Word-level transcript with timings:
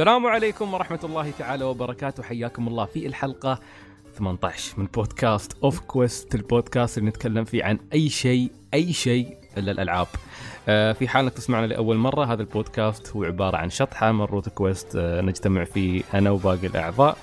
السلام 0.00 0.26
عليكم 0.26 0.74
ورحمة 0.74 1.00
الله 1.04 1.30
تعالى 1.38 1.64
وبركاته 1.64 2.22
حياكم 2.22 2.68
الله 2.68 2.84
في 2.84 3.06
الحلقة 3.06 3.60
18 4.18 4.80
من 4.80 4.86
بودكاست 4.86 5.56
OffQuest 5.64 6.34
البودكاست 6.34 6.98
اللي 6.98 7.08
نتكلم 7.08 7.44
فيه 7.44 7.64
عن 7.64 7.78
أي 7.92 8.08
شيء 8.08 8.50
أي 8.74 8.92
شيء 8.92 9.36
إلا 9.58 9.72
الألعاب. 9.72 10.06
آه، 10.68 10.92
في 10.92 11.08
حال 11.08 11.24
انك 11.24 11.32
تسمعنا 11.32 11.66
لأول 11.66 11.96
مرة 11.96 12.24
هذا 12.24 12.42
البودكاست 12.42 13.16
هو 13.16 13.24
عبارة 13.24 13.56
عن 13.56 13.70
شطحة 13.70 14.12
من 14.12 14.24
Root 14.24 14.48
Quest 14.48 14.96
آه، 14.96 15.20
نجتمع 15.20 15.64
فيه 15.64 16.02
أنا 16.14 16.30
وباقي 16.30 16.66
الأعضاء 16.66 17.16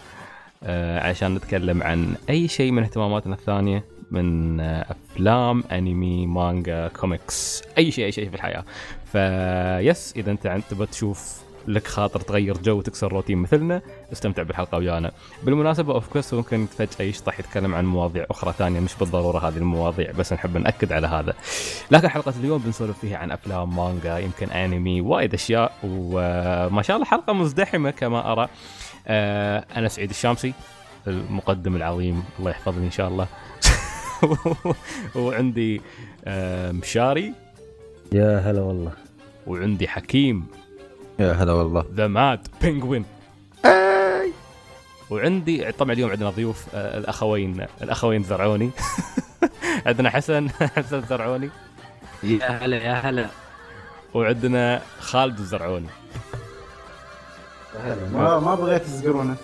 آه، 0.64 1.10
عشان 1.10 1.36
نتكلم 1.36 1.84
عن 1.84 2.16
أي 2.30 2.48
شيء 2.48 2.72
من 2.72 2.84
اهتماماتنا 2.84 3.36
الثانية 3.36 3.86
من 4.12 4.60
أفلام 4.60 5.64
أنمي 5.72 6.28
مانجا 6.28 6.88
كوميكس 6.88 7.64
أي 7.78 7.92
شيء 7.92 8.06
أي 8.06 8.12
شيء 8.12 8.30
في 8.30 8.36
الحياة 8.36 8.64
ف 9.06 9.33
yes 9.33 10.14
إذا 10.18 10.32
أنت 10.32 10.62
تبغى 10.70 10.86
تشوف 10.86 11.47
لك 11.68 11.88
خاطر 11.88 12.20
تغير 12.20 12.58
جو 12.58 12.78
وتكسر 12.78 13.12
روتين 13.12 13.38
مثلنا. 13.38 13.82
استمتع 14.14 14.44
بالحلقة 14.44 14.78
ويانا. 14.78 15.12
بالمناسبة 15.44 15.94
OffQuest 15.94 16.34
ممكن 16.34 16.66
فجأة 16.66 17.06
يشطح 17.06 17.40
يتكلم 17.40 17.76
عن 17.76 17.86
مواضيع 17.86 18.26
أخرى 18.32 18.54
ثانية 18.58 18.80
مش 18.80 18.96
بالضرورة 19.00 19.48
هذه 19.48 19.58
المواضيع 19.58 20.12
بس 20.12 20.34
نحب 20.34 20.58
نأكد 20.58 20.92
على 20.92 21.08
هذا. 21.08 21.34
لكن 21.92 22.08
حلقة 22.08 22.34
اليوم 22.40 22.62
بنسولف 22.62 23.00
فيها 23.00 23.18
عن 23.18 23.32
أفلام 23.32 23.76
مانجا 23.76 24.18
يمكن 24.18 24.50
أنمي 24.50 25.02
وايد 25.02 25.34
أشياء 25.34 25.72
وما 25.84 26.82
شاء 26.82 26.96
الله 26.96 27.08
حلقة 27.08 27.34
مزدحمة 27.34 27.90
كما 27.92 28.32
أرى. 28.32 28.48
آه، 29.08 29.66
أنا 29.76 29.88
سعيد 29.88 30.10
الشامسي 30.10 30.54
المقدم 31.08 31.76
العظيم 31.76 32.24
الله 32.40 32.52
يحفظني 32.52 32.86
إن 32.86 32.92
شاء 32.92 33.08
الله. 33.08 33.28
وعندي 35.16 35.82
آه، 36.26 36.72
مشاري. 36.72 37.34
يا 38.12 38.40
هلا 38.40 38.62
والله. 38.62 38.92
وعندي 39.48 39.88
حكيم. 39.88 40.57
يا 41.20 41.32
هلا 41.32 41.54
والله. 41.54 41.86
ذا 41.94 42.08
ماد 42.08 42.48
بينجوين 42.62 43.06
وعندي 45.10 45.72
طبعا 45.72 45.92
اليوم 45.94 46.12
عندنا 46.12 46.30
ضيوف 46.30 46.66
آه، 46.76 46.98
الأخوين 46.98 47.66
الأخوين 47.82 48.24
زرعوني 48.24 48.70
عندنا 49.86 50.10
حسن 50.10 50.50
حسن 50.76 51.02
زرعوني 51.02 51.50
يا 52.24 52.48
هلا 52.48 52.78
يا 52.78 52.94
هلا. 52.94 53.28
وعندنا 54.14 54.82
خالد 55.00 55.40
الزرعوني. 55.40 55.88
ما 58.14 58.40
ما 58.40 58.56
بغيت 58.56 58.82
تزقرونه. 58.84 59.36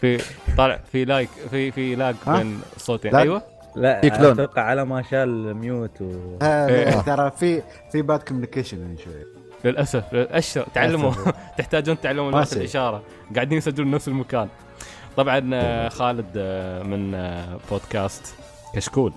في 0.00 0.20
طالع 0.56 0.80
في 0.92 1.04
lag 1.04 1.28
في 1.50 1.70
في 1.72 1.94
lag؟ 1.94 2.14
بين 2.26 2.60
الصوتين 2.76 3.12
lag؟ 3.12 3.22
أيوه. 3.22 3.42
لا. 3.76 4.06
أتوقع 4.06 4.62
على 4.62 4.84
ما 4.84 5.02
شال 5.02 5.54
mute 5.54 6.00
و 6.02 6.38
آه، 6.42 7.00
ترى 7.00 7.30
في 7.30 7.62
في 7.92 8.02
bad 8.02 8.22
communication 8.22 8.80
يعني 8.80 8.96
شوي. 9.04 9.33
للأسف 9.64 10.14
اشر 10.14 10.66
تعلموا. 10.74 11.12
تحتاجون 11.58 12.00
تعلموا 12.00 12.30
لغه. 12.30 12.48
الإشارة. 12.52 13.02
قاعدين 13.34 13.58
يسجلون 13.58 13.90
نفس 13.90 14.08
المكان. 14.08 14.48
طبعا 15.16 15.50
آه، 15.54 15.88
خالد 15.88 16.26
آه، 16.36 16.82
من 16.82 17.14
آه، 17.14 17.58
بودكاست 17.70 18.34
كشكول. 18.74 19.12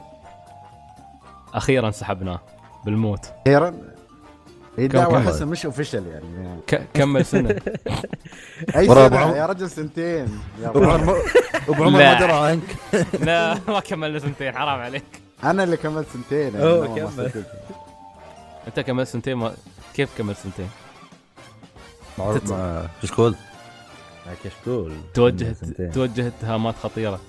أخيرا 1.53 1.91
سحبناه 1.91 2.39
بالموت. 2.85 3.25
أخيرا؟ 3.47 3.73
دعوة 4.77 5.21
كم 5.21 5.27
احسها 5.27 5.45
مش 5.45 5.65
official 5.65 6.07
يعني. 6.07 6.59
ك- 6.67 6.87
كمل 6.93 7.25
سنة. 7.25 7.49
أي 8.75 8.87
سنة؟ 8.87 9.35
يا 9.37 9.45
رجل 9.45 9.69
سنتين. 9.69 10.39
ابو. 10.63 10.83
عمر 10.83 11.17
ابو 11.69 11.83
عمر. 11.83 11.89
ما 11.89 12.19
درى 12.19 12.31
عنك. 12.31 12.63
لا 13.25 13.57
ما 13.67 13.79
كملنا 13.79 14.19
سنتين 14.19 14.53
حرام 14.53 14.79
عليك. 14.79 15.03
أنا 15.43 15.63
اللي 15.63 15.77
كملت 15.77 16.07
سنتين 16.13 16.53
يعني 16.55 16.65
ما 16.79 16.87
كمل. 16.87 17.43
أنت 18.67 18.79
كملت 18.79 19.07
سنتين 19.07 19.35
ما 19.35 19.53
كيف 19.97 20.17
كملت 20.17 20.37
سنتين؟ 20.37 20.69
معروف 22.17 22.51
مع 22.51 22.85
كشكول. 23.03 23.35
كشكول. 24.43 24.93
توجهت 25.13 25.55
سنتين. 25.57 25.91
توجهت 25.91 26.33
اتهامات 26.39 26.75
خطيرة 26.75 27.19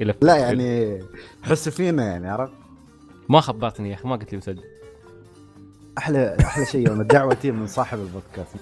إلى 0.00 0.14
لا 0.22 0.36
يعني 0.36 1.02
حس 1.42 1.68
فينا 1.68 2.04
يعني 2.04 2.28
عرفت؟ 2.28 2.52
ما 3.28 3.40
خبرتني 3.40 3.90
يا 3.90 3.94
أخي 3.94 4.08
ما 4.08 4.16
قلت 4.16 4.32
لي 4.32 4.38
مسجل. 4.38 4.64
أحلى 5.98 6.36
أحلى 6.40 6.66
شيء 6.66 6.88
يوم 6.88 7.00
الدعوة 7.00 7.34
تجي 7.34 7.52
من 7.52 7.66
صاحب 7.66 7.98
البودكاست. 7.98 8.56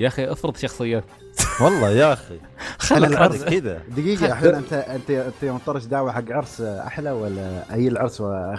يا 0.00 0.08
أخي 0.08 0.32
افرض 0.32 0.56
شخصيات. 0.56 1.04
والله 1.62 1.90
يا 1.90 2.12
أخي. 2.12 2.38
خلك 2.78 3.08
العرس. 3.10 3.44
كذا. 3.44 3.80
دقيقة 3.96 4.26
الحين 4.26 4.54
انت 4.54 4.72
انت 4.72 5.10
أنت 5.10 5.42
يوم 5.42 5.58
طرش 5.58 5.84
دعوة 5.84 6.12
حق 6.12 6.24
عرس 6.30 6.60
أحلى 6.60 7.10
ولا 7.10 7.62
أي 7.74 7.88
العرس 7.88 8.20
و... 8.20 8.26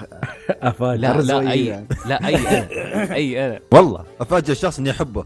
افاجئ 0.50 1.00
لا 1.02 1.22
لا 1.22 1.52
اي 1.52 1.66
يعني. 1.66 1.88
لا 2.06 2.28
أي 2.28 2.36
أنا. 2.38 2.68
أي 3.14 3.46
أنا. 3.46 3.60
والله 3.72 4.04
افاجئ 4.22 4.52
الشخص 4.52 4.80
إني 4.80 4.92
أحبه. 4.92 5.26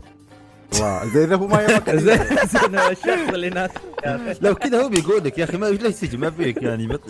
واو، 0.80 1.08
زي 1.09 1.24
إذا 1.24 1.36
هو 1.36 1.47
ما 1.47 1.62
يبغاك. 1.62 1.90
الشخص 2.92 3.34
اللي 3.34 3.50
ناس 3.50 3.69
لو 4.42 4.56
كذا 4.56 4.84
هو 4.84 4.90
بيقول 4.90 5.24
لك 5.24 5.38
يا 5.38 5.44
أخي 5.44 5.58
ما 5.58 5.66
ليش 5.66 5.96
تجي؟ 5.96 6.18
ما 6.18 6.31
فيك 6.31 6.62
يعني. 6.63 6.88
بط- 6.88 7.02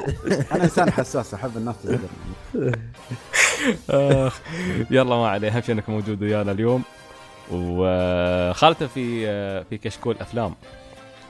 أنا 0.51 0.63
إنسان 0.63 0.91
حساس 0.91 1.33
أحب 1.33 1.51
الناس. 1.57 1.75
يلا 4.91 5.15
ما 5.15 5.27
عليه 5.29 5.47
أهم 5.49 5.61
شيء 5.61 5.75
إنك 5.75 5.89
موجود 5.89 6.21
ويانا 6.23 6.51
اليوم. 6.51 6.83
وخالته 7.51 8.87
في 8.87 9.25
في 9.63 9.77
كشكول 9.77 10.15
أفلام 10.21 10.53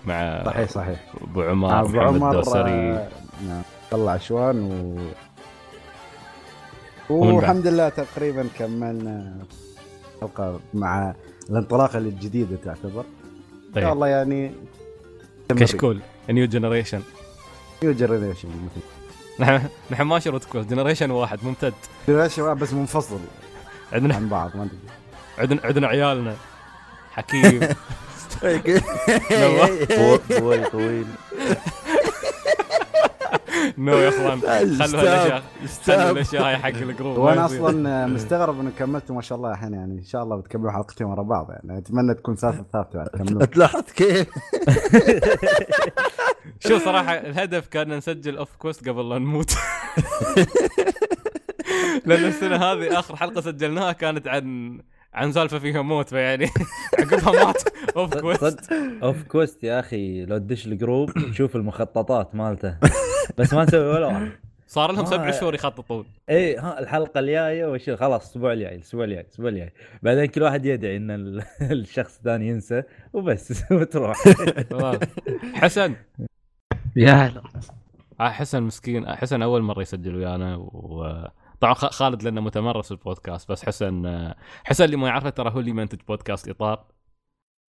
مع 0.06 0.44
صحيح 0.46 0.70
صحيح. 0.70 1.00
أبو 1.22 1.42
عمر 1.42 1.80
أبو 1.80 2.00
عمر 2.00 2.32
الدوسري 2.32 2.72
آه، 2.72 3.08
نعم. 3.48 3.62
طلع 3.92 4.12
عشوان 4.12 4.64
و؟ 7.10 7.16
والحمد 7.16 7.68
لله 7.68 7.90
تقريبا 7.90 8.48
كملنا 8.60 9.38
حلقة 10.22 10.60
مع 10.74 11.16
الانطلاقة 11.50 11.98
الجديدة 11.98 12.56
تعتبر. 12.66 13.04
إن 13.04 13.74
شاء 13.76 13.84
طيب. 13.84 13.94
الله 13.94 14.08
يعني 14.08 14.52
كشكول 15.50 16.00
new 16.30 16.46
generation 16.46 17.02
new 17.84 17.92
generation 17.92 18.50
نحن 19.40 19.68
نحن 19.92 20.04
ما 20.04 20.20
شرط 20.20 20.58
generation 20.58 21.12
واحد 21.12 21.40
ممتد. 21.44 21.74
generation 22.08 22.54
بس 22.54 22.74
منفصل 22.74 23.20
عندنا 23.94 24.16
عن 24.16 24.30
بعض 24.30 24.58
ما 24.58 24.64
أدري. 24.64 24.78
عندنا 25.38 25.62
عندنا 25.64 25.88
عيالنا. 25.88 26.36
حكيم. 27.12 27.60
طويل 30.40 30.66
طويل. 30.72 31.06
no 33.78 33.98
يا 33.98 34.10
أخوان 34.10 34.42
خلوا 34.42 35.02
هالاشياء 35.02 35.44
خلوا 35.86 36.12
الاشياء 36.12 36.44
هاي 36.44 36.58
حق 36.58 36.68
ال 36.68 36.75
group. 36.75 37.18
وأنا. 37.18 37.46
أصلا 37.46 38.08
مستغرب 38.08 38.60
إنه 38.60 38.72
كملتوا 38.80 39.16
ما 39.16 39.22
شاء 39.22 39.38
الله 39.38 39.52
الحين 39.52 39.74
يعني 39.74 39.94
إن 40.00 40.04
شاء 40.04 40.24
الله 40.24 40.36
بتكملوا 40.36 40.72
حلقتين 40.72 41.08
ورا 41.08 41.24
بعض 41.24 41.48
يعني. 41.50 41.78
أتمنى 41.78 42.14
تكون 42.14 42.36
سالفه 42.36 42.66
ثابته 42.74 42.98
يعني 42.98 43.10
كملوا. 43.10 43.46
تلاحظ 43.46 43.84
كيف؟ 43.96 44.28
شوف 46.60 46.86
صراحة 46.86 47.14
الهدف 47.14 47.68
كان 47.68 47.98
نسجل 47.98 48.38
OffQuest 48.38 48.90
قبل 48.90 49.10
لا 49.10 49.20
نموت. 49.20 49.56
لأن 52.06 52.26
السنة 52.26 52.56
هذه 52.56 53.00
آخر 53.00 53.16
حلقة 53.16 53.42
سجلناها 53.42 53.92
كانت 53.92 54.28
عن 54.28 54.80
عن 55.14 55.32
سالفة 55.32 55.60
فيها 55.60 55.82
موت 55.82 56.10
فيعني 56.10 56.46
عقبها 57.00 57.46
مات. 57.46 57.64
OffQuest 57.98 58.72
Off 59.04 59.24
Quest 59.24 59.64
يا 59.64 59.80
أخي 59.80 60.26
لو 60.26 60.38
تدش 60.38 60.68
ال 60.68 60.75
group 60.75 61.12
تشوف 61.32 61.56
المخططات 61.56 62.36
مالته. 62.36 62.78
بس 63.38 63.54
ما 63.54 63.64
نسوي 63.64 63.86
ولا 63.94 64.06
واحد. 64.08 64.32
صار 64.68 64.92
لهم 64.92 65.06
سبع 65.06 65.32
شهور 65.32 65.56
يخططون. 65.56 66.06
اي 66.30 66.58
ها 66.58 66.80
الحلقة 66.80 67.20
الجاية 67.20 67.66
وش 67.66 67.90
خلاص 67.90 68.24
الأسبوع 68.26 68.54
الجاي 68.54 68.76
الأسبوع 68.76 69.04
الجاي 69.04 69.20
الأسبوع 69.22 69.50
الجاي. 69.50 69.74
بعدين 70.04 70.26
كل 70.26 70.42
واحد 70.44 70.66
يدعي 70.66 70.98
إن 70.98 71.12
ال- 71.12 71.44
الشخص 71.72 72.18
الثاني 72.18 72.48
ينسى 72.48 72.84
وبس 73.14 73.64
وتروح. 73.72 74.18
حسن. 75.54 75.96
يا 76.96 77.12
هلا. 77.14 77.42
آه، 78.20 78.30
حسن 78.30 78.64
مسكين. 78.64 79.06
آه، 79.06 79.16
حسن 79.16 79.42
أول 79.42 79.62
مرة 79.62 79.82
يسجل 79.82 80.16
ويانا 80.16 80.56
وطبعا 80.56 81.43
خ- 81.74 81.92
خالد 81.92 82.24
لأنه 82.24 82.42
متمرس 82.42 82.86
في 82.86 82.92
البودكاست 82.92 83.52
بس 83.52 83.66
حسن 83.66 84.06
آه، 84.06 84.36
حسن 84.64 84.84
اللي 84.86 84.96
ما 84.98 85.08
يعرفه 85.08 85.30
ترى 85.30 85.52
هو 85.52 85.60
اللي 85.60 85.72
منتج 85.74 86.00
بودكاست 86.08 86.50
إطار. 86.50 86.86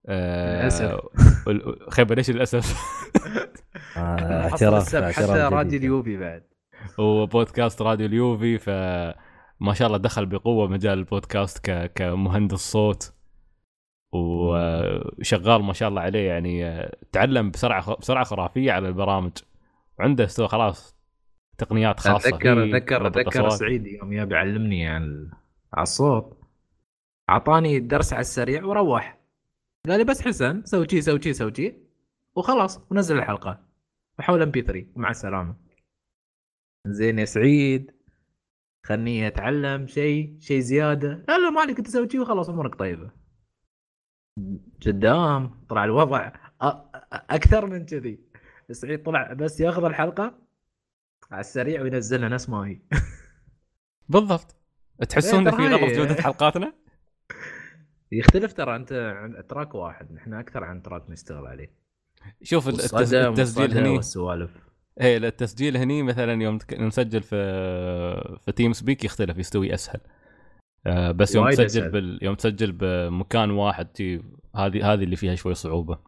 آه، 0.07 0.59
للأسف. 0.61 0.99
وال- 1.47 1.91
خيبه 1.91 2.15
ليش 2.15 2.29
للأسف؟ 2.29 2.73
آه، 3.97 3.99
اعتراف 4.43 4.95
حتى. 4.95 5.25
راديو 5.55 5.79
اليوبي 5.79 6.17
بعد. 6.17 6.43
وبودكاست 6.97 7.81
راديو 7.81 8.05
اليوفي 8.05 8.57
فما 8.57 9.73
شاء 9.73 9.87
الله 9.87 9.97
دخل 9.97 10.25
بقوة 10.25 10.67
مجال 10.67 10.97
البودكاست 10.99 11.69
ك... 11.69 11.91
كمهندس 11.95 12.71
صوت. 12.71 13.13
وشغال 14.13 15.63
ما 15.63 15.73
شاء 15.73 15.89
الله 15.89 16.01
عليه 16.01 16.27
يعني 16.27 16.85
تعلم 17.11 17.51
بسرعة 17.51 17.95
بسرعة 17.95 18.23
خرافية 18.23 18.71
على 18.71 18.87
البرامج. 18.87 19.31
وعنده 19.99 20.23
استوى 20.23 20.47
خلاص 20.47 20.92
تقنيات 21.65 22.00
خاصة 22.00 22.30
اتذكر 22.30 22.63
اتذكر 22.63 23.07
أتذكر. 23.07 23.50
سعيد 23.50 23.88
يوم 23.88 24.13
يبي 24.13 24.36
يعلمني 24.36 24.88
عن 24.88 25.31
على 25.74 25.83
الصوت. 25.83 26.39
أعطاني 27.30 27.77
الدرس 27.77 28.13
على 28.13 28.21
السريع 28.21 28.63
وروح. 28.63 29.19
قال 29.88 29.98
لي 29.98 30.04
بس 30.04 30.21
حسن 30.21 30.65
سوي 30.65 30.88
شي 30.89 31.01
سوي 31.01 31.21
شي 31.21 31.33
سوي 31.33 31.54
شي. 31.56 31.75
وخلاص 32.36 32.81
ونزل 32.92 33.18
الحلقة. 33.18 33.60
وحول 34.19 34.42
MP3 34.41 34.88
ومع 34.95 35.10
السلامة. 35.10 35.56
زين 36.88 37.19
يا 37.19 37.25
سعيد. 37.25 37.92
خلني 38.86 39.27
أتعلم 39.27 39.88
شيء 39.88 40.38
شيء 40.39 40.60
زيادة. 40.60 41.25
لا 41.27 41.38
لا 41.38 41.50
ما 41.50 41.62
عليك 41.62 41.77
أنت 41.77 41.88
سوي 41.88 42.10
شي 42.10 42.19
وخلاص 42.19 42.50
أمورك 42.50 42.75
طيبة. 42.75 43.12
قدام 44.86 45.65
طلع 45.69 45.83
الوضع 45.83 46.31
أكثر 47.12 47.65
من 47.65 47.86
كذي. 47.86 48.19
سعيد 48.71 49.04
طلع 49.04 49.33
بس 49.33 49.60
ياخذ 49.60 49.86
الحلقة. 49.86 50.42
على 51.31 51.39
السريع 51.39 51.81
وينزلها 51.81 52.29
نفس 52.29 52.49
ما 52.49 52.57
هي. 52.67 52.79
بالضبط. 54.09 54.55
تحسون 55.09 55.47
إيه، 55.47 55.53
إن 55.53 55.57
في 55.57 55.75
غلط 55.75 55.93
جودة 55.93 56.21
حلقاتنا؟ 56.21 56.73
يختلف 58.11 58.53
ترى 58.53 58.75
انت 58.75 58.93
عن 58.93 59.47
track 59.47 59.75
واحد. 59.75 60.11
نحن 60.11 60.33
أكثر 60.33 60.63
عن 60.63 60.81
track 60.81 61.09
نشتغل 61.09 61.47
عليه. 61.47 61.73
شوف 62.43 62.67
التسجيل 62.67 63.77
هني 63.77 63.89
والسوالف. 63.89 64.51
إيه 65.01 65.17
التسجيل 65.17 65.77
هني 65.77 66.03
مثلا 66.03 66.43
يوم 66.43 66.57
نسجل 66.79 67.23
في 67.23 67.35
في 68.45 68.51
TeamSpeak 68.51 69.05
يختلف 69.05 69.37
يستوي 69.37 69.73
أسهل. 69.73 69.99
آه 70.85 71.11
بس 71.11 71.35
يوم 71.35 71.49
تسجل 71.49 71.65
أسهل. 71.65 71.91
بال... 71.91 72.19
يوم 72.21 72.35
تسجل 72.35 72.71
بمكان 72.71 73.51
واحد 73.51 73.87
هذه 74.55 74.93
هذه 74.93 75.03
اللي 75.03 75.15
فيها 75.15 75.35
شوي 75.35 75.53
صعوبة. 75.53 75.99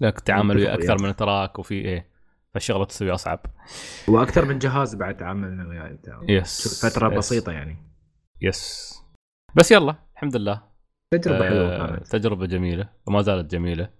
لك 0.00 0.20
تعامل 0.20 0.56
ويا 0.56 0.74
أكثر. 0.74 1.02
من 1.02 1.16
track 1.16 1.58
وفي 1.58 1.74
إيه. 1.74 2.17
فالشغلة 2.54 2.84
تسوي 2.84 3.10
أصعب. 3.10 3.40
وأكثر 4.08 4.44
من 4.44 4.58
جهاز 4.58 4.94
بعد 4.94 5.16
تعاملنا 5.16 5.68
وياه 5.68 5.86
أنت. 5.90 6.08
yes 6.28 6.86
فترة 6.86 7.12
yes. 7.12 7.18
بسيطة 7.18 7.52
يعني. 7.52 7.76
yes 8.40 8.94
بس 9.54 9.72
يلا 9.72 9.94
الحمد 10.14 10.36
لله. 10.36 10.62
تجربة 11.10 11.48
حلوة 11.48 11.74
آه 11.74 11.86
كانت. 11.86 12.06
تجربة 12.06 12.46
جميلة 12.46 12.88
وما 13.06 13.22
زالت 13.22 13.50
جميلة. 13.50 13.90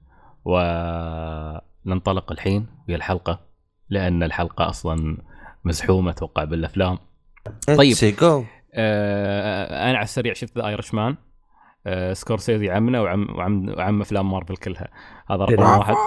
وننطلق 0.45 2.33
الحين 2.33 2.67
ويا 2.89 2.97
الحلقة 2.97 3.41
لأن 3.89 4.23
الحلقة 4.23 4.69
أصلا 4.69 5.17
مزحومة 5.65 6.11
أتوقع 6.11 6.45
بالأفلام. 6.45 6.99
طيب. 7.67 7.97
آه 8.75 9.91
أنا 9.91 9.99
على 9.99 10.05
السريع 10.05 10.33
شفت 10.33 10.59
The 10.59 10.67
Irishman 10.67 11.17
سكورسيزي 12.13 12.71
عمنا 12.71 13.01
وعم 13.01 13.27
وعم 13.37 13.69
وعم 13.69 14.01
أفلام 14.01 14.31
مارفل 14.31 14.57
كلها. 14.57 14.89
هذا 15.31 15.45
رقم. 15.45 15.63
واحد. 15.63 15.95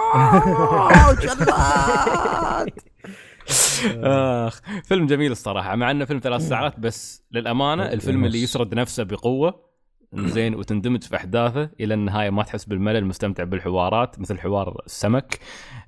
آخ 4.04 4.60
فيلم 4.84 5.06
جميل 5.06 5.32
الصراحة. 5.32 5.76
مع 5.76 5.90
إنه 5.90 6.04
فيلم 6.04 6.20
ثلاث 6.20 6.48
ساعات 6.48 6.80
بس 6.80 7.24
للأمانة 7.32 7.82
الفيلم 7.84 8.24
اللي 8.24 8.42
يسرد 8.42 8.74
نفسه 8.74 9.02
بقوة 9.02 9.72
زين 10.14 10.54
وتندمج 10.54 11.02
في 11.02 11.16
أحداثه 11.16 11.70
إلى 11.80 11.94
النهاية 11.94 12.30
ما 12.30 12.42
تحس 12.42 12.64
بالملل 12.64 13.04
مستمتع 13.04 13.44
بالحوارات 13.44 14.20
مثل 14.20 14.38
حوار 14.38 14.82
السمك. 14.86 15.38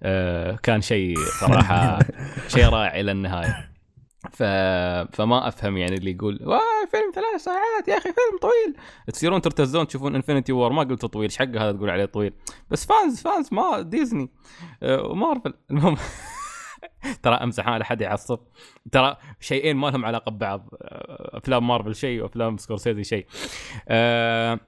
آه 0.03 0.57
كان 0.63 0.81
شيء 0.81 1.17
صراحة 1.41 1.99
شيء 2.55 2.69
رائع 2.69 3.01
إلى 3.01 3.13
النهاية. 3.13 3.74
ف... 4.31 4.43
فما 5.17 5.49
أفهم 5.49 5.77
يعني 5.77 5.95
اللي 5.95 6.11
يقول 6.11 6.39
واه 6.43 6.87
فيلم 6.91 7.13
ثلاث 7.15 7.43
ساعات 7.43 7.89
يا 7.89 7.97
أخي 7.97 8.03
فيلم 8.13 8.39
طويل. 8.43 8.77
تصيرون 9.13 9.41
ترتزون 9.41 9.87
تشوفون 9.87 10.15
Infinity 10.15 10.53
War 10.53 10.73
ما 10.73 10.83
قلت 10.83 11.05
طويل 11.05 11.31
إيش 11.31 11.39
حق 11.39 11.49
هذا 11.49 11.73
تقول 11.73 11.91
عليه 11.91 12.05
طويل. 12.05 12.33
بس 12.71 12.87
fans 12.87 13.23
fans 13.23 13.49
مال 13.53 13.81
Disney. 13.81 14.31
آه، 14.83 15.03
ومارفل. 15.03 15.55
المهم 15.71 15.97
ترى 17.23 17.35
أمزح 17.35 17.69
على 17.69 17.85
حد 17.85 18.01
يعصب. 18.01 18.39
ترى 18.93 19.17
شيئين 19.41 19.77
ما 19.77 19.87
لهم 19.87 20.05
علاقة 20.05 20.31
ببعض. 20.31 20.69
آه، 20.83 21.39
أفلام 21.39 21.69
مارفل 21.69 21.95
شيء 21.95 22.23
وأفلام 22.23 22.57
سكورسيزي 22.57 23.05
شيء. 23.05 23.27
آه، 23.89 24.61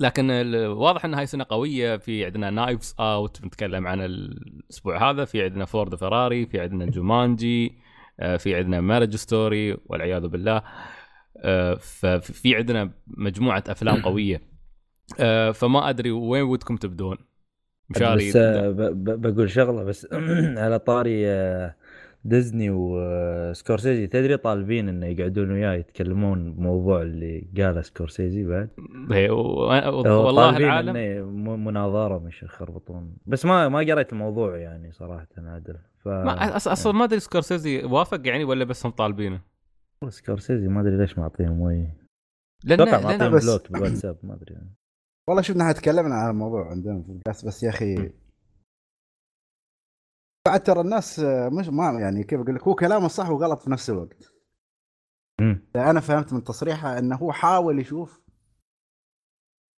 لكن 0.00 0.30
واضح 0.66 1.04
ان 1.04 1.14
هاي 1.14 1.26
سنة 1.26 1.46
قوية. 1.48 1.96
في 1.96 2.24
عندنا 2.24 2.50
Knives 2.50 2.94
Out 3.00 3.42
بنتكلم 3.42 3.86
عن 3.86 4.00
الأسبوع 4.00 5.10
هذا. 5.10 5.24
في 5.24 5.42
عندنا 5.42 5.64
Ford 5.64 5.94
Ferrari 5.94 6.46
في 6.46 6.60
عندنا 6.60 6.86
Jumanji 6.86 7.87
في 8.36 8.54
عندنا 8.54 8.80
Marriage 8.80 9.16
Story 9.16 9.76
والعياذ 9.86 10.26
بالله. 10.28 10.62
آه، 11.36 11.74
ففي 11.74 12.56
عندنا 12.56 12.90
مجموعة 13.06 13.64
أفلام 13.68 14.02
قوية. 14.06 14.40
آه، 15.20 15.50
فما 15.50 15.88
أدري 15.88 16.10
وين 16.10 16.42
ودكم 16.42 16.76
تبدون. 16.76 17.16
مشاري 17.90 18.28
بس 18.28 18.36
آه، 18.36 18.70
بقول 18.96 19.50
شغلة 19.50 19.84
بس 19.84 20.06
على 20.64 20.78
طاري 20.78 21.28
آه، 21.28 21.74
ديزني 22.28 22.70
وسكورسيزي. 22.70 24.06
تدري 24.06 24.36
طالبين 24.36 24.88
إنه 24.88 25.06
يقعدون 25.06 25.50
وياي 25.50 25.78
يتكلمون 25.80 26.52
بموضوع 26.52 27.02
اللي 27.02 27.46
قاله 27.56 27.80
سكورسيزي 27.82 28.44
بعد؟ 28.44 28.68
إيه، 29.12 29.30
هو 29.30 30.26
والله 30.26 30.56
العالم 30.56 30.96
مناظره 31.64 32.18
مش 32.18 32.42
يخربطون. 32.42 33.16
بس 33.26 33.44
ما 33.44 33.68
ما 33.68 33.78
قريت 33.78 34.12
الموضوع 34.12 34.56
يعني 34.56 34.92
صراحة 34.92 35.28
عادل. 35.38 35.78
ف 35.98 36.08
ما 36.08 36.56
أصلا 36.56 36.92
ما 36.92 37.04
أدري 37.04 37.20
سكورسيزي 37.20 37.84
وافق 37.84 38.20
يعني 38.26 38.44
ولا 38.44 38.64
بس 38.64 38.86
هم 38.86 38.92
طالبينه. 38.92 39.40
سكورسيزي 40.08 40.68
ما 40.68 40.80
أدري 40.80 40.96
ليش 40.96 41.18
معطيهم 41.18 41.60
وي. 41.60 41.88
لأن 42.64 42.80
أتوقع 42.80 42.98
لأن 42.98 43.18
معطيهم 43.18 43.34
بس- 43.36 43.44
block 43.46 43.72
بالواتساب 43.72 44.16
ما 44.22 44.34
أدري 44.34 44.54
يعني. 44.54 44.74
والله 45.28 45.42
شفنا 45.42 45.62
إحنا 45.62 45.72
تكلمنا 45.72 46.14
عن 46.14 46.30
الموضوع 46.30 46.70
عندنا 46.70 47.02
في 47.02 47.08
البودكاست 47.08 47.46
بس 47.46 47.62
يا 47.62 47.68
أخي 47.68 48.10
بعد 50.46 50.62
ترى 50.62 50.80
الناس 50.80 51.20
آه، 51.20 51.48
مش 51.48 51.68
ما 51.68 52.00
يعني 52.00 52.24
كيف 52.24 52.40
أقول 52.40 52.54
لك 52.54 52.62
هو 52.62 52.74
كلامه 52.74 53.08
صح 53.08 53.30
وغلط 53.30 53.62
في 53.62 53.70
نفس 53.70 53.90
الوقت. 53.90 54.32
مم. 55.40 55.68
أنا 55.76 56.00
فهمت 56.00 56.32
من 56.32 56.44
تصريحه 56.44 56.98
إنه 56.98 57.16
هو 57.16 57.32
حاول 57.32 57.78
يشوف 57.78 58.20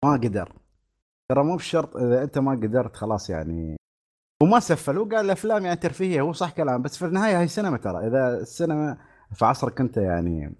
ما 0.05 0.13
قدر. 0.13 0.53
ترى 1.31 1.45
مو 1.45 1.57
بشرط 1.57 1.97
إذا 1.97 2.23
أنت 2.23 2.39
ما 2.39 2.53
قدرت 2.53 2.97
خلاص 2.97 3.31
يعني. 3.31 3.77
وما 4.43 4.61
سفل 4.61 4.99
هو 4.99 5.05
قال 5.05 5.25
الأفلام 5.25 5.65
يعني 5.65 5.77
ترفيهية 5.77 6.21
هو 6.21 6.33
صح 6.33 6.51
كلام 6.51 6.83
بس 6.83 6.99
في 6.99 7.05
النهاية 7.05 7.41
هي 7.41 7.49
سينما 7.49 7.77
ترى. 7.77 8.07
إذا 8.07 8.39
السينما 8.41 8.99
في 9.35 9.45
عصرك 9.45 9.81
أنت 9.81 9.97
يعني. 9.97 10.57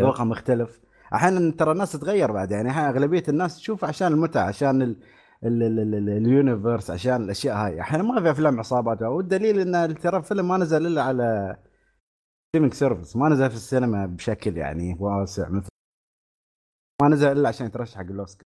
ذوقها 0.00 0.24
مختلف. 0.24 0.80
أحيانا 1.14 1.52
ترى 1.52 1.72
الناس 1.72 1.92
تتغير 1.92 2.32
بعد 2.32 2.50
يعني 2.50 2.70
أغلبية 2.70 3.22
الناس 3.28 3.56
تشوف 3.56 3.84
عشان 3.84 4.12
المتعة 4.12 4.48
عشان 4.48 4.96
ال... 5.44 5.62
ال... 5.62 5.78
ال... 5.78 5.94
ال... 5.94 6.08
ال... 6.08 6.08
اليونيفرس 6.08 6.90
عشان 6.90 7.22
الأشياء 7.24 7.56
هاي. 7.56 7.80
أحيانا 7.80 8.02
ما 8.04 8.22
في 8.22 8.30
أفلام 8.30 8.58
عصابات. 8.58 9.02
والدليل 9.02 9.74
إن 9.76 9.94
ترى 9.94 10.16
الفيلم 10.16 10.48
ما 10.48 10.56
نزل 10.56 10.86
إلا 10.86 11.02
على 11.02 11.56
streaming 12.48 12.74
service 12.74 13.16
ما 13.16 13.28
نزل 13.28 13.50
في 13.50 13.56
السينما 13.56 14.06
بشكل 14.06 14.56
يعني 14.56 14.96
واسع 15.00 15.48
مثل 15.48 15.68
ما 17.02 17.08
نزل 17.08 17.32
إلا 17.32 17.48
عشان 17.48 17.66
يترشح 17.66 17.98
حق 17.98 18.10
الأوسكار. 18.10 18.42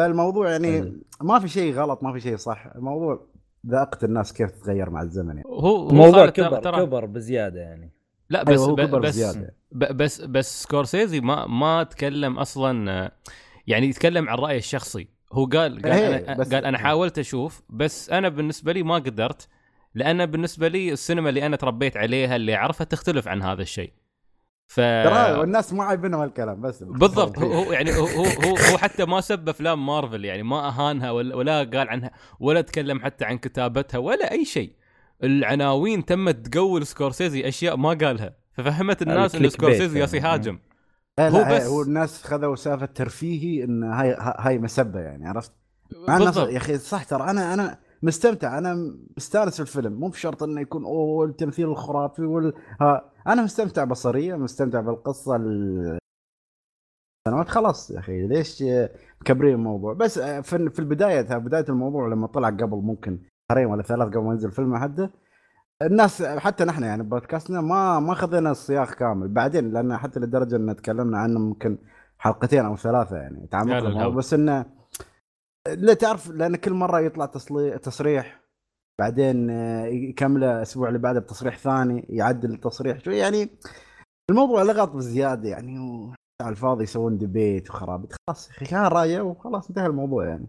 فالموضوع 0.00 0.50
يعني. 0.50 1.02
ما 1.22 1.38
في 1.38 1.48
شيء 1.48 1.74
غلط 1.74 2.02
ما 2.02 2.12
في 2.12 2.20
شيء 2.20 2.36
صح. 2.36 2.66
الموضوع 2.66 3.26
ذاقة 3.66 4.04
الناس 4.04 4.32
كيف 4.32 4.50
تتغير 4.50 4.90
مع 4.90 5.02
الزمن 5.02 5.28
يعني. 5.36 5.42
هو 5.46 5.90
الموضوع 5.90 6.26
ترى- 6.26 6.30
كبر 6.30 6.60
ترى 6.62 6.86
كبر 6.86 7.06
بزيادة 7.06 7.60
يعني. 7.60 7.92
لا 8.30 8.42
بس 8.42 8.48
أيوه 8.48 8.64
هو 8.64 8.74
ب- 8.74 8.80
كبر 8.80 9.00
بس 9.00 9.08
بزيادة. 9.08 9.54
ب- 9.72 9.96
بس 9.96 10.20
بس 10.20 10.62
سكورسيزي 10.62 11.20
ما 11.20 11.46
ما 11.46 11.82
تكلم 11.82 12.38
أصلا 12.38 13.10
يعني 13.66 13.86
يتكلم 13.86 14.28
عن 14.28 14.38
رايه 14.38 14.58
الشخصي. 14.58 15.15
هو 15.32 15.44
قال 15.44 15.82
قال 15.82 15.92
إيه، 15.92 16.16
أنا 16.16 16.38
بس- 16.38 16.54
قال 16.54 16.64
أنا 16.64 16.78
حاولت 16.78 17.18
أشوف 17.18 17.62
بس 17.70 18.10
أنا 18.10 18.28
بالنسبة 18.28 18.72
لي 18.72 18.82
ما 18.82 18.94
قدرت 18.94 19.48
لأن 19.94 20.26
بالنسبة 20.26 20.68
لي 20.68 20.92
السينما 20.92 21.28
اللي 21.28 21.46
أنا 21.46 21.56
تربيت 21.56 21.96
عليها 21.96 22.36
اللي 22.36 22.54
أعرفها 22.54 22.84
تختلف 22.84 23.28
عن 23.28 23.42
هذا 23.42 23.62
الشيء. 23.62 23.92
ف 24.68 24.78
والناس 24.78 25.72
ما 25.72 25.84
عايبينهم 25.84 26.22
الكلام 26.22 26.60
بس 26.60 26.82
بالضبط. 26.82 27.38
هو 27.38 27.72
يعني 27.72 27.96
هو 27.96 28.06
هو 28.06 28.24
هو, 28.70 28.78
حتى 28.78 29.04
ما 29.04 29.20
سب 29.20 29.48
أفلام 29.48 29.86
مارفل 29.86 30.24
يعني 30.24 30.42
ما 30.42 30.68
أهانها 30.68 31.10
ولا, 31.10 31.36
ولا 31.36 31.58
قال 31.58 31.88
عنها 31.88 32.10
ولا 32.40 32.60
تكلم 32.60 33.00
حتى 33.00 33.24
عن 33.24 33.38
كتابتها 33.38 33.98
ولا 33.98 34.30
أي 34.32 34.44
شيء. 34.44 34.72
العناوين 35.24 36.04
تمت 36.04 36.46
تقول 36.46 36.86
سكورسيزي 36.86 37.48
أشياء 37.48 37.76
ما 37.76 37.88
قالها. 37.88 38.34
ففهمت 38.52 39.02
الناس 39.02 39.34
إن 39.34 39.48
سكورسيزي 39.48 40.00
ياس 40.00 40.14
يعني. 40.14 40.26
يهاجم 40.28 40.58
لا 41.18 41.28
هو 41.28 41.38
لا 41.38 41.56
بس- 41.56 41.66
هو 41.66 41.82
الناس 41.82 42.22
خذوا 42.24 42.56
سالفة 42.56 42.86
ترفيهي 42.86 43.64
إن 43.64 43.82
هاي 43.84 44.16
هاي 44.18 44.58
مسبة 44.58 45.00
يعني 45.00 45.28
عرفت؟ 45.28 45.52
بالضبط. 46.08 46.48
يا 46.48 46.56
أخي 46.56 46.78
صح 46.78 47.04
ترى 47.04 47.30
أنا 47.30 47.54
أنا 47.54 47.78
مستمتع 48.02 48.58
أنا 48.58 48.94
مستانس 49.16 49.54
في 49.54 49.60
الفيلم 49.60 49.92
مو 49.92 50.08
بشرط 50.08 50.42
إنه 50.42 50.60
يكون 50.60 50.84
أوه 50.84 51.26
التمثيل 51.26 51.68
الخرافي 51.68 52.22
وال 52.22 52.52
ها 52.80 53.12
أنا 53.26 53.42
مستمتع 53.42 53.84
بصريا 53.84 54.36
مستمتع 54.36 54.80
بالقصة 54.80 55.36
ال- 55.36 55.98
سنوات 57.28 57.48
خلاص 57.48 57.90
يا 57.90 57.98
أخي 57.98 58.26
ليش 58.26 58.64
مكبرين 59.20 59.54
الموضوع؟ 59.54 59.92
بس 59.94 60.18
في 60.18 60.70
في 60.70 60.78
البداية 60.78 61.22
بداية 61.38 61.64
الموضوع 61.68 62.08
لما 62.08 62.26
طلع 62.26 62.48
قبل 62.48 62.76
ممكن 62.76 63.18
شهرين 63.52 63.66
ولا 63.66 63.82
ثلاث 63.82 64.08
قبل 64.08 64.18
ما 64.24 64.32
ينزل 64.32 64.48
الفيلم 64.48 64.76
حده 64.76 65.10
الناس 65.82 66.22
حتى 66.22 66.64
نحن 66.64 66.82
يعني 66.82 67.02
بودكاستنا 67.02 67.60
ما 67.60 68.00
ما 68.00 68.14
خذينا 68.14 68.50
السياق 68.50 68.94
كامل. 68.94 69.28
بعدين 69.28 69.72
لأن 69.72 69.96
حتى 69.96 70.20
لدرجة 70.20 70.56
إن 70.56 70.76
تكلمنا 70.76 71.18
عنه 71.18 71.40
ممكن 71.40 71.78
حلقتين 72.18 72.64
أو 72.64 72.76
ثلاثة 72.76 73.16
يعني 73.16 73.46
تعمقنا 73.46 74.08
بس 74.08 74.34
إنه 74.34 74.66
لا 75.68 75.94
تعرف 75.94 76.30
لأن 76.30 76.56
كل 76.56 76.72
مرة 76.72 77.00
يطلع 77.00 77.26
تصلي... 77.26 77.78
تصريح 77.78 78.40
بعدين 79.00 79.50
يكمله 79.86 80.56
الأسبوع 80.56 80.88
اللي 80.88 80.98
بعده 80.98 81.20
بتصريح 81.20 81.58
ثاني 81.58 82.06
يعدل 82.08 82.52
التصريح 82.52 82.98
شوي. 82.98 83.18
يعني 83.18 83.48
الموضوع 84.30 84.62
لغط 84.62 84.90
بزياده 84.90 85.48
يعني 85.48 85.78
و... 85.78 86.14
على 86.42 86.50
الفاضي 86.50 86.84
يسوون 86.84 87.18
ديبيت 87.18 87.70
وخرابيط. 87.70 88.12
خلاص 88.12 88.48
يا 88.48 88.56
أخي 88.56 88.64
كان 88.64 88.84
رأيه 88.84 89.20
وخلاص 89.20 89.68
انتهى 89.68 89.86
الموضوع 89.86 90.26
يعني. 90.26 90.46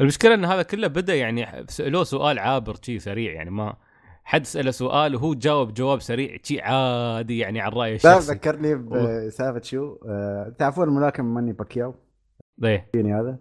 المشكلة 0.00 0.34
إن 0.34 0.44
هذا 0.44 0.62
كله 0.62 0.86
بدأ 0.86 1.14
يعني 1.14 1.66
سالوه 1.68 2.04
سؤال 2.04 2.38
عابر 2.38 2.76
شي 2.82 2.98
سريع 2.98 3.32
يعني 3.32 3.50
ما 3.50 3.76
حد 4.24 4.46
سأله 4.46 4.70
سؤال 4.70 5.14
وهو 5.14 5.34
جاوب 5.34 5.74
جواب 5.74 6.00
سريع 6.00 6.36
شي 6.42 6.60
عادي 6.60 7.38
يعني 7.38 7.60
عن 7.60 7.72
رايه 7.72 7.90
لا 7.90 7.96
الشخصي. 7.96 8.32
ذكرني 8.32 8.74
بسالفه 8.74 9.60
شو؟ 9.62 9.96
آه، 10.08 10.54
تعرفون 10.58 10.88
الملاكم 10.88 11.34
ماني 11.34 11.52
باكياو؟ 11.52 11.94
إيه. 12.64 12.88
فلبيني 12.92 13.14
هذا؟ 13.14 13.38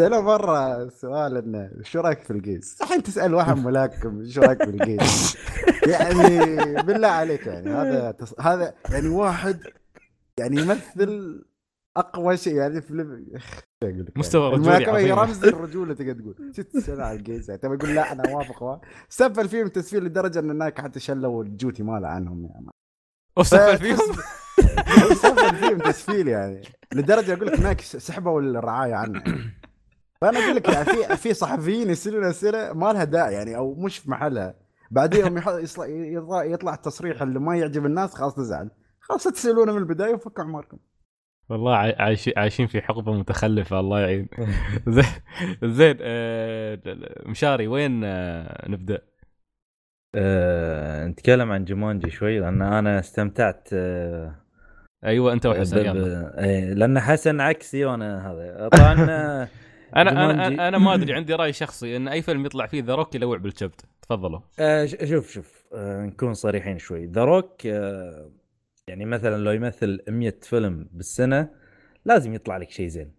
سأله 0.00 0.20
مرة 0.20 0.88
سؤال 0.88 1.36
إنه 1.36 1.70
شو 1.82 2.00
رأيك 2.00 2.20
في 2.22 2.30
ال 2.30 2.38
gays؟ 2.38 2.78
الحين 2.82 3.02
تسأل 3.02 3.34
واحد 3.34 3.56
ملاكم 3.58 4.24
شو 4.28 4.40
رأيك 4.40 4.62
في 4.64 4.70
ال 4.70 4.81
gays؟ 4.81 5.36
يعني 5.92 6.46
بالله 6.82 7.08
عليك 7.08 7.46
يعني 7.46 7.70
هذا 7.70 8.10
تص... 8.10 8.40
هذا 8.40 8.74
يعني 8.90 9.08
واحد 9.08 9.60
يعني 10.38 10.60
يمثل 10.60 11.44
أقوى 11.96 12.36
شيء 12.36 12.54
يعني 12.54 12.82
في 12.82 12.90
الم- 12.90 13.26
شو 13.38 13.38
أقول 13.82 13.92
لك 14.00 14.06
يعني؟ 14.06 14.12
مستوى 14.16 14.48
رجولي 14.52 14.56
الملاكمة 14.76 14.98
هي. 14.98 15.10
رمز 15.12 15.44
الرجولة 15.44 15.94
تقدر 15.94 16.12
تقول 16.32 16.54
ست 16.54 16.76
سنة 16.78 17.02
على 17.04 17.18
ال 17.18 17.24
gays 17.24 17.50
يعني 17.50 17.62
تبي 17.62 17.76
تقول 17.76 17.94
لا 17.94 18.12
أنا 18.12 18.22
أوافق 18.32 18.62
وا- 18.62 18.76
سفل 19.08 19.48
فيهم 19.48 19.68
تسفيل 19.68 20.04
لدرجة 20.04 20.38
إن 20.38 20.50
هناك 20.50 20.80
حتى 20.80 21.00
شلوا 21.00 21.44
الجوتي 21.44 21.82
ماله 21.82 22.08
عنهم 22.08 22.44
يعني 22.46 22.66
وسفل 23.38 23.78
فيهم 23.78 23.98
سفل 25.14 25.56
فيهم 25.56 25.78
تسفيل 25.78 26.28
يعني. 26.28 26.62
لدرجة 26.94 27.32
أقول 27.34 27.46
لك 27.46 27.58
هناك 27.60 27.80
سحبوا 27.80 28.40
الرعاية 28.40 28.94
عنه. 28.94 29.18
يعني. 29.26 29.54
فأنا 30.20 30.38
أقول 30.44 30.56
لك 30.56 30.68
يعني 30.68 30.84
في 30.84 31.16
في 31.16 31.34
صحفيين 31.34 31.90
يسألون 31.90 32.24
أسئلة 32.24 32.72
ما 32.72 32.92
لها 32.92 33.04
داعي 33.04 33.34
يعني 33.34 33.56
أو 33.56 33.74
مش 33.74 33.98
في 33.98 34.10
محلها. 34.10 34.54
بعدين 34.90 35.38
يطلع, 35.88 36.44
يطلع 36.44 36.74
التصريح 36.74 37.22
اللي 37.22 37.38
ما 37.40 37.56
يعجب 37.56 37.86
الناس 37.86 38.14
خلاص 38.14 38.34
تزعل. 38.34 38.70
خلاص 39.00 39.26
لا 39.26 39.32
تسألونه 39.32 39.72
من 39.72 39.78
البداية 39.78 40.14
وفكوا 40.14 40.44
عماركم 40.44 40.76
والله 41.52 41.76
عاي- 41.76 42.16
عايشين 42.36 42.66
في 42.66 42.80
حقبة 42.82 43.12
متخلفة 43.12 43.80
الله 43.80 44.00
يعين. 44.00 44.28
زين 44.88 45.04
زين 45.64 45.96
آه، 46.00 46.78
مشاري 47.26 47.66
وين 47.66 48.04
آه، 48.04 48.68
نبدأ؟ 48.68 48.98
آه، 50.14 51.06
نتكلم 51.06 51.52
عن 51.52 51.64
جومانجي 51.64 52.10
شوي 52.10 52.38
لأن 52.40 52.62
أنا 52.62 52.98
استمتعت 52.98 53.68
آه، 53.72 54.34
أيوه 55.04 55.32
أنت 55.32 55.46
وحسن 55.46 55.92
ب- 55.92 56.32
إيه، 56.38 56.74
لأن 56.74 57.00
حسن 57.00 57.40
عكسي 57.40 57.84
وأنا 57.84 58.30
هذا. 58.32 58.68
طبعا 58.68 58.92
أنا. 59.02 59.48
أنا 59.96 60.68
أنا 60.68 60.78
ما 60.78 60.94
أدري 60.94 61.14
عندي 61.14 61.34
رأي 61.34 61.52
شخصي 61.52 61.96
إن 61.96 62.08
أي 62.08 62.22
فيلم 62.22 62.46
يطلع 62.46 62.66
فيه 62.66 62.82
ذا 62.82 62.94
روك 62.94 63.14
يلوع 63.14 63.36
بالكبد 63.38 63.80
تفضلوا. 64.02 64.40
آه، 64.58 64.84
شوف 64.84 65.30
شوف 65.32 65.64
آه، 65.74 66.00
نكون 66.02 66.34
صريحين 66.34 66.78
شوي. 66.78 67.06
ذا 67.06 67.24
روك 67.24 67.66
يعني 68.92 69.04
مثلا 69.04 69.36
لو 69.36 69.50
يمثل 69.50 70.00
100 70.08 70.34
فيلم 70.42 70.88
بالسنة 70.92 71.48
لازم 72.04 72.34
يطلع 72.34 72.56
لك 72.56 72.70
شيء 72.70 72.88
زين. 72.88 73.12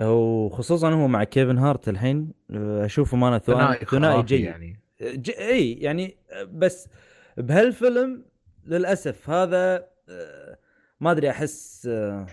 وخصوصا 0.00 0.90
هو 0.90 1.08
مع 1.08 1.24
كيفن 1.24 1.58
هارت 1.58 1.88
الحين 1.88 2.32
أشوفه 2.50 3.16
ما 3.16 3.38
ثنائي 3.38 3.84
ثنائي 3.84 4.14
خرافي 4.14 4.26
جيد. 4.26 4.40
يعني. 4.40 4.80
ج... 5.00 5.30
إي 5.30 5.72
يعني 5.72 6.16
بس 6.52 6.88
بهالفيلم 7.36 8.24
للأسف 8.66 9.30
هذا 9.30 9.86
آه، 10.08 10.58
ما 11.00 11.10
أدري 11.10 11.30
أحس 11.30 11.88
آه، 11.90 12.26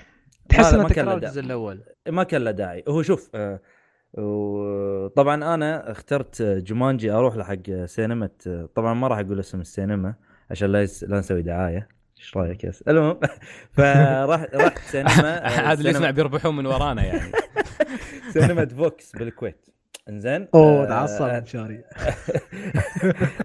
تحس 0.49 0.73
إنه 0.73 0.87
تكرار 0.87 1.17
الجزء 1.17 1.41
الأول. 1.41 1.83
ما 2.09 2.23
كان 2.23 2.43
له 2.43 2.51
داعي. 2.51 2.83
هو 2.87 3.01
شوف 3.01 3.29
آه، 3.35 3.59
وطبعا 4.13 5.53
أنا 5.53 5.91
اخترت 5.91 6.41
جومانجي 6.41 7.11
أروح 7.11 7.35
له 7.35 7.43
حق 7.43 7.85
سينما 7.85 8.29
طبعا 8.75 8.93
ما 8.93 9.07
راح 9.07 9.19
أقول 9.19 9.39
اسم 9.39 9.61
السينما 9.61 10.15
عشان 10.51 10.71
لا 10.71 10.81
يس... 10.81 11.03
لا 11.03 11.19
نسوي 11.19 11.41
دعاية. 11.41 12.02
إيش 12.23 12.37
رأيك 12.37 12.63
يس 12.63 12.81
المهم 12.81 13.19
فراح 13.77 14.45
رحت 14.53 14.79
سينما 14.79 15.45
آه، 15.45 15.59
عاد 15.67 15.77
اللي 15.77 15.91
سينما- 15.93 15.97
يسمع 15.99 16.11
بيربحون 16.11 16.55
من 16.55 16.65
ورانا 16.65 17.03
يعني. 17.05 17.31
سينما 18.33 18.65
فوكس 18.65 19.11
بالكويت. 19.15 19.65
إنزين؟ 20.09 20.47
أوه 20.55 20.83
آه، 20.83 20.85
تعصب 20.85 21.43
مشاري. 21.43 21.83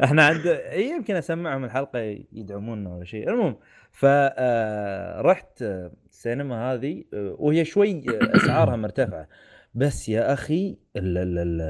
إحنا 0.04 0.26
عند 0.26 0.60
يمكن 0.72 1.16
أسمعهم 1.16 1.64
الحلقة 1.64 1.98
يدعمونا 2.32 2.90
ولا 2.94 3.04
شيء. 3.04 3.28
المهم 3.30 3.56
فرحت 3.92 5.62
السينما 5.62 6.72
هذه 6.72 7.04
آه، 7.14 7.36
وهي 7.38 7.64
شوي 7.64 7.90
آه، 7.92 8.36
أسعارها 8.36 8.76
مرتفعة. 8.76 9.28
بس 9.74 10.08
يا 10.08 10.32
أخي 10.32 10.76
ال 10.96 11.18
ال 11.18 11.38
ال 11.38 11.60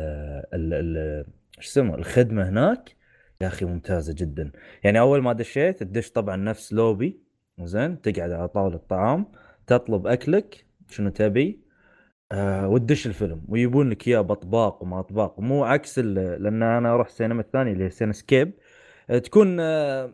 ال 0.55 0.75
ال 0.75 1.25
إيش 1.59 1.67
اسمه 1.67 1.95
الخدمة 1.95 2.49
هناك 2.49 2.97
يا 3.43 3.47
أخي 3.47 3.65
ممتازة 3.65 4.15
جدا. 4.19 4.53
يعني 4.85 5.01
أول 5.01 5.23
ما 5.23 5.33
دشيت 5.33 5.79
تدش 5.83 6.11
طبعا 6.11 6.37
نفس 6.37 6.73
لوبي 6.73 7.21
زين؟ 7.61 8.01
تقعد 8.03 8.31
على 8.31 8.49
طاولة 8.49 8.77
طعام 8.89 9.27
تطلب 9.67 10.07
أكلك 10.07 10.65
شنو 10.91 11.11
تبي 11.11 11.61
آه 12.33 12.69
وتدش 12.69 13.07
الفيلم. 13.07 13.43
ويبون 13.49 13.91
لك 13.91 14.09
إياه 14.09 14.21
باطباق 14.21 14.83
وما 14.83 15.01
أطباق. 15.01 15.41
مو 15.41 15.65
عكس 15.65 15.99
لأن 15.99 16.63
أنا 16.63 16.95
أروح 16.95 17.07
السينما 17.07 17.41
الثانية 17.41 17.73
اللي 17.73 17.85
هي 17.85 17.91
سينسكيب 17.91 18.53
آه 19.11 19.19
تكون 19.19 19.57
آه 19.61 20.13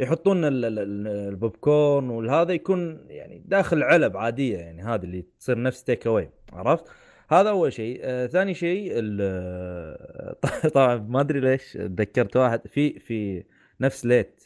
يحطون 0.00 0.44
ال- 0.44 0.64
ال- 0.64 0.78
ال- 0.78 1.06
البوب 1.28 1.56
كورن 1.56 2.10
والهذا 2.10 2.52
يكون 2.52 3.06
يعني 3.08 3.42
داخل 3.46 3.82
علب 3.82 4.16
عادية. 4.16 4.58
يعني 4.58 4.82
هذه 4.82 5.02
اللي 5.04 5.24
تصير 5.40 5.62
نفس 5.62 5.84
take 5.84 6.06
away 6.06 6.30
عرفت؟ 6.52 6.84
هذا 7.32 7.50
أول 7.50 7.72
شيء، 7.72 8.00
آه 8.02 8.26
ثاني 8.26 8.54
شيء 8.54 8.90
ال- 8.94 10.36
طبعا 10.74 10.96
ما 10.96 11.20
أدري 11.20 11.40
ليش 11.40 11.72
تذكرت 11.72 12.36
واحد 12.36 12.60
في 12.68 12.98
في 12.98 13.44
نفس 13.80 14.06
ليت 14.06 14.42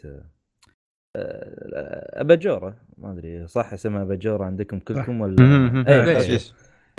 آه، 1.17 2.21
أباجورة 2.21 2.77
ما 2.99 3.13
أدري 3.13 3.47
صح 3.47 3.73
اسمها 3.73 4.03
أباجورة 4.03 4.45
عندكم 4.45 4.79
كلكم 4.79 5.21
ولا 5.21 5.37
ليش؟ 5.37 6.17
أوكي. 6.17 6.33
ليش؟ 6.33 6.53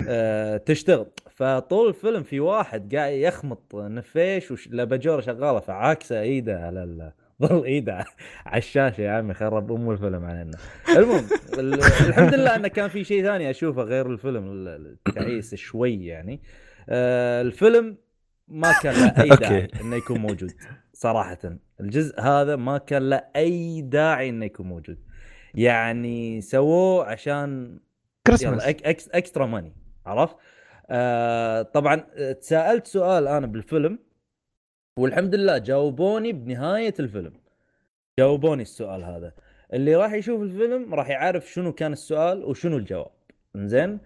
آه، 0.08 0.56
تشتغل 0.56 1.06
فطول 1.30 1.88
الفيلم 1.88 2.22
في 2.22 2.40
واحد 2.40 2.94
قاعد 2.94 3.12
يخمط 3.12 3.74
نفيش 3.74 4.50
والاباجوره 4.50 5.20
شغالة 5.20 5.60
فعاكسه 5.60 6.20
إيده 6.20 6.60
على 6.66 6.84
ال... 6.84 7.12
ظل 7.42 7.64
ايده 7.64 8.04
على 8.46 8.58
الشاشة 8.58 9.00
يا 9.00 9.10
عمي 9.10 9.34
خرب 9.34 9.72
أم 9.72 9.90
الفيلم 9.90 10.24
علينا. 10.24 10.58
المهم 10.96 11.24
ال- 11.58 11.74
الحمد 12.08 12.34
لله 12.34 12.56
انه 12.56 12.68
كان 12.68 12.88
في 12.88 13.04
شيء 13.04 13.22
ثاني 13.24 13.50
أشوفه 13.50 13.82
غير 13.82 14.10
الفيلم 14.10 14.52
ال- 14.52 14.96
التعيس 15.08 15.54
شوي 15.54 16.06
يعني. 16.06 16.40
آه، 16.88 17.42
الفيلم 17.42 17.96
ما 18.48 18.72
كان 18.82 18.94
له 18.94 19.22
أي 19.22 19.28
داعي. 19.48 19.68
إنه 19.80 19.96
يكون 19.96 20.18
موجود 20.18 20.52
صراحة. 20.92 21.38
الجزء 21.80 22.20
هذا 22.20 22.56
ما 22.56 22.78
كان 22.78 23.10
له 23.10 23.24
أي 23.36 23.80
داعي 23.82 24.28
إنه 24.28 24.44
يكون 24.44 24.66
موجود. 24.66 24.98
يعني 25.54 26.40
سووه 26.40 27.04
عشان 27.06 27.78
كريسماس. 28.26 28.62
إكسترا 29.14 29.46
ماني 29.46 29.72
عرفت؟ 30.06 30.36
آه 30.90 31.62
طبعا 31.62 32.04
آه، 32.16 32.32
تساءلت 32.32 32.86
سؤال 32.86 33.28
أنا 33.28 33.46
بالفيلم 33.46 33.98
والحمد 34.98 35.34
لله 35.34 35.58
جاوبوني 35.58 36.32
بنهاية 36.32 36.94
الفيلم. 37.00 37.32
جاوبوني 38.18 38.62
السؤال 38.62 39.04
هذا. 39.04 39.32
اللي 39.72 39.94
راح 39.96 40.12
يشوف 40.12 40.42
الفيلم 40.42 40.94
راح 40.94 41.08
يعرف 41.10 41.50
شنو 41.52 41.72
كان 41.72 41.92
السؤال 41.92 42.44
وشنو 42.44 42.76
الجواب. 42.76 43.10
زين 43.56 43.98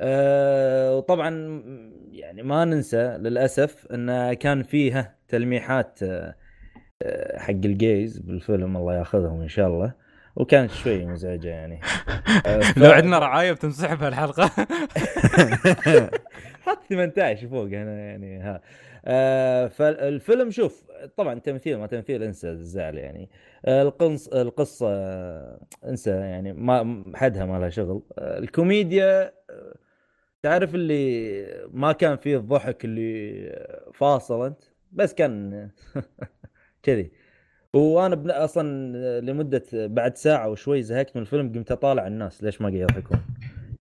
آه 0.00 0.96
وطبعا 0.96 1.62
يعني 2.12 2.42
ما 2.42 2.64
ننسى 2.64 2.96
للأسف 3.20 3.86
انه 3.86 4.34
كان 4.34 4.62
فيها 4.62 5.14
تلميحات 5.28 5.98
آه 6.02 6.34
آه، 7.02 7.38
حق 7.38 7.50
الجيز 7.50 8.18
بالفيلم 8.18 8.76
الله 8.76 8.98
ياخذهم 8.98 9.40
إن 9.40 9.48
شاء 9.48 9.66
الله. 9.68 9.92
وكانت 10.36 10.70
شوي 10.70 11.06
مزعجة 11.06 11.48
يعني. 11.48 11.80
آه، 12.46 12.60
ف- 12.60 12.78
لو 12.78 12.90
عندنا 12.90 13.18
رعاية 13.18 13.52
بتنسحب 13.52 14.02
هالحلقة. 14.02 14.50
حط 16.66 16.78
18 16.90 17.48
فوق 17.48 17.66
هنا 17.66 18.00
يعني 18.00 18.38
ها. 18.40 18.60
آه 19.06 19.66
فالفيلم 19.66 20.50
شوف 20.50 20.84
طبعا 21.16 21.38
تمثيل 21.38 21.78
ما 21.78 21.86
تمثيل 21.86 22.22
انسى 22.22 22.50
الزعل 22.50 22.98
يعني. 22.98 23.30
آه 23.64 23.82
القنص 23.82 24.28
القصة 24.28 24.86
آه 24.90 25.60
انسى 25.84 26.10
يعني 26.10 26.52
ما 26.52 27.04
حدها 27.14 27.44
ما 27.46 27.58
لها 27.58 27.68
شغل. 27.68 28.02
الكوميديا 28.18 29.32
تعرف 30.42 30.74
اللي 30.74 31.68
ما 31.72 31.92
كان 31.92 32.16
فيه 32.16 32.36
الضحك 32.36 32.84
اللي 32.84 33.66
فاصل 33.94 34.46
انت 34.46 34.62
بس 34.92 35.14
كان 35.14 35.70
كذي. 36.82 37.10
وأنا 37.74 38.44
أصلا 38.44 39.20
لمدة 39.20 39.62
بعد 39.72 40.16
ساعة 40.16 40.48
وشوي 40.48 40.82
زهقت 40.82 41.16
من 41.16 41.22
الفيلم 41.22 41.52
قمت 41.52 41.72
اطالع 41.72 42.06
الناس 42.06 42.42
ليش 42.44 42.60
ما 42.60 42.68
قاعد 42.68 42.80
يضحكون. 42.80 43.18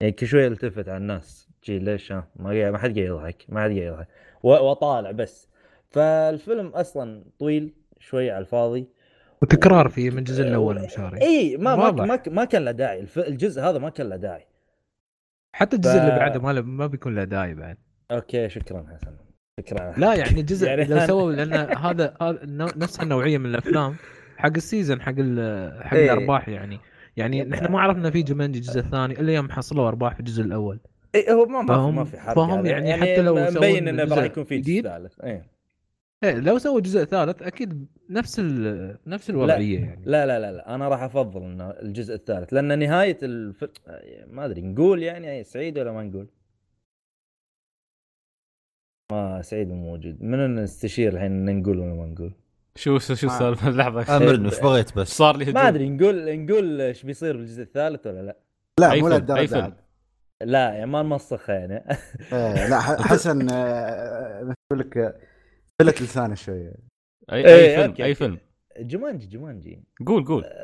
يعني 0.02 0.12
كل 0.14 0.28
شوي 0.28 0.48
التفت 0.48 0.90
على 0.90 0.98
الناس 0.98 1.50
جي 1.64 1.80
ليش 1.80 2.12
ها 2.12 2.28
ما 2.36 2.78
حد 2.78 2.82
قاعد 2.82 2.98
يضحك 2.98 3.46
ما 3.50 3.64
حد 3.64 3.70
قاعد 3.70 3.82
يضحك. 3.82 4.08
و- 4.46 4.50
واطالع 4.70 5.12
بس. 5.12 5.48
فالفيلم 5.90 6.68
أصلا 6.68 7.24
طويل 7.40 7.74
شوي 8.00 8.32
على 8.32 8.42
الفاضي. 8.42 8.88
وتكرار 9.42 9.90
فيه 9.90 10.10
من 10.10 10.18
الجزء 10.18 10.44
الأول 10.44 10.82
مشاري. 10.82 11.22
إي 11.22 11.58
ما 11.58 11.76
ما. 11.76 11.92
ما, 11.92 12.20
ما 12.28 12.46
كان 12.46 12.66
له 12.66 12.72
داعي. 12.72 13.06
الجزء 13.18 13.62
هذا 13.62 13.80
ما 13.80 13.90
كان 13.90 14.10
له 14.10 14.16
داعي. 14.16 14.46
حتى 15.56 15.76
الجزء 15.76 15.94
ف- 16.00 16.02
اللي 16.02 16.16
بعده 16.20 16.40
ما 16.40 16.62
ما 16.62 16.88
بيكون 16.88 17.16
له 17.16 17.24
داعي 17.24 17.54
بعد. 17.54 17.78
okay 18.12 18.50
شكرا 18.50 18.86
حسن. 18.96 19.16
شكرا. 19.60 19.94
لا 19.98 20.14
يعني 20.14 20.40
الجزء 20.40 20.68
يعني 20.70 20.84
لو 20.84 21.00
سووا 21.00 21.32
لأن 21.32 21.54
هذا 21.86 22.14
نفس 22.76 23.00
النوعية 23.00 23.38
من 23.38 23.46
الأفلام 23.46 23.96
حق 24.38 24.52
ال 24.56 24.62
season 24.62 25.02
حق 25.02 25.14
حق. 25.82 25.98
الأرباح 25.98 26.50
يعني. 26.50 26.80
يعني 27.18 27.44
نحن 27.44 27.72
ما 27.72 27.80
عرفنا 27.82 28.10
في 28.12 28.22
جومانجي 28.24 28.60
الجزء 28.60 28.80
الثاني 28.80 29.20
إلا 29.20 29.34
يوم 29.34 29.52
حصلوا 29.52 29.88
أرباح 29.88 30.14
في 30.14 30.20
الجزء 30.20 30.44
الأول. 30.44 30.80
إيه 31.16 31.34
هو 31.34 31.46
ما 31.46 31.62
ما, 31.62 31.92
ما 31.92 32.04
في 32.04 32.20
حرق 32.20 32.36
فهم 32.36 32.60
هذا. 32.60 32.70
يعني 32.70 32.94
حتى 32.94 33.22
لو 33.22 33.36
سووا 33.36 33.50
مبين 33.50 33.88
إنه 33.88 34.04
راح 34.04 34.24
يكون 34.24 34.44
في؟ 34.44 34.58
جزء 34.58 34.82
ثالث. 34.82 35.22
إيه. 35.22 35.46
إيه 36.24 36.40
لو 36.40 36.58
سووا 36.58 36.82
جزء 36.82 37.04
ثالث 37.04 37.42
أكيد 37.42 37.88
نفس 38.10 38.40
ال... 38.40 38.98
نفس 39.08 39.30
الوضعية 39.30 39.80
يعني. 39.80 40.02
لا 40.06 40.26
لا 40.26 40.40
لا 40.40 40.52
لا. 40.52 40.76
أنا 40.76 40.90
راح 40.90 41.02
أفضل 41.04 41.44
إنه 41.44 41.70
الجزء 41.70 42.16
الثالث 42.16 42.54
لأن 42.54 42.80
نهاية 42.80 43.18
الف... 43.24 43.66
ما 44.28 44.46
أدري 44.46 44.62
نقول 44.62 45.04
يعني 45.04 45.44
سعيد 45.44 45.80
ولا 45.80 45.92
ما 45.92 46.04
نقول؟ 46.04 46.28
ما 49.12 49.42
سعيد 49.42 49.70
مو 49.70 49.76
موجود. 49.76 50.24
من 50.24 50.56
نستشير 50.56 51.14
الحين 51.14 51.60
نقول 51.60 51.80
ولا 51.80 51.94
ما 51.94 52.06
نقول؟ 52.06 52.34
شو 52.76 53.00
شو 53.00 53.14
السالفة؟ 53.14 53.70
لحظة. 53.78 54.18
امرني 54.18 54.46
إيش 54.46 54.60
بغيت 54.60 54.98
بس. 54.98 55.08
صار 55.08 55.38
لي 55.38 55.44
هجوم 55.44 55.54
ما 55.54 55.68
أدري 55.68 55.90
نقول 55.90 56.46
نقول 56.46 56.82
إيش 56.82 57.04
بيصير 57.04 57.38
بالجزء 57.38 57.62
الثالث 57.64 58.08
ولا 58.08 58.22
لا؟ 58.22 58.38
لا 58.80 58.96
مو 58.96 59.48
فيلم؟ 59.48 59.74
لا 60.42 60.74
يعني 60.74 60.86
ما 60.86 61.04
نمسخها 61.04 61.56
يعني. 61.56 61.86
إيه، 62.34 62.70
لا 62.70 62.80
حسن 63.10 63.48
آه، 63.52 64.42
مثل 64.44 64.56
يقول 64.72 64.80
لك 64.80 64.98
آه، 64.98 65.16
فلت 65.80 66.02
لسانه 66.02 66.36
شوية. 66.36 66.74
اي 67.32 67.46
إيه، 67.46 67.56
أي 67.56 67.76
فيلم 67.94 68.06
أي. 68.06 68.16
فيلم. 68.16 68.40
جمانجي 68.80 69.28
جمانجي 69.28 69.84
قول 70.08 70.26
قول. 70.26 70.46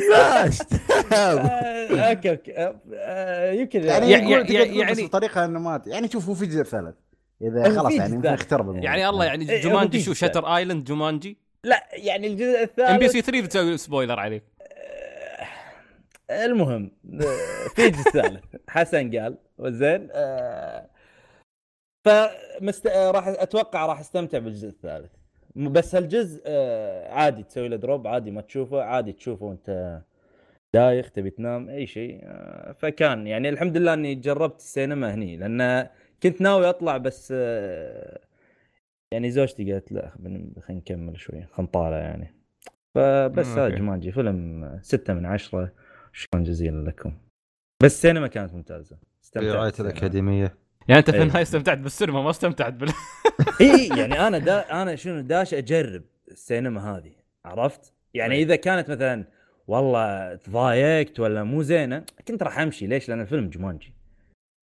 آه، 1.12 2.10
أوكي 2.10 2.30
أوكي. 2.30 2.56
آه، 2.56 2.80
آه، 2.94 3.52
يمكن 3.52 3.84
يعني 3.84 4.10
يعني- 4.10 4.30
يعني- 4.30 4.78
يعني- 4.78 5.06
بطريقه 5.06 5.44
إنه 5.44 5.58
ما 5.60 5.82
يعني 5.86 6.08
شوف 6.08 6.28
هو 6.28 6.34
في 6.34 6.46
جزء 6.46 6.62
ثالث. 6.62 6.94
إذا 7.42 7.62
خلاص 7.80 7.92
يعني 7.92 8.06
الموضوع. 8.06 8.82
يعني 8.84 9.08
الله 9.08 9.24
يعني 9.24 9.50
إيه، 9.50 9.62
جومانجي 9.62 10.00
شو 10.00 10.12
في 10.12 10.18
شاتر 10.18 10.56
ايلاند 10.56 10.84
جومانجي 10.84 11.38
لا 11.64 11.88
يعني 11.92 12.26
الجزء 12.26 12.62
ام 12.62 12.98
بي 12.98 13.06
الثالث 13.06 13.12
سي 13.12 13.22
3 13.22 13.40
بتسوي 13.42 13.76
سبويلر 13.76 14.20
عليك. 14.20 14.42
آه، 14.42 14.49
المهم 16.30 16.90
في 17.74 17.90
جزء 17.90 18.10
ثالث 18.10 18.44
حسن 18.68 19.18
قال 19.18 19.38
وزين 19.58 20.08
آه، 20.12 20.90
فمست... 22.04 22.86
آه، 22.86 23.10
راح 23.10 23.28
أتوقع 23.28 23.86
راح 23.86 24.00
أستمتع 24.00 24.38
بالجزء 24.38 24.68
الثالث. 24.68 25.10
بس 25.56 25.94
هالجزء 25.94 26.42
آه، 26.46 27.12
عادي 27.12 27.42
تسوي 27.42 27.68
له 27.68 27.76
دروب 27.76 28.06
عادي 28.06 28.30
ما 28.30 28.40
تشوفه 28.40 28.82
عادي 28.82 29.12
تشوفه 29.12 29.46
وأنت 29.46 30.00
دايخ 30.74 31.10
تبي 31.10 31.30
تنام 31.30 31.68
أي 31.68 31.86
شيء 31.86 32.20
آه، 32.22 32.72
فكان 32.72 33.26
يعني 33.26 33.48
الحمد 33.48 33.76
لله 33.76 33.94
إني 33.94 34.14
جربت 34.14 34.58
السينما 34.58 35.14
هني 35.14 35.36
لأن 35.36 35.88
كنت 36.22 36.40
ناوي 36.40 36.68
أطلع 36.68 36.96
بس 36.96 37.30
يعني 39.12 39.30
زوجتي 39.30 39.72
قالت 39.72 39.92
لا 39.92 40.08
خلينا 40.08 40.52
نكمل 40.70 41.18
شوي 41.18 41.42
خلينا 41.42 41.52
نطالع 41.58 41.98
يعني. 41.98 42.34
فبس 42.94 43.46
هذا. 43.46 43.68
جمانجي 43.68 44.12
فيلم 44.12 44.78
ستة 44.82 45.14
من 45.14 45.26
عشرة. 45.26 45.72
شكرا 46.12 46.40
جزيلا 46.40 46.90
لكم 46.90 47.12
بس 47.82 47.94
السينما 47.94 48.26
كانت 48.26 48.54
ممتازة 48.54 48.96
في 48.96 49.24
استمتعت. 49.24 49.80
الأكاديمية 49.80 50.54
يعني 50.88 50.98
أنت 50.98 51.10
في 51.10 51.16
إيه. 51.16 51.22
النهاية 51.22 51.42
استمتعت 51.42 51.78
بالسينما 51.78 52.22
ما 52.22 52.30
استمتعت 52.30 52.72
بال 52.72 52.92
إي 53.60 53.88
يعني 53.98 54.26
أنا 54.26 54.38
دا 54.38 54.82
أنا 54.82 54.96
شنو 54.96 55.20
داش 55.20 55.54
أجرب 55.54 56.02
السينما 56.28 56.96
هذه 56.96 57.12
عرفت؟ 57.44 57.92
يعني 58.14 58.34
طيب. 58.34 58.46
إذا 58.46 58.56
كانت 58.56 58.90
مثلا 58.90 59.24
والله 59.68 60.34
تضايقت 60.34 61.20
ولا 61.20 61.44
مو 61.44 61.62
زينة 61.62 62.04
كنت 62.28 62.42
راح 62.42 62.58
أمشي 62.58 62.86
ليش؟ 62.86 63.08
لأن 63.08 63.20
الفيلم 63.20 63.48
جمانجي 63.48 63.92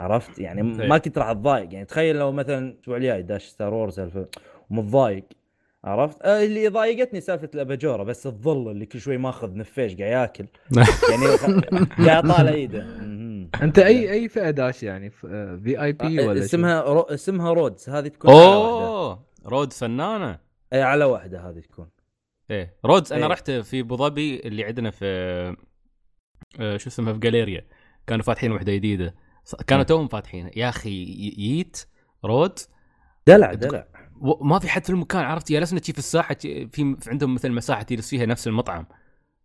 عرفت؟ 0.01 0.39
يعني 0.39 0.77
طيب. 0.79 0.89
ما 0.89 0.99
كنت 0.99 1.19
راح 1.19 1.29
أتضايق 1.29 1.73
يعني 1.73 1.85
تخيل 1.85 2.17
لو 2.17 2.33
مثلا 2.33 2.69
الأسبوع 2.69 2.97
الجاي 2.97 3.23
داش 3.23 3.45
ستار 3.45 3.75
وورز 3.75 4.01
الفيلم 4.01 4.27
ومتضايق 4.71 5.25
عرفت؟ 5.85 6.23
آه 6.23 6.45
اللي 6.45 6.69
ضايقتني 6.69 7.21
سالفة 7.21 7.51
الأباجورة 7.55 8.03
بس 8.03 8.27
الظل 8.27 8.71
اللي 8.71 8.87
كل 8.87 9.01
شوي 9.01 9.17
ماخذ 9.17 9.55
نفيش 9.57 9.95
قاعد 9.97 10.13
ياكل. 10.13 10.47
يعني 11.11 11.27
قاعد 12.09 12.29
طالع 12.29 12.53
إيده. 12.53 12.87
أنت 13.63 13.79
اي 13.79 14.13
أي 14.13 14.29
فئة 14.29 14.51
داش 14.51 14.83
يعني؟ 14.83 15.11
VIP 15.11 16.25
آه، 16.25 16.29
ولا؟ 16.29 16.41
اسمها 16.45 16.81
رو... 16.81 17.01
اسمها 17.01 17.53
رودز 17.53 17.89
هذه 17.89 18.09
تكون 18.09 18.31
أوه 18.31 19.27
رود 19.47 19.73
فنانة؟ 19.73 20.39
اي 20.73 20.83
على 20.83 21.05
واحدة 21.05 21.51
هذه 21.51 21.61
تكون. 21.61 21.89
إيه 22.51 22.77
رودز 22.85 23.13
أنا 23.13 23.27
إيه. 23.27 23.33
رحت 23.33 23.51
في 23.51 23.81
أبو 23.81 23.97
ظبي 23.97 24.41
اللي 24.41 24.65
عندنا 24.65 24.91
في 24.91 25.05
آه، 26.61 26.77
شو 26.77 26.89
اسمها 26.89 27.13
في 27.13 27.19
جاليريا. 27.19 27.67
كانوا 28.07 28.25
فاتحين 28.25 28.53
وحدة 28.53 28.75
جديدة. 28.75 29.15
كانوا 29.67 29.85
توهم 29.85 30.09
فاتحين. 30.09 30.51
يا 30.57 30.69
أخي 30.69 31.05
ييت 31.39 31.87
رودز؟ 32.25 32.69
دلع 33.27 33.55
دلع. 33.55 33.87
ما 34.41 34.59
في 34.59 34.69
حد 34.69 34.85
في 34.85 34.91
المكان 34.91 35.23
عرفت؟ 35.25 35.53
جلسنا 35.53 35.81
في 35.81 35.99
الساحة 35.99 36.35
في 36.35 36.69
في 36.73 36.97
عندهم 37.11 37.35
مثل 37.35 37.53
مساحة 37.53 37.83
تجلس 37.83 38.11
فيها 38.11 38.27
نفس 38.27 38.47
المطعم. 38.49 38.87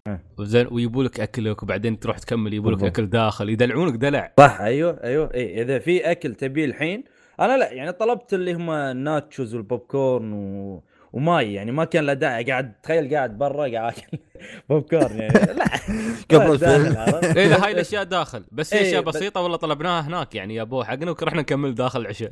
أه. 0.08 0.20
زين 0.40 0.68
ويبوا 0.72 1.04
لك 1.04 1.20
اكلك 1.20 1.64
وبعدين 1.64 2.00
تروح 2.00 2.18
تكمل 2.20 2.54
يبوا 2.54 2.72
لك. 2.72 2.84
أكل 2.84 3.10
داخل 3.10 3.50
يدلعونك 3.50 3.94
دلع. 3.94 4.34
صح 4.40 4.58
أيوه 4.62 5.00
أيوه. 5.04 5.30
اي 5.34 5.62
إذا 5.62 5.80
في 5.80 6.12
أكل 6.12 6.36
تبيه 6.36 6.66
الحين 6.66 7.04
أنا 7.40 7.58
لا 7.58 7.72
يعني 7.72 7.92
طلبت 7.92 8.34
اللي 8.34 8.54
هم 8.54 8.70
ال 8.70 8.82
nachos 8.82 9.56
وال 9.56 9.80
popcorn 9.80 10.34
و... 10.34 10.84
وماي 11.14 11.54
يعني 11.54 11.72
ما 11.72 11.86
كان 11.86 12.06
له 12.06 12.14
داعي. 12.14 12.44
قاعد 12.44 12.74
تخيل 12.84 13.16
قاعد 13.16 13.38
برا 13.38 13.68
قاعد 13.72 13.94
أكل 13.94 14.18
بوب 14.70 14.82
كورن 14.82 15.20
يعني. 15.20 15.54
لا 15.54 15.66
قبل 16.32 16.52
الفيلم. 16.52 16.94
لا 16.94 17.66
هاي 17.66 17.72
الأشياء 17.72 18.04
داخل. 18.04 18.44
بس 18.52 18.74
هي 18.74 18.80
إيه، 18.80 18.88
أشياء 18.88 19.02
بس- 19.02 19.16
بسيطة 19.16 19.42
والله 19.42 19.58
طلبناها 19.58 20.02
هناك 20.02 20.36
يعني 20.36 20.56
يابوا 20.56 20.84
حقنا 20.84 21.12
ورحنا 21.12 21.42
نكمل 21.42 21.76
داخل 21.76 22.02
العشاء. 22.02 22.30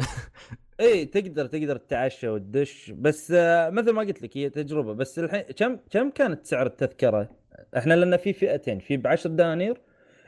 اي 0.82 0.88
إيه، 0.88 1.12
تقدر 1.12 1.46
تقدر 1.46 1.78
تتعشى 1.78 2.30
وتدش 2.30 2.92
بس 2.92 3.32
آه، 3.36 3.70
مثل 3.70 3.92
ما 3.92 4.02
قلت 4.02 4.22
لك 4.22 4.38
هي 4.38 4.50
تجربة 4.50 4.94
بس 4.94 5.20
الحين 5.20 5.42
كم 5.42 5.78
كم 5.90 6.10
كانت 6.10 6.46
سعر 6.46 6.66
التذكرة؟ 6.66 7.30
إحنا 7.78 7.94
لنا 7.94 8.18
في 8.18 8.34
فئتين 8.34 8.80
في 8.80 8.98
ب 8.98 9.08
10 9.08 9.30
دنانير 9.30 9.82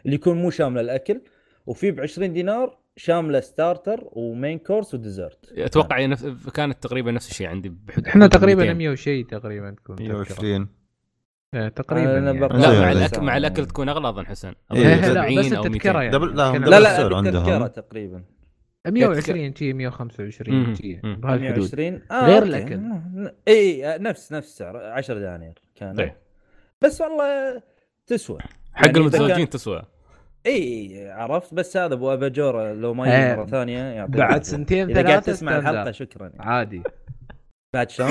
اللي 0.06 0.16
يكون 0.16 0.38
مو 0.38 0.50
شامله 0.50 0.82
الأكل 0.82 1.22
وفي 1.66 1.92
ب 1.92 2.00
20 2.00 2.34
دينار 2.34 2.78
شاملة 2.98 3.40
starter 3.40 4.00
و 4.12 4.21
main 4.21 4.58
course 4.58 4.94
و 4.94 5.01
dessert 5.01 5.54
أتوقع 5.58 6.00
هي 6.00 6.08
نف... 6.08 6.50
كانت 6.50 6.84
تقريبا 6.84 7.12
نفس 7.12 7.32
الشيء 7.32 7.48
عندي 7.48 7.70
بحدود 7.70 8.08
إحنا 8.08 8.28
تقريبا 8.28 8.62
200. 8.62 8.74
100 8.74 8.90
وشيء 8.90 9.26
تقريبا 9.26 9.72
تكون 9.72 9.96
تذكرة. 9.96 10.14
120 10.14 10.68
إيه، 11.54 11.68
تقريبا 11.68 12.18
أنا 12.18 12.32
يعني. 12.34 12.40
لا 12.40 12.72
إيه، 12.72 12.80
مع 12.80 12.88
إيه. 12.88 12.92
الاكل 12.92 13.22
مع 13.22 13.38
الأكل 13.38 13.66
تكون 13.66 13.90
اغلى 13.90 14.10
اظن 14.10 14.26
حسن 14.26 14.54
إيه، 14.74 14.88
إيه، 14.88 14.96
لا 14.96 15.14
70 15.14 15.40
بس 15.40 15.46
التذكرة 15.46 15.70
200 15.70 16.02
يعني 16.02 16.12
double- 16.12 16.36
لا، 16.36 16.58
لا 16.58 16.80
لا. 16.80 17.20
التذكرة 17.20 17.68
تقريبا 17.68 18.24
120 18.88 19.56
شي 19.56 19.74
125 19.74 20.56
مم. 20.68 20.76
شي 20.76 21.00
مم. 21.04 21.16
بهالحدود 21.16 21.58
120 21.76 22.02
آه 22.12 22.40
غير. 22.40 22.78
ن- 22.78 23.32
إي 23.48 23.88
آه، 23.94 23.98
نفس 23.98 24.32
نفس 24.32 24.48
السعر 24.48 24.78
10 24.78 25.20
دنانير 25.20 25.54
كان 25.76 25.96
طيب. 25.96 26.12
بس 26.82 27.02
والله 27.02 27.62
تسوى 28.08 28.40
حق 28.74 28.86
يعني 28.86 28.98
المتزوجين 28.98 29.36
كان- 29.38 29.50
تسوى 29.50 29.84
إي 30.46 31.10
عرفت 31.12 31.54
بس 31.54 31.78
هذا 31.78 31.94
أبو 31.94 32.14
اباجوره 32.14 32.74
لو 32.74 32.94
ما 32.94 33.08
يجي 33.28 33.36
مرة 33.36 33.46
ثانية 33.46 34.06
بعد. 34.06 34.44
سنتين 34.44 34.90
إذا 34.90 35.08
قاعد 35.08 35.22
تسمع. 35.22 35.58
الحلقة 35.58 35.92
شكرا 35.92 36.32
عادي 36.40 36.82
بعد 37.74 37.90
شلون؟ 37.90 38.10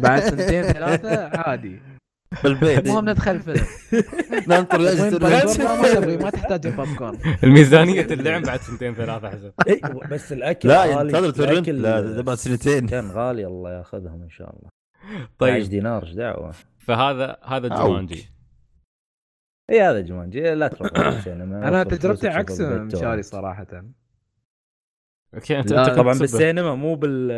بعد 0.00 0.20
سنتين 0.20 0.62
ثلاثة 0.62 1.38
عادي 1.38 1.78
بالبيت. 2.42 2.78
المهم 2.78 3.08
ندخل 3.08 3.40
فيلم. 3.40 3.66
ننطر 4.48 4.78
ما 6.22 6.30
تحتاج 6.30 6.68
بوب 6.68 6.96
كورن 6.98 7.18
الميزانية 7.44 8.06
اللعب 8.10 8.42
بعد 8.42 8.60
سنتين 8.60 8.94
ثلاثة 8.94 9.30
حسن. 9.30 9.50
اي 9.68 9.80
بس 10.10 10.32
الأكل 10.32 10.68
لا 10.68 10.84
ينتظر 10.84 11.50
الأكل 11.50 11.82
لا 11.82 12.20
بعد 12.20 12.36
سنتين. 12.36 12.86
كان 12.86 13.10
غالي 13.10 13.46
الله 13.46 13.78
ياخذهم 13.78 14.22
إن 14.22 14.30
شاء 14.30 14.50
الله. 14.56 14.70
10 15.06 15.28
طيب 15.38 15.64
دينار 15.64 16.02
إيش 16.02 16.12
دعوة؟ 16.12 16.54
فهذا 16.78 17.36
هذا 17.44 17.68
ok. 17.68 17.82
جومانجي 17.82 18.36
اي 19.70 19.80
هذا 19.80 20.00
جمانجي 20.00 20.54
لا 20.54 20.68
تروح 20.68 21.06
السينما 21.06 21.58
أنا 21.68 21.84
تجربتي 21.84 22.28
عكس 22.28 22.60
مشاري 22.60 23.22
torrent. 23.22 23.94
okay 25.34 25.58
انت 25.58 25.72
أنت 25.72 25.90
طبعا. 25.96 26.18
بالسينما 26.18 26.74
مو 26.74 26.94
بال 26.94 27.28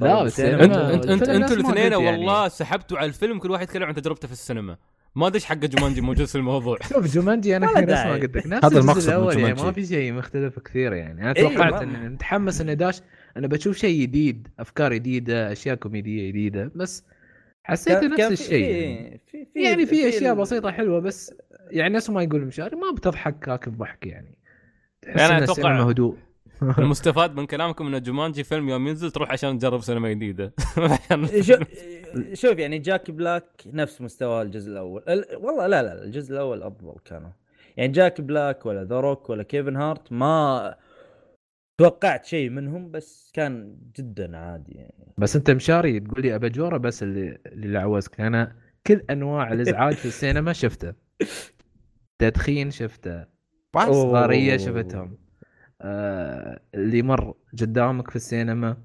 لا، 0.00 0.22
بالسينما. 0.22 0.64
انت 0.64 1.06
انت 1.06 1.28
انت 1.28 1.52
ما 1.52 1.54
الاثنين 1.54 1.76
يعني. 1.92 1.96
والله 1.96 2.48
سحبتوا 2.48 2.98
على 2.98 3.06
الفيلم 3.08 3.38
كل 3.38 3.50
واحد 3.50 3.62
يتكلم 3.62 3.82
عن 3.82 3.94
تجربته 3.94 4.26
في 4.26 4.32
السينما 4.32 4.76
ما 5.16 5.26
أدري 5.26 5.40
حق 5.40 5.54
جومانجي 5.56 6.00
موجود 6.00 6.26
في 6.26 6.34
الموضوع 6.34 6.76
شوف 6.92 7.14
جومانجي 7.14 7.56
أنا 7.56 7.66
كثير 7.66 7.80
نفس 7.82 7.90
ما 7.92 7.94
داعي. 8.04 8.20
قلت 8.20 8.36
لك 8.36 8.46
نفس 8.46 8.64
هذا 8.64 8.78
المقصد 8.78 9.08
الأول 9.08 9.38
يعني 9.38 9.62
ما. 9.62 9.72
في 9.72 9.86
شيء 9.86 10.12
مختلف 10.12 10.58
كثير 10.58 10.92
يعني 10.92 11.22
أنا 11.22 11.34
إيه، 11.36 11.42
توقعت 11.42 11.72
ما- 11.72 11.82
ان 11.82 12.12
متحمس 12.12 12.60
إني 12.60 12.74
داش 12.74 13.00
أنا 13.36 13.46
بشوف 13.46 13.76
شيء 13.76 14.02
جديد 14.02 14.48
أفكار 14.58 14.94
جديدة 14.94 15.52
أشياء 15.52 15.74
كوميدية 15.76 16.28
جديدة 16.28 16.70
بس 16.74 17.04
حسيته 17.64 18.16
كان- 18.16 18.32
نفس 18.32 18.40
الشيء 18.40 18.64
يعني. 18.70 19.20
في 19.26 19.46
في 19.54 19.62
يعني 19.62 19.86
في 19.86 20.08
اشياء 20.08 20.32
ال- 20.32 20.38
بسيطة 20.38 20.70
حلوة 20.70 21.00
بس 21.00 21.34
يعني 21.70 21.94
نفس 21.94 22.10
ما 22.10 22.22
يقول 22.22 22.44
مشاري 22.44 22.76
ما 22.76 22.90
بتضحك 22.96 23.38
كاك 23.38 23.66
الضحك 23.68 24.06
يعني 24.06 24.38
تحس 25.02 25.20
يعني 25.20 25.38
إن 25.38 25.42
السينما 25.42 25.90
هدوء 25.90 26.16
المستفاد 26.78 27.36
من 27.36 27.46
كلامكم 27.46 27.94
إن 27.94 28.02
جومانجي 28.02 28.44
فيلم 28.44 28.68
يوم 28.68 28.88
ينزل 28.88 29.10
تروح 29.10 29.30
عشان 29.32 29.58
تجرب 29.58 29.80
سينما 29.80 30.10
جديدة. 30.12 30.52
شو- 31.40 31.64
شوف 32.32 32.58
يعني 32.58 32.78
جاك 32.78 33.10
بلاك 33.10 33.44
نفس 33.66 34.00
مستوى 34.00 34.42
الجزء 34.42 34.70
الأول. 34.72 35.02
ال- 35.08 35.36
والله 35.36 35.66
لا 35.66 35.82
لا 35.82 36.04
الجزء 36.04 36.32
الأول 36.32 36.62
أفضل 36.62 36.94
كانوا. 37.04 37.30
يعني 37.76 37.92
جاك 37.92 38.20
بلاك 38.20 38.66
ولا 38.66 38.84
ذا 38.84 39.00
روك 39.00 39.30
ولا 39.30 39.42
كيفن 39.42 39.76
هارت 39.76 40.12
ما 40.12 40.74
توقعت 41.80 42.24
شيء 42.24 42.50
منهم 42.50 42.90
بس 42.90 43.30
كان 43.34 43.78
جدا 43.98 44.36
عادي 44.36 44.72
يعني. 44.72 45.14
بس 45.18 45.36
أنت 45.36 45.50
مشاري 45.50 46.00
تقول 46.00 46.22
لي 46.22 46.34
اباجوره 46.34 46.76
بس 46.76 47.02
اللي 47.02 47.38
اللي 47.46 47.78
عوزك 47.78 48.20
أنا 48.20 48.56
كل 48.86 49.02
أنواع 49.10 49.52
الإزعاج 49.52 49.94
في 49.94 50.04
السينما 50.06 50.52
شفته. 50.52 50.92
تدخين 52.20 52.70
شفته. 52.70 53.24
صغاريه 53.76 54.56
شفتهم. 54.56 55.18
اللي 55.82 57.02
مر 57.02 57.34
قدامك 57.60 58.10
في 58.10 58.16
السينما. 58.16 58.76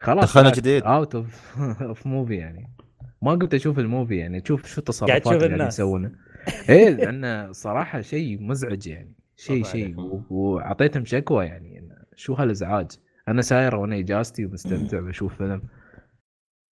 خلاص 0.00 0.24
دخلنا 0.24 0.50
جديد. 0.50 0.82
out 0.82 1.14
of 1.14 1.58
of 1.82 2.06
movie 2.06 2.34
يعني. 2.34 2.70
ما 3.22 3.30
قلت 3.30 3.54
أشوف 3.54 3.78
ال 3.78 3.84
movie 3.84 4.16
يعني. 4.16 4.40
تشوف 4.40 4.66
شو 4.66 4.68
قاعد 4.68 4.78
التصرفات 4.78 5.26
اللي 5.26 5.38
قاعدين 5.38 5.52
الناس. 5.52 5.74
يسوونها 5.74 6.12
إيه 6.68 6.88
لأنه 6.88 7.52
صراحة 7.52 8.00
شيء 8.00 8.42
مزعج 8.42 8.86
يعني. 8.86 9.14
شيء 9.36 9.64
شيء. 9.64 9.94
وأعطيتهم 10.30 11.04
شكوى 11.04 11.46
يعني. 11.46 11.88
شو 12.16 12.34
هالإزعاج. 12.34 12.90
أنا 13.28 13.42
ساير 13.42 13.76
وأنا 13.76 13.98
إجازتي 13.98 14.46
ومستمتع 14.46 15.00
بشوف 15.00 15.36
فيلم. 15.36 15.62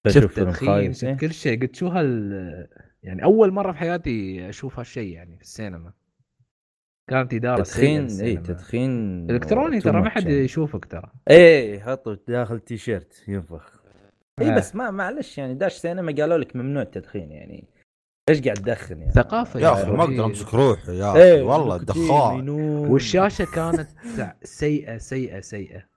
شفت 0.09 0.27
فيلم 0.27 0.47
تدخين 0.47 0.93
شفت 0.93 1.05
إيه؟ 1.05 1.17
كل 1.17 1.33
شيء. 1.33 1.61
قلت 1.61 1.77
شو 1.77 1.89
هال 1.89 2.69
يعني 3.03 3.25
أول 3.25 3.51
مرة 3.53 3.73
في 3.73 3.79
حياتي 3.79 4.49
أشوف 4.49 4.79
هالشيء 4.79 5.13
يعني 5.13 5.37
في 5.37 5.43
السينما. 5.43 5.93
كانت 7.09 7.35
إدارة 7.35 7.63
تدخين 7.63 8.21
إي. 8.21 8.37
تدخين 8.37 8.91
إلكتروني 9.31 9.81
ترى 9.81 10.01
ما 10.01 10.11
حد 10.11 10.23
يعني. 10.23 10.45
يشوفك 10.45 10.85
ترى 10.85 11.11
إيه 11.31 11.81
حطوا 11.81 12.17
داخل 12.29 12.61
تي 12.61 12.77
شيرت 12.77 13.25
ينفخ 13.29 13.83
إي 14.41 14.53
آه. 14.53 14.57
بس 14.57 14.77
ما 14.77 14.91
معلش 14.91 15.39
يعني 15.39 15.55
داش 15.55 15.73
سينما 15.73 16.13
قالوا 16.13 16.39
لك 16.39 16.57
ممنوع 16.57 16.83
التدخين 16.83 17.33
يعني 17.33 17.65
إيش 18.29 18.43
قاعد 18.43 18.57
تدخن 18.57 18.99
يعني 19.01 19.13
ثقافة 19.13 19.61
يا 19.61 19.73
أخي 19.73 19.91
ما 19.91 20.03
أقدر 20.05 20.25
أمسك 20.25 20.55
روحي 20.55 20.99
يا 20.99 21.17
إيه، 21.17 21.35
أخي 21.35 21.43
والله 21.43 21.79
نيكوتين، 21.79 22.05
دخان. 22.05 22.49
والشاشة 22.49 23.47
كانت 23.55 23.89
سيئة 24.43 24.99
سيئة 24.99 25.41
سيئة 25.41 25.89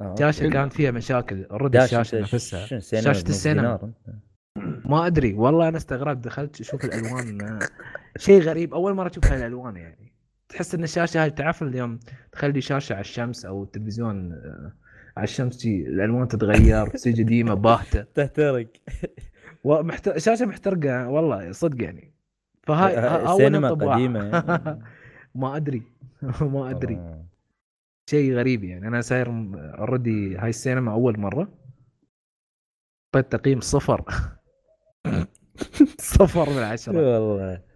آه، 0.00 0.12
الشاشه 0.12 0.44
أوكي. 0.44 0.52
كانت 0.54 0.72
فيها 0.72 0.90
مشاكل 0.90 1.46
رد 1.50 1.76
الشاشة 1.76 2.20
نفسها 2.20 2.66
شاشة 2.66 3.28
السينما؟ 3.28 3.92
ما 4.84 5.06
أدري 5.06 5.34
والله 5.34 5.68
أنا 5.68 5.76
استغربت 5.76 6.24
دخلت 6.24 6.60
أشوف 6.60 6.84
الألوان 6.84 7.42
آه، 7.42 7.58
شيء 8.16 8.40
غريب. 8.42 8.74
أول 8.74 8.94
مرة 8.94 9.08
أشوف 9.10 9.26
هالألوان 9.26 9.76
يعني. 9.76 10.12
تحس 10.48 10.74
إن 10.74 10.82
الشاشة 10.84 11.22
هاي 11.22 11.30
تعرف 11.30 11.62
اليوم 11.62 11.98
تخلي 12.32 12.60
شاشة 12.60 12.92
على 12.92 13.00
الشمس 13.00 13.44
أو 13.46 13.62
التلفزيون 13.62 14.32
آه، 14.32 14.72
على 15.16 15.24
الشمس 15.24 15.66
الألوان 15.66 16.28
تتغير 16.28 16.86
تصير 16.86 17.12
قديمة 17.12 17.54
باهتة. 17.54 18.02
تحترق. 18.14 18.66
شاشه 20.16 20.46
محترقة 20.46 21.08
والله 21.08 21.52
صدق 21.52 21.82
يعني. 21.84 22.12
فهاي 22.62 22.96
ها- 22.96 23.08
أول 23.28 23.30
السينما 23.40 23.68
انطباع. 23.68 23.94
قديمة 23.94 24.24
يعني. 24.28 24.82
ما 25.34 25.56
أدري. 25.56 25.82
ما 26.40 26.70
أدري. 26.70 26.94
آه. 26.96 27.24
شيء 28.10 28.34
غريب 28.34 28.64
يعني. 28.64 28.88
أنا 28.88 29.00
ساير 29.00 29.28
already 29.54 30.36
هاي 30.36 30.48
السينما 30.48 30.92
أول 30.92 31.20
مرة. 31.20 31.48
اعطيت 33.14 33.32
تقييم 33.32 33.60
صفر. 33.60 34.04
صفر 35.98 36.50
من 36.50 36.62
عشرة. 36.62 37.18
والله. 37.18 37.67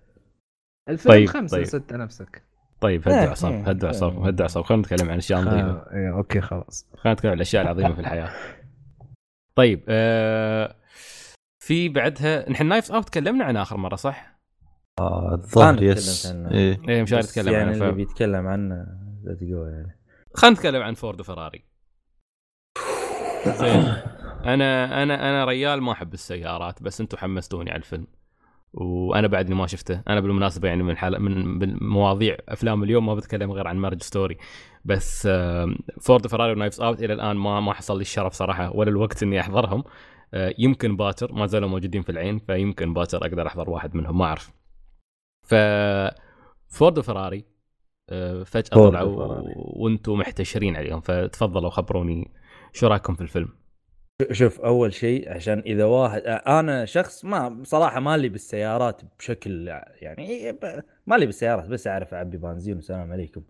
الفيلم 0.89 1.15
طيب، 1.15 1.29
خمسة 1.29 1.57
طيب. 1.57 1.67
ستة 1.67 1.97
نفسك 1.97 2.43
طيب 2.81 3.09
إيه، 3.09 3.15
هدوا 3.15 3.29
اعصاب 3.29 3.53
إيه، 3.53 3.63
هدوا 3.63 3.89
اعصاب 3.89 4.19
إيه. 4.19 4.27
هدوا 4.29 4.43
اعصاب 4.43 4.65
خلينا 4.65 4.83
نتكلم 4.83 5.11
عن 5.11 5.19
أشياء 5.19 5.41
نظيفة 5.41 5.71
آه، 5.71 5.91
إيه، 5.93 6.17
okay 6.17 6.41
خلاص 6.41 6.87
خلينا 6.97 7.15
نتكلم 7.15 7.31
عن 7.31 7.37
الأشياء 7.37 7.63
العظيمة 7.63 7.95
في 7.95 8.01
الحياة 8.01 8.31
طيب 9.59 9.85
آه 9.89 10.77
في 11.63 11.89
بعدها 11.89 12.51
نحن 12.51 12.67
Knives 12.67 12.93
Out 12.93 13.09
تكلمنا 13.09 13.45
عن 13.45 13.57
آخر 13.57 13.77
مرة 13.77 13.97
صح؟ 13.97 14.39
آه، 14.99 15.27
أنا 15.27 15.35
الظاهر 15.35 15.83
يس 15.83 16.27
عنه. 16.27 16.51
إيه 16.51 16.81
إيه 16.89 17.03
مشاري 17.03 17.23
تكلم 17.23 17.53
يعني 17.53 17.71
عنه 17.71 17.85
اللي. 17.85 17.93
بيتكلم 17.93 18.47
عنه 18.47 18.75
لا 19.25 19.37
يعني 19.41 19.99
خلينا 20.35 20.57
نتكلم 20.57 20.83
عن 20.83 20.95
فورد 20.95 21.21
وفراري 21.21 21.65
زين 23.61 23.85
أنا 24.45 25.03
أنا 25.03 25.15
أنا 25.15 25.45
ريال 25.45 25.83
ما 25.83 25.93
أحب 25.93 26.15
السيارات 26.15 26.83
بس 26.83 27.01
أنتم 27.01 27.17
حمستوني 27.17 27.71
على 27.71 27.79
الفيلم 27.79 28.07
وأنا 28.75 29.27
بعدني 29.27 29.55
ما 29.55 29.67
شفته 29.67 30.03
أنا 30.09 30.21
بالمناسبة 30.21 30.69
يعني 30.69 30.83
من 30.83 30.97
حال 30.97 31.23
من 31.23 31.77
مواضيع 31.81 32.37
أفلام 32.49 32.83
اليوم 32.83 33.07
ما 33.07 33.15
بتكلم 33.15 33.53
غير 33.53 33.69
عن 33.69 33.77
Marriage 33.77 34.03
Story 34.03 34.37
بس 34.85 35.29
فورد 36.01 36.27
فراري 36.27 36.53
و 36.53 36.57
Knives 36.57 36.81
Out 36.81 37.03
إلى 37.03 37.13
الآن 37.13 37.37
ما 37.37 37.61
ما 37.61 37.73
حصل 37.73 37.97
لي 37.97 38.01
الشرف 38.01 38.33
صراحة 38.33 38.77
ولا 38.77 38.91
الوقت 38.91 39.23
إني 39.23 39.41
أحضرهم 39.41 39.85
آه، 40.35 40.55
يمكن 40.59 40.97
باكر 40.97 41.33
ما 41.33 41.47
زالوا 41.47 41.69
موجودين 41.69 42.03
في 42.03 42.13
العين 42.13 42.39
فيمكن 42.39 42.95
باكر 42.95 43.17
أقدر 43.17 43.47
أحضر 43.47 43.71
واحد 43.71 43.97
منهم 43.97 44.19
ما 44.19 44.25
أعرف 44.25 44.53
ف 45.43 45.55
فورد 46.69 46.99
وفراري 46.99 47.45
آه، 48.11 48.43
فجأة 48.43 48.75
طلعوا. 48.75 49.43
وأنتم 49.57 50.13
محتشرين 50.13 50.77
عليهم 50.77 51.01
فتفضلوا 51.01 51.71
خبروني 51.71 52.31
شو 52.73 52.87
رأيكم 52.87 53.15
في 53.15 53.21
الفيلم؟ 53.21 53.49
شوف 54.31 54.61
أول 54.61 54.93
شيء 54.95 55.33
عشان 55.33 55.59
إذا 55.67 55.85
واحد 55.85 56.23
أنا 56.27 56.85
شخص 56.85 57.25
ما 57.25 57.49
بصراحه 57.49 58.01
مالي 58.01 58.29
بالسيارات 58.29 59.03
بشكل 59.19 59.69
يعني 60.01 60.59
مالي 61.07 61.27
بالسيارات 61.27 61.69
بس 61.69 61.87
أعرف 61.87 62.15
أعبي 62.15 62.37
بنزين 62.37 62.75
والسلام 62.75 63.13
عليكم. 63.13 63.43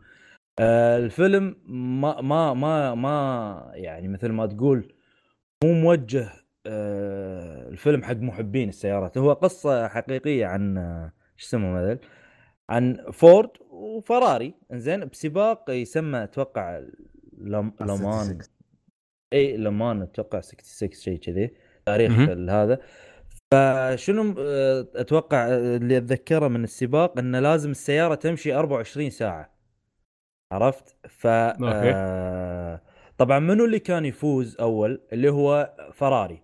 آه، 0.59 0.99
الفيلم 0.99 1.57
ما 2.01 2.21
ما 2.21 2.55
ما 2.55 2.95
ما 2.95 3.71
يعني 3.75 4.09
مثل 4.09 4.29
ما 4.29 4.47
تقول 4.47 4.93
مو 5.65 5.73
موجه 5.73 6.29
آه، 6.67 7.69
الفيلم 7.69 8.03
حق 8.03 8.17
محبين 8.17 8.69
السيارات. 8.69 9.19
هو 9.19 9.33
قصة 9.33 9.89
حقيقية 9.89 10.47
عن 10.47 10.79
آه، 10.79 11.13
شو 11.37 11.47
اسمه 11.47 11.81
هذا؟ 11.81 11.99
عن 12.71 13.07
فورد 13.13 13.51
وفراري. 13.71 14.55
إنزين 14.73 15.05
بسباق 15.05 15.71
يسمى 15.71 16.25
أتوقع 16.25 16.79
لم- 17.39 17.73
لمان. 17.81 17.97
66. 17.97 18.39
اي 19.33 19.57
لمان 19.57 20.03
أتوقع 20.03 20.41
66 20.41 20.93
شيء 20.93 21.19
كذي 21.19 21.51
تاريخ 21.87 22.13
هذا. 22.51 22.79
فشنو 23.53 24.35
آه، 24.39 24.87
أتوقع 24.95 25.47
آه، 25.49 25.77
اللي 25.77 25.97
أتذكره 25.97 26.49
من 26.49 26.65
السباق 26.65 27.19
إنه 27.19 27.41
لازم 27.41 27.71
السيارة 27.71 28.15
تمشي 28.15 28.55
24 28.55 29.11
ساعة. 29.11 29.53
عرفت؟ 30.53 30.97
ف 31.09 31.27
آه، 31.27 32.81
طبعا 33.19 33.39
منو 33.39 33.65
اللي 33.65 33.79
كان 33.79 34.05
يفوز 34.05 34.57
أول؟ 34.61 35.01
اللي 35.13 35.29
هو 35.29 35.73
فراري. 35.93 36.43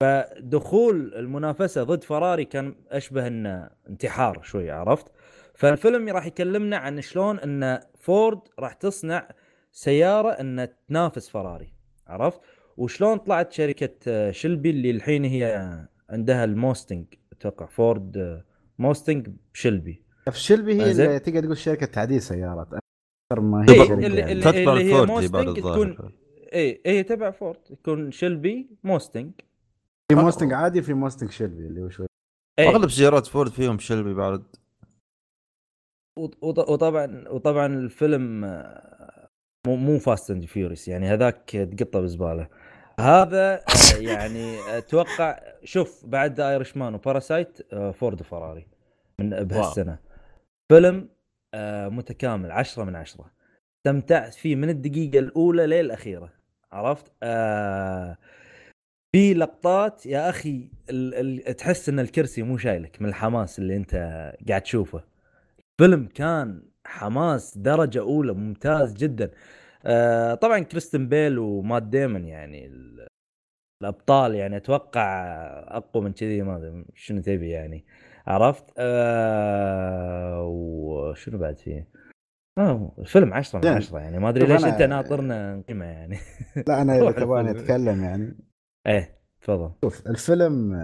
فدخول 0.00 1.14
المنافسة 1.14 1.82
ضد 1.82 2.04
فراري 2.04 2.44
كان 2.44 2.74
أشبه 2.90 3.26
إنه 3.26 3.70
انتحار 3.88 4.42
شوي 4.42 4.70
عرفت؟ 4.70 5.12
فالفيلم 5.54 6.08
راح 6.08 6.26
يكلمنا 6.26 6.76
عن 6.76 7.00
شلون 7.00 7.38
إن 7.38 7.80
فورد 8.00 8.40
راح 8.58 8.72
تصنع 8.72 9.28
سيارة 9.72 10.30
ان 10.30 10.68
تنافس 10.88 11.28
فراري. 11.28 11.73
عرفت؟ 12.06 12.40
وشلون 12.76 13.16
طلعت 13.18 13.52
شركة 13.52 13.94
آه، 14.08 14.30
شلبي 14.30 14.70
اللي 14.70 14.90
الحين 14.90 15.24
هي 15.24 15.70
عندها 16.10 16.44
الموستنج 16.44 17.04
أتوقع 17.32 17.66
فورد 17.66 18.16
آه، 18.16 18.44
موستنج 18.78 19.28
بشلبي. 19.54 20.02
في 20.30 20.38
شلبي 20.40 20.74
هي. 20.82 20.90
اللي 20.90 21.18
تقدر 21.18 21.40
تقول 21.42 21.56
شركة 21.56 21.86
تعديل 21.86 22.22
سيارات. 22.22 22.66
أكثر 22.66 23.40
ما 23.40 23.66
إيه، 23.68 23.74
هي 23.82 23.86
شركة 23.86 24.06
اللي- 24.06 24.18
يعني. 24.18 24.32
اللي- 24.32 24.44
تتبع 24.44 24.74
هي 24.76 25.06
موستنج 25.06 25.58
الظاهر. 25.58 25.92
تكون- 25.94 26.12
اي 26.54 26.80
اي 26.86 27.02
تبع 27.02 27.30
فورد 27.30 27.58
يكون 27.70 28.10
شلبي 28.10 28.68
موستنج. 28.84 29.32
في 30.12 30.14
موستنج 30.18 30.52
عادي 30.52 30.82
في 30.82 30.94
موستنج 30.94 31.30
شلبي 31.30 31.66
اللي 31.66 31.80
هو 31.82 31.88
شوي. 31.88 32.06
إيه. 32.58 32.68
أغلب 32.68 32.90
سيارات 32.90 33.26
فورد 33.26 33.50
فيهم 33.50 33.78
شلبي 33.78 34.14
بعد. 34.14 34.44
وط- 36.18 36.38
وط- 36.44 36.68
وطبعا 36.68 37.24
وطبعا 37.28 37.66
الفيلم 37.66 38.44
آه، 38.44 39.03
مو 39.66 39.76
مو 39.76 39.98
Fast 39.98 40.30
and 40.30 40.44
Furious 40.44 40.88
يعني 40.88 41.06
هذاك 41.06 41.50
تقطه 41.78 42.00
بزباله. 42.00 42.48
هذا 43.00 43.64
يعني 43.98 44.78
أتوقع 44.78 45.40
شوف 45.64 46.06
بعد 46.06 46.40
Irishman 46.40 46.76
و 46.76 46.94
Parasite 46.94 47.74
فورد 47.74 48.20
وفراري 48.20 48.66
من 49.18 49.30
بهالسنة. 49.30 49.98
فيلم 50.72 51.08
آه، 51.54 51.88
متكامل 51.88 52.50
عشرة 52.50 52.84
من 52.84 52.96
عشرة. 52.96 53.30
استمتعت 53.78 54.34
فيه 54.34 54.56
من 54.56 54.68
الدقيقة 54.70 55.18
الأولى 55.18 55.66
للأخيرة. 55.66 56.32
عرفت؟ 56.72 57.12
آه 57.22 58.16
في 59.12 59.34
لقطات 59.34 60.06
يا 60.06 60.30
أخي 60.30 60.70
ال 60.90 61.14
ال 61.48 61.56
تحس 61.56 61.88
إن 61.88 62.00
الكرسي 62.00 62.42
مو 62.42 62.58
شايلك 62.58 63.02
من 63.02 63.08
الحماس 63.08 63.58
اللي 63.58 63.76
أنت 63.76 63.94
قاعد 64.48 64.62
تشوفه. 64.62 65.04
فيلم 65.78 66.06
كان 66.06 66.62
حماس 66.86 67.58
درجة 67.58 68.00
أولى 68.00 68.32
ممتاز 68.32 68.94
جدا. 68.94 69.30
آه 69.84 70.34
طبعا 70.34 70.58
كريستن 70.58 71.08
بيل 71.08 71.38
ومات 71.38 71.82
ديمون 71.82 72.24
يعني 72.24 72.66
ال- 72.66 73.06
الأبطال 73.82 74.34
يعني 74.34 74.56
أتوقع 74.56 75.24
أقوى 75.76 76.04
من 76.04 76.12
كذي 76.12 76.42
ما 76.42 76.56
أدري 76.56 76.84
شنو 76.94 77.20
تبي 77.20 77.50
يعني 77.50 77.84
عرفت؟ 78.26 78.64
آه 78.78 80.42
وشنو 80.46 81.38
بعد 81.38 81.58
فيه؟ 81.58 81.88
آه 82.58 82.92
الفيلم 82.98 83.34
10 83.34 83.58
من 83.58 83.64
زين. 83.64 83.72
10 83.76 83.98
يعني 83.98 84.18
ما 84.18 84.28
أدري 84.28 84.46
ليش 84.46 84.64
أنت 84.64 84.82
ناطرنا 84.82 85.62
قيمة 85.68 85.84
يعني. 85.84 86.18
لا 86.68 86.82
أنا 86.82 86.96
إذا 86.98 87.10
تبغاني. 87.10 87.50
أتكلم 87.50 88.04
يعني. 88.04 88.36
إيه 88.86 89.18
تفضل. 89.40 89.72
شوف 89.84 90.06
الفيلم 90.06 90.74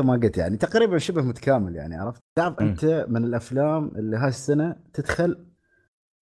ما 0.00 0.12
قلت 0.12 0.38
يعني 0.38 0.56
تقريبا 0.56 0.98
شبه 0.98 1.22
متكامل 1.22 1.76
يعني 1.76 1.96
عرفت؟ 1.96 2.20
تعرف. 2.38 2.60
أنت 2.60 3.06
من 3.08 3.24
الأفلام 3.24 3.88
اللي 3.96 4.16
هالسنه 4.16 4.76
تدخل 4.92 5.46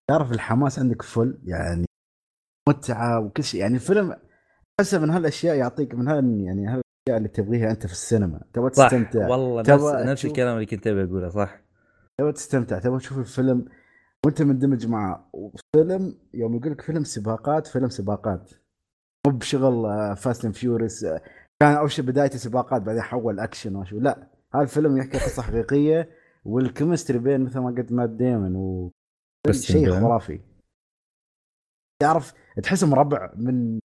تعرف 0.09 0.31
الحماس 0.31 0.79
عندك 0.79 1.01
فل 1.01 1.39
يعني 1.43 1.85
متعة 2.69 3.19
وكل 3.19 3.43
شيء. 3.43 3.61
يعني 3.61 3.75
الفيلم 3.75 4.15
تحسه 4.77 4.99
من 4.99 5.09
هالأشياء 5.09 5.55
يعطيك 5.55 5.95
من 5.95 6.07
هال 6.07 6.41
يعني 6.41 6.61
هالأشياء 6.61 7.17
اللي 7.17 7.27
تبغيها 7.29 7.71
أنت 7.71 7.85
في 7.87 7.93
السينما. 7.93 8.41
تبغى 8.53 8.69
تستمتع. 8.69 9.27
والله 9.27 9.61
نفس 9.61 9.83
نفس 9.83 10.25
الكلام 10.25 10.55
اللي 10.55 10.65
كنت 10.65 10.87
أبي 10.87 11.03
أقوله 11.03 11.29
صح. 11.29 11.61
تبغى 12.19 12.31
تستمتع 12.31 12.79
تبغى 12.79 12.99
تشوف 12.99 13.17
الفيلم 13.17 13.65
وأنت 14.25 14.41
مندمج 14.41 14.87
معه. 14.87 15.29
وفيلم 15.33 16.15
يوم 16.33 16.55
يقول 16.55 16.71
لك 16.71 16.81
فيلم 16.81 17.03
سباقات 17.03 17.67
فيلم 17.67 17.89
سباقات. 17.89 18.51
مو 19.27 19.33
بشغل 19.33 19.85
Fast 20.15 20.45
and 20.45 20.55
Furious 20.55 21.05
كان 21.63 21.75
أول 21.77 21.91
شيء 21.91 22.05
بدايته 22.05 22.37
سباقات 22.37 22.81
بعدين 22.81 23.01
حول 23.01 23.39
اكشن 23.39 23.75
وشو 23.75 23.99
لا 23.99 24.27
هذا 24.55 24.63
الفيلم 24.63 24.97
يحكي 24.97 25.17
قصة 25.17 25.41
حقيقية 25.41 26.09
وال 26.45 26.58
chemistry 26.58 27.17
بين 27.19 27.41
مثل 27.45 27.59
ما 27.59 27.69
قلت 27.69 27.91
مات 27.91 28.09
ديمون 28.09 28.55
و 28.55 28.91
شيء. 29.51 29.91
خرافي. 29.91 30.41
تعرف 32.01 32.33
تحسهم 32.63 32.93
ربع 32.93 33.33
من 33.35 33.79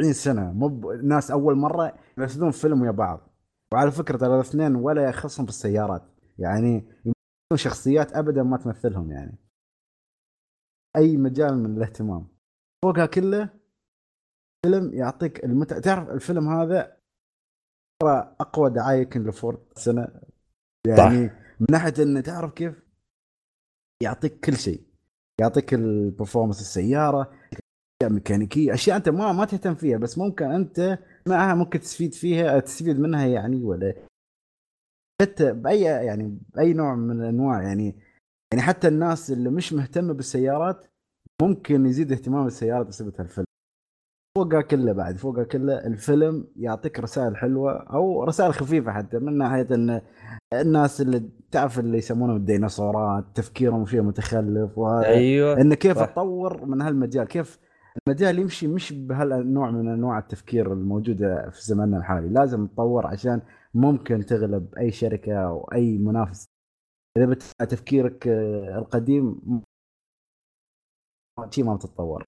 20 0.00 0.12
سنة. 0.12 0.52
مو 0.52 0.68
ب- 0.68 0.86
ناس 0.86 1.30
أول 1.30 1.56
مرة 1.56 1.98
يمثلون 2.18 2.50
فيلم 2.50 2.82
ويا 2.82 2.90
بعض. 2.90 3.28
وعلى 3.72 3.90
فكرة 3.90 4.16
ترى 4.16 4.34
الاثنين 4.34 4.74
ولا 4.74 5.08
يخصهم 5.08 5.46
بالسيارات 5.46 6.02
يعني 6.38 6.74
يمثلون 6.74 7.14
شخصيات 7.54 8.12
ابدا 8.12 8.42
ما 8.42 8.56
تمثلهم 8.56 9.10
يعني. 9.10 9.38
أي 10.96 11.16
مجال 11.16 11.58
من 11.58 11.76
الاهتمام. 11.76 12.28
فوقها 12.84 13.06
كله 13.06 13.50
فيلم 14.66 14.94
يعطيك 14.94 15.44
المتعة. 15.44 15.78
تعرف 15.80 16.10
الفيلم 16.10 16.48
هذا 16.48 16.95
أقوى 18.40 18.70
دعاية 18.70 18.98
يمكن 19.02 19.24
لفورد 19.24 19.58
سنه 19.76 20.08
يعني 20.86 21.20
من 21.60 21.66
ناحية 21.70 21.94
إنه 22.02 22.20
تعرف 22.20 22.52
كيف 22.52 22.82
يعطيك 24.02 24.40
كل 24.40 24.56
شيء. 24.56 24.86
يعطيك 25.40 25.74
ال 25.74 25.81
performance 25.81 26.60
السيارة 26.60 27.32
أشياء 28.02 28.12
ميكانيكية 28.12 28.74
أشياء 28.74 28.96
أنت 28.96 29.08
ما 29.08 29.32
ما 29.32 29.44
تهتم 29.44 29.74
فيها 29.74 29.98
بس 29.98 30.18
ممكن 30.18 30.44
أنت 30.44 30.98
معها 31.28 31.54
ممكن 31.54 31.80
تستفيد 31.80 32.14
فيها 32.14 32.60
تستفيد 32.60 33.00
منها 33.00 33.26
يعني 33.26 33.62
ولا. 33.62 33.94
حتى 35.22 35.52
باي 35.52 35.80
يعني 35.80 36.38
بأي 36.54 36.72
نوع 36.72 36.94
من 36.94 37.20
الأنواع 37.22 37.62
يعني 37.62 37.96
يعني 38.52 38.62
حتى 38.64 38.88
الناس 38.88 39.30
اللي 39.30 39.50
مش 39.50 39.72
مهتمة 39.72 40.12
بالسيارات 40.14 40.86
ممكن 41.42 41.86
يزيد 41.86 42.12
اهتمام 42.12 42.44
بالسيارات 42.44 42.86
بسبب 42.86 43.20
هالفيلم. 43.20 43.45
فوقها 44.36 44.60
كله 44.60 44.92
بعد 44.92 45.16
فوقها 45.16 45.44
كله 45.44 45.86
الفيلم 45.86 46.44
يعطيك 46.56 47.00
رسائل 47.00 47.36
حلوة 47.36 47.72
أو 47.72 48.24
رسائل 48.24 48.54
خفيفة 48.54 48.92
حتى 48.92 49.18
من 49.18 49.38
ناحية 49.38 49.66
إن 49.70 50.00
الناس 50.52 51.00
اللي 51.00 51.30
تعرف 51.50 51.78
اللي 51.78 51.98
يسمونهم 51.98 52.36
الديناصورات 52.36 53.24
تفكيرهم 53.34 53.86
شيء 53.86 54.02
متخلف 54.02 54.78
وهذا 54.78 55.06
أيوه 55.06 55.60
إن 55.60 55.74
كيف 55.74 55.98
صح. 55.98 56.06
تطور 56.06 56.64
من 56.64 56.82
هالمجال 56.82 57.26
كيف 57.26 57.58
المجال 58.08 58.38
يمشي 58.38 58.66
مش 58.66 58.92
بهالنوع 58.92 59.70
من 59.70 59.88
أنواع 59.88 60.18
التفكير 60.18 60.72
الموجودة 60.72 61.50
في 61.50 61.62
زماننا 61.62 61.98
الحالي 61.98 62.28
لازم 62.28 62.66
تطور 62.66 63.06
عشان 63.06 63.42
ممكن 63.74 64.26
تغلب 64.26 64.74
أي 64.78 64.90
شركة 64.90 65.34
أو 65.34 65.68
أي 65.72 65.98
منافس 65.98 66.46
إذا 67.16 67.26
بتتبع 67.26 67.66
تفكيرك 67.68 68.28
آه، 68.28 68.78
القديم 68.78 69.40
شيء 71.50 71.64
ما 71.64 71.74
بتتطور 71.74 72.24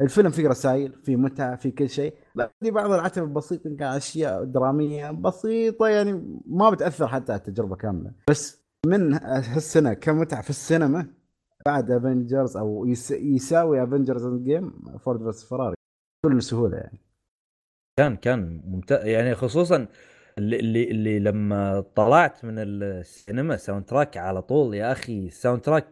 فالفيلم 0.00 0.30
فيه 0.30 0.48
رسائل 0.48 0.92
فيه 0.92 1.16
متعة 1.16 1.56
فيه 1.56 1.74
كل 1.74 1.88
شيء 1.88 2.14
في 2.60 2.70
بعض 2.70 2.90
العتب 2.92 3.22
البسيط 3.22 3.66
يمكن 3.66 3.84
أشياء 3.84 4.44
درامية 4.44 5.10
بسيطة 5.10 5.88
يعني 5.88 6.40
ما 6.46 6.70
بتأثر 6.70 7.08
حتى 7.08 7.32
على 7.32 7.38
التجربة 7.38 7.76
كاملة. 7.76 8.12
بس 8.30 8.62
من 8.86 9.14
هالسنة 9.24 9.92
كمتعة 9.92 10.42
في 10.42 10.50
السينما 10.50 11.06
بعد 11.66 11.90
افنجرز 11.90 12.56
أو 12.56 12.86
يس 12.86 13.10
يساوي 13.10 13.82
افنجرز 13.82 14.26
end 14.26 14.44
game 14.44 14.72
فورد 14.98 15.20
فيرسس 15.20 15.44
فراري 15.44 15.74
بكل 16.24 16.42
سهولة 16.42 16.76
يعني. 16.76 16.98
كان 17.98 18.16
كان 18.16 18.62
ممتاز 18.64 19.06
يعني 19.06 19.34
خصوصا 19.34 19.86
اللي 20.38 20.60
اللي 20.60 20.90
اللي 20.90 21.18
لما 21.18 21.80
طلعت 21.80 22.44
من 22.44 22.54
السينما 22.58 23.56
soundtrack 23.56 24.16
على 24.16 24.42
طول 24.42 24.74
يا 24.74 24.92
أخي 24.92 25.26
ال 25.26 25.60
soundtrack 25.60 25.86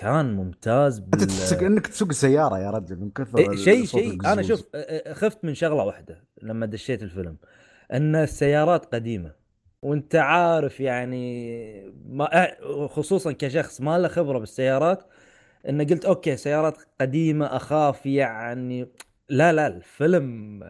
كان 0.00 0.34
ممتاز 0.36 0.98
أنت 0.98 1.16
بال... 1.16 1.26
تسوق 1.26 1.62
أنك 1.62 1.86
تسوق 1.86 2.12
سياره 2.12 2.58
يا 2.58 2.70
رجل 2.70 2.96
من 3.00 3.10
كثر 3.10 3.38
إيه، 3.38 3.56
شيء 3.56 3.84
شيء. 3.84 4.32
أنا. 4.32 4.42
شوف 4.42 4.62
خفت 5.12 5.44
من 5.44 5.54
شغلة 5.54 5.84
واحدة 5.84 6.24
لما 6.42 6.66
دشيت 6.66 7.02
الفيلم 7.02 7.36
أن 7.92 8.16
السيارات 8.16 8.94
قديمة 8.94 9.32
وأنت 9.82 10.16
عارف 10.16 10.80
يعني 10.80 11.92
ما 12.06 12.48
خصوصا 12.86 13.32
كشخص 13.32 13.80
ما 13.80 13.98
له 13.98 14.08
خبرة 14.08 14.38
بالسيارات 14.38 15.04
أن 15.68 15.86
قلت 15.86 16.04
okay 16.04 16.36
سيارات 16.36 16.78
قديمة 17.00 17.46
أخاف 17.46 18.06
يعني. 18.06 18.88
لا 19.28 19.52
لا 19.52 19.66
الفيلم 19.66 20.60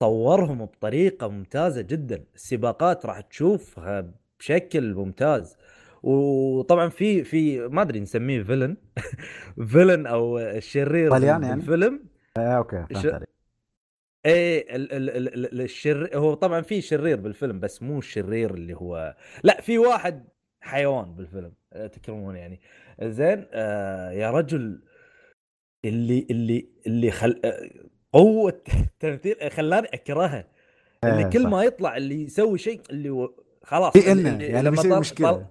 طورهم 0.00 0.64
بطريقة 0.64 1.28
ممتازة 1.28 1.80
جدا. 1.80 2.24
السباقات 2.34 3.06
راح 3.06 3.20
تشوفها 3.20 4.10
بشكل 4.38 4.94
ممتاز. 4.94 5.56
وطبعا 6.02 6.88
في 6.88 7.24
في 7.24 7.68
ما 7.68 7.82
أدري 7.82 8.00
نسميه 8.00 8.42
villain 8.42 8.76
villain 9.66 10.06
أو 10.14 10.38
الشرير 10.38 11.10
طليان 11.10 11.42
يعني؟ 11.42 11.56
بالفيلم 11.56 12.04
آه 12.36 12.56
okay 12.56 12.86
فهمت 12.90 13.14
عليك 13.14 13.28
إيه 14.26 14.76
ال 14.76 14.92
ال 14.92 15.10
ال 15.10 15.46
ال 15.46 15.60
الشر 15.60 16.10
هو 16.14 16.34
طبعا 16.34 16.60
في 16.60 16.80
شرير 16.80 17.20
بالفيلم 17.20 17.60
بس 17.60 17.82
مو 17.82 17.98
الشرير 17.98 18.54
اللي 18.54 18.74
هو 18.74 19.16
لا 19.42 19.60
في 19.60 19.78
واحد 19.78 20.28
حيوان 20.60 21.14
بالفيلم 21.14 21.52
آه، 21.72 21.86
تكرمون 21.86 22.36
يعني 22.36 22.60
زين 23.02 23.46
آه 23.52 24.10
يا 24.10 24.30
رجل 24.30 24.82
اللي 25.84 26.26
اللي 26.30 26.68
اللي 26.86 27.10
خل 27.10 27.40
آه، 27.44 27.70
قوة 28.12 28.62
التمثيل 28.74 29.50
خلاني 29.50 29.86
أكرهه 29.94 30.44
اللي 31.04 31.24
إيه، 31.24 31.30
كل. 31.30 31.46
ما 31.46 31.64
يطلع 31.64 31.96
اللي 31.96 32.24
يسوي 32.24 32.58
شيء 32.58 32.80
اللي. 32.90 33.28
خلاص 33.62 33.92
في 33.92 34.12
إنه 34.12 34.42
يعني 34.44 34.70
بيصير 34.70 35.00
مشكلة 35.00 35.46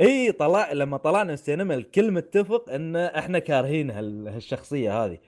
إي 0.00 0.32
طلع 0.32 0.72
لما 0.72 0.96
طلعنا 0.96 1.32
السينما 1.32 1.74
الكل 1.74 2.10
متفق 2.10 2.70
إن 2.70 2.96
إحنا 2.96 3.38
كارهين 3.38 3.90
هال... 3.90 4.28
هالشخصية 4.28 5.04
هذه. 5.04 5.18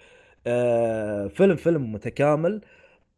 آه 0.46 1.26
فيلم 1.26 1.56
فيلم 1.56 1.92
متكامل. 1.92 2.60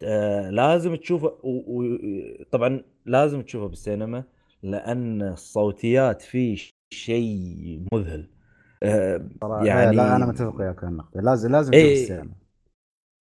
آه 0.02 0.50
لازم 0.50 0.94
تشوفه. 0.94 1.38
وطبعا 1.42 2.82
لازم 3.06 3.42
تشوفه 3.42 3.66
بالسينما 3.66 4.24
لأن 4.62 5.22
الصوتيات 5.22 6.22
فيه 6.22 6.56
شيء 6.94 7.82
مذهل. 7.92 8.28
آه 8.82 9.28
يعني 9.62 9.96
لا 9.96 10.16
أنا 10.16 10.26
متفق 10.26 10.60
وياك 10.60 10.84
النقطة. 10.84 11.20
لازم 11.20 11.52
لازم 11.52 11.72
إيه. 11.72 11.94
تشوف 11.94 12.02
السينما 12.02 12.34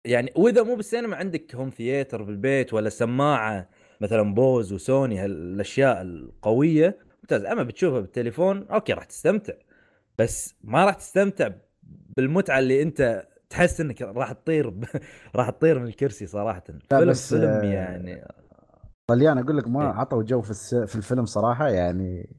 يعني 0.05 0.33
وإذا 0.37 0.63
مو 0.63 0.75
بالسينما 0.75 1.17
عندك 1.17 1.55
home 1.55 1.71
theater 1.71 2.23
بالبيت 2.23 2.75
ولا 2.75 2.89
سماعة 2.89 3.69
مثلا 4.01 4.35
بوز 4.35 4.73
وسوني 4.73 5.19
هالأشياء 5.19 6.03
القوية 6.03 6.99
ممتاز. 7.23 7.45
أما 7.45 7.63
بتشوفها 7.63 8.01
بالتليفون 8.01 8.67
okay 8.69 8.93
راح 8.93 9.05
تستمتع. 9.05 9.53
بس 10.19 10.55
ما 10.65 10.85
راح 10.85 10.95
تستمتع 10.95 11.51
بالمتعة 12.17 12.59
اللي 12.59 12.83
أنت 12.83 13.27
تحس 13.51 13.81
إنك 13.81 14.03
راح 14.03 14.33
تطير 14.33 14.71
ب... 14.71 14.85
راح 15.37 15.51
تطير 15.51 15.79
من 15.79 15.87
الكرسي 15.87 16.27
صراحة. 16.27 16.65
فيلم 16.91 17.11
بس، 17.11 17.35
فيلم 17.35 17.49
آه، 17.51 17.63
يعني. 17.63 18.25
طليان 19.11 19.39
أقول 19.39 19.57
لك 19.57 19.69
ما 19.69 19.83
إيه. 19.83 19.89
عطوا 19.89 20.23
جو 20.23 20.41
في 20.41 20.51
الس... 20.51 20.75
في 20.75 20.97
الفيلم 20.97 21.25
صراحة 21.27 21.69
يعني 21.69 22.37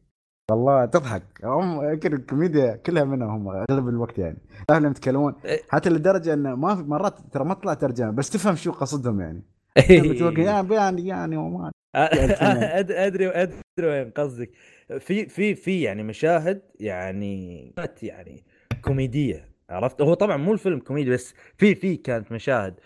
والله 0.52 0.86
تضحك. 0.86 1.24
هم 1.44 1.90
يمكن 1.90 2.14
الكوميديا 2.14 2.76
كلها 2.76 3.04
منهم 3.04 3.30
هم 3.30 3.66
أغلب 3.70 3.88
الوقت 3.88 4.20
يعني. 4.20 4.38
تعرف 4.68 4.80
لما 4.82 4.92
يتكلمون. 4.92 5.36
إيه. 5.46 5.62
حتى 5.70 5.90
لدرجة 5.90 6.34
انه 6.34 6.56
ما 6.56 6.76
في 6.76 6.82
مرات 6.82 7.20
ترى 7.32 7.46
ما 7.46 7.54
طلع 7.54 7.74
ترجمة 7.74 8.12
بس 8.12 8.30
تفهم 8.30 8.56
شو 8.56 8.72
قصدهم 8.72 9.22
يعني. 9.22 9.44
يعني 9.76 10.76
يعني 10.76 11.08
يعني 11.08 11.38
وما 11.38 11.72
ادري 11.96 13.30
أدري 13.30 13.62
وين 13.80 14.12
قصدك. 14.12 14.52
في 15.00 15.26
في 15.26 15.56
في 15.56 15.82
يعني 15.82 16.04
مشاهد 16.04 16.62
يعني 16.80 17.74
يعني 18.02 18.44
كوميدية 18.82 19.50
عرفت؟ 19.70 20.02
هو 20.02 20.14
طبعا 20.14 20.38
مو 20.38 20.54
الفيلم 20.54 20.80
كوميدي 20.80 21.10
بس 21.10 21.34
في 21.58 21.76
في 21.76 21.96
كانت 21.96 22.32
مشاهد. 22.32 22.80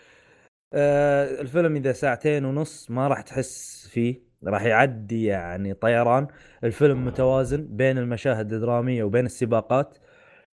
آه 0.72 1.40
الفيلم 1.40 1.76
إذا 1.76 1.92
ساعتين 1.92 2.44
ونص 2.44 2.90
ما 2.90 3.08
راح 3.08 3.20
تحس 3.20 3.88
فيه 3.90 4.22
راح 4.44 4.62
يعدي 4.62 5.24
يعني 5.24 5.74
طيران. 5.74 6.26
الفيلم 6.64 7.04
متوازن 7.04 7.66
بين 7.70 7.98
المشاهد 7.98 8.52
الدرامية 8.52 9.04
وبين 9.04 9.26
السباقات. 9.26 9.98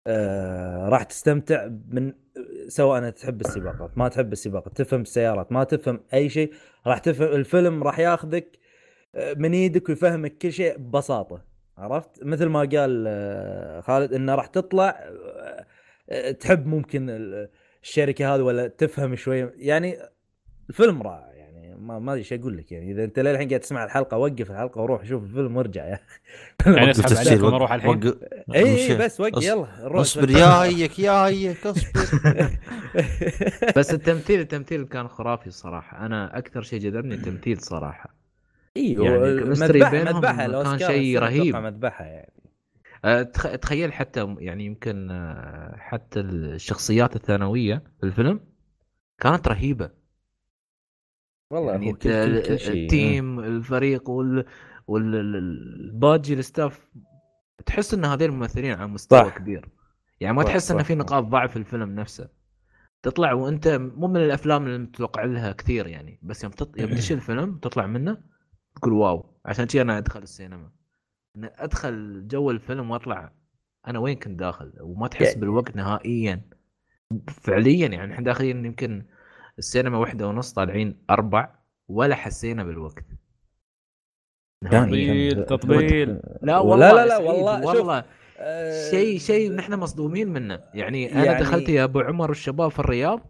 آه 0.06 0.88
راح 0.88 1.02
تستمتع 1.02 1.68
من 1.88 2.12
سواء 2.68 3.10
تحب 3.10 3.40
السباقات 3.40 3.98
ما 3.98 4.08
تحب 4.08 4.32
السباقات 4.32 4.76
تفهم 4.76 5.00
السيارات 5.00 5.52
ما 5.52 5.64
تفهم 5.64 6.00
أي 6.14 6.28
شيء 6.28 6.52
راح 6.86 6.98
تفهم 6.98 7.28
الفيلم 7.28 7.82
راح 7.82 7.98
ياخذك 7.98 8.58
آه، 9.14 9.34
من 9.34 9.52
إيدك 9.52 9.88
ويفهمك 9.88 10.38
كل 10.38 10.52
شيء 10.52 10.78
ببساطة 10.78 11.42
عرفت؟ 11.78 12.24
مثل 12.24 12.46
ما 12.46 12.58
قال 12.60 13.04
آه، 13.08 13.80
خالد 13.80 14.12
إنه 14.12 14.34
راح 14.34 14.46
تطلع 14.46 15.00
آه، 16.10 16.30
تحب 16.30 16.66
ممكن 16.66 17.10
ال- 17.10 17.48
الشركة 17.82 18.34
هذه 18.34 18.40
ولا 18.42 18.66
تفهم 18.68 19.16
شوي 19.16 19.50
يعني 19.56 19.96
الفيلم 20.70 21.02
رائع. 21.02 21.33
ما 21.86 21.98
ما 21.98 22.12
أدري 22.12 22.18
إيش 22.20 22.32
أقول 22.32 22.56
لك 22.56 22.72
يعني. 22.72 22.90
إذا 22.92 23.04
أنت 23.04 23.18
للحين 23.18 23.48
قاعد 23.48 23.60
تسمع 23.60 23.84
الحلقة 23.84 24.16
وقف 24.16 24.50
الحلقة 24.50 24.80
وروح 24.80 25.04
شوف 25.04 25.22
الفيلم 25.22 25.56
وارجع 25.56 25.84
يا 25.86 25.94
أخي. 25.94 26.76
يعني 26.76 26.90
أسحب 26.90 27.16
عليكم 27.28 27.44
وقف- 27.44 27.54
أروح 27.54 27.72
الحين؟ 27.72 27.90
وقف- 27.90 28.18
اي 28.54 28.90
اي 28.92 28.98
بس 28.98 29.20
وقف 29.20 29.34
أص- 29.38 29.42
يلا 29.44 29.66
نروح 29.80 30.00
أصبر 30.00 30.30
يا 30.30 30.62
هيك 30.62 30.98
يا 30.98 31.26
هيك 31.26 31.66
أصبر. 31.66 31.90
بس 33.76 33.94
التمثيل 33.94 34.40
التمثيل 34.40 34.84
كان 34.84 35.08
خرافي 35.08 35.46
الصراحة. 35.46 36.06
أنا 36.06 36.38
أكثر 36.38 36.62
شيء 36.62 36.80
جذبني 36.80 37.14
التمثيل 37.14 37.60
صراحة. 37.60 38.14
أيوه 38.76 39.04
يعني 39.06 39.24
يعني 39.26 39.44
مذبحه 39.50 40.12
مذبحة 40.12 40.62
كان 40.62 40.78
شيء 40.78 41.18
رهيب. 41.18 41.56
مذبحة 41.56 42.04
يعني. 42.04 42.32
أه، 43.04 43.22
تخ- 43.22 43.56
تخيل 43.56 43.92
حتى 43.92 44.34
يعني 44.38 44.64
يمكن 44.66 45.10
أه، 45.10 45.74
حتى 45.78 46.20
الشخصيات 46.20 47.16
الثانوية 47.16 47.82
في 48.00 48.06
الفيلم 48.06 48.40
كانت 49.20 49.48
رهيبة. 49.48 49.90
والله 51.50 51.72
يعني 51.72 51.90
هو 51.90 51.94
كل, 51.94 52.42
كل, 52.42 52.72
ال 52.72 52.86
team 52.86 53.40
الفريق 53.40 54.10
وال 54.10 54.44
والباجي 54.86 56.34
ال 56.34 56.43
staff 56.43 56.88
تحس 57.66 57.94
ان 57.94 58.04
هذول 58.04 58.28
الممثلين 58.28 58.72
على 58.72 58.88
مستوى 58.88 59.24
صح. 59.24 59.38
كبير. 59.38 59.68
يعني 60.20 60.36
ما 60.36 60.42
صح، 60.42 60.48
تحس 60.48 60.70
ان 60.70 60.82
في. 60.82 60.94
نقاط 60.94 61.24
ضعف 61.24 61.50
في 61.50 61.56
الفيلم 61.56 61.94
نفسه. 61.94 62.28
تطلع 63.02 63.32
وانت 63.32 63.68
مو 63.68 64.06
من 64.06 64.16
الأفلام 64.16 64.66
اللي 64.66 64.78
متوقع 64.78 65.24
لها 65.24 65.52
كثير 65.52 65.86
يعني 65.86 66.18
بس 66.22 66.44
يوم 66.44 66.52
تط... 66.52 66.78
يوم 66.78 66.90
تشيل 66.90 67.16
الفيلم 67.20 67.58
تطلع 67.58 67.86
منه 67.86 68.18
تقول 68.76 68.92
واو. 68.92 69.26
عشان 69.44 69.66
كذا 69.66 69.82
أنا 69.82 69.98
أدخل 69.98 70.22
السينما. 70.22 70.70
ان 71.36 71.50
أدخل 71.58 72.26
جو 72.28 72.50
الفيلم 72.50 72.90
وأطلع 72.90 73.32
أنا 73.86 73.98
وين 73.98 74.16
كنت 74.16 74.38
داخل؟ 74.38 74.72
وما 74.80 75.08
تحس 75.08 75.34
بالوقت 75.34 75.76
نهائيا. 75.76 76.42
فعليا 77.28 77.88
يعني 77.88 78.12
إحنا 78.14 78.24
داخلين 78.24 78.64
يمكن 78.64 79.06
السينما 79.58 79.98
واحدة 79.98 80.28
ونص 80.28 80.52
طالعين 80.52 80.96
أربع 81.10 81.48
ولا 81.88 82.14
حسينا 82.14 82.64
بالوقت. 82.64 83.04
تطبيل 84.64 85.44
تطبيل. 85.44 86.20
لا 86.42 86.58
والله 86.58 86.92
لا 86.92 86.94
لا 86.94 87.06
لا 87.06 87.16
والله 87.18 87.66
والله. 87.66 88.04
آه، 88.38 88.90
شيء 88.90 89.18
شيء 89.18 89.52
نحن 89.52 89.74
مصدومين 89.74 90.28
منه. 90.28 90.60
يعني 90.74 91.12
أنا 91.12 91.24
يعني- 91.24 91.40
دخلت 91.40 91.68
يا 91.68 91.84
أبو 91.84 92.00
عمر 92.00 92.28
والشباب 92.28 92.70
في 92.70 92.78
الرياض 92.78 93.20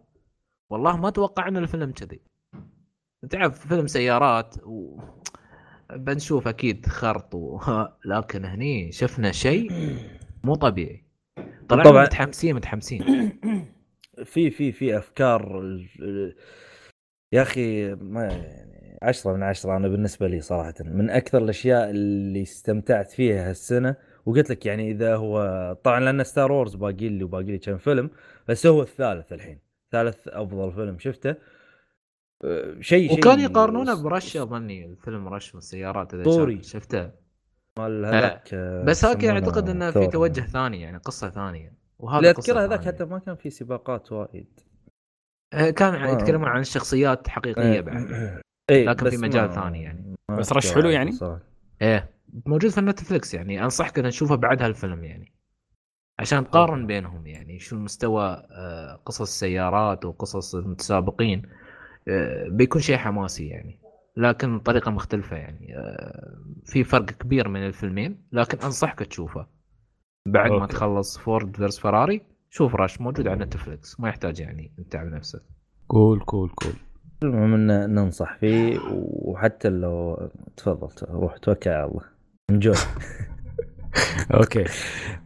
والله 0.71 0.97
ما 0.97 1.11
توقعنا 1.11 1.59
الفيلم 1.59 1.93
كذي. 1.93 2.21
تعرف 3.31 3.67
فيلم 3.67 3.87
سيارات 3.87 4.55
و... 4.65 5.01
بنشوف 5.93 6.49
أكيد 6.49 6.87
خرط 6.87 7.35
و... 7.35 7.61
لكن 8.11 8.45
هني 8.45 8.93
شفنا 8.93 9.33
شيء 9.33 9.71
مو 10.45 10.55
طبيعي. 10.55 11.05
طلعنا 11.69 11.91
طبعاً. 11.91 12.05
متحمسين 12.05 12.55
متحمسين. 12.57 13.05
في 14.25 14.51
في 14.51 14.73
في 14.73 14.99
أفكار 14.99 15.63
يا 17.33 17.43
أخي 17.43 17.95
ما 17.95 18.25
يعني 18.25 18.99
عشرة 19.03 19.33
من 19.33 19.43
عشرة 19.43 19.77
أنا 19.77 19.89
بالنسبة 19.89 20.29
لي 20.29 20.41
صراحة 20.41 20.75
من 20.81 21.11
أكثر 21.11 21.39
الأشياء 21.39 21.91
اللي 21.91 22.43
استمتعت 22.43 23.11
فيها 23.11 23.51
هالسنة 23.51 23.97
وقلت 24.27 24.51
لك 24.51 24.67
يعني 24.67 24.91
إذا 24.91 25.17
هو 25.17 25.77
طبعا 25.85 26.01
لأن 26.01 26.25
ستار 26.25 26.53
وورز 26.53 26.75
باقي 26.75 27.09
لي 27.09 27.25
وباقي 27.25 27.45
لي 27.45 27.59
كم 27.59 27.77
فيلم 27.77 28.11
بس 28.49 28.67
هو 28.67 28.83
الثالث 28.83 29.33
الحين 29.33 29.59
ثالث 29.93 30.29
أفضل 30.29 30.73
فيلم 30.73 30.99
شفته 30.99 31.35
أه، 32.45 32.75
شيء 32.81 33.09
شيء 33.09 33.19
وكان 33.19 33.41
يقارنونه 33.41 34.03
برش 34.03 34.37
أظني 34.37 34.87
الفيلم 34.87 35.29
رش 35.29 35.55
من 35.55 35.59
السيارات 35.59 36.15
اذا 36.15 36.25
طوري. 36.25 36.63
شفته 36.63 37.11
مال 37.79 38.05
هذاك 38.05 38.55
أه، 38.55 38.85
بس 38.85 39.05
هاك 39.05 39.25
أعتقد 39.25 39.69
إنه 39.69 39.91
في. 39.91 40.07
توجه 40.07 40.41
ثاني 40.41 40.81
يعني 40.81 40.99
قصة 40.99 41.31
ثانية 41.31 41.84
وهذا 41.99 42.19
اللي 42.19 42.31
اذكره 42.31 42.65
هذاك. 42.65 42.85
حتى 42.85 43.05
ما 43.05 43.19
كان 43.19 43.37
في 43.37 43.51
سباقات 43.51 44.13
وايد. 44.13 44.61
آه، 45.53 45.71
كان 45.71 45.95
آه. 45.95 46.13
يتكلمون 46.13 46.49
عن 46.49 46.65
شخصيات 46.65 47.29
حقيقية 47.29 47.81
بعد. 47.81 47.97
إيه 48.71 48.85
لكن 48.87 49.11
في 49.11 49.17
مجال 49.17 49.49
ما- 49.49 49.55
ثاني 49.55 49.83
يعني. 49.83 50.15
بس 50.39 50.53
رش 50.53 50.73
حلو 50.75 50.89
يعني؟ 50.89 51.13
صراحة. 51.13 51.43
إيه. 51.83 52.11
موجود 52.47 52.71
في 52.71 52.81
نتفلكس 52.81 53.35
يعني. 53.35 53.65
أنصحك 53.65 53.99
إن 53.99 54.11
تشوفه 54.11 54.35
بعد 54.35 54.63
هالفيلم 54.63 55.05
يعني. 55.05 55.33
عشان 56.19 56.45
تقارن 56.45 56.87
بينهم 56.87 57.27
يعني. 57.27 57.59
شو 57.59 57.77
مستوى 57.77 58.25
آه، 58.51 59.01
قصص 59.07 59.21
السيارات 59.21 60.05
وقصص 60.05 60.55
المتسابقين. 60.55 61.43
آه، 62.09 62.49
بيكون 62.49 62.81
شيء 62.81 62.97
حماسي 62.97 63.49
يعني. 63.49 63.81
لكن 64.17 64.59
بطريقه 64.59 64.91
مختلفة 64.91 65.37
يعني. 65.37 65.77
آه، 65.79 66.39
في 66.65 66.85
فرق 66.85 67.05
كبير 67.05 67.49
من 67.49 67.67
الفيلمين. 67.67 68.27
لكن 68.33 68.59
أنصحك 68.59 68.99
تشوفه. 68.99 69.47
بعد 70.29 70.51
ما 70.51 70.63
okay. 70.63 70.73
تخلص 70.73 71.19
فورد 71.19 71.57
فيرسس 71.57 71.79
فراري 71.79 72.21
شوف 72.51 72.75
راش 72.75 73.01
موجود 73.01 73.29
على 73.29 73.45
نتفلكس 73.45 74.01
ما 74.01 74.09
يحتاج 74.09 74.41
يعني 74.41 74.73
تتعب 74.77 75.07
نفسك. 75.07 75.43
cool 75.87 76.21
cool 76.21 76.51
cool 76.51 76.73
المهم 77.23 77.55
إن 77.55 77.95
ننصح 77.95 78.39
فيه 78.39 78.79
وحتى 78.93 79.69
لو 79.69 80.29
تفضل 80.57 80.89
روح 81.11 81.37
توكل 81.37 81.71
على 81.71 81.85
الله. 81.85 82.03
enjoy 82.51 82.75
okay. 84.35 84.59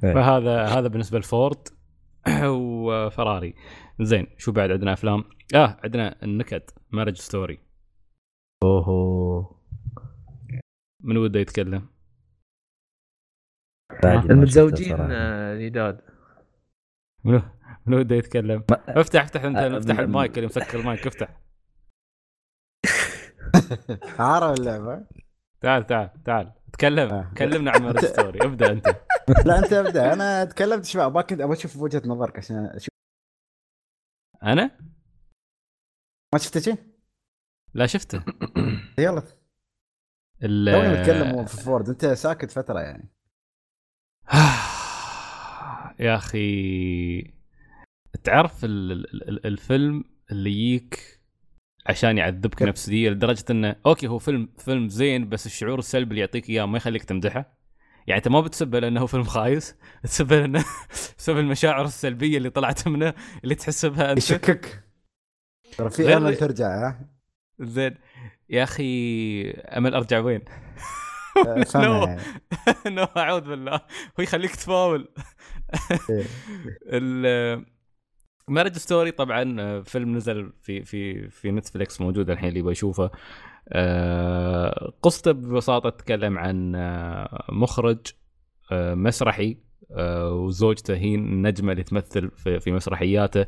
إيه. 0.05 0.15
فهذا 0.15 0.65
هذا 0.65 0.89
بالنسبة 0.89 1.19
لفورد. 1.19 1.69
وفراري. 2.45 3.55
زين 4.01 4.27
شو 4.39 4.53
بعد؟ 4.53 4.71
عندنا 4.71 4.93
أفلام. 4.93 5.25
آه 5.55 5.77
عندنا 5.85 6.17
النكد 6.23 6.63
ماريج 6.91 7.17
ستوري 7.17 7.59
أوهو. 8.63 9.47
من 11.05 11.17
وده 11.17 11.41
يتكلم؟ 11.41 11.81
ما 11.81 11.89
المتزوجين. 14.05 14.97
آه، 15.01 15.57
جداد 15.57 16.01
منو؟ 17.25 17.43
من 17.87 17.95
وده 17.95 18.17
يتكلم؟ 18.17 18.65
افتح 18.89 19.23
افتح 19.23 19.45
انت 19.45 19.57
آه، 19.57 19.79
افتح 19.79 19.99
المايك 19.99 20.37
اللي 20.39 20.47
مسكر 20.47 20.81
المايك 20.81 21.07
افتح. 21.07 21.41
عارف 24.19 24.59
اللعبه 24.59 25.07
تعال 25.61 25.87
تعال 25.87 26.23
تعال. 26.25 26.53
تكلم 26.73 27.11
آه. 27.15 27.33
كلمنا 27.39 27.71
عن 27.71 27.83
ماريج 27.83 28.05
ستوري 28.05 28.39
ابدأ 28.43 28.73
انت. 28.73 28.87
لا 29.47 29.59
انت 29.59 29.73
ابدأ. 29.73 30.13
أنا 30.13 30.45
تكلمت 30.45 30.85
شوي 30.85 31.05
أبغاك 31.05 31.33
أبغى 31.33 31.53
أشوف 31.53 31.77
وجهة 31.77 32.03
نظرك 32.07 32.37
عشان 32.39 32.57
أشوف. 32.67 32.89
أنا؟ 34.43 34.79
ما 36.33 36.39
شفت 36.39 36.59
شيء؟ 36.59 36.77
لا 37.75 37.87
شفته. 37.87 38.25
يلا. 38.99 39.23
ال- 40.43 40.73
توني 40.73 41.01
نتكلم 41.01 41.47
في 41.47 41.57
فورد. 41.57 41.89
انت 41.89 42.07
ساكت 42.07 42.51
فترة 42.51 42.81
يعني. 42.81 43.09
يا 46.01 46.17
أخي 46.17 47.33
تعرف 48.25 48.65
ال- 48.65 48.93
ال- 48.93 49.29
ال- 49.29 49.47
الفيلم 49.47 50.05
اللي 50.31 50.51
يجيك 50.51 51.21
عشان 51.87 52.19
يعذبك. 52.19 52.63
نفسيا؟ 52.63 53.11
لدرجة 53.11 53.45
إنه 53.51 53.77
okay 53.87 54.07
هو 54.07 54.19
فيلم 54.19 54.49
فيلم 54.59 54.89
زين 54.89 55.29
بس 55.29 55.47
الشعور 55.47 55.79
السلبي 55.79 56.11
اللي 56.11 56.21
يعطيك 56.21 56.51
إياه 56.51 56.65
ما 56.67 56.77
يخليك 56.77 57.05
تمدحه. 57.05 57.59
يعني 58.07 58.19
أنت 58.19 58.29
ما 58.29 58.41
بتسبه 58.41 58.79
لأنه 58.79 59.01
هو 59.01 59.07
فيلم 59.07 59.23
خايس 59.25 59.75
تسبه 60.03 60.37
لأنه 60.41 60.65
بسبب 61.19 61.39
المشاعر 61.39 61.85
السلبية 61.85 62.39
اللي 62.39 62.51
طلعت 62.51 62.89
منه 62.89 63.15
اللي 63.45 63.55
تحس 63.55 63.87
بها 63.87 64.11
أنت. 64.11 64.19
يشكك. 64.19 64.85
ترى 65.79 65.91
في 65.91 66.17
امل 66.17 66.37
ترجع 66.37 66.67
ها؟ 66.89 67.09
زين. 67.61 67.95
يا 68.51 68.63
أخي 68.63 69.51
أمل 69.51 69.95
أرجع 69.95 70.19
وين؟ 70.19 70.41
No. 71.75 72.09
يعني. 72.09 72.21
no 72.97 73.05
أعوذ 73.05 73.41
بالله 73.41 73.77
هو 74.21 74.23
يخليك 74.23 74.57
تفاول 74.57 75.09
إيه. 76.11 76.25
ال 76.97 77.65
ماريج 78.49 78.73
ستوري 78.73 79.11
طبعا 79.11 79.81
فيلم 79.83 80.17
نزل 80.17 80.53
في 80.63 80.85
في 80.85 81.29
في 81.31 81.51
نتفلكس 81.51 82.01
موجود 82.01 82.31
الحين 82.31 82.49
اللي 82.49 82.61
يبغى 82.61 82.73
يشوفه 82.73 83.11
آه، 83.69 84.93
قصته 85.03 85.33
ببساطة 85.33 85.91
تتكلم 85.91 86.39
عن 86.39 86.75
آه، 86.75 87.45
مخرج 87.53 87.99
آه، 88.73 88.95
مسرحي 88.95 89.59
آه، 89.97 90.33
وزوجته 90.33 90.97
هي 90.97 91.15
النجمة 91.15 91.73
اللي 91.73 91.83
تمثل 91.83 92.31
في 92.61 92.73
مسرحياته 92.73 93.47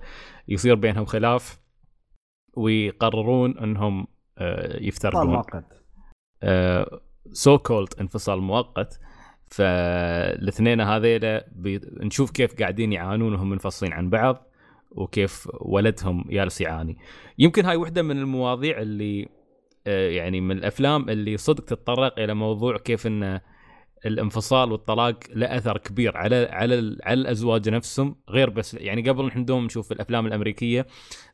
يصير 0.49 0.75
بينهم 0.75 1.05
خلاف 1.05 1.61
ويقررون 2.55 3.59
إنهم 3.59 4.07
آه، 4.39 4.83
يفترقون 4.83 5.43
so-called 7.33 7.89
انفصال 8.01 8.41
مؤقت 8.41 9.01
فالاثنين 9.51 10.81
هذيلا 10.81 11.47
بي- 11.53 11.81
نشوف 12.01 12.31
كيف 12.31 12.55
قاعدين 12.55 12.93
يعانون 12.93 13.35
وهم 13.35 13.51
منفصلين 13.51 13.93
عن 13.93 14.11
بعض 14.11 14.47
وكيف 14.91 15.49
ولدهم 15.61 16.25
جالس 16.31 16.61
يعاني. 16.61 16.99
يمكن 17.39 17.65
هاي 17.65 17.77
وحدة 17.77 18.03
من 18.03 18.19
المواضيع 18.19 18.79
اللي 18.81 19.29
آه، 19.87 20.11
يعني 20.11 20.41
من 20.41 20.59
الأفلام 20.59 21.09
اللي 21.11 21.37
صدق 21.37 21.65
تتطرق 21.65 22.19
إلى 22.19 22.35
موضوع 22.35 22.77
كيف 22.77 23.07
ان 23.07 23.41
الانفصال 24.07 24.73
والطلاق 24.73 25.19
له 25.35 25.57
اثر 25.57 25.79
كبير 25.79 26.17
على 26.17 26.37
على 26.51 26.99
على 27.05 27.21
الأزواج 27.21 27.69
نفسهم. 27.69 28.17
غير 28.29 28.51
بس 28.51 28.75
يعني 28.75 29.09
قبل 29.09 29.27
نحن 29.27 29.45
دوم 29.45 29.65
نشوف 29.65 29.93
الأفلام 29.93 30.27
الأمريكية 30.27 30.87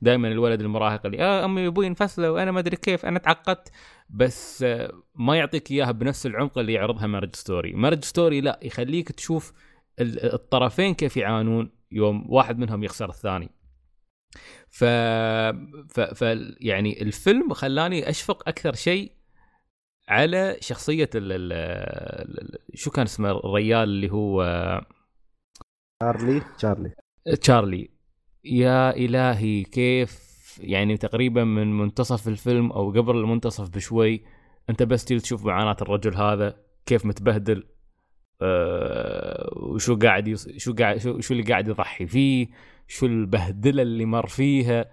دائما 0.02 0.28
الولد 0.28 0.60
المراهق 0.60 1.06
اللي 1.06 1.22
آه 1.22 1.44
أمي 1.44 1.66
وأبوي 1.66 1.86
انفصلوا 1.86 2.28
وأنا 2.28 2.50
ما 2.50 2.60
أدري 2.60 2.76
كيف 2.76 3.06
أنا 3.06 3.18
تعقدت. 3.18 3.70
بس 4.10 4.62
آه، 4.62 4.92
ما 5.14 5.36
يعطيك 5.36 5.70
إياها 5.70 5.92
بنفس 5.92 6.26
العمق 6.26 6.58
اللي 6.58 6.72
يعرضها 6.72 7.06
Marriage 7.06 7.36
Story. 7.36 7.72
Marriage 7.72 8.04
Story 8.04 8.40
لا 8.40 8.60
يخليك 8.62 9.12
تشوف 9.12 9.52
ال- 10.00 10.34
الطرفين 10.34 10.94
كيف 10.94 11.16
يعانون 11.16 11.70
يوم 11.92 12.26
واحد 12.28 12.58
منهم 12.58 12.84
يخسر 12.84 13.08
الثاني. 13.08 13.50
ف... 14.68 14.84
ف... 15.94 16.00
ف 16.00 16.22
يعني 16.60 17.02
الفيلم 17.02 17.52
خلاني 17.52 18.10
أشفق 18.10 18.48
أكثر 18.48 18.74
شيء 18.74 19.12
على 20.08 20.56
شخصية 20.60 21.10
ال... 21.14 22.58
شو 22.74 22.90
كان 22.90 23.04
اسمه 23.04 23.30
الريال 23.30 23.82
اللي 23.82 24.12
هو 24.12 24.42
تشارلي 26.02 26.40
تشارلي 26.58 26.92
تشارلي. 27.40 27.90
يا 28.44 28.90
إلهي 28.96 29.62
كيف؟ 29.62 30.26
يعني 30.60 30.96
تقريبا 30.96 31.44
من 31.44 31.78
منتصف 31.78 32.28
الفيلم 32.28 32.72
أو 32.72 32.90
قبل 32.90 33.16
المنتصف 33.16 33.68
بشوي 33.68 34.24
أنت 34.70 34.82
بس 34.82 35.04
تشوف 35.04 35.44
معاناة 35.44 35.76
الرجل 35.82 36.14
هذا 36.14 36.56
كيف 36.86 37.06
متبهدل 37.06 37.68
أه 38.42 39.50
وشو 39.56 39.98
قاعد 39.98 40.28
يص... 40.28 40.48
شو 40.48 40.74
قاعد 40.74 40.98
شو, 40.98 41.20
شو 41.20 41.34
اللي 41.34 41.44
قاعد 41.44 41.68
يضحي 41.68 42.06
فيه 42.06 42.48
شو 42.88 43.06
البهدلة 43.06 43.82
اللي 43.82 44.04
مر 44.04 44.26
فيها. 44.26 44.90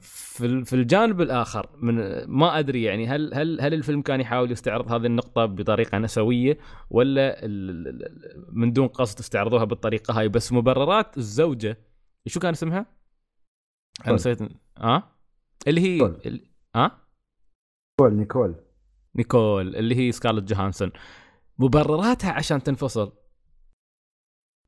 في 0.00 0.64
في 0.64 0.72
الجانب 0.72 1.20
الآخر 1.20 1.68
من 1.76 2.24
ما 2.24 2.58
أدري 2.58 2.82
يعني 2.82 3.06
هل 3.06 3.34
هل 3.34 3.60
هل 3.60 3.74
الفيلم 3.74 4.02
كان 4.02 4.20
يحاول 4.20 4.52
يستعرض 4.52 4.92
هذه 4.92 5.06
النقطة 5.06 5.46
بطريقة 5.46 5.98
نسوية 5.98 6.58
ولا 6.90 7.44
ال- 7.44 7.70
ال- 7.70 8.04
ال- 8.06 8.44
من 8.52 8.72
دون 8.72 8.88
قصد 8.88 9.18
استعرضوها 9.18 9.64
بالطريقة 9.64 10.18
هاي 10.18 10.28
بس 10.28 10.52
مبررات 10.52 11.18
الزوجة. 11.18 11.78
شو 12.26 12.40
كان 12.40 12.50
اسمها؟ 12.52 12.86
أنا. 14.06 14.14
نسيت. 14.14 14.38
آه؟ 14.78 15.02
اللي 15.66 15.80
هي. 15.80 16.06
ال- 16.06 16.48
آه؟ 16.76 16.90
نيكول 18.00 18.18
نيكول. 18.18 18.54
نيكول 19.16 19.76
اللي 19.76 19.94
هي 19.96 20.12
سكارلت 20.12 20.52
جوهانسون. 20.52 20.92
مبرراتها 21.58 22.32
عشان 22.32 22.62
تنفصل. 22.62 23.12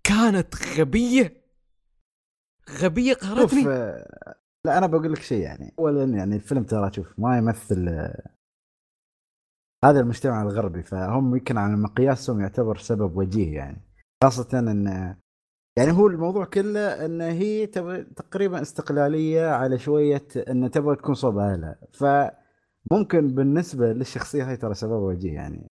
كانت 0.05 0.55
غبية 0.79 1.38
غبية 2.83 3.13
شوف 3.15 3.23
قهرتني 3.23 3.69
آه، 3.69 4.35
لا 4.67 4.79
أنا 4.79 4.87
بقول 4.87 5.13
لك 5.13 5.21
شيء 5.23 5.43
يعني. 5.43 5.75
اولا 5.79 6.05
يعني 6.05 6.37
الفيلم 6.37 6.65
ترى 6.65 6.93
شوف 6.93 7.15
ما 7.19 7.39
يمثل 7.39 7.89
آه، 7.89 8.31
هذا 9.85 10.01
المجتمع 10.01 10.43
الغربي 10.43 10.83
فهم 10.83 11.37
يمكن 11.37 11.59
على 11.59 11.77
مقياسهم 11.77 12.41
يعتبر 12.41 12.77
سبب 12.77 13.17
وجيه 13.17 13.55
يعني. 13.57 13.81
خاصة 14.25 14.59
إن 14.59 14.87
يعني 15.79 15.93
هو 15.93 16.07
الموضوع 16.07 16.45
كله 16.45 17.05
إن 17.05 17.21
هي 17.21 17.67
تقريبا 18.17 18.63
استقلالية 18.63 19.47
على 19.49 19.79
شوية 19.79 20.27
إن 20.49 20.71
تبغى 20.71 20.97
تكون 20.97 21.15
صوب 21.15 21.39
أهلها. 21.39 21.79
فممكن 21.93 23.35
بالنسبة 23.35 23.93
للشخصية 23.93 24.49
هاي 24.49 24.57
ترى 24.57 24.75
سبب 24.75 25.03
وجيه 25.03 25.35
يعني. 25.35 25.67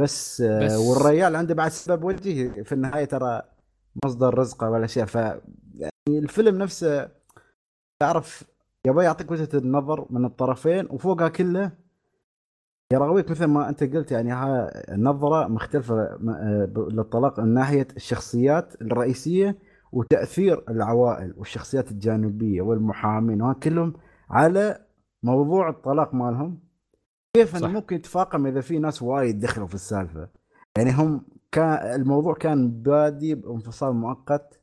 بس, 0.00 0.42
بس- 0.42 0.76
والريال 0.76 1.36
عنده 1.36 1.54
بعد 1.54 1.70
سبب 1.70 2.04
وجيه 2.04 2.62
في 2.62 2.72
النهاية 2.72 3.04
ترى 3.04 3.42
مصدر 4.04 4.38
رزقه 4.38 4.70
والاشياء 4.70 5.06
ف 5.06 5.16
يعني 5.80 6.18
الفيلم 6.18 6.58
نفسه 6.58 7.08
تعرف 8.00 8.44
يبغى 8.86 9.04
يعطيك 9.04 9.30
وجهة 9.30 9.48
النظر 9.54 10.06
من 10.10 10.24
الطرفين 10.24 10.86
وفوقها 10.90 11.28
كله 11.28 11.72
يراويك 12.92 13.30
مثل 13.30 13.44
ما 13.44 13.68
أنت 13.68 13.84
قلت 13.84 14.12
يعني 14.12 14.32
ها 14.32 14.70
النظره 14.94 15.48
مختلفة 15.48 15.94
آه، 15.94 16.72
للطلاق 16.76 17.40
من 17.40 17.54
ناحية 17.54 17.88
الشخصيات 17.96 18.82
الرئيسية 18.82 19.58
وتأثير 19.92 20.64
العوائل 20.68 21.34
والشخصيات 21.36 21.90
الجانبية 21.90 22.62
والمحامين 22.62 23.42
وها 23.42 23.52
كلهم 23.52 23.92
على 24.30 24.86
موضوع 25.22 25.68
الطلاق 25.68 26.14
مالهم. 26.14 26.60
كيف 27.36 27.56
إنه. 27.56 27.68
ممكن 27.68 27.96
يتفاقم 27.96 28.46
إذا 28.46 28.60
في 28.60 28.78
ناس 28.78 29.02
وايد 29.02 29.40
دخلوا 29.40 29.66
في 29.66 29.74
السالفة؟ 29.74 30.28
يعني 30.78 30.92
هم 30.92 31.26
كان 31.52 32.00
الموضوع 32.00 32.34
كان 32.34 32.70
بادي 32.82 33.34
بانفصال 33.34 33.94
مؤقت. 33.94 34.59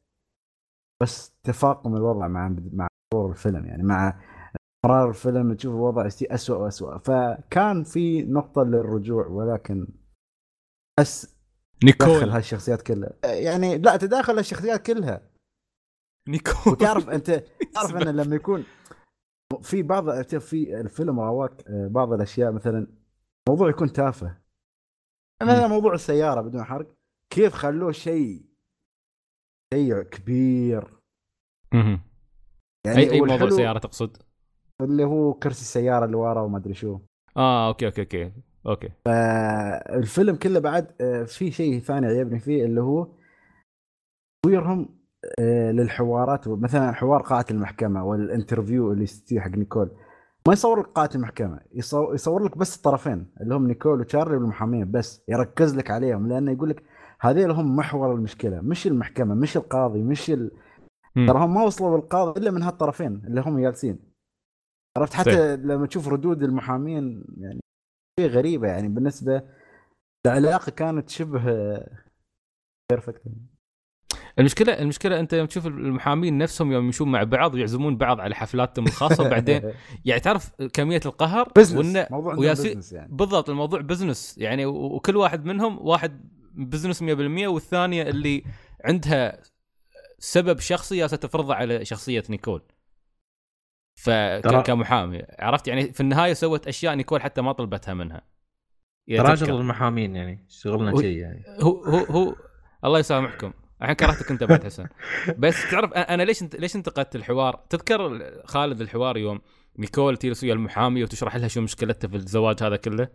بس 1.04 1.32
تفاقم 1.43 1.95
الوضع 1.95 2.28
مع 2.28 2.56
مع 2.74 2.88
مرور 3.14 3.32
الفيلم 3.32 3.66
يعني 3.66 3.84
مع 3.84 4.20
مرار 4.86 5.10
الفيلم 5.10 5.54
تشوف 5.54 5.76
الوضع 5.76 6.06
يصير 6.06 6.34
اسوء 6.34 6.58
واسوء 6.58 6.98
فكان 6.98 7.84
في 7.84 8.24
نقطة 8.24 8.64
للرجوع 8.64 9.28
ولكن 9.28 9.88
بس 11.00 11.38
تدخل 11.82 12.12
نيكول 12.12 12.30
هالشخصيات 12.30 12.82
كلها. 12.82 13.14
يعني 13.24 13.78
لا 13.78 13.98
تداخل 13.98 14.39
الشخصيات 14.39 14.86
كلها. 14.86 15.30
نيكول. 16.30 16.74
وتعرف 16.74 17.10
أنت 17.18 17.43
تعرف 17.74 17.95
أن 17.95 18.16
لما 18.16 18.36
يكون 18.36 18.64
في 19.62 19.84
بعض 19.84 20.22
في 20.22 20.80
الفيلم 20.80 21.20
راواك 21.20 21.68
آه، 21.68 21.88
بعض 21.88 22.14
الأشياء 22.14 22.52
مثلا 22.52 22.88
موضوع 23.50 23.70
يكون 23.70 23.93
تافه. 23.93 24.38
مثلا 25.43 25.68
موضوع 25.68 25.93
السيارة 25.93 26.41
بدون 26.41 26.64
حرق 26.64 26.88
كيف 27.34 27.54
خلوه 27.54 27.91
شيء 27.91 28.47
شيء 29.74 30.01
كبير. 30.01 30.88
مهم. 31.74 32.01
يعني 32.88 32.99
اي 32.99 33.11
أي 33.11 33.22
موضوع 33.22 33.49
سيارة 33.49 33.80
تقصد؟ 33.80 34.18
اللي 34.82 35.03
هو 35.03 35.34
كرسي 35.34 35.61
السيارة 35.61 36.05
اللي 36.05 36.18
ورا 36.18 36.41
وما 36.41 36.57
أدري 36.57 36.74
شو. 36.74 36.99
آه 37.38 37.68
okay 37.68 37.86
okay 37.86 38.01
okay 38.01 38.32
okay. 38.68 38.89
آه، 39.07 39.95
الفيلم 39.97 40.36
كله 40.36 40.59
بعد 40.59 40.91
آه، 41.01 41.24
في 41.24 41.51
شيء 41.51 41.80
ثاني 41.80 42.07
عجبني 42.07 42.39
فيه 42.39 42.65
اللي 42.65 42.82
هو 42.82 43.07
تصويرهم 44.45 44.89
آه، 45.39 45.72
للحوارات. 45.72 46.47
مثلا 46.47 46.91
حوار 46.91 47.22
قاعة 47.22 47.45
المحكمة 47.51 48.03
وال 48.03 48.20
interview 48.20 48.91
اللي 48.91 49.03
يستوي 49.03 49.41
حق 49.41 49.49
نيكول. 49.49 49.91
ما 50.47 50.53
يصور 50.53 50.80
لك 50.80 50.86
قاعة 50.86 51.09
المحكمة 51.15 51.59
يصور, 51.74 52.13
يصور 52.13 52.43
لك 52.43 52.57
بس 52.57 52.76
الطرفين 52.78 53.26
اللي 53.41 53.55
هم 53.55 53.68
نيكول 53.68 53.99
وتشارلي 53.99 54.36
والمحامين 54.38 54.91
بس 54.91 55.24
يركز 55.28 55.76
لك 55.76 55.91
عليهم 55.91 56.28
لأنه 56.28 56.51
يقول 56.51 56.70
لك 56.70 56.84
هذيل 57.22 57.51
هم 57.51 57.76
محور 57.76 58.13
المشكلة 58.15 58.61
مش 58.61 58.88
المحكمة 58.88 59.36
مش 59.36 59.57
القاضي 59.57 60.03
مش 60.03 60.30
ال... 60.30 60.51
ترى 61.15 61.39
هم 61.39 61.53
ما 61.53 61.63
وصلوا 61.63 61.97
للقاضي 61.97 62.39
إلا 62.39 62.51
من 62.51 62.63
هالطرفين 62.63 63.22
اللي 63.28 63.41
هم 63.41 63.59
جالسين. 63.59 63.99
عرفت؟ 64.97 65.13
حتى 65.13 65.55
لما 65.55 65.88
تشوف 65.88 66.07
ردود 66.07 66.43
المحامين 66.43 67.24
يعني 67.38 67.59
شيء 68.20 68.30
غريبة 68.30 68.68
يعني 68.68 68.88
بالنسبة 68.88 69.43
العلاقة 70.26 70.70
كانت 70.72 71.09
شبه 71.09 71.43
perfect 72.91 73.22
المشكلة 74.39 74.74
المشكلة 74.80 75.20
أنت 75.20 75.34
يوم 75.34 75.47
تشوف 75.47 75.68
المحامين 75.68 76.38
نفسهم 76.38 76.72
يوم 76.72 76.86
يمشون 76.86 77.11
مع 77.11 77.24
بعض 77.24 77.53
ويعزمون 77.53 77.97
بعض 77.97 78.20
على 78.20 78.36
حفلاتهم 78.36 78.86
الخاصة 78.86 79.24
وبعدين 79.28 79.74
يعني 80.05 80.22
تعرف 80.22 80.51
كمية 80.74 81.01
القهر 81.05 81.51
business 81.55 82.12
موضوع 82.11 82.36
وياسين- 82.36 82.72
business 82.78 82.93
يعني. 82.93 83.15
بالضبط 83.15 83.49
الموضوع 83.49 83.82
business 83.82 84.38
يعني 84.38 84.65
وكل 84.65 85.15
واحد 85.15 85.45
منهم 85.45 85.78
واحد 85.82 86.37
business 86.58 87.03
100% 87.03 87.47
والثانية 87.47 88.03
اللي 88.03 88.43
عندها 88.86 89.41
سبب 90.20 90.60
شخصي 90.60 90.97
جالسه 90.97 91.18
تفرضه 91.18 91.53
على 91.55 91.86
شخصية 91.86 92.24
نيكول. 92.30 92.62
ف 93.95 94.10
كمحامي. 94.66 95.24
عرفت؟ 95.39 95.68
يعني 95.68 95.93
في 95.93 96.01
النهاية 96.01 96.34
سوت 96.34 96.68
أشياء 96.68 96.95
نيكول 96.95 97.22
حتى 97.22 97.41
ما 97.41 97.51
طلبتها 97.51 97.93
منها. 97.93 98.22
ترى. 99.18 99.38
شغل 99.38 99.62
المحامين 99.62 100.16
يعني 100.16 100.45
شغلنا 100.49 100.91
و- 100.93 101.01
شيء 101.01 101.18
يعني. 101.18 101.43
هو 101.62 101.84
هو 101.84 101.97
هو 101.97 102.36
الله 102.86 102.99
يسامحكم. 102.99 103.53
الحين 103.82 103.95
كرهتك 103.95 104.32
أنت 104.32 104.43
بعد 104.43 104.64
حسن. 104.64 104.88
بس 105.39 105.72
تعرف 105.72 105.93
أنا 105.93 106.24
ليش 106.24 106.41
انت 106.41 106.55
ليش 106.55 106.76
انتقدت 106.76 107.16
الحوار؟ 107.16 107.55
تذكر 107.70 108.32
خالد 108.45 108.82
الحوار 108.82 109.18
يوم 109.18 109.41
نيكول 109.80 110.18
تجلس 110.18 110.43
ويا 110.43 110.53
المحامي 110.53 111.03
وتشرح 111.03 111.36
لها 111.36 111.47
شو 111.47 111.62
مشكلتها 111.62 112.08
في 112.08 112.16
الزواج 112.16 112.64
هذا 112.64 112.76
كله؟ 112.76 113.08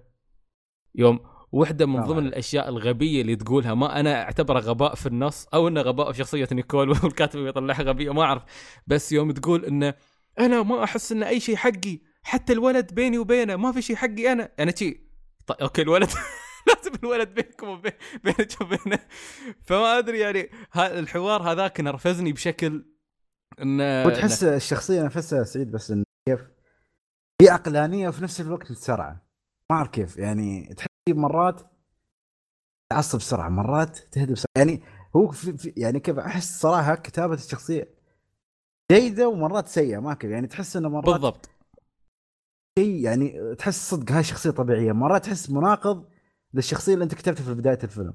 يوم 0.94 1.20
واحدة 1.52 1.86
من 1.86 1.96
طبعاً. 1.96 2.06
ضمن 2.06 2.26
الأشياء 2.26 2.68
الغبية 2.68 3.20
اللي 3.22 3.36
تقولها 3.36 3.74
ما 3.74 4.00
أنا 4.00 4.22
أعتبره 4.22 4.58
غباء 4.60 4.94
في 4.94 5.06
النص 5.06 5.46
أو 5.54 5.68
إنه 5.68 5.80
غباء 5.80 6.12
في 6.12 6.18
شخصية 6.18 6.48
نيكول 6.52 6.90
والكاتب 7.04 7.46
يطلعها 7.46 7.82
غبية 7.82 8.12
ما 8.12 8.22
أعرف. 8.22 8.42
بس 8.86 9.12
يوم 9.12 9.30
تقول 9.32 9.64
إنه 9.64 9.94
أنا 10.40 10.62
ما 10.62 10.84
أحس 10.84 11.12
إن 11.12 11.22
أي 11.22 11.40
شيء 11.40 11.56
حقي 11.56 12.00
حتى 12.22 12.52
الولد 12.52 12.94
بيني 12.94 13.18
وبينه 13.18 13.56
ما 13.56 13.72
في 13.72 13.82
شيء 13.82 13.96
حقي 13.96 14.32
أنا. 14.32 14.52
أنا 14.58 14.74
شي. 14.76 15.00
طيب 15.46 15.58
okay 15.60 15.82
الولد 15.82 16.08
لازم 16.68 16.92
الولد 17.02 17.34
بينكم 17.34 17.68
وبين 17.68 17.92
بينك 18.24 18.60
وبينه. 18.60 18.98
فما 19.62 19.98
أدري 19.98 20.18
يعني 20.18 20.50
الحوار 20.76 21.42
هذاك 21.52 21.80
نرفزني 21.80 22.32
بشكل 22.32 22.86
إنه 23.62 24.06
وتحس 24.06 24.44
الشخصية 24.44 25.02
نفسها 25.02 25.44
سعيد 25.44 25.70
بس 25.70 25.90
إن 25.90 26.04
كيف؟ 26.28 26.40
في 27.42 27.48
عقلانية 27.48 28.08
وفي 28.08 28.22
نفس 28.22 28.40
الوقت 28.40 28.70
متسرعة. 28.70 29.26
ما 29.70 29.76
أعرف 29.76 29.88
كيف 29.88 30.16
يعني 30.16 30.74
تحس 30.76 30.86
مرات 31.12 31.60
تعصب 32.92 33.18
بسرعة 33.18 33.48
مرات 33.48 33.98
تهدى 33.98 34.32
بسرعة. 34.32 34.52
يعني 34.58 34.82
هو 35.16 35.30
في 35.30 35.56
في 35.58 35.74
يعني 35.76 36.00
كيف 36.00 36.18
أحس 36.18 36.60
صراحة 36.60 36.94
كتابة 36.94 37.34
الشخصية 37.34 37.94
جيدة 38.92 39.28
ومرات 39.28 39.68
سيئة 39.68 39.98
ما 39.98 40.14
كيف 40.14 40.30
يعني 40.30 40.46
تحس 40.46 40.76
إنه 40.76 40.88
مرات 40.88 41.04
بالضبط. 41.04 41.50
شيء 42.78 43.04
يعني 43.04 43.54
تحس 43.54 43.90
صدق 43.90 44.12
هاي 44.12 44.24
شخصية 44.24 44.50
طبيعية. 44.50 44.92
مرات 44.92 45.24
تحس 45.24 45.50
مناقض 45.50 46.08
للشخصية 46.54 46.94
اللي 46.94 47.04
أنت 47.04 47.14
كتبتها 47.14 47.44
في 47.44 47.54
بداية 47.54 47.78
الفيلم. 47.84 48.14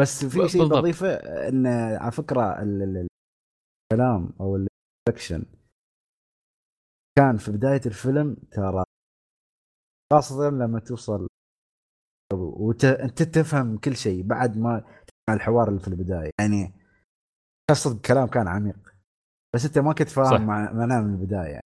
بس 0.00 0.24
في 0.24 0.48
شيء. 0.48 0.80
بضيفه 0.80 1.14
إن 1.48 1.66
على 2.38 2.62
ال- 2.62 3.08
الكلام 3.92 4.32
أو 4.40 4.56
الفكشن 4.56 5.44
كان 7.18 7.36
في 7.36 7.50
بداية 7.52 7.80
الفيلم 7.86 8.36
ترى 8.52 8.84
خاصة 10.12 10.50
لما 10.50 10.80
توصل 10.80 11.26
وانت 12.32 12.86
تفهم 13.22 13.78
كل 13.78 13.96
شيء 13.96 14.22
بعد 14.22 14.56
ما 14.56 14.84
الحوار 15.30 15.68
اللي 15.68 15.80
في 15.80 15.88
البداية 15.88 16.30
يعني 16.40 16.72
قصد 17.70 17.96
الكلام 17.96 18.26
كان 18.26 18.48
عميق 18.48 18.76
بس 19.54 19.64
أنت 19.64 19.78
ما 19.78 19.92
كنت. 19.92 20.08
فاهم 20.08 20.46
مع- 20.46 20.72
معناه 20.72 21.00
من 21.00 21.14
البداية 21.14 21.48
يعني. 21.48 21.62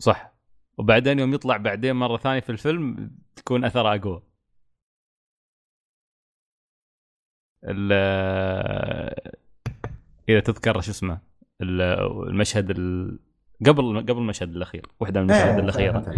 صح 0.00 0.32
وبعدين 0.78 1.18
يوم 1.18 1.34
يطلع 1.34 1.56
بعدين 1.56 1.96
مرة 1.96 2.16
ثانية 2.16 2.40
في 2.40 2.50
الفيلم 2.50 3.10
تكون 3.36 3.64
أثره 3.64 3.94
أقوى 3.94 4.22
ال- 7.64 7.92
إذا 10.28 10.40
تذكر 10.40 10.80
شو 10.80 10.90
اسمه 10.90 11.18
ال- 11.60 11.80
المشهد 12.28 12.70
ال... 12.70 13.18
قبل 13.66 14.00
قبل 14.00 14.18
المشهد 14.18 14.48
الأخير 14.56 14.86
واحدة 15.00 15.20
من 15.22 15.30
المشاهد 15.30 15.54
إيه، 15.54 15.64
الأخيرة. 15.64 16.14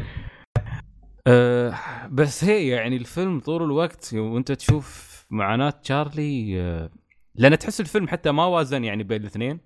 أه 1.27 1.74
بس 2.11 2.45
هي 2.45 2.68
يعني 2.68 2.97
الفيلم 2.97 3.41
طول 3.41 3.62
الوقت 3.62 4.14
وانت 4.14 4.53
تشوف 4.53 5.16
معاناة 5.31 5.70
تشارلي 5.70 6.61
أه 6.61 6.91
لأن 7.35 7.59
تحس 7.59 7.81
الفيلم 7.81 8.09
حتى 8.09 8.33
ما 8.33 8.45
وازن 8.47 8.85
يعني 8.85 9.03
بين 9.03 9.20
الاثنين. 9.20 9.61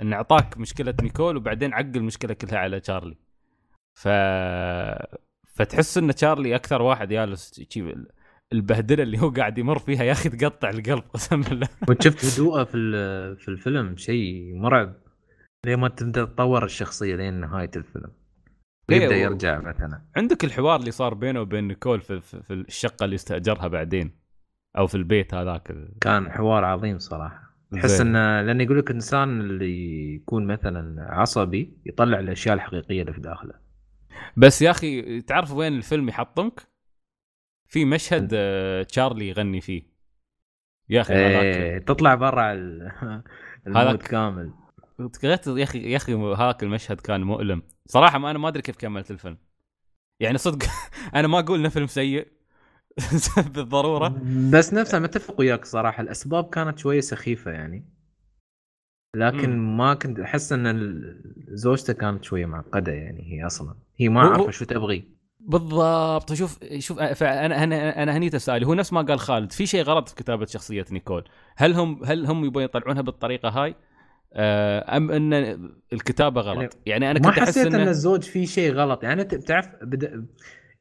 انه 0.00 0.16
أعطاك 0.16 0.58
مشكلة 0.58 0.94
نيكول 1.02 1.36
وبعدين 1.36 1.74
عقل 1.74 1.96
المشكلة 1.96 2.34
كلها 2.34 2.58
على 2.58 2.80
تشارلي. 2.80 3.16
ف 3.94 4.08
فتحس 5.54 5.98
إن 5.98 6.14
تشارلي 6.14 6.54
أكثر 6.54 6.82
واحد 6.82 7.08
جالس 7.08 7.60
شي 7.70 7.94
البهدلة 8.52 9.02
اللي 9.02 9.18
هو 9.20 9.30
قاعد 9.30 9.58
يمر 9.58 9.78
فيها 9.78 10.04
يا 10.04 10.12
أخي 10.12 10.28
تقطع 10.28 10.70
القلب 10.70 11.02
قسم 11.14 11.40
بالله. 11.40 11.68
وانت 11.88 12.02
شفت 12.02 12.24
هدوءه 12.24 12.64
في 12.64 12.72
في 13.36 13.48
الفيلم 13.48 13.96
شيء 13.96 14.54
مرعب. 14.54 14.94
لين 15.66 15.78
ما 15.78 15.88
تبدأ 15.88 16.24
تطور 16.24 16.64
الشخصية 16.64 17.16
لين 17.16 17.34
نهاية 17.34 17.70
الفيلم. 17.76 18.10
إيه، 18.92 19.02
يبدأ 19.02 19.16
و- 19.16 19.18
يرجع 19.18 19.60
مثلا. 19.60 20.02
عندك 20.16 20.44
الحوار 20.44 20.80
اللي 20.80 20.90
صار 20.90 21.14
بينه 21.14 21.40
وبين 21.40 21.68
نيكول 21.68 22.00
في, 22.00 22.20
في, 22.20 22.42
في 22.42 22.52
الشقة 22.52 23.04
اللي 23.04 23.14
استأجرها 23.14 23.66
بعدين؟ 23.68 24.20
أو 24.78 24.86
في 24.86 24.94
البيت 24.94 25.34
هذاك 25.34 25.70
ال- 25.70 25.94
كان 26.00 26.30
حوار 26.32 26.64
عظيم 26.64 26.98
صراحة. 26.98 27.50
تحس. 27.72 28.00
انه 28.00 28.42
لأن 28.42 28.60
يقول 28.60 28.78
لك 28.78 28.90
الانسان 28.90 29.40
اللي 29.40 30.14
يكون 30.14 30.46
مثلا 30.46 31.06
عصبي 31.12 31.78
يطلع 31.86 32.18
الأشياء 32.20 32.54
الحقيقية 32.54 33.00
اللي 33.00 33.12
في 33.12 33.20
داخله. 33.20 33.54
بس 34.36 34.62
يا 34.62 34.70
أخي 34.70 35.20
تعرف 35.20 35.52
وين 35.52 35.76
الفيلم 35.76 36.08
يحطمك؟ 36.08 36.60
في 37.66 37.84
مشهد 37.84 38.30
آه، 38.34 38.82
تشارلي 38.82 39.28
يغني 39.28 39.60
فيه. 39.60 39.82
يا 40.88 41.00
أخي 41.00 41.14
هذاك 41.14 41.44
إيه 41.44 41.78
تطلع 41.78 42.14
برا 42.14 42.52
ال- 42.52 42.92
المود 43.66 43.76
هذاك- 43.86 44.02
كامل 44.02 44.52
يا 45.24 45.62
أخي 45.64 45.90
يا 45.90 45.96
أخي 45.96 46.14
هاك 46.14 46.62
المشهد 46.62 47.00
كان 47.00 47.20
مؤلم. 47.22 47.62
صراحة 47.90 48.18
ما 48.18 48.30
أنا 48.30 48.38
ما 48.38 48.48
أدري 48.48 48.62
كيف 48.62 48.76
كملت 48.76 49.10
الفيلم. 49.10 49.38
يعني 50.20 50.38
صدق 50.38 50.66
أنا 51.14 51.28
ما 51.28 51.38
أقول 51.38 51.58
إنه 51.58 51.68
فيلم 51.68 51.86
سيء 51.86 52.26
بالضرورة. 53.54 54.20
بس 54.52 54.74
نفسه 54.74 54.98
متفق 54.98 55.40
وياك 55.40 55.64
صراحة. 55.64 56.02
الأسباب 56.02 56.50
كانت 56.50 56.78
شوية 56.78 57.00
سخيفة 57.00 57.50
يعني. 57.50 57.84
لكن 59.16 59.58
ما 59.58 59.94
كنت 59.94 60.20
أحس 60.20 60.52
إن 60.52 61.00
زوجته 61.48 61.92
كانت 61.92 62.24
شوية 62.24 62.46
معقدة 62.46 62.92
يعني. 62.92 63.32
هي 63.32 63.46
أصلا. 63.46 63.74
هي 63.96 64.08
ما 64.08 64.20
عارفة 64.20 64.50
شو 64.50 64.64
تبغي. 64.64 65.04
بالضبط. 65.40 66.32
شوف 66.32 66.58
شوف 66.78 66.98
فانا 67.02 67.64
أنا 67.64 68.02
أنا 68.02 68.16
هني 68.16 68.30
تسألي. 68.30 68.66
هو 68.66 68.74
نفس 68.74 68.92
ما 68.92 69.02
قال 69.02 69.20
خالد 69.20 69.52
في 69.52 69.66
شيء 69.66 69.82
غلط 69.82 70.08
في 70.08 70.14
كتابة 70.14 70.46
شخصية 70.46 70.84
نيكول. 70.90 71.24
هل 71.56 71.72
هم 71.74 72.04
هل 72.04 72.26
هم 72.26 72.44
يبون 72.44 72.62
يطلعونها 72.62 73.02
بالطريقة 73.02 73.48
هاي؟ 73.48 73.74
أم 74.36 75.10
أن 75.10 75.32
الكتابة 75.92 76.40
غلط. 76.40 76.78
يعني 76.86 77.10
أنا 77.10 77.20
ما 77.20 77.28
كنت 77.30 77.38
أحس 77.38 77.48
حسيت 77.48 77.66
أن 77.66 77.80
إنه 77.80 77.90
الزوج 77.90 78.22
فيه 78.22 78.46
شيء 78.46 78.72
غلط. 78.72 79.02
يعني 79.04 79.22
أنت 79.22 79.34
بتعرف 79.34 79.68
بدا 79.82 80.26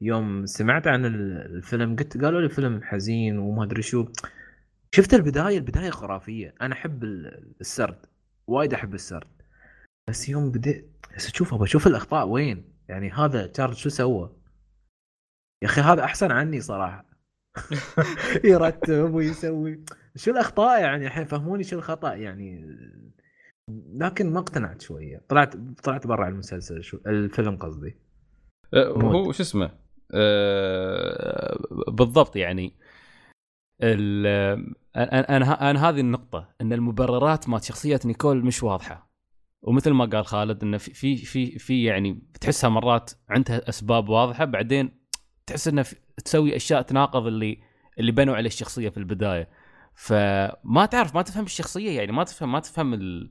يوم 0.01 0.45
سمعت 0.45 0.87
عن 0.87 1.05
ال- 1.05 1.55
الفيلم 1.55 1.95
قلت 1.95 2.17
قالوا 2.23 2.41
لي 2.41 2.49
فيلم 2.49 2.81
حزين 2.83 3.37
وما 3.37 3.63
أدري 3.63 3.81
شو. 3.81 4.05
شفت 4.95 5.13
البداية؟ 5.13 5.57
البداية 5.57 5.89
خرافية. 5.89 6.55
أنا 6.61 6.73
أحب 6.73 7.03
ال- 7.03 7.53
السرد. 7.61 8.05
وايد 8.47 8.73
أحب 8.73 8.93
السرد. 8.93 9.27
بس 10.09 10.29
يوم 10.29 10.51
بديت 10.51 11.05
بس 11.15 11.27
أشوف 11.27 11.53
ابى 11.53 11.63
أشوف 11.63 11.87
الأخطاء 11.87 12.27
وين؟ 12.27 12.63
يعني 12.87 13.11
هذا 13.11 13.47
تشارلز 13.47 13.77
شو 13.77 13.89
سوى؟ 13.89 14.35
يا 15.63 15.67
أخي 15.67 15.81
هذا 15.81 16.03
أحسن 16.03 16.31
عني 16.31 16.61
صراحة. 16.61 17.05
يرتب 18.43 19.13
ويسوي. 19.13 19.79
شو 20.15 20.31
الأخطاء 20.31 20.81
يعني؟ 20.81 21.05
الحين 21.07 21.25
فهموني 21.25 21.63
شو 21.63 21.75
الخطأ. 21.77 22.13
يعني 22.13 22.65
لكن 23.93 24.33
ما 24.33 24.39
اقتنعت 24.39 24.81
شوية. 24.81 25.21
طلعت 25.29 25.55
طلعت 25.83 26.07
برا 26.07 26.27
المسلسل 26.27 26.83
شو 26.83 26.97
الفيلم 27.07 27.57
قصدي. 27.57 27.95
mood. 28.73 29.15
هو 29.15 29.31
شو 29.31 29.43
اسمه؟ 29.43 29.71
آه، 30.13 31.57
بالضبط 31.87 32.35
يعني. 32.35 32.73
أنا 33.83 35.35
أنا 35.37 35.69
أنا 35.71 35.89
هذه 35.89 35.99
النقطة 35.99 36.49
إن 36.61 36.73
المبررات 36.73 37.49
مال 37.49 37.63
شخصية 37.63 37.99
نيكول 38.05 38.45
مش 38.45 38.63
واضحة. 38.63 39.09
ومثل 39.61 39.91
ما 39.91 40.05
قال 40.05 40.25
خالد 40.25 40.63
انه 40.63 40.77
في 40.77 40.93
في 40.93 41.17
في, 41.17 41.59
في 41.59 41.83
يعني 41.83 42.13
بتحسها 42.13 42.69
مرات 42.69 43.11
عندها 43.29 43.69
أسباب 43.69 44.09
واضحة 44.09 44.45
بعدين 44.45 44.91
تحس 45.45 45.67
إنها 45.67 45.83
في- 45.83 45.95
تسوي 46.25 46.55
أشياء 46.55 46.81
تناقض 46.81 47.27
اللي 47.27 47.57
اللي 47.99 48.11
بنوا 48.11 48.35
عليه 48.35 48.47
الشخصية 48.47 48.89
في 48.89 48.97
البداية. 48.97 49.49
فما 49.99 50.85
تعرف 50.91 51.15
ما 51.15 51.21
تفهم 51.21 51.43
الشخصية 51.45 51.97
يعني 51.97 52.11
ما 52.11 52.23
تفهم 52.23 52.51
ما 52.51 52.59
تفهم 52.59 52.93
ال... 52.93 53.29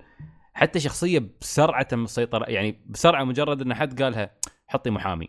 حتى 0.55 0.81
شخصية 0.81 1.31
بسرعة 1.41 1.83
تم 1.83 2.05
السيطره 2.05 2.45
يعني 2.51 2.85
بسرعة 2.87 3.25
مجرد 3.25 3.61
إن 3.63 3.75
حد 3.75 4.03
قالها 4.03 4.31
حطي 4.71 4.91
محامي. 4.91 5.29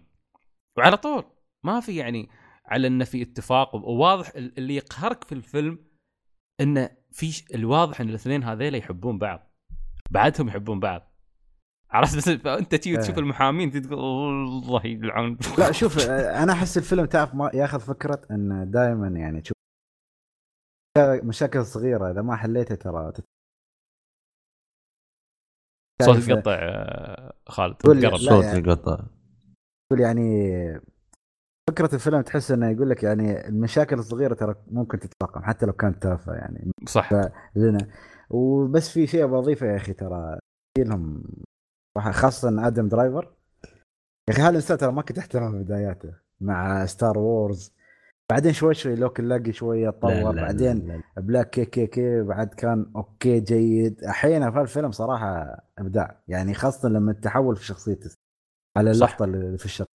وعلى 0.78 0.98
طول 0.98 1.24
ما 1.64 1.80
في 1.80 1.96
يعني 1.96 2.30
على 2.66 2.88
انه 2.88 3.06
في 3.06 3.22
اتفاق 3.22 3.76
وواضح 3.76 4.32
ال- 4.36 4.58
اللي 4.58 4.76
يقهرك 4.76 5.24
في 5.24 5.32
الفيلم 5.32 5.80
انه 6.62 6.90
في 7.12 7.44
الواضح 7.56 8.02
إن 8.02 8.10
الاثنين 8.10 8.44
هذيلا 8.44 8.78
يحبون 8.78 9.18
بعض 9.18 9.52
بعدهم 10.12 10.48
يحبون 10.48 10.80
بعض. 10.80 11.16
عرفت؟ 11.92 12.18
بس 12.18 12.30
فانت 12.30 12.76
تجي 12.76 12.98
تشوف 12.98 13.16
إيه. 13.16 13.20
المحامين 13.24 13.72
تقول 13.72 14.00
الله 14.48 14.86
يلعن 14.86 15.38
لا 15.58 15.72
شوف 15.72 16.10
آه، 16.10 16.44
أنا 16.44 16.54
أحس 16.54 16.78
الفيلم 16.78 17.06
تعرف 17.06 17.36
ما 17.36 17.52
ياخذ 17.54 17.80
فكرة 17.80 18.22
إن 18.32 18.72
دائما 18.72 19.08
يعني 19.08 19.42
تشوف 19.42 19.59
مشاكل 21.24 21.66
صغيرة 21.66 22.12
إذا 22.12 22.22
ما 22.22 22.36
حليتها 22.36 22.76
ترى 22.76 23.12
صوت 26.02 26.28
يقطع 26.28 26.58
آه، 26.62 27.34
خالد 27.50 27.76
قرب 27.76 28.16
صوت 28.18 28.44
يعني- 28.46 28.60
يقطع. 28.60 29.00
يقول 29.92 30.04
يعني 30.04 30.54
فكرة 31.70 31.96
الفيلم 31.96 32.22
تحس 32.22 32.52
إنه 32.52 32.70
يقول 32.70 32.90
لك 32.90 33.04
يعني 33.04 33.48
المشاكل 33.48 34.00
الصغيرة 34.00 34.34
ترى 34.34 34.56
ممكن 34.68 35.00
تتفاقم 35.00 35.44
حتى 35.44 35.66
لو 35.66 35.74
كانت 35.74 36.04
تافهة 36.04 36.34
يعني. 36.34 36.72
صح. 36.88 37.14
لنا 37.56 37.88
وبس 38.30 38.90
في 38.90 39.08
شيء 39.08 39.26
بضيفه 39.26 39.68
يا 39.68 39.76
أخي 39.76 39.94
ترى 39.94 40.40
لهم 40.78 41.24
خاصة 42.12 42.68
آدم 42.68 42.88
درايفر. 42.88 43.34
يا 44.30 44.34
أخي 44.34 44.42
هذا 44.42 44.50
الإنسان 44.50 44.78
ترى 44.78 44.92
ما 44.92 45.02
كنت 45.02 45.18
أحترمه 45.18 45.52
في 45.52 45.64
بداياته 45.64 46.14
مع 46.42 46.86
Star 46.86 47.18
Wars 47.20 47.74
بعدين 48.30 48.54
شوي 48.54 48.74
شوي 48.74 48.96
Logan 48.96 49.20
Lucky 49.20 49.54
شوية 49.54 49.86
لا، 49.86 49.92
تطور 49.92 50.36
لا، 50.36 50.42
بعدين 50.42 50.88
لا، 50.88 50.94
لا. 50.94 51.22
Black 51.22 51.50
KKK 51.50 52.22
بعد 52.22 52.54
كان 52.54 52.92
okay 52.96 53.40
جيد 53.40 54.04
الحين 54.04 54.52
في 54.52 54.62
الفيلم 54.62 54.92
صراحة 54.92 55.58
إبداع 55.78 56.24
يعني 56.28 56.54
خاصة 56.54 56.90
لما 56.90 57.14
تحول 57.14 57.56
في 57.56 57.66
شخصيته 57.66 58.10
على. 58.78 58.92
اللقطة 58.92 59.26
اللي 59.26 59.58
في 59.58 59.66
الشقة 59.66 59.86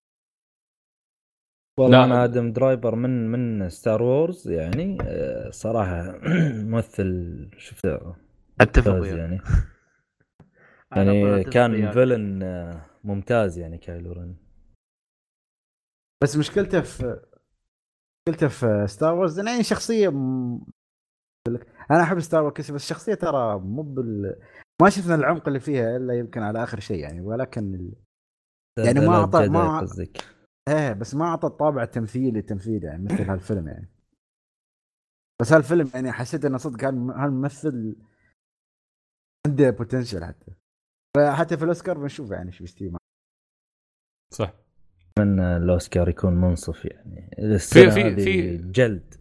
والله. 1.81 2.05
أنا 2.05 2.25
آدم 2.25 2.53
درايفر 2.53 2.95
من 2.95 3.31
من 3.33 3.69
Star 3.69 4.03
Wars 4.03 4.49
يعني 4.51 4.99
آه، 5.03 5.51
صراحة 5.51 6.19
ممثل 6.69 7.51
شفته 7.59 8.15
أتفق 8.61 9.07
يعني 9.07 9.41
يعني 10.97 11.45
كان. 11.45 11.93
villain 11.93 12.43
آه، 12.43 12.81
ممتاز 13.05 13.59
يعني 13.59 13.79
كايلو 13.79 14.13
رين 14.13 14.37
بس 16.23 16.37
مشكلته 16.37 16.81
في 16.81 17.21
مشكلته 18.29 18.49
في 18.49 18.87
Star 18.89 19.15
Wars 19.15 19.39
يعني 19.39 19.63
شخصية 19.63 20.09
م... 20.09 20.61
أنا 21.91 22.03
أحب 22.03 22.21
Star 22.21 22.43
Wars 22.43 22.71
بس 22.71 22.83
الشخصيه 22.83 23.15
ترى 23.15 23.59
مو 23.59 23.83
بال 23.83 24.41
ما 24.83 24.91
شفنا 24.91 25.15
العمق 25.15 25.47
اللي 25.49 25.61
فيها 25.61 25.97
إلا 25.97 26.19
يمكن 26.19 26.43
على 26.43 26.63
آخر 26.63 26.81
شيء 26.81 26.99
يعني 26.99 27.21
ولكن 27.21 27.75
ال... 27.75 27.93
يعني 28.87 29.01
ما 29.01 29.27
جدع 29.27 29.47
ما- 29.47 29.81
قصدك. 29.81 30.25
إيه 30.69 30.93
بس 30.93 31.15
ما 31.15 31.25
أعطى 31.25 31.47
الطابع 31.47 31.83
التمثيلي 31.83 32.39
التمثيل 32.39 32.85
يعني 32.85 33.05
مثل 33.05 33.23
هالفيلم 33.31 33.69
يعني. 33.69 33.89
بس 35.41 35.53
هالفيلم 35.53 35.91
يعني 35.95 36.13
حسيت 36.13 36.45
إنه 36.45 36.59
صدق 36.59 36.85
هالم- 36.85 37.11
هالممثل 37.11 37.97
عنده 39.47 39.71
بوتنشل 39.71 40.25
حتى. 40.25 40.53
فحتى 41.17 41.57
في 41.57 41.63
الأوسكار 41.65 41.99
بنشوف 41.99 42.31
يعني 42.31 42.53
شو 42.53 42.65
بيستوي 42.65 42.93
صح. 44.35 44.53
من 45.19 45.41
الأوسكار 45.41 46.09
يكون 46.09 46.35
منصف 46.35 46.85
يعني 46.85 47.31
في- 47.37 47.43
السنة 47.43 47.91
في- 47.91 48.17
في- 48.25 48.57
جلد 48.57 49.15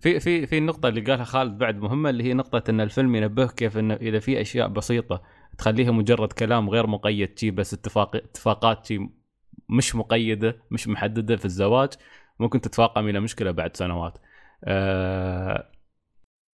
في 0.00 0.20
في 0.20 0.46
في 0.46 0.58
النقطة 0.58 0.88
اللي 0.88 1.00
قالها 1.00 1.24
خالد 1.24 1.58
بعد 1.58 1.76
مهمة 1.76 2.10
اللي 2.10 2.24
هي 2.24 2.34
نقطة 2.34 2.70
إن 2.70 2.80
الفيلم 2.80 3.14
ينبهك 3.16 3.54
كيف 3.54 3.78
انه 3.78 3.94
إذا 3.94 4.18
في 4.18 4.40
أشياء 4.40 4.68
بسيطة 4.68 5.22
تخليها 5.58 5.90
مجرد 5.90 6.32
كلام 6.32 6.70
غير 6.70 6.86
مقيد 6.86 7.38
شي 7.38 7.50
بس 7.50 7.74
اتفاق 7.74 8.16
اتفاقات 8.16 8.86
شي 8.86 9.08
مش 9.68 9.94
مقيدة 9.96 10.56
مش 10.70 10.88
محددة 10.88 11.36
في 11.36 11.44
الزواج 11.44 11.90
ممكن 12.40 12.60
تتفاقم 12.60 13.08
إلى 13.08 13.20
مشكلة 13.20 13.50
بعد 13.50 13.76
سنوات. 13.76 14.18
آه 14.64 15.68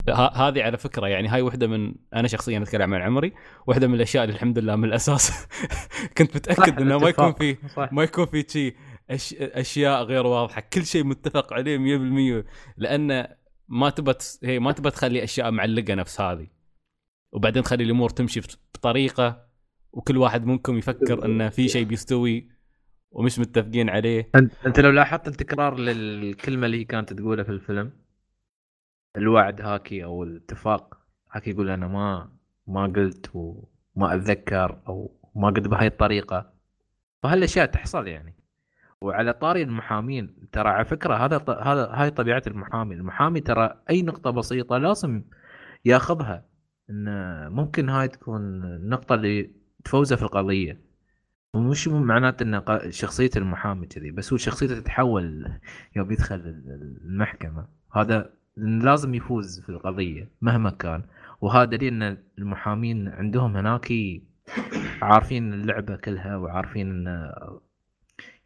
هذه 0.08 0.62
على 0.62 0.76
فكرة 0.78 1.06
يعني 1.08 1.28
هاي 1.28 1.42
واحدة 1.42 1.66
من 1.66 1.94
أنا 2.14 2.28
شخصيا 2.28 2.62
أتكلم 2.62 2.94
عن 2.94 3.00
عمري 3.02 3.32
واحدة 3.66 3.86
من 3.88 3.94
الأشياء 3.94 4.24
اللي 4.24 4.34
الحمد 4.34 4.58
لله 4.58 4.76
من 4.76 4.84
الأساس 4.84 5.46
كنت 6.18 6.30
صح، 6.30 6.36
متأكد 6.36 6.80
إنه 6.80 6.98
ما 6.98 7.08
يكون. 7.08 7.32
في 7.32 7.56
ما 7.92 8.02
يكون 8.02 8.26
في 8.26 8.44
شيء 8.48 8.76
أش... 9.10 9.34
أشياء 9.34 10.02
غير 10.02 10.26
واضحة 10.26 10.60
كل 10.72 10.86
شيء 10.86 11.04
متفق 11.04 11.52
عليه 11.52 11.78
100% 12.42 12.44
لأن 12.76 13.26
ما 13.68 13.90
تبى. 13.90 14.12
هي 14.44 14.58
ما 14.58 14.72
تبى 14.72 14.90
تخلي 14.90 15.24
أشياء 15.24 15.50
معلقة 15.50 15.94
نفس 15.94 16.20
هذه 16.20 16.46
وبعدين 17.32 17.62
تخلي 17.62 17.84
الأمور 17.84 18.10
تمشي 18.10 18.40
بط- 18.40 18.58
بطريقة 18.74 19.46
وكل 19.92 20.16
واحد 20.16 20.46
منكم 20.46 20.78
يفكر 20.78 21.24
انه 21.24 21.48
في 21.48 21.68
شيء 21.68 21.84
بيستوي 21.84 22.48
ومش 23.10 23.38
متفقين 23.38 23.90
عليه 23.90 24.30
أنت 24.34 24.52
أنت 24.66 24.80
لو 24.80 24.90
لاحظت 24.90 25.28
التكرار 25.28 25.78
للكلمة 25.78 26.66
اللي 26.66 26.80
هي 26.80 26.84
كانت 26.84 27.12
تقولها 27.12 27.44
في 27.44 27.50
الفيلم 27.50 27.92
الوعد 29.16 29.60
هاكي 29.60 30.04
أو 30.04 30.22
الاتفاق. 30.22 30.98
هاكي 31.32 31.50
يقول 31.50 31.70
أنا 31.70 31.86
ما 31.86 32.32
ما 32.66 32.86
قلت 32.86 33.30
وما 33.34 33.64
ما 33.96 34.14
أتذكر 34.14 34.80
أو 34.88 35.16
ما 35.34 35.48
قد 35.48 35.68
بهاي 35.68 35.86
الطريقة. 35.86 36.52
فهالأشياء 37.22 37.66
تحصل 37.66 38.06
يعني. 38.08 38.34
وعلى 39.00 39.32
طاري 39.32 39.62
المحامين 39.62 40.48
ترى 40.52 40.68
على 40.68 40.84
فكرة 40.84 41.14
هذا 41.14 41.36
هذا 41.62 41.88
هاي 41.92 42.10
طبيعة 42.10 42.42
المحامي. 42.46 42.94
المحامي 42.94 43.40
ترى 43.40 43.74
أي 43.90 44.02
نقطة 44.02 44.30
بسيطة 44.30 44.78
لازم 44.78 45.24
ياخذها. 45.84 46.44
إن 46.90 47.06
ممكن 47.52 47.88
هاي 47.88 48.08
تكون 48.08 48.64
النقطة 48.64 49.14
اللي 49.14 49.50
تفوزه 49.84 50.16
في 50.16 50.22
القضية. 50.22 50.80
ومش 51.54 51.88
معناته 51.88 52.42
إن 52.42 52.90
شخصية 52.92 53.30
المحامي 53.36 53.86
كذي 53.86 54.10
بس 54.10 54.32
هو 54.32 54.36
شخصيته 54.36 54.80
تتحول 54.80 55.58
يوم 55.96 56.12
يدخل 56.12 56.34
ال- 56.34 56.98
المحكمة. 57.04 57.68
هذا 57.92 58.30
لازم 58.60 59.14
يفوز 59.14 59.60
في 59.60 59.68
القضية 59.68 60.30
مهما 60.40 60.70
كان. 60.70 61.02
وهذا 61.40 61.64
دليل 61.64 62.02
ان 62.02 62.16
المحامين 62.38 63.08
عندهم 63.08 63.56
هناك 63.56 63.92
عارفين 65.02 65.52
اللعبة 65.52 65.96
كلها 65.96 66.36
وعارفين 66.36 66.90
إن 66.90 67.30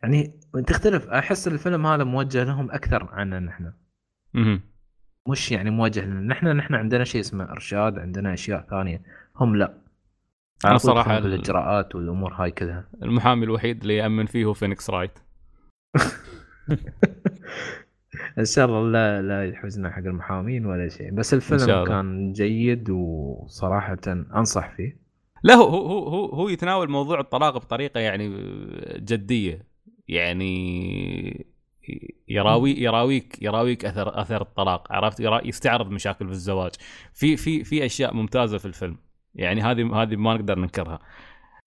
يعني 0.03 0.41
تختلف. 0.67 1.09
أحس 1.09 1.49
الفيلم 1.49 1.87
هذا 1.87 2.05
موجه 2.05 2.45
لهم 2.45 2.71
أكثر 2.71 3.09
عنا 3.13 3.41
نحن. 3.41 3.73
مش 5.29 5.53
يعني 5.53 5.71
موجه 5.71 6.05
لنا. 6.07 6.21
نحن 6.21 6.47
نحن 6.47 6.75
عندنا 6.75 7.05
شيء 7.05 7.21
اسمه 7.21 7.45
إرشاد 7.51 7.99
عندنا 7.99 8.33
أشياء 8.35 8.67
ثانية. 8.71 9.03
هم 9.37 9.57
لا. 9.57 9.67
أنا 9.67 10.71
على 10.71 10.79
طول 10.79 10.81
صراحة 10.81 11.13
يدخلون 11.13 11.33
ال- 11.33 11.37
بالإجراءات 11.39 11.95
والأمور 11.95 12.33
هاي 12.35 12.51
كلها. 12.51 12.89
المحامي 13.03 13.45
الوحيد 13.45 13.81
اللي 13.81 13.97
يأمن 13.97 14.27
فيه 14.27 14.45
هو 14.45 14.53
فينيكس 14.53 14.91
رايت. 14.91 15.19
إن 18.39 18.45
شاء 18.45 18.67
الله 18.67 18.91
لا 18.91 19.23
لا 19.23 19.49
يحوجنا 19.49 19.91
حق 19.91 19.99
المحامين 19.99 20.67
ولا 20.67 20.89
شيء. 20.89 21.11
بس 21.11 21.35
الفيلم. 21.35 21.85
كان 21.85 22.33
جيد 22.33 22.91
وصراحة 22.91 23.99
أنصح 24.09 24.77
فيه. 24.77 25.05
لا 25.43 25.55
هو 25.55 25.69
هو 25.69 26.09
هو 26.09 26.27
هو 26.27 26.49
يتناول 26.49 26.91
موضوع 26.91 27.21
الطلاق 27.21 27.59
بطريقة 27.59 28.01
يعني 28.01 28.29
جدية. 28.99 29.67
يعني 30.09 31.47
يراوي 32.29 32.71
يراويك 32.71 33.43
يراويك 33.43 33.85
أثر 33.85 34.21
أثر 34.21 34.43
الطلاق 34.43 34.93
عرفت؟ 34.93 35.21
يستعرض 35.21 35.91
مشاكل 35.91 36.27
في 36.27 36.33
الزواج. 36.33 36.73
في 37.13 37.37
في 37.37 37.65
في 37.65 37.87
أشياء 37.87 38.15
ممتازة 38.15 38.59
في 38.59 38.67
الفيلم. 38.67 38.97
يعني 39.35 39.61
هذه 39.61 40.03
هذه 40.03 40.17
ما 40.17 40.35
نقدر 40.35 40.59
ننكرها. 40.59 40.99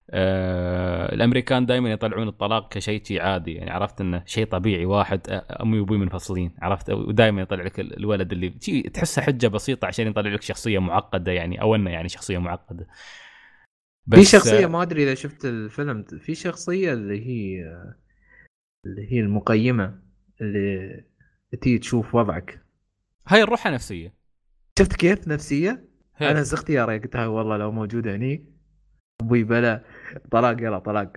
آه 0.09 1.13
الأمريكان 1.15 1.65
دائما 1.65 1.91
يطلعون 1.91 2.27
الطلاق 2.27 2.73
كشيء 2.73 3.03
شيء 3.03 3.21
عادي. 3.21 3.53
يعني 3.53 3.71
عرفت 3.71 4.01
إنه 4.01 4.23
شيء 4.25 4.45
طبيعي 4.45 4.85
واحد 4.85 5.29
آه، 5.29 5.63
أمي 5.63 5.79
وأبوي 5.79 5.97
منفصلين. 5.97 6.51
عرفت؟ 6.61 6.89
ودائما 6.89 7.41
يطلع 7.41 7.63
لك 7.63 7.79
ال- 7.79 7.97
الولد 7.97 8.31
اللي 8.31 8.49
تحسه 8.93 9.21
حجة 9.21 9.47
بسيطة 9.47 9.85
عشان 9.85 10.07
يطلع 10.07 10.21
لك 10.31 10.41
شخصية 10.41 10.79
معقدة 10.79 11.31
يعني 11.31 11.61
أو 11.61 11.75
إنه 11.75 11.89
يعني 11.89 12.09
شخصية 12.09 12.37
معقدة. 12.37 12.87
في 14.11 14.23
شخصيه 14.23 14.63
آه، 14.65 14.67
ما 14.67 14.81
أدري 14.81 15.03
إذا 15.03 15.13
شفت 15.13 15.45
الفيلم 15.45 16.03
في 16.03 16.35
شخصية 16.35 16.93
اللي 16.93 17.25
هي 17.27 17.63
اللي 18.85 19.11
هي 19.13 19.19
المقيمة 19.19 19.99
اللي 20.41 21.03
تيجي 21.61 21.77
تشوف 21.77 22.15
وضعك. 22.15 22.61
هاي 23.27 23.43
الروحة 23.43 23.69
نفسية. 23.69 24.13
شفت 24.79 24.93
كيف 24.95 25.27
نفسية؟ 25.27 25.85
هي. 26.15 26.31
أنا 26.31 26.41
زغت 26.41 26.69
يا 26.69 26.85
قلت 26.85 27.15
هاي 27.15 27.27
والله 27.27 27.57
لو 27.57 27.71
موجودة 27.71 28.15
هني. 28.15 28.45
أبوي 29.21 29.43
بلا 29.43 29.83
طلاق 30.31 30.61
يلا 30.61 30.79
طلاق. 30.79 31.13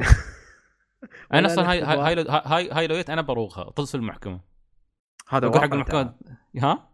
أنا 1.34 1.46
أصلا 1.46 1.70
هاي 1.70 1.82
هاي. 1.82 2.24
هاي, 2.28 2.70
هاي, 2.70 2.86
لو 2.86 2.96
جيت 2.96 3.10
أنا 3.10 3.22
بروغها 3.22 3.70
في 3.70 3.94
المحكمة. 3.94 4.40
هذا 5.28 5.46
أقول 5.46 5.60
حق 5.60 5.64
واقع 5.64 5.74
المحكمة. 5.74 6.14
ها؟ 6.58 6.90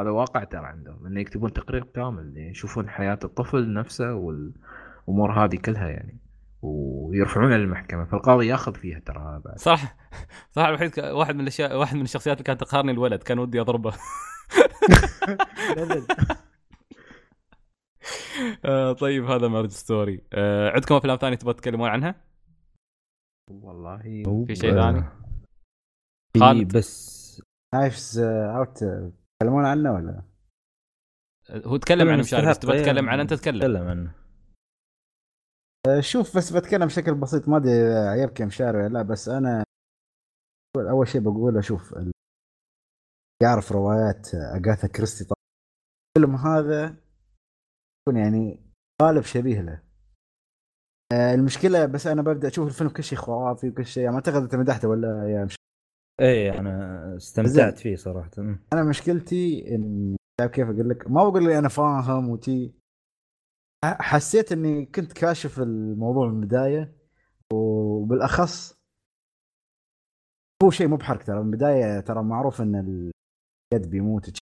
هذا 0.00 0.10
واقع 0.10 0.44
ترى 0.44 0.66
عندهم 0.66 1.06
إنه 1.06 1.20
يكتبون 1.20 1.52
تقرير 1.52 1.84
كامل 1.84 2.34
يشوفون 2.36 2.88
حياة 2.88 3.18
الطفل 3.24 3.72
نفسه 3.72 4.14
والأمور 4.14 5.32
هذه 5.32 5.56
كلها 5.56 5.88
يعني 5.88 6.20
ويرفعونها 6.62 7.58
للمحكمه 7.58 8.04
فالقاضي 8.04 8.46
ياخذ 8.46 8.74
فيها 8.74 8.98
ترى 8.98 9.40
بعد. 9.44 9.58
صراحة 9.58 9.96
صراحة 10.50 10.68
الوحيد 10.68 11.00
واحد 11.00 11.34
من 11.34 11.40
الاشياء 11.40 11.78
واحد 11.78 11.96
من 11.96 12.02
الشخصيات 12.02 12.36
اللي 12.36 12.44
كانت 12.44 12.60
تقهرني 12.60 12.92
الولد 12.92 13.22
كان 13.22 13.38
ودي 13.38 13.60
أضربه. 13.60 13.92
آه 18.64 18.92
طيب 18.92 19.24
هذا 19.24 19.48
مارج 19.48 19.70
ستوري 19.70 20.24
آه 20.32 20.70
عندكم 20.70 20.94
أفلام 20.94 21.16
ثانية 21.16 21.36
تبغى 21.36 21.54
تتكلمون 21.54 21.88
عنها؟ 21.88 22.14
والله 23.50 23.98
في 24.46 24.54
شيء 24.54 24.72
ثاني؟ 24.72 25.04
في 26.32 26.40
خالد. 26.40 26.76
بس 26.76 27.42
Knives 27.74 28.18
Out 28.18 28.78
تتكلمون 28.78 29.66
عنه 29.66 29.92
ولا؟ 29.92 30.22
آه، 31.50 31.62
هو 31.66 31.76
تكلم 31.76 32.08
عن 32.08 32.18
مشاري 32.18 32.50
بس 32.50 32.58
تبغى 32.58 32.78
تتكلم 32.78 33.04
إيه. 33.04 33.12
عنه 33.12 33.22
أنت 33.22 33.34
تتكلم 33.34 33.60
تكلم 33.60 33.88
عنه 33.88 34.14
آه، 35.88 36.00
شوف 36.00 36.36
بس 36.36 36.52
بتكلم 36.52 36.86
بشكل 36.86 37.14
بسيط 37.14 37.48
ما 37.48 37.56
أدري 37.56 37.70
يا 38.40 38.46
مشاري 38.46 38.78
ولا 38.78 38.88
لا 38.88 39.02
بس 39.02 39.28
أنا 39.28 39.64
اول 40.76 41.08
شيء 41.08 41.20
بقوله 41.20 41.60
شوف 41.60 41.94
يعرف 43.42 43.72
روايات 43.72 44.34
أغاثا 44.34 44.88
كريستي 44.88 45.24
طبعا 45.24 45.36
الفيلم 46.16 46.36
هذا 46.36 46.96
يكون 48.02 48.20
يعني 48.20 48.60
غالب 49.02 49.22
شبيه 49.22 49.60
له. 49.60 49.82
آه، 51.12 51.34
المشكلة 51.34 51.86
بس 51.86 52.06
أنا 52.06 52.22
ببدأ 52.22 52.48
أشوف 52.48 52.68
الفيلم 52.68 52.90
كل 52.90 53.02
شيء 53.02 53.18
خرافي 53.18 53.68
وكل 53.68 53.86
شيء 53.86 54.02
يعني 54.02 54.16
ما 54.16 54.18
أعتقد 54.18 54.42
أنت 54.42 54.54
مدحته 54.54 54.88
ولا 54.88 55.08
يا 55.08 55.44
مشاري 55.44 55.56
إيه 56.20 56.58
أنا 56.58 57.16
استمتعت 57.16 57.78
فيه 57.78 57.96
صراحة. 57.96 58.30
أنا 58.72 58.84
مشكلتي 58.84 59.74
ان 59.74 60.16
تعرف 60.40 60.50
كيف 60.52 60.68
أقول 60.68 60.88
لك؟ 60.88 61.10
ما 61.10 61.28
بقول 61.28 61.44
لي 61.44 61.58
أنا 61.58 61.68
فاهم 61.68 62.28
وتي. 62.28 62.74
حسيت 63.84 64.52
إني 64.52 64.86
كنت 64.86 65.12
كاشف 65.12 65.58
الموضوع 65.58 66.28
من 66.28 66.42
البداية 66.42 66.96
وبالأخص 67.52 68.74
هو 70.62 70.70
شيء 70.70 70.88
مو 70.88 70.96
بحرق 70.96 71.22
ترى. 71.22 71.40
من 71.42 71.46
البداية 71.46 72.00
ترى 72.00 72.22
معروف 72.22 72.60
إن 72.60 72.74
اليد 73.74 73.90
بيموت. 73.90 74.39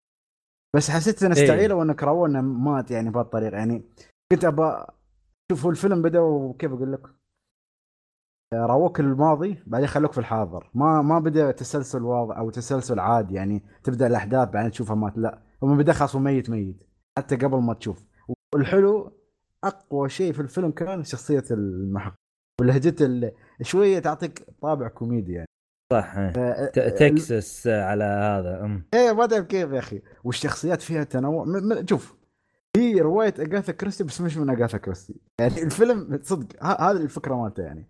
بس 0.74 0.90
حسيت 0.90 1.22
ان 1.22 1.32
إيه. 1.32 1.42
استعيله 1.42 1.74
وانك 1.74 2.02
رواه 2.02 2.26
إنه 2.26 2.40
مات 2.40 2.90
يعني 2.90 3.10
بهالطريقه 3.10 3.56
يعني 3.56 3.82
كنت 4.32 4.44
ابى 4.44 4.84
شوف 5.50 5.64
هو 5.64 5.70
الفيلم 5.70 6.02
بدا 6.02 6.20
وكيف 6.20 6.72
أقول 6.72 6.92
لك؟ 6.92 7.06
روك 8.54 9.00
الماضي 9.00 9.62
بعدين 9.66 9.86
خلوك 9.86 10.12
في 10.12 10.18
الحاضر. 10.18 10.70
ما 10.74 11.02
ما 11.02 11.18
بدأ 11.18 11.50
تسلسل 11.50 12.02
واضح 12.02 12.38
أو 12.38 12.50
تسلسل 12.50 13.00
عادي. 13.00 13.34
يعني 13.34 13.62
تبدأ 13.82 14.06
الأحداث 14.06 14.48
بعدين 14.48 14.70
تشوفها 14.70 14.96
مات. 14.96 15.18
لا 15.18 15.42
من 15.62 15.72
البدايه 15.72 15.94
خلاص 15.94 16.16
ميت 16.16 16.50
ميت. 16.50 16.82
حتى 17.18 17.36
قبل 17.36 17.58
ما 17.58 17.74
تشوف. 17.74 18.04
والحلو 18.54 19.12
أقوى 19.64 20.08
شيء 20.08 20.32
في 20.32 20.40
الفيلم 20.40 20.70
كان 20.70 21.04
شخصية 21.04 21.44
المحقق. 21.50 22.14
ولهجته 22.60 23.32
شوية 23.62 23.98
تعطيك 23.98 24.46
طابع 24.62 24.88
كوميدي 24.88 25.32
يعني. 25.32 25.48
صح 26.00 26.16
إيه. 26.18 26.28
آه، 26.36 26.66
ت- 26.66 26.78
تكساس 26.78 27.66
على 27.66 28.04
هذا 28.04 28.60
أمم. 28.64 28.82
إيه 28.94 29.12
ما 29.12 29.24
أدري 29.24 29.42
كيف 29.44 29.70
يا 29.72 29.78
أخي. 29.78 30.02
والشخصيات 30.24 30.82
فيها 30.82 31.04
تنوع. 31.04 31.46
شوف 31.90 32.14
هي 32.76 33.00
رواية 33.00 33.34
أغاثا 33.38 33.72
كريستي 33.72 34.04
بس 34.04 34.20
مش 34.20 34.36
من 34.36 34.50
أغاثا 34.50 34.78
كريستي. 34.78 35.14
يعني 35.40 35.62
الفيلم 35.62 36.18
صدق 36.22 36.64
هذه 36.64 36.96
الفكرة 36.96 37.34
مالته 37.34 37.62
يعني. 37.62 37.88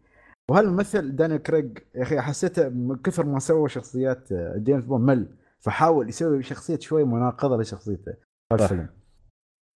وهالممثل 0.50 1.16
دانيال 1.16 1.42
كريج 1.42 1.78
يا 1.94 2.02
أخي 2.02 2.20
حسيته 2.20 2.68
من 2.68 2.96
كثر 2.96 3.26
ما 3.26 3.38
سوى 3.38 3.68
شخصيات 3.68 4.32
آه، 4.32 4.56
جيمس 4.56 4.84
بوند 4.84 5.04
مل 5.04 5.28
فحاول 5.60 6.08
يسوي 6.08 6.42
شخصية 6.42 6.78
شوي 6.78 7.04
مناقضة 7.04 7.56
لشخصيته. 7.56 8.14
الفيلم. 8.52 8.88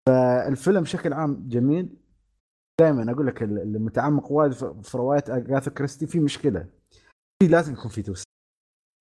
فالفيلم 0.07 0.81
بشكل 0.81 1.13
عام 1.13 1.45
جميل. 1.47 1.89
دائما 2.79 3.11
أقول 3.11 3.27
لك 3.27 3.43
ال- 3.43 3.61
المتعمق 3.61 4.31
وايد 4.31 4.51
في 4.53 4.97
رواية 4.97 5.23
أغاثا 5.29 5.71
كريستي 5.71 6.07
في 6.07 6.19
مشكلة. 6.19 6.65
لازم 7.47 7.73
يكون 7.73 7.91
في 7.91 8.01
twist. 8.01 8.25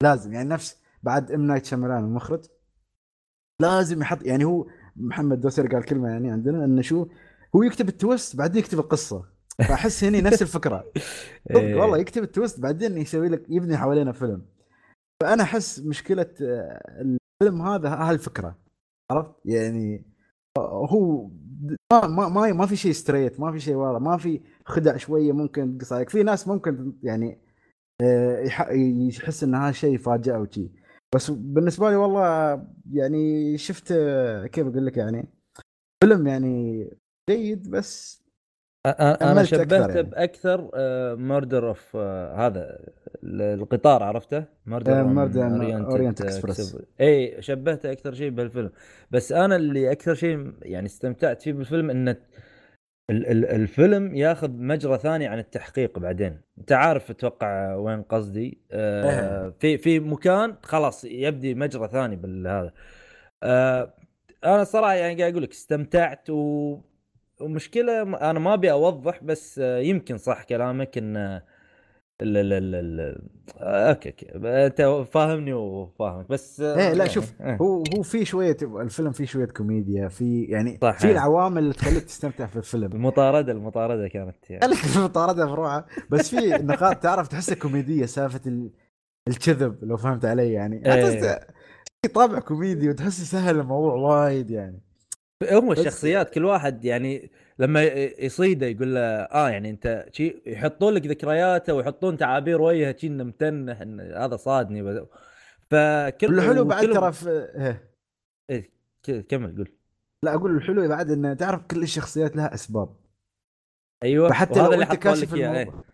لازم 0.02 0.32
يعني 0.32 0.48
نفس 0.48 0.82
بعد 1.02 1.32
ام 1.32 1.46
نايت 1.46 1.64
شاملان 1.64 2.04
المخرج 2.04 2.44
لازم 3.62 4.02
يحط 4.02 4.22
يعني 4.22 4.44
هو 4.44 4.66
محمد 4.96 5.40
دوسر 5.40 5.66
قال 5.66 5.84
كلمة 5.84 6.08
يعني 6.08 6.30
عندنا 6.30 6.64
إنه 6.64 6.82
شو 6.82 7.06
هو 7.56 7.62
يكتب 7.62 7.88
ال 7.88 7.96
twist 7.96 8.36
بعدين 8.36 8.58
يكتب 8.58 8.78
القصة. 8.78 9.24
فأحس 9.58 10.04
هني 10.04 10.20
نفس 10.20 10.42
الفكرة. 10.42 10.84
إيه. 11.50 11.74
والله 11.74 11.98
يكتب 11.98 12.22
ال 12.22 12.29
twist 12.29 12.60
بعدين 12.60 12.98
يسوي 12.98 13.28
لك 13.28 13.44
يبني 13.48 13.76
حوالينا 13.76 14.12
فيلم. 14.12 14.46
فأنا 15.22 15.42
أحس 15.42 15.80
مشكلة 15.80 16.30
آه، 16.42 17.16
الفيلم 17.42 17.62
هذا 17.62 17.88
هالفكره 17.88 18.58
عرفت؟ 19.10 19.34
يعني 19.44 20.04
هو 20.58 21.30
ما 21.92 22.06
ما 22.06 22.28
ما, 22.28 22.52
ما 22.52 22.66
في 22.66 22.76
شيء 22.76 22.92
straight 22.92 23.40
ما 23.40 23.52
في 23.52 23.60
شيء 23.60 23.74
واضح 23.74 24.00
ما 24.00 24.16
في 24.16 24.40
خدع 24.64 24.96
شوية 24.96 25.32
ممكن 25.32 25.78
تقص 25.78 25.92
عليك 25.92 26.08
في 26.08 26.22
ناس 26.22 26.48
ممكن 26.48 26.92
يعني 27.02 27.32
آه، 27.32 27.47
يحس 28.02 29.44
إن 29.44 29.54
هذا 29.54 29.72
شيء 29.72 29.98
فاجاه 29.98 30.38
وشي 30.40 30.70
بس 31.14 31.30
بالنسبة 31.30 31.90
لي 31.90 31.96
والله 31.96 32.62
يعني 32.92 33.58
شفت 33.58 33.92
آه، 33.92 34.46
كيف 34.46 34.66
أقول 34.66 34.86
لك 34.86 34.96
يعني 34.96 35.28
فيلم 36.04 36.26
يعني 36.26 36.84
جيد 37.30 37.70
بس 37.70 38.22
أنا 38.86 39.44
شبهته 39.44 39.76
يعني. 39.88 40.02
بأكثر 40.02 40.70
murder 41.16 41.68
of 41.68 41.96
هذا 42.36 42.78
ال- 43.24 43.42
القطار 43.60 44.02
عرفته؟ 44.02 44.44
آه، 45.00 45.02
Murder 45.02 45.48
Orient 45.90 46.14
Express. 46.24 46.82
إي 47.00 47.42
شبهته 47.42 47.92
أكثر 47.92 48.14
شيء 48.14 48.30
بالفيلم 48.30 48.70
بس 49.10 49.32
أنا 49.32 49.56
اللي 49.56 49.92
أكثر 49.92 50.14
شيء 50.14 50.52
يعني 50.62 50.86
استمتعت 50.86 51.42
فيه 51.42 51.52
بالفيلم 51.52 51.90
إنه 51.90 52.16
الفيلم 53.10 54.14
ياخذ 54.14 54.50
مجرى 54.50 54.98
ثاني 54.98 55.26
عن 55.26 55.38
التحقيق 55.38 55.98
بعدين. 55.98 56.40
انت 56.58 56.72
عارف 56.72 57.10
أتوقع 57.10 57.74
وين 57.74 58.02
قصدي؟ 58.02 58.58
آه 58.70 59.54
في 59.60 59.78
في 59.78 60.00
مكان 60.00 60.54
خلاص 60.62 61.04
يبدي 61.04 61.54
مجرى 61.54 61.88
ثاني 61.88 62.16
بالهذا. 62.16 62.72
آه 63.42 63.94
أنا 64.44 64.64
صراحة 64.64 64.94
يعني 64.94 65.20
قاعد 65.20 65.32
أقول 65.32 65.42
لك 65.42 65.50
استمتعت 65.50 66.30
و 66.30 66.78
ومشكلة 67.40 68.02
أنا 68.02 68.38
ما 68.38 68.54
ابي 68.54 68.70
اوضح 68.72 69.24
بس 69.24 69.58
آه، 69.58 69.78
يمكن 69.78 70.18
صح 70.18 70.42
كلامك 70.42 70.98
إن 70.98 71.40
ال 72.22 72.36
ال 72.36 72.52
ال 72.52 72.74
ال 72.74 73.22
آه، 73.60 73.88
أوكي. 73.90 74.08
أوكي 74.08 74.26
انت 74.66 75.06
فاهمني 75.12 75.52
وفاهمك. 75.52 76.28
بس 76.28 76.60
إيه 76.60 76.74
لا 76.92 76.96
يعني، 76.98 77.10
شوف 77.10 77.32
آه. 77.40 77.56
هو 77.56 77.82
هو 77.96 78.02
في 78.02 78.24
شوية 78.24 78.56
الفيلم 78.62 79.12
فيه 79.12 79.24
شوية 79.24 79.44
كوميديا 79.46 80.08
في 80.08 80.42
يعني 80.44 80.78
صح، 80.82 80.98
في 80.98 81.06
إيه. 81.06 81.12
العوامل 81.12 81.58
اللي 81.62 81.74
تخليك 81.74 82.04
تستمتع 82.04 82.46
في 82.46 82.56
الفيلم. 82.56 82.92
المطاردة 82.92 83.52
المطاردة 83.52 84.08
كانت 84.08 84.50
يعني. 84.50 84.74
المطاردة 84.96 85.44
بروحها. 85.46 85.86
بس 86.10 86.34
في 86.34 86.48
نقاط 86.50 86.96
تعرف 86.96 87.28
تحسها 87.28 87.54
كوميدية 87.54 88.06
سالفة 88.06 88.40
ال- 88.46 88.70
الكذب 89.28 89.84
لو 89.84 89.96
فهمت 89.96 90.24
علي 90.24 90.52
يعني. 90.52 90.94
إيه. 90.94 91.40
في 92.02 92.12
طابع 92.14 92.38
كوميدي 92.38 92.88
وتحس 92.88 93.20
يسهل 93.22 93.60
الموضوع 93.60 93.94
وايد 93.94 94.50
يعني. 94.50 94.80
هم 95.52 95.72
الشخصيات 95.72 96.30
كل 96.30 96.44
واحد 96.44 96.84
يعني 96.84 97.30
لما 97.58 97.82
يصيده 98.18 98.66
يقول 98.66 98.94
له 98.94 99.00
آه 99.00 99.50
يعني 99.50 99.70
أنت 99.70 100.06
شي 100.12 100.42
يحطون 100.46 100.94
لك 100.94 101.06
ذكرياته 101.06 101.74
ويحطون 101.74 102.16
تعابير 102.16 102.60
وجهه 102.62 102.96
شي 102.96 103.06
إنه 103.06 103.24
متنح 103.24 103.80
إن 103.80 104.00
هذا 104.00 104.36
صادني 104.36 105.06
فكل 105.70 106.38
الحلو 106.38 106.64
بعد 106.64 106.84
ترى 106.92 107.12
في 107.12 107.28
إيه. 107.30 108.70
إيه، 109.08 109.20
كمل 109.20 109.56
قول 109.56 109.72
لا 110.22 110.34
أقول 110.34 110.56
الحلو 110.56 110.88
بعد 110.88 111.10
انه 111.10 111.34
تعرف 111.34 111.62
كل 111.62 111.82
الشخصيات 111.82 112.36
لها 112.36 112.54
أسباب 112.54 112.96
أيوه 114.02 114.28
وهذا 114.28 114.62
لو 114.62 114.72
اللي 114.72 114.84
أنت 114.84 114.94
كاشف 114.94 115.34
إيه. 115.34 115.62
الموضوع 115.62 115.84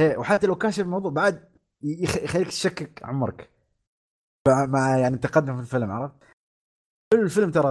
إيه 0.00 0.16
وحتى 0.16 0.46
لو 0.46 0.54
كاشف 0.54 0.80
الموضوع 0.80 1.10
بعد 1.10 1.48
يخ- 1.82 2.22
يخليك 2.22 2.48
تشكك 2.48 3.02
عمرك 3.04 3.50
مع 4.48 4.98
يعني 4.98 5.16
تقدم 5.18 5.56
في 5.56 5.60
الفيلم 5.62 5.90
عرفت؟ 5.90 6.14
الفيلم 7.14 7.50
ترى 7.50 7.70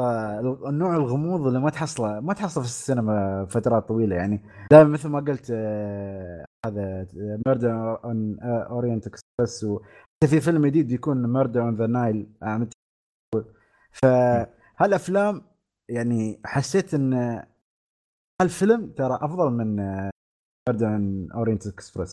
النوع 0.70 0.96
الغموض 0.96 1.48
اللي 1.48 1.60
ما 1.60 1.70
تحصله 1.70 2.20
ما 2.20 2.34
تحصله 2.34 2.64
في 2.64 2.70
السينما 2.70 3.46
فترات 3.46 3.88
طويلة 3.88 4.16
يعني. 4.16 4.42
دائما 4.72 4.90
مثل 4.90 5.10
ما 5.10 5.20
قلت 5.20 5.52
آه، 5.52 6.46
هذا 6.66 7.08
Murder 7.48 8.04
on 8.04 8.40
Orient 8.42 9.08
Express 9.08 9.64
وحتى 9.64 10.28
في 10.28 10.42
فيلم 10.42 10.66
جديد 10.66 10.92
يكون 10.92 11.34
Murder 11.34 11.62
on 11.62 11.76
the 11.76 11.88
Nile 11.88 12.28
فهالافلام 13.92 15.42
يعني 15.90 16.42
حسيت 16.46 16.94
إن 16.94 17.44
هالفيلم 18.42 18.92
ترى 18.92 19.20
أفضل 19.22 19.52
من 19.52 19.76
Murder 20.70 20.88
on 20.88 21.32
Orient 21.32 21.68
Express 21.68 22.12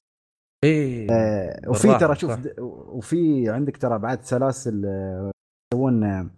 إيه 0.64 1.10
آه، 1.10 1.68
وفي 1.68 1.98
ترى 1.98 2.14
شوف 2.14 2.38
وفي 2.58 3.50
عندك 3.50 3.76
ترى 3.76 3.98
بعد 3.98 4.22
سلاسل 4.22 4.86
آه، 4.86 5.30
يسوون 5.74 6.04
آه، 6.04 6.30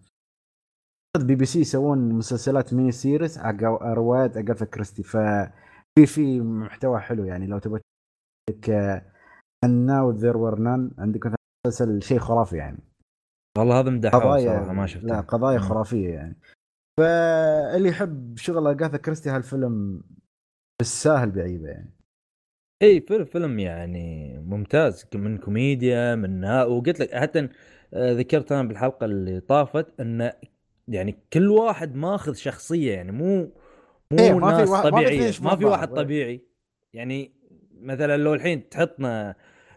بي 1.16 1.34
بي 1.34 1.44
سي 1.44 1.60
يسوون 1.60 1.98
مسلسلات 1.98 2.74
mini 2.74 2.92
series 2.92 3.38
حق 3.38 3.62
روايات 3.82 4.36
اغاثا 4.36 4.64
كريستي. 4.64 5.02
ففي 5.02 6.06
في 6.06 6.40
محتوى 6.40 7.00
حلو 7.00 7.24
يعني 7.24 7.46
لو 7.46 7.58
تبغى 7.58 7.80
عندك 8.50 8.70
And 9.64 9.86
now 9.86 10.10
there 10.10 10.36
were 10.36 10.58
none 10.58 10.90
عندك 10.98 11.34
مسلسل 11.66 12.02
شيء 12.02 12.18
خرافي 12.18 12.56
يعني. 12.56 12.78
والله 13.58 13.80
هذا 13.80 13.90
مدحوه 13.90 14.20
قضايا 14.20 14.58
صراحة 14.58 14.72
ما 14.72 14.86
شفته. 14.86 15.06
لا 15.06 15.20
قضايا. 15.20 15.58
خرافية 15.58 16.08
يعني. 16.08 16.36
فاللي 17.00 17.88
يحب 17.88 18.36
شغل 18.36 18.66
اغاثا 18.66 18.96
كريستي 18.96 19.30
هالفيلم 19.30 20.02
بالساهل 20.80 21.30
بعيبه 21.30 21.68
يعني. 21.68 21.90
اي 22.82 23.00
فيلم 23.00 23.24
فيلم 23.24 23.58
يعني 23.58 24.38
ممتاز. 24.38 25.06
من 25.14 25.38
كوميديا 25.38 26.14
من 26.14 26.44
وقلت 26.44 27.00
لك 27.00 27.14
حتى 27.14 27.48
آه، 27.94 28.12
ذكرت 28.12 28.52
أنا 28.52 28.68
بالحلقة 28.68 29.04
اللي 29.04 29.40
طافت 29.40 30.00
إن 30.00 30.32
يعني 30.88 31.16
كل 31.32 31.48
واحد 31.50 31.94
ماخذ 31.94 32.34
شخصية 32.34 32.92
يعني 32.94 33.12
مو 33.12 33.52
مو 34.10 34.18
إيه، 34.18 34.32
ناس 34.32 34.68
ما 34.68 34.82
في 34.82 34.90
طبيعية 34.90 35.32
ما 35.42 35.56
في. 35.56 35.64
واحد 35.64 35.88
طبيعي. 35.88 36.40
يعني 36.92 37.32
مثلا 37.80 38.16
لو 38.16 38.34
الحين 38.34 38.68
تحطنا 38.68 39.34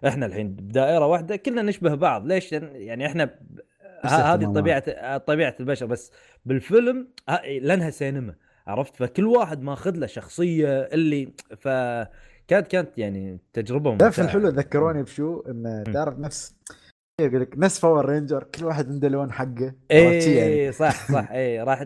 إحنا 0.08 0.26
الحين 0.26 0.50
بدائرة 0.54 1.06
واحدة 1.08 1.36
كلنا 1.36 1.62
نشبه 1.62 1.96
بعض 1.96 2.26
ليش؟ 2.28 2.52
يعني 2.52 3.06
إحنا 3.06 3.26
ب- 3.26 3.60
نفس 4.06 4.14
ه- 4.14 4.34
هذه. 4.34 4.46
طبيعة 4.46 5.18
طبيعة 5.18 5.56
البشر. 5.60 5.86
بس 5.86 6.12
بالفيلم 6.46 7.08
ه- 7.30 7.42
لأنها 7.62 7.90
سينما 7.90 8.36
عرفت؟ 8.68 8.96
فكل 8.96 9.26
واحد 9.26 9.62
ماخذ 9.62 9.96
له 9.98 10.08
شخصية 10.08 10.68
اللي 10.82 11.34
فكانت 11.58 12.68
كانت 12.68 12.98
يعني 12.98 13.40
تجربة 13.54 13.98
تعرف 13.98 14.20
ممتعة. 14.20 14.26
الحلو؟ 14.38 14.48
ذكروني 14.50 15.04
بشو؟ 15.04 15.40
انه. 15.50 15.84
تعرف 15.84 16.20
نفس 16.20 16.56
يقول 17.22 17.42
لك 17.42 17.58
نفس 17.58 17.80
Power 17.80 18.06
Ranger 18.06 18.44
كل 18.44 18.66
واحد 18.66 18.90
عنده 18.90 19.08
لون 19.08 19.32
حقه. 19.32 19.74
شي 19.92 20.36
يعني. 20.36 20.72
صح 20.72 21.12
صح. 21.12 21.32
إيه 21.32 21.64
راح 21.64 21.86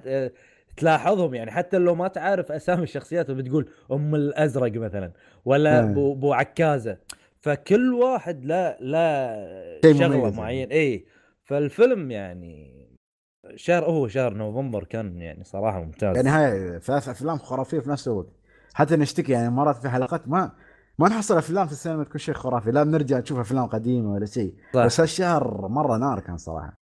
تلاحظهم 0.77 1.33
يعني. 1.33 1.51
حتى 1.51 1.77
لو 1.77 1.95
ما 1.95 2.07
تعرف 2.07 2.51
أسامي 2.51 2.83
الشخصيات 2.83 3.31
بتقول 3.31 3.69
أم 3.91 4.15
الأزرق 4.15 4.71
مثلا 4.71 5.11
ولا 5.45 5.79
آه. 5.79 5.81
بو, 5.93 6.13
بو 6.13 6.33
عكازة. 6.33 6.97
فكل 7.39 7.93
واحد 7.93 8.45
لا 8.45 8.77
لا 8.81 9.79
شغلة 9.83 10.17
مميز 10.17 10.37
معين. 10.37 10.69
إيه 10.69 11.05
فالفيلم 11.43 12.11
يعني 12.11 12.87
شهر 13.55 13.85
هو 13.85 14.07
شهر 14.07 14.33
نوفمبر 14.33 14.83
كان 14.83 15.21
يعني 15.21 15.43
صراحة 15.43 15.81
ممتاز. 15.83 16.15
يعني 16.15 16.29
هاي 16.29 16.79
ثلاث 16.79 17.09
أفلام 17.09 17.37
خرافية 17.37 17.79
في 17.79 17.89
نفس 17.89 18.07
الوقت. 18.07 18.29
حتى 18.73 18.95
نشتكي 18.95 19.31
يعني 19.31 19.49
مرات 19.49 19.77
في 19.77 19.89
حلقات 19.89 20.27
ما 20.27 20.51
ما 21.01 21.09
نحصل 21.09 21.37
أفلام 21.37 21.67
في 21.67 21.71
السينما 21.71 22.03
تكون 22.03 22.17
شيء 22.17 22.35
خرافي 22.35 22.71
لا 22.71 22.83
بنرجع 22.83 23.19
نشوف 23.19 23.39
أفلام 23.39 23.65
قديمة 23.65 24.13
ولا 24.13 24.25
شيء. 24.25 24.55
بس 24.75 24.99
هالشهر 24.99 25.67
مرة 25.67 25.97
نار 25.97 26.19
كان 26.19 26.37
صراحة. 26.37 26.77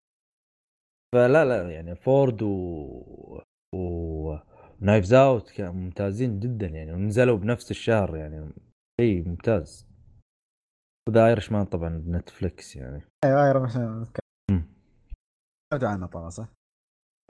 فلا 1.15 1.45
لا 1.45 1.71
يعني 1.71 1.97
فورد 1.97 2.43
و 2.43 3.43
و 3.75 4.37
Knives 4.81 5.13
Out 5.13 5.51
كانوا 5.51 5.73
ممتازين 5.73 6.41
جدا 6.41 6.67
يعني 6.67 6.93
ونزلوا 6.93 7.37
بنفس 7.37 7.71
الشهر 7.71 8.17
يعني 8.17 8.53
شيء 9.01 9.29
ممتاز. 9.29 9.89
و 11.09 11.27
The 11.27 11.53
Irishman 11.53 11.65
طبعا 11.65 11.89
بنتفلكس 11.89 12.77
يعني. 12.77 13.03
أيوه 13.25 13.45
أيوه 13.45 14.07
مم. 14.51 14.63
تكلمت 15.71 15.85
عنه 15.85 16.07
طبعا 16.07 16.29
صح؟ 16.29 16.49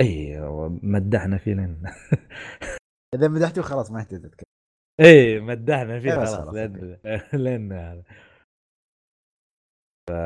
اي 0.01 0.41
مدحنا 0.83 1.39
فيه 1.39 1.55
لين 1.55 1.83
إذا 3.15 3.29
مدحته 3.29 3.63
خلاص 3.63 3.91
ما 3.91 4.01
يحتاج 4.01 4.21
تتكلم. 4.21 4.58
اي 5.01 5.41
مدحنا 5.41 6.01
فيه 6.01 6.11
إيه 6.13 6.17
خلاص 6.25 6.49
لين 6.55 6.97
لين 7.33 7.73
هذا. 7.73 8.03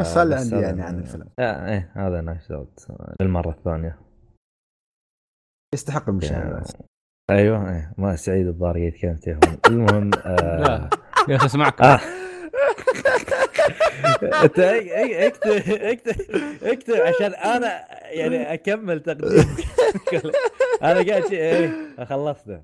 بس 0.00 0.16
عندي 0.16 0.56
يعني 0.56 0.82
عن 0.82 0.98
الفيلم. 0.98 1.28
آه 1.38 1.68
إيه 1.72 1.92
هذا 1.94 2.20
Knives 2.20 2.52
Out 2.52 2.86
للمرة 3.20 3.50
الثانية. 3.50 3.98
يستحق 5.74 6.08
المشاهدة 6.08 6.48
يعني 6.56 6.64
أيوه 7.30 7.70
إيه 7.70 7.92
ما 7.98 8.16
سعيد 8.16 8.46
الظاهر 8.46 8.76
يتكلم 8.76 9.16
تليفون 9.16 9.58
المهم 9.66 10.10
آه. 10.14 10.60
لا 10.60 10.90
يا 11.28 11.36
أخي 11.36 11.46
اسمعكم 11.46 11.84
آه. 11.84 12.00
أنت 14.44 14.58
اك- 14.58 14.88
اك- 14.88 15.12
اكتب 15.12 15.72
اكتب 15.82 16.20
اكتب 16.62 16.94
عشان 16.94 17.34
أنا 17.34 17.86
يعني 18.12 18.54
أكمل 18.54 19.00
تقديم 19.02 19.56
أنا 20.82 21.08
قاعد 21.10 21.26
شيء 21.26 21.38
إيه 21.38 22.04
خلصنا. 22.04 22.62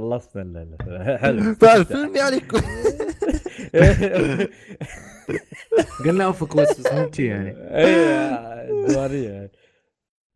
خلصنا 0.00 0.76
حلو. 1.22 1.54
فالفيلم 1.54 2.16
يعني 2.16 2.36
قلنا 6.04 6.24
اوفك 6.24 6.56
بس 6.56 6.80
بس 6.80 6.92
مو 6.92 7.10
يعني. 7.18 7.50
إيه 7.50 8.30
الديوانيه 8.70 9.50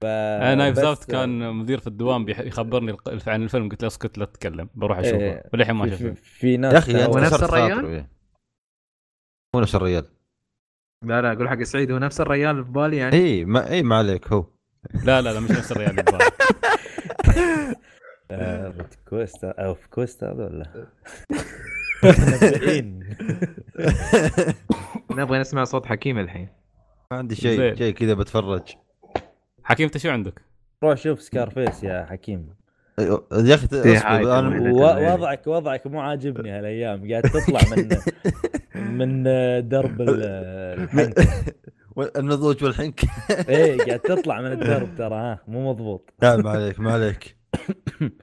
ف 0.00 0.04
Knives 0.58 0.78
بس- 0.78 0.84
Out 0.84 1.04
كان 1.04 1.54
مدير 1.54 1.78
في 1.80 1.86
الدوام 1.86 2.28
يخبرني 2.28 2.90
الق- 2.90 3.28
عن 3.28 3.42
الفيلم 3.42 3.68
قلت 3.68 3.82
له 3.82 3.86
اسكت 3.88 4.18
لا 4.18 4.24
تتكلم 4.24 4.68
بروح 4.74 4.98
أشوفه. 4.98 5.16
إيه. 5.16 5.42
وللحين 5.54 5.74
ما 5.74 5.84
في, 5.90 5.96
في, 5.96 6.04
شفته. 6.08 6.14
في 6.22 6.56
ناس 6.56 6.88
يا 6.88 7.02
أخي 7.04 7.12
ونفس 7.12 7.34
كسرت 7.34 7.42
الريال؟ 7.52 8.06
مو 9.54 9.61
نفس 9.61 9.74
الريال. 9.74 10.04
لا 11.04 11.22
لا 11.22 11.32
أقول 11.32 11.48
حق 11.48 11.62
سعيد 11.62 11.90
هو 11.92 11.98
نفس 11.98 12.20
الريال 12.20 12.64
في 12.64 12.70
بالي 12.70 12.96
يعني. 12.96 13.16
اي 13.16 13.44
ما 13.44 13.70
اي 13.70 13.82
ما 13.82 13.96
عليك 13.96 14.28
هو. 14.28 14.46
لا 15.04 15.20
لا 15.22 15.32
لا 15.32 15.40
مش 15.40 15.50
نفس 15.50 15.72
الريال 15.72 15.90
اللي 15.90 16.02
ببالي. 16.02 16.24
آه، 18.30 18.66
روت 18.78 18.94
كويستا 19.08 19.50
أو 19.50 19.74
في 19.74 19.88
كويستا 19.88 20.26
هذا 20.32 20.44
ولا. 20.44 20.86
نبغى 25.10 25.38
نسمع 25.38 25.64
صوت 25.64 25.86
حكيم 25.86 26.18
الحين. 26.18 26.48
ما 27.10 27.16
عندي. 27.18 27.34
شيء 27.34 27.74
شيء 27.74 27.94
كذا 27.94 28.14
بتفرج. 28.14 28.62
حكيم 29.64 29.86
انت 29.86 29.98
شو 29.98 30.10
عندك؟ 30.10 30.40
روح 30.84 30.96
شوف 30.96 31.22
سكارفيس 31.22 31.84
يا 31.84 32.06
حكيم. 32.10 32.54
أيوة، 32.98 33.26
يا 33.32 33.54
أخي 33.54 33.66
وضعك 35.12 35.46
وضعك 35.46 35.86
مو 35.86 36.00
عاجبني 36.00 36.50
هالأيام. 36.50 37.10
قاعد 37.10 37.22
تطلع 37.22 37.60
من 37.76 37.88
من 38.98 39.22
درب 39.68 40.00
ال- 40.00 40.22
الحنك 40.82 41.18
النضوج 42.16 42.64
والحنك. 42.64 43.00
إيه 43.48 43.78
قاعد 43.78 43.98
تطلع 44.00 44.40
من 44.40 44.52
الدرب 44.52 44.88
ترى 44.98 45.14
ها 45.14 45.38
مو 45.48 45.70
مضبوط. 45.70 46.10
لا 46.22 46.36
ما 46.36 46.50
عليك 46.50 46.80
ما 46.80 46.92
عليك. 46.92 47.36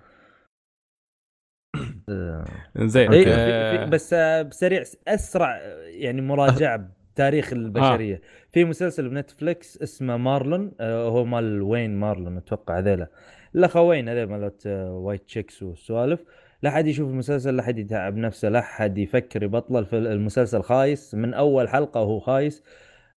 زين 2.78 3.13
إيه، 3.13 3.25
آه، 3.28 3.86
بس 3.86 4.13
آه، 4.13 4.41
بسريع 4.41 4.84
أسرع 5.07 5.57
آه، 5.57 5.82
يعني 5.84 6.21
مراجعة 6.21 6.89
بتاريخ 7.13 7.53
البشرية. 7.53 8.21
في 8.51 8.65
مسلسل 8.65 9.09
بنتفلكس 9.09 9.82
اسمه 9.82 10.17
مارلون 10.17 10.71
آه، 10.80 11.07
هو 11.09 11.25
مال 11.25 11.61
وين 11.61 11.99
مارلون 11.99 12.38
أتوقع 12.38 12.78
هذيلا. 12.80 13.07
الاخوين 13.55 14.09
هذول 14.09 14.25
مالت 14.30 14.67
آه، 14.67 14.91
White 14.91 15.23
Chicks 15.23 15.63
والسوالف. 15.63 16.23
لا 16.63 16.71
حد 16.71 16.88
يشوف 16.88 17.09
المسلسل 17.09 17.55
لا 17.55 17.63
حد 17.63 17.78
يتعب 17.80 18.17
نفسه 18.17 18.49
لا 18.49 18.61
حد 18.61 18.97
يفكر 18.97 19.43
يبطله 19.43 19.88
المسلسل 19.93 20.61
خايس. 20.61 21.15
من 21.15 21.34
أول 21.34 21.69
حلقة 21.69 22.01
وهو 22.01 22.19
خايس. 22.19 22.63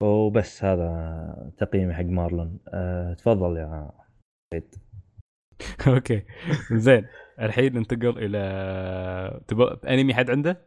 وبس 0.02 0.64
هذا 0.64 1.52
تقييمي 1.58 1.94
حق 1.94 2.04
مارلون. 2.04 2.60
أه 2.68 3.14
تفضل 3.14 3.58
يا 3.58 3.92
سعيد 4.54 4.76
أوكي. 5.88 6.24
زين 6.72 7.08
الحين 7.42 7.74
ننتقل 7.74 8.18
إلى 8.18 9.42
تبغى 9.48 9.80
أنمي 9.88 10.14
حد 10.14 10.30
عنده؟ 10.30 10.62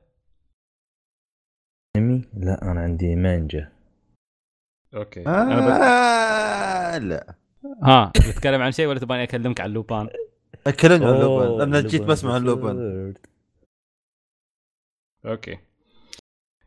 أنمي؟ 1.97 2.25
لا 2.35 2.63
أنا 2.63 2.81
عندي 2.81 3.17
مانجا. 3.17 3.73
أوكي. 4.95 5.27
أنا 5.27 5.67
ب... 5.67 5.71
آه 5.71 6.99
لا. 6.99 7.35
ها 7.83 8.13
بتتكلم 8.17 8.63
عن 8.63 8.73
شيء 8.73 8.87
ولا 8.87 8.99
تبغاني 8.99 9.23
أكلمك 9.23 9.61
عن 9.61 9.71
لوبان؟ 9.71 10.09
كلمني 10.81 11.05
عن 11.05 11.21
لوبان. 11.21 11.61
أنا 11.61 11.81
جيت 11.81 12.03
بسمع 12.03 12.35
عن 12.35 12.43
لوبان. 12.43 13.15
Okay. 15.27 15.59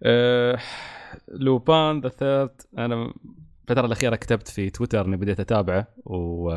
أه... 0.03 0.59
لوبان 1.27 2.01
the 2.01 2.09
Third 2.09 2.61
أنا 2.77 3.13
الفترة 3.63 3.85
الأخيرة 3.85 4.15
كتبت 4.15 4.47
في 4.47 4.69
تويتر 4.69 5.05
إني 5.05 5.17
بديت 5.17 5.39
أتابعه 5.39 5.87
و 6.05 6.51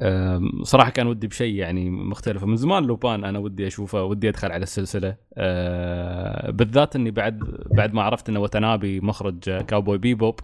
أم، 0.00 0.64
صراحة 0.64 0.90
كان 0.90 1.06
ودي 1.06 1.26
بشيء 1.26 1.54
يعني 1.54 1.90
مختلف. 1.90 2.44
من 2.44 2.56
زمان 2.56 2.84
لوبان 2.84 3.24
أنا 3.24 3.38
ودي 3.38 3.66
أشوفه 3.66 4.02
ودي 4.02 4.28
أدخل 4.28 4.52
على 4.52 4.62
السلسلة. 4.62 5.16
أه، 5.36 6.50
بالذات 6.50 6.96
إني 6.96 7.10
بعد 7.10 7.38
بعد 7.70 7.94
ما 7.94 8.02
عرفت 8.02 8.28
إنه 8.28 8.40
وتنابي 8.40 9.00
مخرج 9.00 9.50
كاوبوي 9.50 9.98
بيبوب 9.98 10.40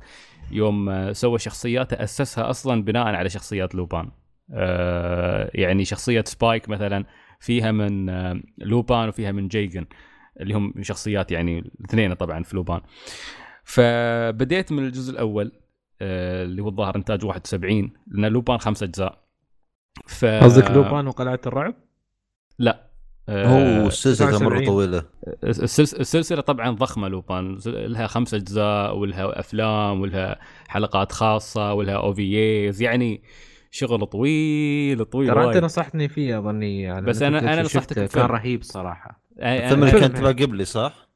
يوم 0.53 0.89
أه، 0.89 1.13
سوى 1.13 1.39
شخصياته 1.39 2.03
أسسها 2.05 2.51
أصلا 2.51 2.83
بناء 2.85 3.07
على 3.07 3.29
شخصيات 3.29 3.75
لوبان. 3.75 4.11
أه، 4.53 5.51
يعني 5.55 5.85
شخصية 5.85 6.25
سبايك 6.27 6.69
مثلا 6.69 7.05
فيها 7.41 7.73
من 7.73 8.07
لوبان 8.59 9.09
وفيها 9.09 9.33
من 9.33 9.49
جيجن 9.49 9.85
اللي 10.41 10.55
هم 10.55 10.75
شخصيات 10.83 11.33
يعني 11.33 11.59
الاثنين 11.59 12.15
طبعا 12.15 12.43
في 12.43 12.57
لوبان. 12.57 12.81
فبديت 13.65 14.73
من 14.73 14.85
الجزء 14.85 15.13
الأول 15.13 15.53
اللي 16.03 16.63
هو 16.63 16.69
الظاهر 16.69 16.97
إنتاج 16.97 17.25
71 17.25 17.91
لأن 18.07 18.33
لوبان 18.33 18.59
خمس 18.59 18.83
أجزاء. 18.83 19.28
ف 20.07 20.25
قصدك 20.25 20.71
لوبان 20.71 21.07
وقلعة 21.07 21.41
الرعب؟ 21.47 21.75
لا 22.59 22.89
آه، 23.29 23.83
هو 23.83 23.87
السلسلة 23.87 24.27
مرة 24.31 24.37
79. 24.61 24.67
طويلة 24.67 25.03
السلس- 25.45 25.95
السلسلة 25.95 26.41
طبعا 26.41 26.71
ضخمة 26.71 27.09
لوبان 27.09 27.59
لها 27.67 28.07
خمس 28.07 28.35
أجزاء 28.35 28.97
ولها 28.97 29.41
أفلام 29.41 30.01
ولها 30.01 30.39
حلقات 30.69 31.13
خاصة 31.13 31.73
ولها 31.73 31.95
OVAs 31.97 32.83
يعني 32.83 33.23
شغل 33.71 34.07
طويل 34.07 35.05
طويل 35.05 35.29
ترى 35.29 35.49
أنت. 35.49 35.65
نصحتني 35.65 36.09
فيه 36.09 36.39
أظني 36.39 36.83
يعني 36.83 37.07
بس 37.07 37.23
أنا 37.23 37.41
شفته، 37.63 37.63
نصحتك 37.63 38.09
كان. 38.09 38.27
رهيب 38.27 38.63
صراحة 38.63 39.23
آه، 39.39 39.59
آه، 39.59 39.69
فيلم 39.69 39.89
كان 39.91 40.15
تبغى 40.15 40.33
قبلي 40.45 40.65
صح؟ 40.65 41.09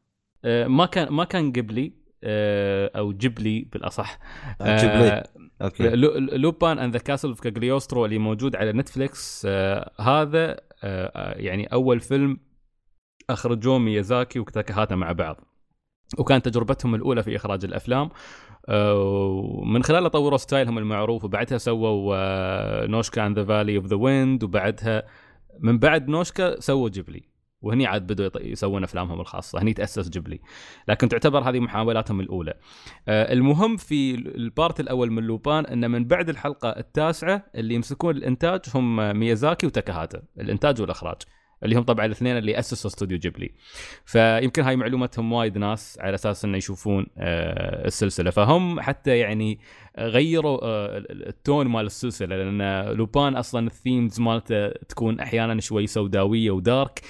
آه، 0.45 0.66
ما 0.66 0.87
كان 0.87 1.09
ما 1.12 1.24
كان 1.24 1.53
جيبلي 1.53 1.86
آه، 1.87 2.01
أو 2.25 3.12
جيبلي 3.12 3.68
بالأصح. 3.73 4.18
جيبلي. 4.61 5.09
آه، 5.09 5.25
Okay. 5.62 5.88
لو- 5.89 6.18
Lupin 6.18 6.78
and 6.78 6.93
the 6.93 6.99
Castle 7.03 7.28
of 7.28 7.40
Cagliostro 7.40 8.05
اللي 8.05 8.18
موجود 8.18 8.57
على 8.57 8.73
نتفليكس 8.73 9.47
آه 9.51 9.91
هذا 10.01 10.51
آه 10.51 10.57
آه، 10.85 11.39
يعني 11.39 11.66
أول 11.66 12.01
فيلم 12.01 12.39
أخرجوه 13.31 13.79
ميازاكي 13.79 14.39
وتاكاهاتا 14.39 14.95
مع 14.95 15.12
بعض. 15.12 15.41
وكانت 16.18 16.49
تجربتهم 16.49 16.95
الأولى 16.95 17.23
في 17.23 17.37
إخراج 17.37 17.64
الأفلام. 17.64 18.11
آه، 18.68 18.95
ومن 19.03 19.83
خلالها 19.83 20.09
طوروا 20.09 20.39
style 20.38 20.67
هم 20.67 20.78
المعروف 20.79 21.25
وبعدها 21.25 21.59
سووا 21.59 22.16
آه، 22.16 22.87
Nausicaä 22.86 23.26
and 23.26 23.38
the 23.38 23.45
Valley 23.45 23.76
of 23.76 23.86
the 23.86 23.97
Wind 23.97 24.45
وبعدها 24.45 25.03
من 25.61 25.79
بعد 25.79 26.09
نوشكا 26.09 26.61
سووا 26.61 26.89
جيبلي. 26.89 27.32
وهني 27.62 27.86
عاد 27.86 28.06
بدوا 28.06 28.30
يسوون 28.40 28.82
أفلامهم 28.82 29.20
الخاصة. 29.20 29.62
هني 29.62 29.72
تأسس 29.72 30.08
جيبلي. 30.08 30.40
لكن 30.88 31.08
تعتبر 31.08 31.40
هذه 31.40 31.60
محاولاتهم 31.60 32.20
الأولى. 32.20 32.54
آه، 33.08 33.32
المهم 33.32 33.76
في 33.76 34.14
ال 34.14 34.28
part 34.28 34.80
الأول 34.80 35.10
من 35.12 35.22
لوبان 35.22 35.66
إن 35.66 35.90
من 35.90 36.04
بعد 36.04 36.28
الحلقة 36.28 36.68
التاسعة 36.68 37.46
اللي 37.54 37.74
يمسكون 37.74 38.16
الإنتاج 38.16 38.60
هم 38.74 39.18
ميازاكي 39.18 39.66
وتاكاهاتا. 39.66 40.22
الإنتاج 40.40 40.80
والإخراج. 40.80 41.16
اللي 41.64 41.76
هم 41.76 41.82
طبعا 41.82 42.06
الاثنين 42.06 42.38
اللي 42.38 42.58
أسسوا 42.58 42.90
استوديو 42.90 43.18
جيبلي. 43.18 43.54
فيمكن 44.04 44.62
هاي 44.62 44.76
معلومة 44.76 45.14
تهم 45.14 45.32
وايد 45.32 45.58
ناس 45.58 45.98
على 46.00 46.14
أساس 46.14 46.44
إنه 46.44 46.56
يشوفون 46.56 47.06
آه، 47.18 47.86
السلسلة. 47.86 48.30
فهم 48.30 48.80
حتى 48.80 49.18
يعني 49.18 49.58
غيروا 49.98 50.58
آه، 50.62 51.04
ال 51.11 51.22
tone 51.22 51.66
مال 51.66 51.86
السلسلة. 51.86 52.36
لأن 52.36 52.84
لوبان 52.96 53.36
أصلا 53.36 53.66
ال 53.66 53.74
themes 53.74 54.20
مالته 54.20 54.68
تكون 54.68 55.20
أحيانا 55.20 55.60
شوي 55.60 55.86
سوداوية 55.86 56.50
و 56.51 56.59
dark. 56.59 57.01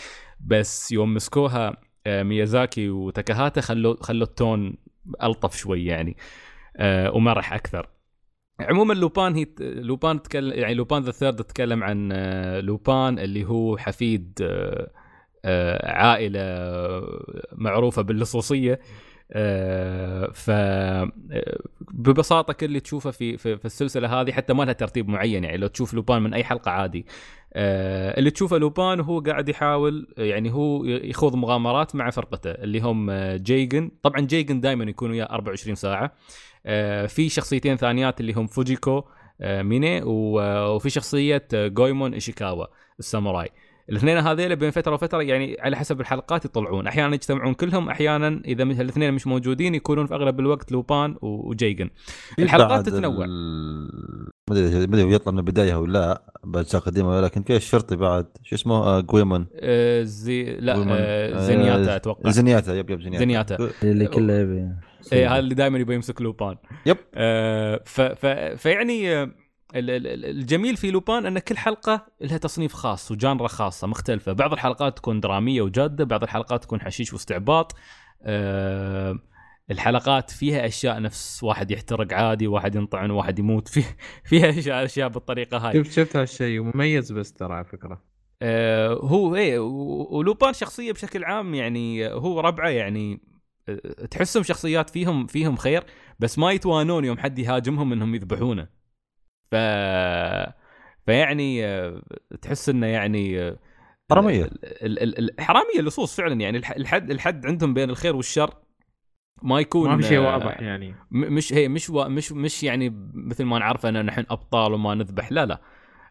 بس 0.46 0.92
يوم 0.92 1.14
مسكوها 1.14 1.76
آه، 2.06 2.22
ميازاكي 2.22 2.90
وتاكاهاتا 2.90 3.60
خلوا 3.60 3.96
خلوا 4.00 4.26
ال 4.26 4.36
tone 4.36 4.74
ألطف 5.22 5.56
شوي 5.56 5.84
يعني 5.86 6.16
آه، 6.76 7.12
ومرح 7.12 7.52
أكثر. 7.52 7.88
عموما 8.60 8.94
لوبان 8.94 9.34
هي 9.34 9.46
لوبان 9.60 10.22
تكلم 10.22 10.58
يعني 10.58 10.74
لوبان 10.74 11.02
the 11.02 11.10
Third 11.10 11.36
تتكلم 11.36 11.84
عن 11.84 12.12
آه، 12.12 12.60
لوبان 12.60 13.18
اللي 13.18 13.44
هو 13.44 13.76
حفيد 13.76 14.48
عائلة 15.84 16.40
معروفة 17.52 18.02
باللصوصيه 18.02 18.80
ف 20.32 20.50
ببساطة 21.80 22.52
كل 22.52 22.66
اللي 22.66 22.80
تشوفه 22.80 23.10
في, 23.10 23.36
في 23.36 23.64
السلسلة 23.64 24.20
هذه 24.20 24.32
حتى 24.32 24.52
ما 24.52 24.62
لها 24.62 24.72
ترتيب 24.72 25.08
معين 25.08 25.44
يعني 25.44 25.56
لو 25.56 25.66
تشوف 25.66 25.94
لوبان 25.94 26.22
من 26.22 26.34
أي 26.34 26.44
حلقة 26.44 26.70
عادي. 26.70 27.06
آه، 27.54 28.18
اللي 28.18 28.30
تشوفه 28.30 28.58
لوبان 28.58 29.00
وهو 29.00 29.20
قاعد 29.20 29.48
يحاول 29.48 30.14
يعني 30.18 30.52
هو 30.52 30.84
يخوض 30.84 31.34
مغامرات 31.34 31.94
مع 31.96 32.10
فرقته 32.10 32.50
اللي 32.50 32.80
هم 32.80 33.10
آه، 33.10 33.36
جيجن. 33.36 33.90
طبعا 34.02 34.20
جيجن 34.20 34.60
دائما 34.60 34.84
يكون 34.84 35.10
وياه 35.10 35.24
24 35.24 35.74
ساعة. 35.74 36.12
آه، 36.66 37.06
في 37.06 37.28
شخصيتين 37.28 37.76
ثانيات 37.76 38.20
اللي 38.20 38.32
هم 38.32 38.46
فوجيكو 38.46 39.04
آه، 39.40 39.62
ميني 39.62 40.02
وفي 40.04 40.90
شخصية 40.90 41.48
آه، 41.54 41.68
جويمون 41.68 42.14
إيشيكاوا 42.14 42.66
الساموراي. 42.98 43.48
الاثنين 43.92 44.18
هذيل 44.18 44.56
بين 44.56 44.70
فترة 44.70 44.94
وفترة 44.94 45.22
يعني 45.22 45.56
على 45.60 45.76
حسب 45.76 46.00
الحلقات 46.00 46.44
يطلعون. 46.44 46.86
أحيانا 46.86 47.14
يجتمعون 47.14 47.54
كلهم 47.54 47.88
أحيانا 47.88 48.42
إذا 48.44 48.64
مثل 48.64 48.80
الاثنين 48.80 49.14
مش 49.14 49.26
موجودين 49.26 49.74
يكونون 49.74 50.06
في 50.06 50.14
أغلب 50.14 50.40
الوقت 50.40 50.72
لوبان 50.72 51.16
وجيجن. 51.22 51.90
الحلقات 52.38 52.86
تتنوع. 52.86 53.26
ما 53.26 53.88
أدري 54.50 54.86
ما 54.86 54.94
أدري 54.94 55.02
هو 55.02 55.08
يطلع 55.08 55.32
من 55.32 55.38
البداية 55.38 55.74
ولا 55.74 55.92
لا 55.92 56.22
باجزاء 56.44 56.80
قديمة 56.80 57.08
ولكن 57.08 57.42
في 57.42 57.56
الشرطي 57.56 57.96
بعد؟ 57.96 58.26
شو 58.42 58.54
اسمه؟ 58.54 58.74
آه، 58.74 59.00
جويمون. 59.00 59.46
آه، 59.54 60.02
زي 60.02 60.56
لا. 60.60 60.74
آه، 60.74 60.84
آه، 60.88 61.38
زينياتا 61.38 61.96
أتوقع. 61.96 62.30
زنياتا 62.30 62.74
yep 62.74 62.90
yep 62.90 63.02
زنياتا 63.02 63.24
زنياتا. 63.24 63.70
اللي 63.82 64.06
كله 64.06 64.32
يبي 64.32 64.68
إيه 65.12 65.32
هذا 65.32 65.38
اللي 65.38 65.54
دائما 65.54 65.78
يبغى 65.78 65.94
يمسك 65.94 66.20
لوبان. 66.22 66.56
Yep. 66.86 66.96
آه 67.14 67.80
ف 67.84 68.00
ف 68.00 68.26
فيعني 68.56 69.16
آه، 69.16 69.30
الجميل 69.74 70.76
في 70.76 70.90
لوبان 70.90 71.26
أن 71.26 71.38
كل 71.38 71.56
حلقة 71.56 72.06
لها 72.20 72.38
تصنيف 72.38 72.72
خاص 72.72 73.10
و 73.10 73.17
genre 73.17 73.48
خاصة 73.48 73.86
مختلفة. 73.86 74.32
بعض 74.32 74.52
الحلقات 74.52 74.96
تكون 74.96 75.20
درامية 75.20 75.62
وجادة 75.62 76.04
بعض 76.04 76.22
الحلقات 76.22 76.62
تكون 76.62 76.80
حشيش 76.80 77.12
واستعباط. 77.12 77.74
آه 78.22 79.18
الحلقات 79.70 80.30
فيها 80.30 80.66
أشياء 80.66 81.00
نفس 81.00 81.42
واحد 81.42 81.70
يحترق 81.70 82.12
عادي 82.12 82.46
واحد 82.46 82.74
ينطعن 82.74 83.10
واحد 83.10 83.38
يموت. 83.38 83.68
في 83.68 83.82
فيها 84.24 84.50
اشياء 84.50 84.84
أشياء 84.84 85.08
بالطريقة 85.08 85.58
هاي. 85.58 85.84
شفت 85.84 85.92
شفت 85.92 86.16
هالشيء 86.16 86.60
ومميز 86.60 87.12
بس 87.12 87.32
ترى 87.32 87.54
على 87.54 87.64
فكرة. 87.64 88.02
آه، 88.42 88.94
هو 88.94 89.36
إيه 89.36 89.58
ولوبان 90.10 90.52
شخصية 90.52 90.92
بشكل 90.92 91.24
عام 91.24 91.54
يعني 91.54 92.08
هو 92.08 92.40
ربعه 92.40 92.68
يعني 92.68 93.20
آه، 93.68 94.06
تحسهم 94.10 94.42
شخصيات 94.42 94.90
فيهم 94.90 95.26
فيهم 95.26 95.56
خير 95.56 95.84
بس 96.18 96.38
ما 96.38 96.52
يتوانون 96.52 97.04
يوم 97.04 97.18
حد 97.18 97.38
يهاجمهم 97.38 97.92
إنهم 97.92 98.14
يذبحونه. 98.14 98.81
ف 99.52 99.54
فيعني 101.06 101.64
آه، 101.66 102.02
تحس 102.42 102.68
إنه 102.68 102.86
يعني 102.86 103.40
آه، 103.40 103.58
حرامية. 104.10 104.44
ال- 104.44 105.02
ال- 105.02 105.18
ال- 105.18 105.40
حرامية 105.40 105.78
اللصوص 105.78 106.16
فعلا 106.16 106.40
يعني 106.40 106.58
الح- 106.58 106.70
الحد 106.76 107.10
الحد 107.10 107.46
عندهم 107.46 107.74
بين 107.74 107.90
الخير 107.90 108.16
والشر 108.16 108.54
ما 109.42 109.60
يكون 109.60 109.90
ما 109.90 109.96
في 109.96 110.02
شيء 110.02 110.18
آه، 110.18 110.32
واضح 110.32 110.60
يعني. 110.60 110.90
م- 111.10 111.34
مش 111.34 111.52
هي 111.52 111.68
مش 111.68 111.90
وا- 111.90 112.08
مش 112.08 112.32
مش 112.32 112.62
يعني 112.64 113.10
مثل 113.14 113.44
ما 113.44 113.58
نعرف 113.58 113.86
ان 113.86 114.06
نحن 114.06 114.24
أبطال 114.30 114.72
وما 114.72 114.94
نذبح 114.94 115.32
لا 115.32 115.46
لا. 115.46 115.60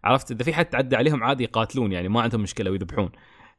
عرفت؟ 0.03 0.31
إذا 0.31 0.43
في 0.43 0.53
حد 0.53 0.65
تعدى 0.65 0.95
عليهم 0.95 1.23
عادي 1.23 1.43
يقاتلون 1.43 1.91
يعني 1.91 2.09
ما 2.09 2.21
عندهم 2.21 2.41
مشكلة 2.41 2.71
ويذبحون. 2.71 3.09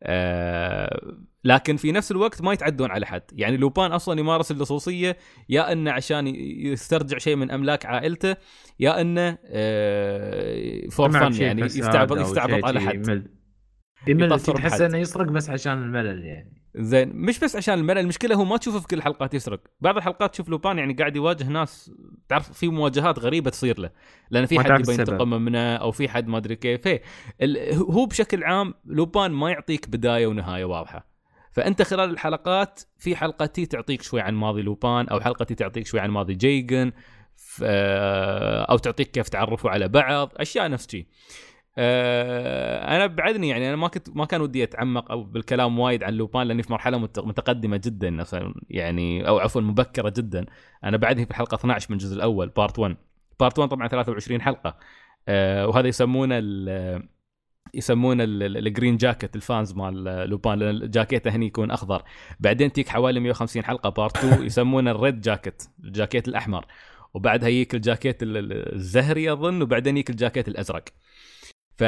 آه 0.02 1.16
لكن 1.44 1.76
في 1.76 1.92
نفس 1.92 2.10
الوقت 2.10 2.42
ما 2.42 2.52
يتعدون 2.52 2.90
على 2.90 3.06
حد. 3.06 3.22
يعني 3.32 3.56
لوبان 3.56 3.92
أصلا 3.92 4.20
يمارس 4.20 4.50
اللصوصية 4.50 5.16
يا 5.48 5.72
إنه 5.72 5.90
عشان 5.90 6.26
يسترجع 6.26 7.18
شيء 7.18 7.36
من 7.36 7.50
أملاك 7.50 7.86
عائلته 7.86 8.36
يا 8.80 9.00
إنه 9.00 9.38
آه 9.46 10.88
فور 10.90 11.10
سمعت 11.10 11.32
فن 11.34 11.42
يعني 11.42 11.62
يستعبط 11.62 12.18
يستعبط 12.18 12.64
على 12.64 12.80
حد. 12.80 13.26
يطفر 14.06 14.54
تحس. 14.56 14.80
إنه 14.80 14.98
يسرق 14.98 15.26
بس 15.26 15.50
عشان 15.50 15.72
الملل 15.72 16.24
يعني. 16.24 16.62
زين 16.74 17.08
مش 17.14 17.38
بس 17.38 17.56
عشان 17.56 17.74
الملل 17.74 17.98
المشكلة 17.98 18.34
هو 18.34 18.44
ما 18.44 18.56
تشوفه 18.56 18.78
في 18.80 18.86
كل 18.86 18.96
الحلقات 18.96 19.34
يسرق. 19.34 19.60
بعض 19.80 19.96
الحلقات 19.96 20.32
تشوف 20.32 20.48
لوبان 20.48 20.78
يعني 20.78 20.92
قاعد 20.94 21.16
يواجه 21.16 21.48
ناس 21.48 21.92
تعرف 22.28 22.52
في 22.52 22.68
مواجهات 22.68 23.18
غريبة 23.18 23.50
تصير 23.50 23.80
له 23.80 23.90
لأن 24.30 24.46
في 24.46 24.58
حد 24.58 24.66
تعرف 24.66 24.80
يبي 24.80 24.92
السبب. 24.92 25.08
ينتقم 25.12 25.42
منه 25.42 25.76
أو 25.76 25.90
في 25.90 26.08
حد 26.08 26.28
ما 26.28 26.38
أدري 26.38 26.56
كيف. 26.56 27.00
ال- 27.42 27.74
هو 27.74 28.06
بشكل 28.06 28.44
عام 28.44 28.74
لوبان 28.84 29.30
ما 29.30 29.50
يعطيك 29.50 29.88
بداية 29.88 30.26
ونهاية 30.26 30.64
واضحة. 30.64 31.12
فأنت 31.52 31.82
خلال 31.82 32.10
الحلقات 32.10 32.80
في 32.98 33.16
حلقه 33.16 33.46
تي 33.46 33.66
تعطيك 33.66 34.02
شوي 34.02 34.20
عن 34.20 34.34
ماضي 34.34 34.62
لوبان 34.62 35.08
أو 35.08 35.20
حلقه 35.20 35.44
تي 35.44 35.54
تعطيك 35.54 35.86
شوي 35.86 36.00
عن 36.00 36.10
ماضي 36.10 36.34
جيجن 36.34 36.92
أو 38.70 38.78
تعطيك 38.78 39.10
كيف 39.10 39.28
تعرفوا 39.28 39.70
على 39.70 39.88
بعض 39.88 40.32
أشياء 40.36 40.70
نفس 40.70 40.90
شي. 40.90 41.06
أنا 41.78 43.06
بعدني 43.06 43.48
يعني 43.48 43.68
أنا 43.68 43.76
ما 43.76 43.88
كنت 43.88 44.16
ما 44.16 44.24
كان 44.24 44.40
ودي 44.40 44.62
أتعمق 44.64 45.10
أو 45.10 45.22
بالكلام 45.24 45.78
وايد 45.78 46.02
عن 46.02 46.14
لوبان 46.14 46.46
لأني 46.48 46.62
في 46.62 46.72
مرحلة 46.72 46.98
مت- 46.98 47.18
متقدمة 47.18 47.76
جدا 47.84 48.10
مثلا 48.10 48.54
يعني 48.70 49.28
أو 49.28 49.38
عفوا 49.38 49.60
مبكرة 49.60 50.12
جدا. 50.16 50.46
أنا 50.84 50.96
بعدني 50.96 51.24
في 51.24 51.30
الحلقة 51.30 51.54
12 51.54 51.86
من 51.90 51.96
الجزء 51.96 52.16
الأول 52.16 52.48
part 52.48 52.78
1 52.78 52.96
part 53.40 53.58
1 53.58 53.70
طبعا 53.70 53.88
23 53.88 54.42
حلقة. 54.42 54.76
آه، 55.28 55.66
وهذا 55.66 55.88
يسمونه 55.88 56.34
ال 56.38 57.08
يسمونه 57.74 58.24
ال- 58.24 58.42
ال- 58.42 58.66
ال 58.66 58.71
green 58.71 58.96
jacket 58.96 59.36
ال 59.36 59.43
fans 59.43 59.72
مال 59.72 60.04
لوبان 60.30 60.58
لأن 60.58 60.90
جاكيته 60.90 61.30
هني 61.30 61.46
يكون 61.46 61.70
أخضر. 61.70 62.02
بعدين 62.40 62.72
تيك 62.72 62.88
حوالي 62.88 63.20
150 63.20 63.64
حلقة 63.64 63.88
part 63.90 64.16
2 64.16 64.42
يسمونه 64.46 64.90
ال 64.90 64.98
red 64.98 65.20
jacket 65.20 65.62
الجاكيت 65.84 66.28
الأحمر. 66.28 66.66
وبعدها 67.14 67.48
يجيك 67.48 67.74
الجاكيت 67.74 68.22
ال- 68.22 68.36
ال- 68.36 68.74
الزهري 68.74 69.32
أظن 69.32 69.62
وبعدين 69.62 69.96
يجيك 69.96 70.10
الجاكيت 70.10 70.48
الأزرق. 70.48 70.84
ف 71.76 71.82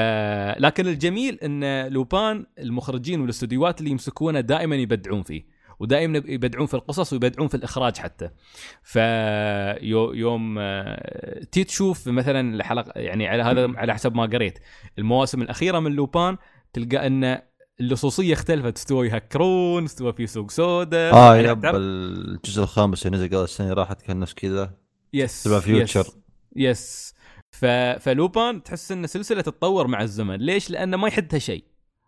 لكن 0.58 0.86
الجميل 0.86 1.38
إن 1.42 1.86
لوبان 1.92 2.46
المخرجين 2.58 3.20
والاستديوهات 3.20 3.78
اللي 3.80 3.90
يمسكونه 3.90 4.40
دائما 4.40 4.76
يبدعون 4.76 5.22
فيه 5.22 5.54
ودائما 5.80 6.22
يبدعون 6.26 6.66
في 6.66 6.74
القصص 6.74 7.12
ويبدعون 7.12 7.48
في 7.48 7.54
الإخراج 7.56 7.96
حتى. 7.96 8.30
ف 8.82 8.96
يو- 9.82 10.12
يوم 10.12 10.56
آه، 10.58 11.44
تي 11.52 11.64
تشوف 11.64 12.08
مثلا 12.08 12.54
الحلقة 12.54 12.92
يعني 13.00 13.28
على 13.28 13.42
هذا 13.42 13.72
على 13.76 13.94
حسب 13.94 14.14
ما 14.14 14.22
قريت 14.22 14.58
المواسم 14.98 15.42
الأخيرة 15.42 15.78
من 15.78 15.92
لوبان 15.92 16.36
تلقى 16.72 17.06
إن 17.06 17.38
اللصوصية 17.80 18.32
اختلفت 18.32 18.76
استوى 18.76 19.08
يهكرون 19.08 19.84
استوى 19.84 20.12
في 20.12 20.26
سوق 20.26 20.50
سودا 20.50 21.12
آه 21.12 21.36
يعني 21.36 21.48
yep 21.48 21.60
تعرف- 21.60 21.76
الجزء 21.76 22.62
الخامس 22.62 23.06
اللي 23.06 23.16
نزل 23.18 23.28
قبل 23.28 23.44
السنة 23.44 23.72
راحت 23.72 24.02
كان 24.02 24.20
نفس 24.20 24.34
كذا. 24.34 24.74
يس 25.12 25.42
تبع 25.42 25.60
فيوتشر. 25.60 26.00
يس, 26.00 26.16
يس. 26.56 27.14
ف... 27.54 27.64
فلوبان 28.00 28.62
تحس 28.62 28.92
إن 28.92 29.06
سلسلة 29.06 29.40
تتطور 29.40 29.86
مع 29.86 30.02
الزمن. 30.02 30.36
ليش؟ 30.36 30.70
لأنه 30.70 30.96
ما 30.96 31.08
يحدها 31.08 31.38
شيء. 31.38 31.64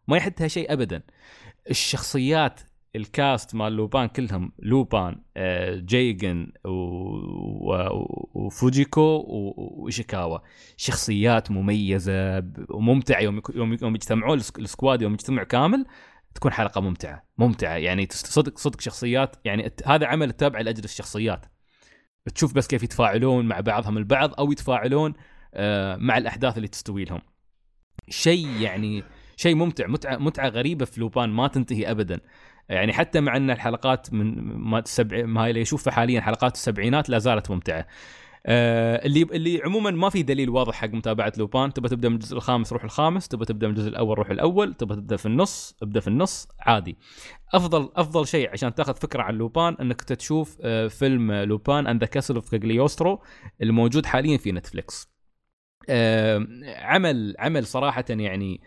ما 0.09 0.17
يحدها 0.17 0.49
شيء 0.49 0.73
ابدا. 0.73 1.03
الشخصيات 1.71 2.61
ال 2.97 3.08
cast 3.08 3.55
مال 3.55 3.73
لوبان 3.73 4.09
كلهم 4.09 4.53
لوبان 4.59 5.23
آه، 5.37 5.77
جيجن. 5.77 6.53
وفوجيكو. 8.35 9.25
وشيكاوا 9.57 10.39
شخصيات 10.77 11.51
مميزة 11.51 12.45
وممتعه 12.71 13.21
يوم 13.21 13.43
يوم 13.55 13.95
يجتمعون 13.95 14.39
ال 14.41 14.44
squ- 14.44 14.59
ال 14.59 14.66
squad 14.66 15.03
يوم 15.03 15.13
يجتمع 15.13 15.43
كامل 15.43 15.87
تكون 16.35 16.53
حلقة 16.53 16.81
ممتعة. 16.81 17.27
ممتعة. 17.39 17.75
يعني 17.77 18.09
صدق 18.11 18.59
صدق 18.59 18.81
شخصيات. 18.81 19.37
يعني 19.45 19.73
هذا 19.87 20.07
عمل 20.07 20.33
تتابع 20.33 20.61
لأجل 20.61 20.85
الشخصيات. 20.85 21.47
تشوف 22.35 22.55
بس 22.55 22.67
كيف 22.67 22.83
يتفاعلون 22.83 23.47
مع 23.47 23.61
بعضهم 23.61 23.99
البعض 23.99 24.35
أو 24.39 24.53
يتفاعلون 24.53 25.15
مع 25.97 26.19
الأحداث 26.19 26.57
اللي 26.57 26.69
تستوي 26.69 27.05
لهم. 27.05 27.21
شيء 28.09 28.47
يعني 28.61 29.05
شيء 29.37 29.55
ممتع 29.55 29.87
متعة 29.87 30.17
متعة 30.17 30.49
غريبة 30.49 30.85
في 30.85 31.01
لوبان 31.01 31.31
ما 31.31 31.49
تنتهي 31.49 31.91
ابدا. 31.91 32.21
يعني 32.69 32.93
حتى 32.93 33.21
مع 33.21 33.37
إن 33.37 33.51
الحلقات 33.51 34.13
من 34.13 34.35
ما 34.55 34.79
السبع 34.79 35.25
ما 35.25 35.49
اللي 35.49 35.61
يشوفها 35.61 35.93
حاليا 35.93 36.21
حلقات 36.21 36.55
السبعينات 36.55 37.09
لا 37.11 37.19
زالت 37.19 37.51
ممتعة. 37.51 37.87
آه 38.47 39.07
اللي 39.07 39.23
اللي 39.23 39.61
عموما 39.65 39.91
ما 39.91 40.09
في 40.09 40.23
دليل 40.23 40.51
واضح 40.51 40.75
حق 40.75 40.89
متابعة 40.89 41.33
لوبان. 41.39 41.73
تبى 41.73 41.89
تبدأ 41.89 42.09
من 42.09 42.15
الجزء 42.15 42.37
الخامس 42.37 42.73
روح 42.73 42.85
الخامس 42.85 43.29
تبى 43.29 43.45
تبدأ 43.45 43.67
من 43.67 43.73
الجزء 43.73 43.89
الأول 43.89 44.19
روح 44.19 44.31
الأول 44.31 44.75
تبى 44.75 44.95
تبدأ 44.95 45.17
في 45.17 45.27
النص 45.27 45.77
ابدأ 45.83 46.01
في 46.01 46.09
النص 46.09 46.49
عادي. 46.61 46.97
أفضل 47.55 47.91
أفضل 47.97 48.27
شيء 48.27 48.51
عشان 48.51 48.75
تاخذ 48.75 48.95
فكرة 48.95 49.23
عن 49.23 49.35
لوبان 49.35 49.77
إنك 49.81 50.03
تشوف 50.03 50.59
آه، 50.61 50.89
فيلم 50.89 51.33
لوبان 51.33 51.87
and 51.87 52.01
the 52.01 52.07
Castle 52.07 52.35
of 52.35 52.51
كاجليوسترو 52.51 53.23
الموجود 53.63 54.07
حاليا 54.07 54.37
في 54.39 54.53
نتفليكس 54.53 55.05
آه، 55.05 55.16
عمل 56.79 57.35
عمل 57.39 57.67
صراحة 57.67 58.05
يعني 58.11 58.61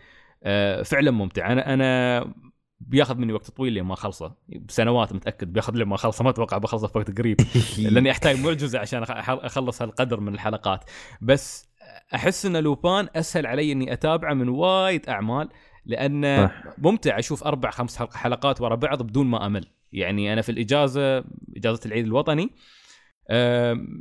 فعلا 0.84 1.10
ممتع. 1.10 1.52
أنا 1.52 1.74
أنا 1.74 2.32
بياخذ 2.80 3.16
مني 3.18 3.32
وقت 3.32 3.50
طويل 3.50 3.72
لين 3.72 3.84
ما 3.84 3.94
أخلصه. 3.94 4.34
بسنوات 4.48 5.12
متأكد 5.12 5.52
بياخذ 5.52 5.74
لين 5.74 5.86
ما 5.88 5.94
أخلصه. 5.94 6.24
ما 6.24 6.30
أتوقع 6.30 6.58
بخلصه 6.58 6.86
في 6.86 6.98
وقت 6.98 7.18
قريب. 7.18 7.36
لأني 7.78 8.10
أحتاج 8.10 8.40
معجزة 8.40 8.78
عشان 8.78 9.02
أخلص 9.28 9.82
هالقدر 9.82 10.20
من 10.20 10.34
الحلقات. 10.34 10.84
بس 11.20 11.70
أحس 12.14 12.46
إن 12.46 12.56
لوبان 12.56 13.08
أسهل 13.16 13.46
علي 13.46 13.72
إني 13.72 13.92
أتابعه 13.92 14.34
من 14.34 14.48
وايد 14.48 15.08
أعمال 15.08 15.48
لأن 15.86 16.46
صح. 16.48 16.62
ممتع 16.78 17.18
أشوف 17.18 17.44
أربع 17.44 17.70
خمس 17.70 17.96
حلق- 17.96 18.14
حلقات 18.14 18.60
ورا 18.60 18.74
بعض 18.74 19.02
بدون 19.02 19.26
ما 19.26 19.46
أمل. 19.46 19.66
يعني 19.92 20.32
أنا 20.32 20.42
في 20.42 20.52
الإجازة 20.52 21.24
إجازة 21.56 21.80
العيد 21.86 22.04
الوطني 22.04 22.50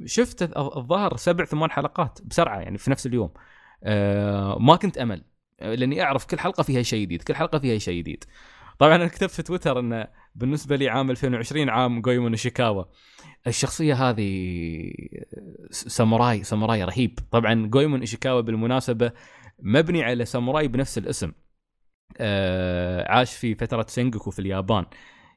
شفت 0.05 0.43
الظ- 0.43 0.77
الظاهر 0.77 1.15
سبع 1.17 1.45
ثمان 1.45 1.71
حلقات 1.71 2.19
بسرعة 2.25 2.59
يعني 2.59 2.77
في 2.77 2.91
نفس 2.91 3.05
اليوم. 3.05 3.33
آه، 3.83 4.57
ما 4.59 4.75
كنت 4.75 4.97
أمل 4.97 5.23
آه، 5.59 5.75
لأني 5.75 6.01
أعرف 6.01 6.25
كل 6.25 6.39
حلقة 6.39 6.63
فيها 6.63 6.81
شيء 6.81 7.01
جديد 7.01 7.21
كل 7.23 7.35
حلقة 7.35 7.59
فيها 7.59 7.77
شيء 7.77 7.99
جديد. 8.01 8.23
طبعا 8.79 8.95
أنا 8.95 9.07
كتبت 9.07 9.31
في 9.31 9.43
تويتر 9.43 9.79
انه 9.79 10.07
بالنسبة 10.35 10.75
لي 10.75 10.89
عام 10.89 11.11
2020 11.11 11.69
عام 11.69 12.01
جويمون 12.01 12.35
شيكاوا 12.35 12.83
الشخصية 13.47 13.93
هذه 14.09 14.91
س- 15.71 15.87
ساموراي 15.87 16.43
ساموراي 16.43 16.83
رهيب. 16.83 17.19
طبعا 17.31 17.67
جويمون 17.67 17.99
ايشيكاوا 17.99 18.41
بالمناسبة 18.41 19.11
مبني 19.59 20.03
على 20.03 20.25
ساموراي 20.25 20.67
بنفس 20.67 20.97
الاسم. 20.97 21.31
آه 22.17 23.11
عاش 23.11 23.35
في 23.35 23.55
فترة 23.55 23.85
سينجوكو 23.89 24.31
في 24.31 24.39
اليابان 24.39 24.85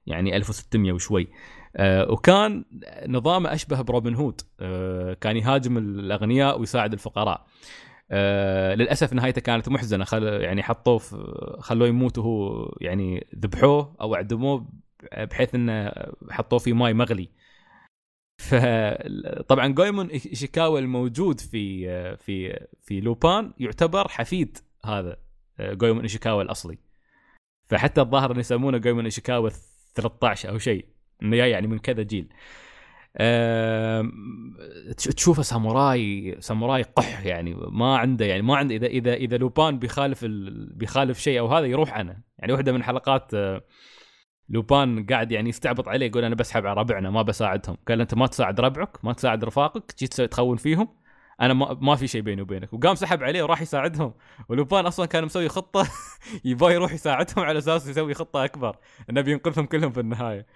يعني 0.07 0.37
1600 0.37 0.93
وشوي. 0.93 1.23
آه 1.23 1.33
وكان 1.81 2.65
نظامه 3.07 3.53
أشبه 3.53 3.81
بروبن 3.83 4.15
هود 4.15 4.41
آه 4.61 5.15
كان 5.15 5.37
يهاجم 5.37 5.79
الأغنياء 5.79 6.61
ويساعد 6.61 6.93
الفقراء. 6.93 7.47
آه 8.11 8.75
للأسف 8.75 9.13
نهايته 9.13 9.41
كانت 9.41 9.69
محزنة 9.69 10.05
خل 10.05 10.23
يعني 10.25 10.63
حطوه 10.63 10.99
خلوه 11.61 11.89
يموت 11.89 12.19
وهو 12.19 12.69
يعني 12.81 13.27
ذبحوه 13.39 13.97
أو 14.01 14.15
أعدموه 14.15 14.69
بحيث 15.19 15.55
إنه 15.55 15.93
حطوه 16.31 16.59
في 16.59 16.73
ماي 16.73 16.95
مغلي. 16.95 17.29
فطبعا 18.39 19.69
جويمون 19.69 20.07
إيشيكاوا 20.07 20.79
الموجود 20.79 21.41
في 21.41 21.87
في 22.17 22.67
في 22.83 23.01
لوبان 23.01 23.53
يعتبر 23.59 24.09
حفيد 24.09 24.59
هذا 24.85 25.17
جويمون 25.61 26.03
إيشيكاوا 26.03 26.43
الأصلي. 26.43 26.79
فحتى 27.67 28.01
الظاهر 28.01 28.33
إن 28.33 28.41
يسمونه 28.41 28.79
جويمون 28.79 29.05
إيشيكاوا 29.05 29.51
13 29.95 30.49
أو 30.49 30.59
شيء. 30.59 30.92
إنه 31.23 31.37
جاي 31.37 31.51
يعني 31.51 31.67
من 31.67 31.79
كذا 31.79 32.03
جيل. 32.03 32.29
تش- 34.97 35.05
تشوفه 35.05 35.43
ساموراي 35.43 36.37
ساموراي 36.41 36.83
قح 36.83 37.27
يعني 37.27 37.55
ما 37.55 37.97
عنده 37.97 38.25
يعني 38.25 38.43
ما 38.43 38.57
عنده 38.57 38.75
إذا 38.77 38.87
إذا 38.87 39.15
إذا 39.15 39.37
لوبان 39.37 39.79
بيخالف 39.79 40.25
ال... 40.25 40.73
بيخالف 40.73 41.19
شيء 41.19 41.39
أو 41.39 41.47
هذا 41.47 41.67
يروح 41.67 41.93
عنه. 41.93 42.17
يعني 42.39 42.53
واحدة 42.53 42.73
من 42.73 42.83
حلقات 42.83 43.35
آه، 43.35 43.63
لوبان 44.49 45.07
قاعد 45.07 45.33
يعني 45.33 45.49
يستعبط 45.49 45.89
عليه 45.89 46.07
يقول 46.07 46.25
أنا 46.25 46.35
بسحب 46.35 46.67
على 46.67 46.81
ربعنا 46.81 47.11
ما 47.11 47.23
بساعدهم. 47.23 47.77
قال 47.89 48.01
أنت 48.01 48.15
ما 48.15 48.27
تساعد 48.27 48.61
ربعك 48.61 49.05
ما 49.05 49.13
تساعد 49.13 49.45
رفاقك 49.45 49.99
جيت 49.99 50.21
تخون 50.21 50.57
فيهم. 50.57 50.89
أنا 51.41 51.55
ما, 51.55 51.79
ما 51.81 51.97
في 51.97 52.07
شيء 52.07 52.21
بيني 52.21 52.43
وبينك. 52.43 52.73
وقام 52.73 52.95
سحب 52.95 53.23
عليه 53.23 53.43
وراح 53.43 53.63
يساعدهم. 53.63 54.15
ولوبان 54.49 54.87
أصلا 54.87 55.07
كان 55.07 55.25
مسوي 55.25 55.49
خطة. 55.49 55.89
يبغى 56.45 56.75
يروح 56.75 56.93
يساعدهم 56.93 57.45
على 57.45 57.59
أساس 57.59 57.87
يسوي 57.89 58.15
خطة 58.15 58.45
أكبر. 58.45 58.77
انه 59.11 59.21
بينقذهم 59.21 59.67
كلهم 59.67 59.93
في 59.93 60.01
النهاية. 60.01 60.47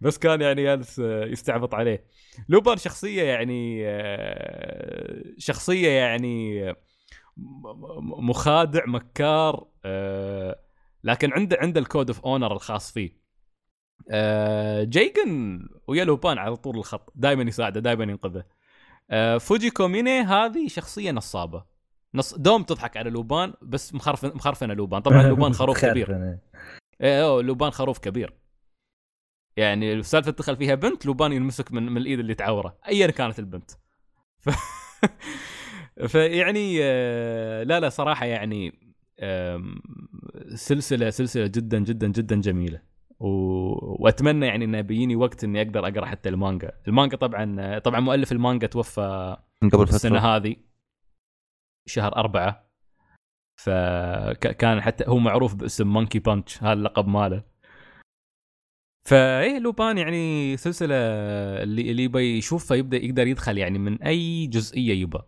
بس 0.00 0.18
كان 0.18 0.40
يعني 0.40 0.62
جالس 0.62 1.00
آه، 1.00 1.24
يستعبط 1.24 1.74
عليه. 1.74 2.04
لوبان 2.48 2.76
شخصية 2.76 3.22
يعني 3.22 3.82
آه، 3.86 5.22
شخصية 5.38 5.88
يعني 5.88 6.74
مخادع 8.18 8.86
مكار 8.86 9.66
آه، 9.84 10.60
لكن 11.04 11.32
عنده 11.32 11.56
عنده 11.60 11.80
ال 11.80 11.86
code 11.86 12.10
of 12.10 12.20
honor 12.20 12.52
الخاص 12.52 12.92
فيه. 12.92 13.26
جيجن 14.82 15.60
ويا 15.88 16.04
لوبان 16.04 16.38
على 16.38 16.56
طول 16.56 16.78
الخط. 16.78 17.12
دائما 17.14 17.42
يساعده 17.42 17.80
دائما 17.80 18.04
ينقذه. 18.04 18.55
آه، 19.10 19.38
فوجيكو 19.38 19.70
ميني 19.70 20.20
هذه 20.20 20.68
شخصية 20.68 21.10
نصابة. 21.10 21.64
نص 22.14 22.34
دوم 22.34 22.62
تضحك 22.62 22.96
على 22.96 23.10
لوبان 23.10 23.54
بس 23.62 23.94
مخرفن 23.94 24.28
مخرفنه 24.28 24.74
لوبان. 24.74 25.02
طبعا 25.02 25.22
لوبان 25.28 25.52
خروف 25.52 25.84
كبير. 25.84 26.38
إيه 27.00 27.40
لوبان 27.40 27.70
خروف 27.70 27.98
كبير. 27.98 28.34
يعني 29.56 29.92
السالفه 29.92 30.30
تدخل 30.30 30.56
فيها 30.56 30.74
بنت 30.74 31.06
لوبان 31.06 31.32
ينمسك 31.32 31.72
من 31.72 31.92
من 31.92 31.96
الإيد 31.96 32.18
اللي 32.18 32.34
تعوره 32.34 32.78
ايا 32.88 33.06
كانت 33.06 33.38
البنت. 33.38 33.70
ف... 34.44 34.50
فيعني 36.06 36.78
آه، 36.82 37.62
لا 37.62 37.80
لا 37.80 37.88
صراحة 37.88 38.26
يعني 38.26 38.86
سلسله 40.54 41.10
سلسلة 41.10 41.46
جدا 41.46 41.78
جدا 41.78 42.06
جدا 42.06 42.40
جميلة. 42.40 42.95
و... 43.20 43.28
واتمنى 44.04 44.46
يعني 44.46 44.64
إنه 44.64 44.80
بيجيني 44.80 45.16
وقت 45.16 45.44
إني 45.44 45.62
أقدر 45.62 45.86
أقرأ 45.88 46.06
حتى 46.06 46.28
المانجا. 46.28 46.72
المانجا 46.88 47.16
طبعا 47.16 47.78
طبعا 47.78 48.00
مؤلف 48.00 48.32
المانجا 48.32 48.66
توفى 48.66 49.36
من 49.62 49.70
قبل 49.70 49.82
السنة 49.82 50.18
فترة. 50.18 50.36
هذه 50.36 50.56
شهر 51.88 52.16
أربعة. 52.16 52.66
فكان 53.62 54.80
حتى 54.80 55.04
هو 55.08 55.18
معروف 55.18 55.54
باسم 55.54 55.86
مونكي 55.86 56.18
بانش 56.18 56.62
هذا 56.62 56.72
اللقب 56.72 57.08
ماله. 57.08 57.42
فايه 59.08 59.58
لوبان 59.58 59.98
يعني 59.98 60.56
سلسلة 60.56 60.94
اللي 61.62 61.90
اللي 61.90 62.04
يبي 62.04 62.38
يشوفها 62.38 62.76
يبدأ 62.76 62.96
يقدر 62.96 63.26
يدخل 63.26 63.58
يعني 63.58 63.78
من 63.78 64.02
أي 64.02 64.46
جزئية 64.46 65.02
يبى 65.02 65.18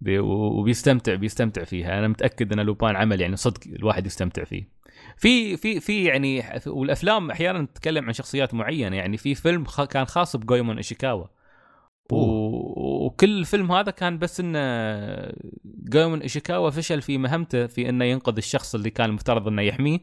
بي- 0.00 0.18
وبيستمتع 0.18 1.14
بيستمتع 1.14 1.64
فيها. 1.64 1.98
أنا 1.98 2.08
متأكد 2.08 2.52
إن 2.52 2.60
لوبان 2.60 2.96
عمل 2.96 3.20
يعني 3.20 3.36
صدق 3.36 3.60
الواحد 3.66 4.06
يستمتع 4.06 4.44
فيه. 4.44 4.75
في 5.16 5.56
في 5.56 5.80
في 5.80 6.04
يعني 6.04 6.44
والأفلام 6.66 7.30
أحيانا 7.30 7.64
تتكلم 7.66 8.06
عن 8.06 8.12
شخصيات 8.12 8.54
معينة 8.54 8.96
يعني 8.96 9.16
في 9.16 9.34
فيلم 9.34 9.64
خ- 9.64 9.84
كان 9.84 10.04
خاص 10.04 10.36
بجويمون 10.36 10.76
إيشيكاوا. 10.76 11.24
و- 12.12 13.06
وكل 13.06 13.38
الفيلم 13.38 13.72
هذا 13.72 13.90
كان 13.90 14.18
بس 14.18 14.40
انه 14.40 14.58
جويمون 15.64 16.20
إيشيكاوا 16.20 16.70
فشل 16.70 17.02
في 17.02 17.18
مهمته 17.18 17.66
في 17.66 17.88
إنه 17.88 18.04
ينقذ 18.04 18.36
الشخص 18.36 18.74
اللي 18.74 18.90
كان 18.90 19.08
المفترض 19.10 19.48
إنه 19.48 19.62
يحميه 19.62 19.98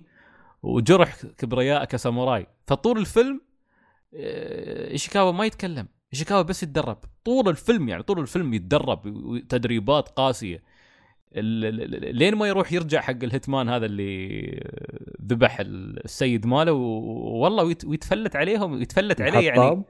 وجرح 0.63 1.25
كبرياء 1.37 1.85
كساموراي. 1.85 2.47
فطول 2.67 2.97
الفيلم 2.99 3.41
آه، 4.15 4.91
إيشيكاوا 4.91 5.31
ما 5.31 5.45
يتكلم. 5.45 5.87
إيشيكاوا 6.13 6.41
بس 6.41 6.63
يتدرب. 6.63 6.97
طول 7.25 7.49
الفيلم 7.49 7.89
يعني 7.89 8.03
طول 8.03 8.19
الفيلم 8.19 8.53
يتدرب 8.53 9.01
تدريبات 9.49 10.09
قاسية. 10.09 10.63
لين 11.35 12.35
ما 12.35 12.47
يروح 12.47 12.73
يرجع 12.73 13.01
حق 13.01 13.23
ال 13.23 13.30
hitman 13.30 13.69
هذا 13.69 13.85
اللي 13.85 14.41
ذبح 15.25 15.57
السيد 15.59 16.45
ماله 16.45 16.71
والله 16.71 17.63
ويت- 17.63 17.85
ويتفلت 17.85 18.35
عليهم 18.35 18.73
ويتفلت 18.73 19.21
عليه 19.21 19.47
يعني. 19.47 19.59
الحطاب. 19.59 19.83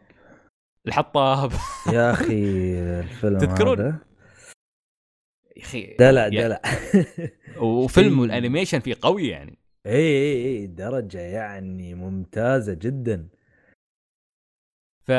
الحطاب. 0.88 1.52
يا 1.94 2.12
أخي 2.14 2.44
الفيلم 3.00 3.38
تذكرون؟ 3.38 3.80
هذا؟ 3.80 3.98
يا 5.58 5.62
أخي 5.64 5.96
دلع 6.00 6.22
يعني- 6.22 6.38
دلع. 6.42 6.62
وفيلم 7.62 8.20
وال 8.20 8.31
animation 8.31 8.80
فيه 8.80 8.96
قوي 9.02 9.28
يعني. 9.28 9.58
إي 9.86 9.94
إي 9.96 10.46
إي 10.48 10.68
درجة 10.68 11.20
يعني 11.20 11.94
ممتازة 11.94 12.74
جدا. 12.74 13.28
ف 15.08 15.12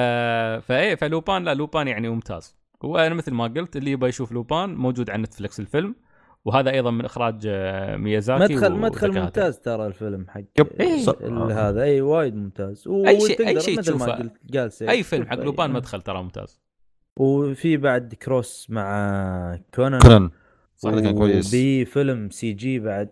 فايه 0.66 0.94
فلوبان 0.94 1.44
لا 1.44 1.54
لوبان 1.54 1.88
يعني 1.88 2.08
ممتاز. 2.08 2.56
وأنا 2.84 3.14
مثل 3.14 3.32
ما 3.32 3.44
قلت 3.44 3.76
اللي 3.76 3.90
يبغى 3.90 4.08
يشوف 4.08 4.32
لوبان 4.32 4.74
موجود 4.74 5.10
على 5.10 5.22
نتفلكس 5.22 5.60
الفيلم. 5.60 5.94
وهذا 6.44 6.70
أيضا 6.70 6.90
من 6.90 7.04
إخراج 7.04 7.42
آه، 7.46 7.96
ميازاكي 7.96 8.54
مدخل 8.54 8.72
مدخل. 8.72 9.20
ممتاز 9.20 9.58
ترى 9.58 9.86
الفيلم 9.86 10.26
حق. 10.28 10.40
إيه. 10.80 11.68
هذا 11.68 11.82
أي 11.82 12.00
وايد 12.00 12.34
ممتاز 12.36 12.84
أي 12.88 13.20
شيء- 13.20 13.48
أي 13.48 13.60
شيء 13.60 13.78
مثل 13.78 13.92
ما 13.92 13.98
تشوفه. 13.98 14.12
قلت 14.12 14.56
قال 14.56 14.72
سيف 14.72 14.90
اي 14.90 15.02
فيلم 15.02 15.26
حق 15.26 15.34
لوبان 15.38 15.70
أي- 15.70 15.74
مدخل 15.74 16.02
ترى 16.02 16.22
ممتاز 16.22 16.60
وفي 17.16 17.76
بعد 17.76 18.14
cross 18.14 18.66
مع 18.70 19.58
كونان 19.74 20.00
كونان 20.00 20.30
صح 20.76 20.90
كان 20.90 21.14
كويس. 21.18 21.48
وبي 21.48 21.84
فيلم 21.84 22.30
CG 22.30 22.78
بعد 22.78 23.08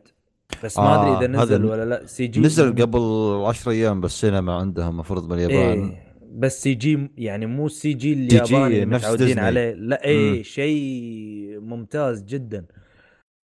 بس 0.65 0.79
ما 0.79 0.85
آه، 0.85 1.17
أدري 1.19 1.27
إذا 1.27 1.43
نزل 1.43 1.65
ولا 1.65 1.85
لا 1.85 2.07
CG 2.07 2.41
نزل 2.41 2.83
قبل 2.83 3.01
10 3.47 3.71
أيام 3.73 4.01
بالسينما 4.01 4.55
عندهم 4.55 4.89
المفروض 4.89 5.29
باليابان 5.29 5.57
إيه 5.89 6.13
بس 6.35 6.63
CG 6.63 7.11
يعني 7.19 7.47
مو 7.47 7.69
CG 7.69 8.13
الياباني 8.13 8.85
نفس 8.85 9.05
متعودين. 9.05 9.39
عليه 9.39 9.73
لا 9.75 10.05
اي. 10.07 10.45
شيء 10.45 11.59
ممتاز 11.61 12.23
جدا 12.25 12.65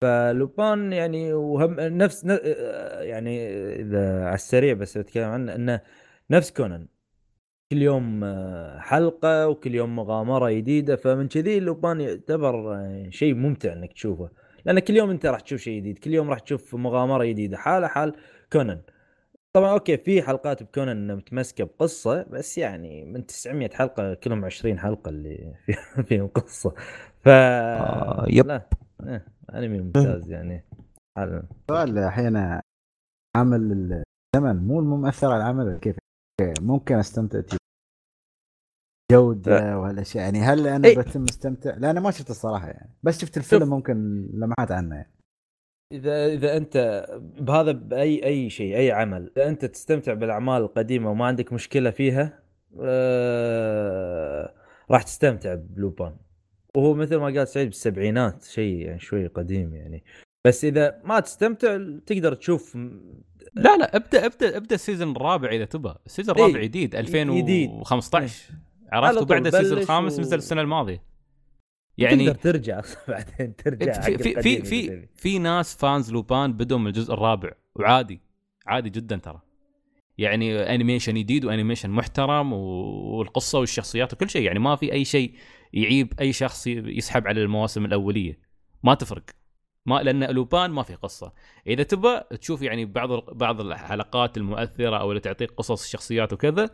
فلوبان 0.04 0.94
يعني 0.94 1.34
وهم 1.34 1.76
نفس 1.80 2.24
يعني 3.02 3.48
إذا 3.82 4.26
على 4.26 4.36
السريع 4.36 4.74
بس 4.74 4.98
بتكلم 4.98 5.24
عنه 5.30 5.56
انه 5.56 5.82
نفس 6.32 6.52
كونان. 6.52 6.88
كل 7.72 7.82
يوم 7.82 8.24
آه، 8.24 8.80
حلقة 8.80 9.48
وكل 9.48 9.76
يوم 9.76 9.96
مغامرة 9.96 10.52
جديدة 10.52 10.96
فمن 10.96 11.28
كذي 11.28 11.60
لوبان 11.60 12.02
يعتبر 12.02 12.76
آه، 12.76 13.08
شيء 13.10 13.34
ممتع 13.36 13.74
إنك 13.74 13.94
تشوفه. 13.94 14.30
لأن 14.66 14.80
كل 14.80 14.96
يوم 14.98 15.10
أنت 15.10 15.26
راح 15.26 15.40
تشوف 15.40 15.62
شيء 15.62 15.78
جديد 15.80 16.00
كل 16.00 16.14
يوم 16.14 16.30
راح 16.30 16.40
تشوف 16.40 16.76
مغامرة 16.76 17.26
جديدة 17.26 17.58
حاله 17.58 17.88
حال 17.88 18.14
كونان. 18.54 18.82
طبعا 19.54 19.72
أوكي 19.74 19.98
في 19.98 20.22
حلقات 20.22 20.64
بكونان 20.64 21.16
متمسكة 21.16 21.64
بقصة 21.64 22.24
بس 22.24 22.58
يعني 22.58 23.06
من 23.06 23.26
900 23.26 23.70
حلقة 23.70 24.14
كلهم 24.14 24.46
20 24.46 24.80
حلقة 24.80 25.10
اللي 25.10 25.54
في- 25.66 26.04
فيهم 26.04 26.28
قصة. 26.28 26.74
ف 27.24 27.28
آه، 27.30 28.26
يب. 28.30 28.48
لا. 28.48 28.62
إيه، 29.08 29.26
انمي 29.54 29.80
ممتاز 29.80 30.32
يعني 30.32 30.64
حالا. 31.18 31.44
سؤال 31.70 31.98
الحين 31.98 32.60
عمل 33.38 33.72
الزمن 34.36 34.68
مو 34.68 34.80
المؤثر 34.80 35.28
على 35.32 35.38
العمل 35.38 35.80
كيف؟ 35.80 35.98
ممكن 36.62 36.96
أستمتع 36.96 37.42
فيه. 37.42 37.58
جودة 39.12 39.80
وهالاشياء 39.80 40.24
يعني 40.24 40.40
هل 40.40 40.68
أنا 40.68 40.88
إيه. 40.88 40.98
بتم 40.98 41.24
استمتع؟ 41.24 41.76
لا 41.76 41.92
أنا 41.92 42.00
ما 42.00 42.12
شفت 42.12 42.30
الصراحة 42.30 42.68
يعني. 42.68 42.90
بس 43.04 43.22
شفت 43.22 43.38
الفيلم 43.38 43.70
ممكن 43.70 44.28
لمحات 44.34 44.72
عنه 44.72 44.96
يعني. 44.96 45.12
إذا 45.92 46.26
إذا 46.26 46.58
أنت 46.58 47.06
بهذا 47.40 47.72
باي 47.72 48.24
أي 48.26 48.50
شيء 48.50 48.78
أي 48.78 48.92
عمل 48.92 49.32
إذا 49.38 49.50
أنت 49.50 49.66
تستمتع 49.66 50.14
بالأعمال 50.14 50.62
القديمة 50.62 51.12
وما 51.12 51.26
عندك 51.26 51.54
مشكلة 51.54 51.92
فيها 51.92 52.40
آه 52.82 54.54
راح 54.92 55.04
تستمتع 55.04 55.56
بلوبان. 55.56 56.16
وهو 56.78 56.94
مثل 56.94 57.16
ما 57.16 57.26
قال 57.26 57.48
سعيد 57.48 57.68
بالسبعينات 57.68 58.44
شيء 58.44 58.76
يعني 58.78 59.00
شوي 59.00 59.28
قديم 59.28 59.74
يعني. 59.76 60.04
بس 60.48 60.66
إذا 60.66 61.02
ما 61.04 61.20
تستمتع 61.20 61.78
تقدر 62.06 62.34
تشوف 62.34 62.76
لا 63.56 63.78
لا 63.78 63.96
ابدأ 63.96 64.26
ابدأ 64.26 64.58
ابدأ 64.58 64.76
ال 64.76 64.81
season 64.81 65.12
الرابع 65.16 65.50
إذا 65.50 65.66
تبى 65.66 65.94
ال 66.06 66.10
season 66.10 66.36
إيه، 66.36 66.46
الرابع 66.46 66.62
جديد 66.64 66.96
2015 66.96 68.54
عرفت؟ 68.92 69.22
وبعد 69.22 69.48
ال 69.48 69.52
season 69.52 69.78
الخامس 69.78 70.18
و- 70.18 70.22
نزل 70.22 70.38
السنة 70.38 70.62
الماضية. 70.62 71.04
يعني 71.98 72.26
تقدر 72.26 72.40
ترجع 72.40 72.82
بعدين 73.08 73.56
ترجع 73.56 73.94
حق 73.94 74.02
في 74.12 74.18
في 74.18 74.42
في 74.42 74.62
في. 74.62 75.08
في 75.16 75.40
ناس 75.40 75.76
fans 75.76 76.12
لوبان 76.12 76.54
بدوا 76.54 76.78
من 76.78 76.88
الجزء 76.88 77.14
الرابع 77.14 77.52
وعادي 77.76 78.22
عادي 78.66 78.90
جدا 78.90 79.16
ترى. 79.18 79.42
يعني 80.18 80.76
animation 80.76 81.14
جديد 81.14 81.46
و 81.46 81.50
animation 81.50 81.90
محترم 81.90 82.54
والقصة 82.54 83.60
والشخصيات 83.60 84.14
وكل 84.14 84.30
شيء. 84.30 84.42
يعني 84.42 84.60
ما 84.60 84.76
في 84.76 84.92
أي 84.92 85.06
شيء 85.06 85.34
يعيب 85.74 86.14
أي 86.20 86.34
شخص 86.34 86.68
يسحب 86.68 87.28
على 87.28 87.42
المواسم 87.42 87.86
الأولية. 87.86 88.40
ما 88.84 88.94
تفرق. 88.94 89.24
ما 89.86 90.04
لأن 90.04 90.24
لوبان 90.24 90.72
ما 90.72 90.84
في 90.84 90.96
قصة. 90.96 91.34
إذا 91.68 91.84
تبى 91.84 92.20
تشوف 92.40 92.62
يعني 92.62 92.86
بعض 92.86 93.10
بعض 93.36 93.62
الحلقات 93.62 94.38
المؤثرة 94.38 94.98
أو 94.98 95.12
اللي 95.12 95.20
تعطيك 95.20 95.52
قصص 95.52 95.84
الشخصيات 95.84 96.34
وكذا 96.34 96.70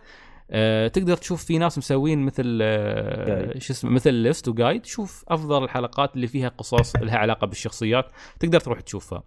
أه 0.52 0.88
تقدر 0.88 1.18
تشوف 1.18 1.46
في 1.46 1.58
ناس 1.58 1.78
مسوين 1.78 2.26
مثل 2.26 2.60
أه 2.62 3.54
Guide. 3.54 3.58
شو 3.58 3.74
اسمه 3.74 3.92
مثل 3.92 4.14
ليست 4.14 4.48
وجايد 4.48 4.86
شوف 4.86 5.26
أفضل 5.28 5.64
الحلقات 5.64 6.16
اللي 6.16 6.28
فيها 6.28 6.50
قصص 6.50 6.96
لها 6.96 7.18
علاقة 7.18 7.48
بالشخصيات. 7.48 8.06
تقدر 8.40 8.60
تروح 8.60 8.82
تشوفها. 8.82 9.24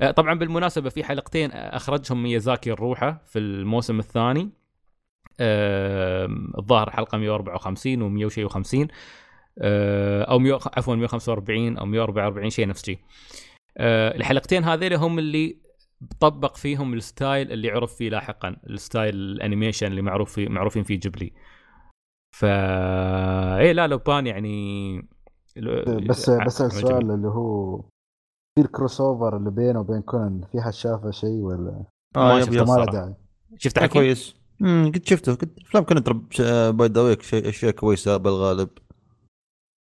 أه 0.00 0.10
طبعا 0.10 0.34
بالمناسبة 0.34 0.88
في 0.90 1.04
حلقتين 1.04 1.50
أخرجهم 1.52 2.22
ميازاكي 2.22 2.72
الروحة 2.72 3.22
في 3.26 3.38
الموسم 3.38 3.98
الثاني. 3.98 4.50
الظاهر 5.40 6.90
حلقة 6.90 7.18
154 7.18 8.02
و 8.02 8.08
100 8.08 8.26
وشيء 8.26 8.48
و50 8.48 8.88
أه 9.58 10.22
أو 10.22 10.38
100 10.38 10.54
عفوا 10.76 10.94
145 10.94 11.78
أو 11.78 11.86
144 11.86 12.50
شيء 12.50 12.68
نفس 12.68 12.84
شيء. 12.84 12.98
أه 13.78 14.16
الحلقتين 14.16 14.64
هذيل 14.64 14.94
هم 14.94 15.18
اللي 15.18 15.56
طبق 16.20 16.56
فيهم 16.56 16.94
الستايل 16.94 17.52
اللي 17.52 17.70
عرف 17.70 17.94
فيه 17.94 18.10
لاحقا 18.10 18.56
الستايل 18.70 19.14
الأنيميشن 19.14 19.86
اللي 19.86 20.02
معروف 20.02 20.32
فيه 20.32 20.48
معروفين 20.48 20.82
فيه 20.82 21.00
جيبلي. 21.00 21.32
ف 22.36 22.44
إيه 22.44 23.72
لا 23.72 23.86
لوبان 23.86 24.26
يعني 24.26 24.96
بس 26.08 26.30
بس 26.30 26.60
السؤال 26.62 27.10
اللي 27.10 27.28
هو 27.28 27.80
في 28.58 28.64
الكروس 28.64 29.00
اوفر 29.00 29.36
اللي 29.36 29.50
بينه 29.50 29.80
وبين 29.80 30.02
كونان 30.02 30.40
في 30.52 30.60
حد 30.60 30.72
شافه 30.72 31.10
شيء 31.10 31.30
ولا؟ 31.30 31.84
ما 32.16 32.32
آه 32.32 32.38
يب 32.38 32.44
شفته 32.44 32.64
ما 32.64 32.84
له. 32.84 32.84
داعي. 32.84 33.14
شفت 33.58 33.74
كان 33.74 33.84
حكي؟ 33.84 33.92
كويس. 33.92 34.41
امم 34.62 34.92
قد 34.92 35.06
شفته. 35.06 35.34
قد 35.34 35.50
افلام 35.60 35.84
كنت 35.84 36.08
باي 36.74 36.88
ذا 36.88 37.00
ويك 37.00 37.22
شيء 37.22 37.48
اشياء 37.48 37.72
كويسة 37.72 38.16
بالغالب. 38.16 38.68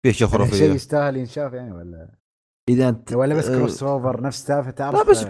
في 0.03 0.09
أشياء 0.09 0.29
يعني 0.29 0.47
شيء 0.49 0.57
خرافيه 0.57 0.73
يستاهل 0.73 1.17
ينشاف 1.17 1.53
يعني 1.53 1.71
ولا؟ 1.71 2.21
إذا 2.69 2.89
انت 2.89 3.13
ولا 3.13 3.35
بس 3.35 3.47
آه، 3.47 3.57
crossover 3.57 4.21
نفس 4.21 4.43
سالفة 4.45 4.71
تعرف 4.71 4.95
لا 4.95 5.03
بس 5.03 5.27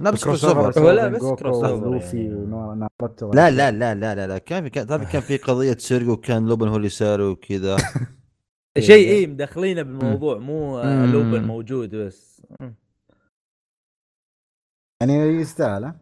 لا 0.00 0.10
بس 0.10 0.24
crossover 0.24 0.80
هو 0.80 0.90
لا 0.90 1.08
بس 1.08 1.20
cross 1.20 2.14
يعني. 2.14 2.34
وناروتو 2.34 3.32
لا 3.32 3.50
لا 3.50 3.70
لا 3.70 3.94
لا 3.94 4.14
لا 4.14 4.26
لا. 4.26 4.38
كان 4.38 4.64
في 4.64 4.70
كان 4.70 5.04
كان 5.04 5.20
في 5.20 5.36
قضية 5.36 5.76
سرقه 5.78 6.10
وكان 6.10 6.46
لوبن 6.46 6.68
هو 6.68 6.76
اللي 6.76 6.88
سارق 6.88 7.30
وكذا. 7.30 7.76
شيء 8.78 9.08
إيه 9.08 9.26
مدخلينه 9.26 9.82
بالموضوع. 9.82 10.38
مو 10.38 10.78
آه،. 10.78 11.06
لوبن 11.06 11.44
موجود 11.44 11.94
بس. 11.94 12.42
يعني 15.00 15.14
يستاهل؟ 15.14 15.92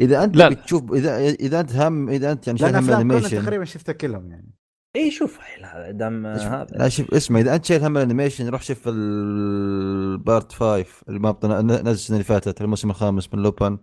إذا 0.00 0.24
أنت 0.24 0.36
لا. 0.36 0.48
بتشوف 0.48 0.92
إذا 0.92 1.18
إذا 1.18 1.60
أنت 1.60 1.76
هم 1.76 2.08
إذا 2.08 2.32
أنت 2.32 2.46
يعني 2.46 2.58
شايف 2.58 2.76
هم 2.76 2.90
animation 2.90 3.44
تقريبا 3.44 3.64
شفتها 3.64 3.92
كلهم 3.92 4.30
يعني. 4.30 4.54
اي 4.96 5.10
شوف 5.10 5.38
لا 5.60 5.90
دام 5.90 6.26
هذا. 6.26 6.66
لا 6.70 6.88
شوف 6.88 7.14
اسمع 7.14 7.40
إذا 7.40 7.54
أنت 7.54 7.64
شايل 7.64 7.84
هم 7.84 7.96
ال 7.96 8.01
animation 8.01 8.48
روح 8.48 8.62
شوف 8.62 8.82
ال 8.88 9.21
part 9.21 10.52
5 10.52 10.86
اللي 11.08 11.20
ما 11.20 11.62
نزل 11.62 11.90
السنة 11.90 12.16
اللي 12.16 12.24
فاتت 12.24 12.60
الموسم 12.60 12.90
الخامس 12.90 13.34
من 13.34 13.42
لوبان. 13.42 13.78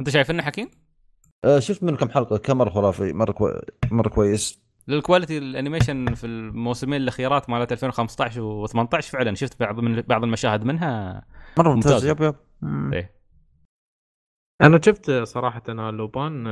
أنت 0.00 0.10
شايف 0.10 0.30
إنه 0.30 0.42
حكيم؟ 0.42 0.68
آه، 1.44 1.58
شفت 1.58 1.82
منه 1.82 1.96
كم 1.96 2.08
حلقة 2.08 2.38
كان 2.38 2.56
مرة 2.56 2.70
خرافي 2.70 3.12
مرة 3.12 3.32
كوي... 3.32 3.60
مرة 3.90 4.08
كويس. 4.08 4.62
لل 4.88 4.99
quality 4.99 5.38
ال 5.38 5.46
animation 5.46 6.14
في 6.14 6.26
الموسمين 6.26 7.02
الأخيرات 7.02 7.50
مالت 7.50 7.72
2015 7.72 8.66
و18 8.66 9.00
فعلا 9.00 9.34
شفت 9.34 9.60
بعض 9.60 9.80
من 9.80 10.00
بعض 10.00 10.24
المشاهد 10.24 10.64
منها. 10.64 11.22
مرة 11.58 11.74
ممتاز. 11.74 12.06
yep 12.06 12.22
yep. 12.22 12.34
مم. 12.62 12.90
أنا 14.62 14.80
شفت 14.84 15.10
صراحة 15.10 15.62
أنا 15.68 15.90
لوبان 15.90 16.46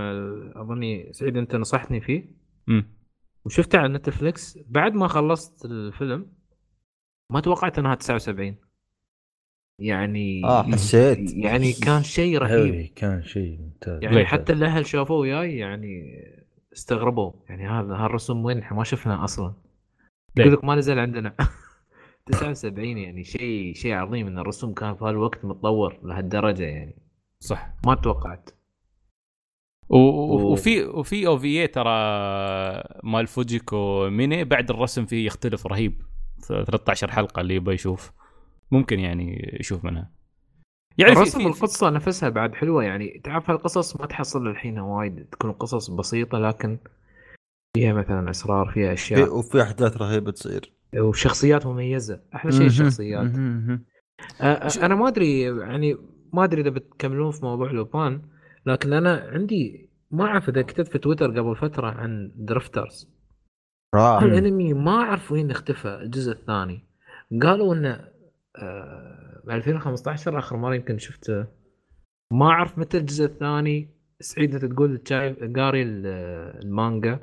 أظني 0.57 1.12
سعيد 1.12 1.37
أنت 1.37 1.57
نصحتني 1.57 2.01
فيه. 2.01 2.24
امم 2.69 3.01
وشفته 3.45 3.78
على 3.78 3.89
نتفلكس 3.89 4.59
بعد 4.69 4.95
ما 4.95 5.09
خلصت 5.09 5.65
الفيلم 5.65 6.27
ما 7.31 7.41
توقعت 7.41 7.78
إنها 7.78 7.95
79 7.95 8.57
يعني 9.78 10.45
آه 10.45 10.62
حسيت. 10.62 11.35
يعني 11.35 11.73
كان 11.73 12.03
شيء 12.03 12.39
رهيب. 12.39 12.87
كان 12.97 13.23
شيء 13.23 13.59
ممتاز. 13.61 14.03
يعني؟ 14.03 14.24
حتى 14.24 14.53
الاهل 14.53 14.87
شافوه 14.87 15.16
وياي 15.19 15.57
يعني 15.57 16.16
استغربوا. 16.73 17.32
يعني 17.49 17.69
هذا 17.69 17.95
هالرسوم 17.95 18.45
وين؟ 18.45 18.59
إحنا 18.59 18.77
ما 18.77 18.85
شفناه 18.85 19.24
أصلا؟ 19.24 19.55
يقول 20.37 20.53
لك 20.53 20.65
ما 20.65 20.74
نزل 20.74 20.99
عندنا. 20.99 21.35
79 22.27 22.99
يعني 22.99 23.24
شيء 23.24 23.74
شيء 23.74 23.93
عظيم 23.93 24.27
إن 24.27 24.39
الرسوم 24.39 24.74
كان 24.74 24.95
في 24.95 25.05
هالوقت 25.05 25.45
متطور 25.45 26.01
لهالدرجة 26.03 26.65
يعني. 26.65 26.97
صح. 27.43 27.73
ما 27.87 27.95
توقعت. 27.95 28.51
و- 29.89 29.97
و- 29.97 30.37
و- 30.37 30.53
وفي 30.53 30.85
وفي 30.85 31.27
أو 31.27 31.39
في 31.39 31.67
ترى 31.67 31.91
مال 33.05 33.27
فوجيكو 33.27 34.09
ميني 34.11 34.45
بعد 34.45 34.71
الرسم 34.71 35.07
فيه 35.07 35.27
يختلف 35.27 35.67
رهيب. 35.67 36.03
13 36.49 37.11
حلقة 37.11 37.41
اللي 37.41 37.55
يبغى 37.55 37.75
يشوف. 37.75 38.12
ممكن 38.71 39.01
يعني 39.01 39.57
يشوف 39.61 39.85
منها. 39.85 40.11
يعني 40.99 41.12
في- 41.15 41.19
الرسم 41.21 41.39
في- 41.39 41.47
القصة 41.47 41.91
نفسها 41.91 42.29
بعد 42.29 42.55
حلوة 42.55 42.85
يعني. 42.85 43.21
تعرف 43.25 43.51
هالقصص 43.51 44.01
ما 44.01 44.07
تحصل 44.07 44.47
الحين 44.47 44.79
وايد. 44.79 45.25
تكون 45.33 45.53
قصص 45.53 45.91
بسيطة 45.91 46.39
لكن 46.39 46.79
فيها 47.77 47.93
مثلا 47.93 48.31
اسرار 48.31 48.67
فيها 48.71 48.87
في 48.89 48.93
اشياء 48.93 49.37
وفي 49.39 49.62
أحداث 49.62 49.97
رهيبة 49.97 50.31
تصير. 50.33 50.73
وشخصيات 50.99 51.67
مميزة. 51.67 52.21
أحلى 52.35 52.53
شيء 52.53 52.67
الشخصيات. 52.67 53.31
أنا 54.83 54.95
ما 54.95 55.09
أدري 55.09 55.41
يعني 55.41 55.97
ما 56.32 56.44
أدري 56.44 56.61
إذا 56.61 56.70
بتكملون 56.70 57.31
في 57.31 57.44
موضوع 57.44 57.70
لوبان 57.70 58.23
لكن 58.66 58.93
أنا 58.93 59.28
عندي 59.32 59.90
ما 60.11 60.24
أعرف 60.24 60.48
إذا 60.48 60.62
كتبت 60.62 60.89
في 60.89 60.98
تويتر 60.98 61.40
قبل 61.40 61.57
فترة 61.57 61.86
عن 61.86 62.32
Drifters 62.37 63.09
رائع. 63.94 64.27
الأنمي 64.27 64.74
ما 64.74 64.90
أعرف 64.90 65.32
وين 65.32 65.51
اختفى 65.51 65.89
الجزء 65.89 66.32
الثاني. 66.32 66.85
قالوا 67.43 67.74
إنه 67.74 68.09
آه، 68.57 69.43
ب 69.44 69.51
2015 69.51 70.39
آخر 70.39 70.57
مرة 70.57 70.74
يمكن 70.74 70.98
شفته. 70.98 71.47
ما 72.32 72.47
أعرف 72.47 72.78
متى 72.78 72.98
الجزء 72.98 73.24
الثاني. 73.24 73.89
سعيد 74.20 74.55
انت 74.55 74.65
تقول 74.65 75.01
شايف 75.09 75.39
قاري 75.57 75.82
ال- 75.82 76.07
المانجا. 76.65 77.20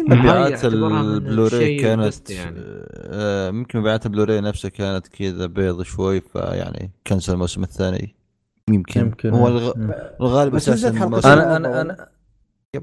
مبيعات 0.00 0.64
البلوراي 0.64 1.76
كانت 1.76 2.30
يعني. 2.30 2.60
آه، 2.60 3.50
ممكن 3.50 3.78
مبيعات 3.78 4.06
البلوراي 4.06 4.40
نفسها 4.40 4.68
كانت 4.68 5.06
كذا 5.06 5.46
بيض 5.46 5.82
شوي 5.82 6.20
فيعني 6.20 6.90
كنسل 7.06 7.32
الموسم 7.32 7.62
الثاني. 7.62 8.16
يمكن, 8.70 9.00
يمكن 9.00 9.30
هو 9.30 9.48
الغ... 9.48 9.72
الغالب 10.20 10.52
بس 10.52 10.68
أساسا 10.68 10.88
نزلت 10.88 11.02
حلقة 11.02 11.06
الموسم- 11.06 11.26
أنا 11.28 11.56
أنا 11.56 11.80
أنا 11.80 12.08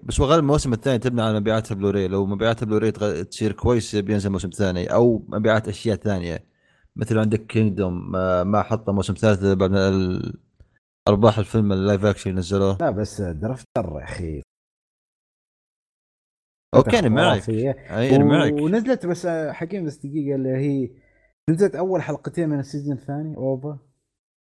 بس 0.03 0.19
هو 0.19 0.25
غالب 0.25 0.39
الموسم 0.39 0.73
الثاني 0.73 0.99
تبني 0.99 1.21
على 1.21 1.39
مبيعات 1.39 1.71
البلوراي. 1.71 2.07
لو 2.07 2.25
مبيعات 2.25 2.63
البلوراي. 2.63 2.91
تصير 3.23 3.51
كويس 3.51 3.95
بينزل 3.95 4.29
موسم 4.29 4.49
ثاني. 4.49 4.93
أو 4.93 5.25
مبيعات 5.27 5.67
أشياء 5.67 5.95
ثانية. 5.95 6.45
مثل 6.95 7.17
عندك 7.17 7.45
Kingdom 7.45 8.11
ما 8.51 8.63
حط 8.63 8.89
موسم 8.89 9.13
ثالث 9.13 9.45
بعد. 9.45 9.71
أرباح 11.07 11.37
الفيلم 11.39 11.73
ال 11.73 11.80
live 11.80 12.05
action 12.05 12.29
اللي 12.29 12.39
نزلوه. 12.39 12.77
لا 12.81 12.89
بس 12.89 13.21
Drifters 13.21 13.97
يا 13.99 14.03
أخي. 14.03 14.41
okay 16.75 16.99
أنا 16.99 17.09
معك. 17.09 17.49
أي 17.49 18.15
أنا 18.15 18.23
معك. 18.23 18.53
ونزلت 18.53 19.05
بس 19.05 19.25
آه، 19.25 19.51
حكيم 19.51 19.85
بس 19.85 19.97
دقيقة 19.97 20.35
اللي 20.35 20.49
هي 20.49 20.89
نزلت 21.49 21.75
أول 21.75 22.01
حلقتين 22.01 22.49
من 22.49 22.59
ال 22.59 22.65
season 22.65 22.97
الثاني 22.97 23.35
OVA 23.37 23.79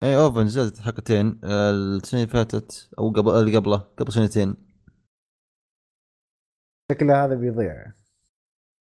أي 0.03 0.17
OVA 0.17 0.43
نزلت 0.43 0.79
حلقتين. 0.81 1.41
آه، 1.45 1.71
السنة 1.71 2.21
اللي 2.21 2.33
فاتت 2.33 2.91
أو 2.99 3.11
قبل 3.11 3.31
اللي 3.31 3.57
قبله 3.57 3.77
قبل 3.77 4.13
سنتين. 4.13 4.55
شكلها 6.93 7.27
هذا 7.27 7.35
بيضيع. 7.35 7.93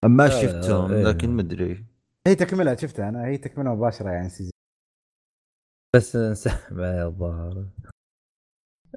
ما 0.05 0.23
لا، 0.23 0.41
شفتهم 0.41 0.91
إيه. 0.91 1.03
لكن 1.03 1.29
ما 1.29 1.41
ادري 1.41 1.85
هي 2.27 2.35
تكملها 2.35 2.75
شفتها 2.75 3.09
أنا. 3.09 3.25
هي 3.25 3.37
تكملة 3.37 3.75
مباشرة 3.75 4.09
يعني 4.09 4.29
season 4.29 4.51
بس 5.95 6.15
انسحب 6.15 6.79
على 6.79 7.05
الظاهر 7.05 7.65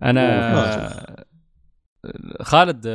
أنا 0.03 1.25
خالد 2.41 2.87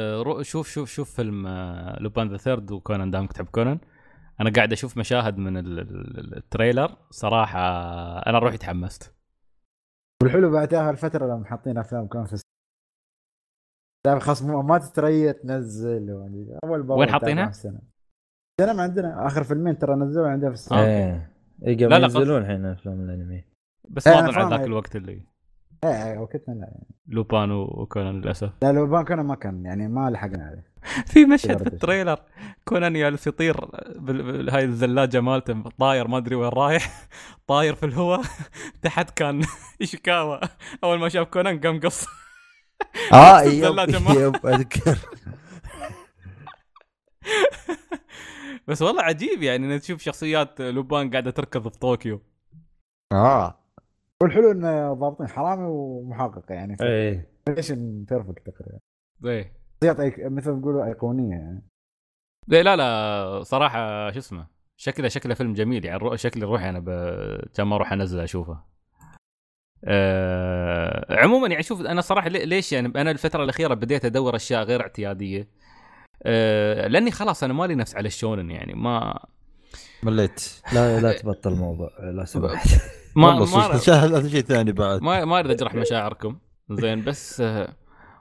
شوف 0.41 0.67
شوف 0.67 0.89
شوف 0.89 1.15
فيلم 1.15 1.47
آه، 1.47 1.99
Lupin 1.99 2.29
the 2.29 2.37
Third 2.37 2.71
وكونان 2.71 3.11
دام 3.11 3.27
تحب 3.27 3.45
كونان. 3.45 3.79
أنا 4.41 4.49
قاعد 4.49 4.71
أشوف 4.71 4.97
مشاهد 4.97 5.37
من 5.37 5.57
ال- 5.57 5.79
ال- 5.79 6.37
ال 6.37 6.44
trailer. 6.44 6.97
صراحة 7.09 7.59
أنا 8.29 8.39
روحي 8.39 8.57
تحمست. 8.57 9.13
والحلو 10.23 10.51
بعدها 10.51 10.89
الفترة 10.89 11.25
لما 11.25 11.45
حاطين 11.45 11.77
أفلام 11.77 12.07
كان 12.07 12.25
في 12.25 12.41
تعرف 14.05 14.23
خلاص 14.23 14.43
ما 14.43 14.61
ما 14.61 14.77
تتريى 14.77 15.33
تنزل 15.33 16.09
يعني. 16.09 16.59
أول 16.63 16.83
بأول 16.83 16.99
وين 16.99 17.11
حاطينها؟ 17.11 17.49
السينما 17.49 18.83
عندنا. 18.83 19.27
آخر 19.27 19.43
فيلمين 19.43 19.77
ترى 19.77 19.95
نزلوا 19.95 20.27
عندنا 20.27 20.49
في 20.49 20.53
السنة. 20.55 20.77
آه. 20.77 20.85
إيه 20.85 21.31
اي 21.67 21.75
قبل 21.75 21.89
لا، 21.89 21.99
لا، 21.99 22.03
ينزلون 22.03 22.41
الحين 22.41 22.65
أفلام 22.65 23.01
الأنمي. 23.01 23.43
بس 23.89 24.07
إيه، 24.07 24.21
ما 24.21 24.29
اظن 24.29 24.35
على 24.35 24.55
ذاك. 24.55 24.67
الوقت 24.67 24.95
اللي 24.95 25.25
إيه 25.83 26.11
إيه 26.11 26.17
وقتنا 26.17 26.53
لا 26.53 26.61
يعني. 26.61 26.87
لوبان 27.07 27.51
وكونان 27.51 28.21
للأسف. 28.21 28.51
لا 28.61 28.71
لو 28.71 28.87
بان 28.87 29.03
كان 29.03 29.19
ما 29.19 29.35
كان 29.35 29.65
يعني 29.65 29.87
ما 29.87 30.09
لحقنا 30.09 30.43
عليه. 30.43 30.67
في 31.13 31.25
مشهد 31.25 31.57
في 31.57 31.67
ال 31.67 31.74
trailer 31.74 32.19
كونان 32.65 32.93
جالس 32.93 33.27
يطير 33.27 33.65
هاي 34.51 34.63
الزلاجه 34.63 35.21
مالته 35.21 35.63
طاير 35.79 36.07
ما 36.07 36.17
أدري 36.17 36.35
وين 36.35 36.49
رايح 36.49 37.07
طاير 37.47 37.75
في 37.75 37.85
الهواء 37.85 38.21
تحت 38.81 39.09
كان 39.17 39.41
ايشيكاوا 39.81 40.37
أول 40.83 40.99
ما 40.99 41.09
شاف 41.09 41.27
كونان 41.27 41.59
قام 41.59 41.79
قص. 41.79 42.05
آه 43.13 43.41
yep 43.41 43.77
yep 44.09 44.45
أذكر. 44.45 44.97
بس 48.67 48.81
والله 48.81 49.03
عجيب 49.03 49.43
يعني 49.43 49.65
إنك 49.65 49.81
تشوف 49.81 50.01
شخصيات 50.01 50.61
لوبان 50.61 51.09
قاعدة 51.09 51.31
تركض 51.31 51.67
في 51.67 51.79
طوكيو. 51.79 52.21
آه. 53.11 53.66
والحلو 54.23 54.51
إنه 54.51 54.93
ضابطين 54.93 55.27
حرامي 55.27 55.63
ومحقق 55.67 56.51
يعني 56.51 56.77
إيه. 56.81 57.29
fusion 57.45 58.03
perfect 58.03 58.49
تقريبا 58.49 58.79
إيه. 59.25 59.53
شخصيات 59.83 59.99
أيك... 59.99 60.19
مثل 60.19 60.51
ما 60.51 60.61
تقولوا 60.61 60.85
أيقونية 60.85 61.35
يعني. 61.35 61.63
لا 62.47 62.63
لا 62.63 62.75
لا 62.75 63.43
صراحة 63.43 64.11
شو 64.11 64.19
اسمه 64.19 64.47
شكله 64.77 65.07
شكله 65.07 65.33
فيلم 65.33 65.53
جميل 65.53 65.85
يعني 65.85 65.97
رو- 65.97 66.15
شكلي 66.15 66.45
روحي 66.45 66.69
أنا 66.69 66.79
ب... 66.79 66.89
كان 67.53 67.67
ما 67.67 67.75
أروح 67.75 67.93
انزل 67.93 68.19
أشوفه. 68.19 68.59
أه... 69.85 71.05
عموما 71.21 71.47
يعني 71.47 71.63
شوف 71.63 71.81
أنا 71.81 72.01
صراحة 72.01 72.29
لي- 72.29 72.45
ليش 72.45 72.71
يعني 72.73 72.87
أنا 72.87 73.11
الفترة 73.11 73.43
الأخيرة 73.43 73.73
بديت 73.73 74.05
أدور 74.05 74.35
أشياء 74.35 74.63
غير 74.63 74.81
اعتيادية. 74.81 75.47
أه... 76.23 76.87
لأني 76.87 77.11
خلاص 77.11 77.43
أنا 77.43 77.53
مالي 77.53 77.75
نفس 77.75 77.95
على 77.95 78.07
الشونن 78.07 78.51
يعني 78.51 78.73
ما 78.73 79.19
مليت. 80.03 80.61
لا 80.73 80.99
لا 80.99 81.13
تبطل 81.13 81.51
الموضوع 81.53 81.89
لا 81.99 82.25
سمحت 82.25 82.67
ما 83.17 83.39
ما 83.39 83.77
شاهد 83.77 84.13
هذا 84.15 84.29
شيء 84.29 84.41
ثاني 84.41 84.71
بعد. 84.71 85.01
ما 85.01 85.25
ما 85.25 85.39
أريد 85.39 85.51
أجرح 85.51 85.75
مشاعركم. 85.75 86.37
زين 86.71 87.03
بس 87.03 87.41
آه، 87.41 87.67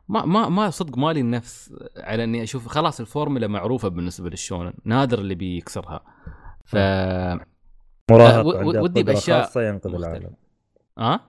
ما 0.08 0.24
ما 0.24 0.48
ما 0.48 0.70
صدق 0.70 0.98
مالي 0.98 1.20
النفس 1.20 1.74
على 1.96 2.24
إني 2.24 2.42
أشوف 2.42 2.66
خلاص 2.68 3.00
الفورمولا 3.00 3.46
معروفة 3.46 3.88
بالنسبة 3.88 4.30
لل 4.30 4.40
shonen. 4.40 4.72
نادر 4.84 5.18
اللي 5.18 5.34
بيكسرها. 5.34 6.00
ف 6.64 6.76
مراهق 8.10 8.46
و- 8.46 8.52
عنده 8.56 8.82
ودي 8.82 9.00
قدرة 9.02 9.12
بأشياء 9.12 9.42
خاصة 9.42 9.62
ينقذ. 9.68 9.94
العالم. 9.94 10.30
ها 10.98 11.20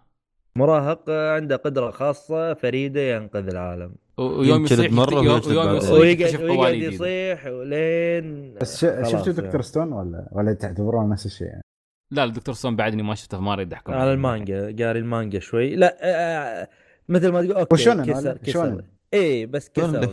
مراهق 0.56 1.10
عنده 1.10 1.56
قدرة 1.56 1.91
خاصة 1.91 2.53
فريدة 2.53 3.02
ينقذ 3.02 3.48
العالم. 3.48 3.95
ويوم 4.18 4.64
يصيح 4.64 4.91
مرة 4.91 5.14
يوم 5.14 5.27
ويجلد 5.27 5.52
يوم 5.53 5.65
بعدين. 5.65 6.22
يصيح 6.22 6.41
ويقعد. 6.41 6.73
يصيح 6.76 7.45
ولين 7.45 8.53
بس 8.61 8.80
شفتوا 8.85 9.18
يعني. 9.19 9.31
دكتور 9.34 9.61
ستون 9.61 9.94
ولا 9.94 10.30
ولا 10.31 10.53
تعتبرونه 10.53 11.14
نفس 11.14 11.26
الشيء؟ 11.26 11.48
يعني 11.48 11.61
لا 12.12 12.24
الدكتور 12.24 12.56
ستون 12.56 12.76
بعدني 12.76 13.04
ما 13.04 13.16
شفته 13.16 13.40
ما 13.40 13.54
أريد 13.54 13.74
أحكم. 13.74 13.94
على 13.94 14.14
المانجا 14.14 14.76
قاري 14.80 15.00
المانجا 15.00 15.40
شوي. 15.40 15.76
لا 15.76 15.98
آه، 16.02 16.70
مثل 17.10 17.30
ما 17.32 17.42
تقول 17.42 17.56
okay 17.56 17.74
و 17.74 17.78
shonen 17.78 18.06
كسر؟ 18.06 18.38
كسر. 18.38 18.84
اي 19.14 19.46
بس 19.46 19.70
كسر 19.70 20.12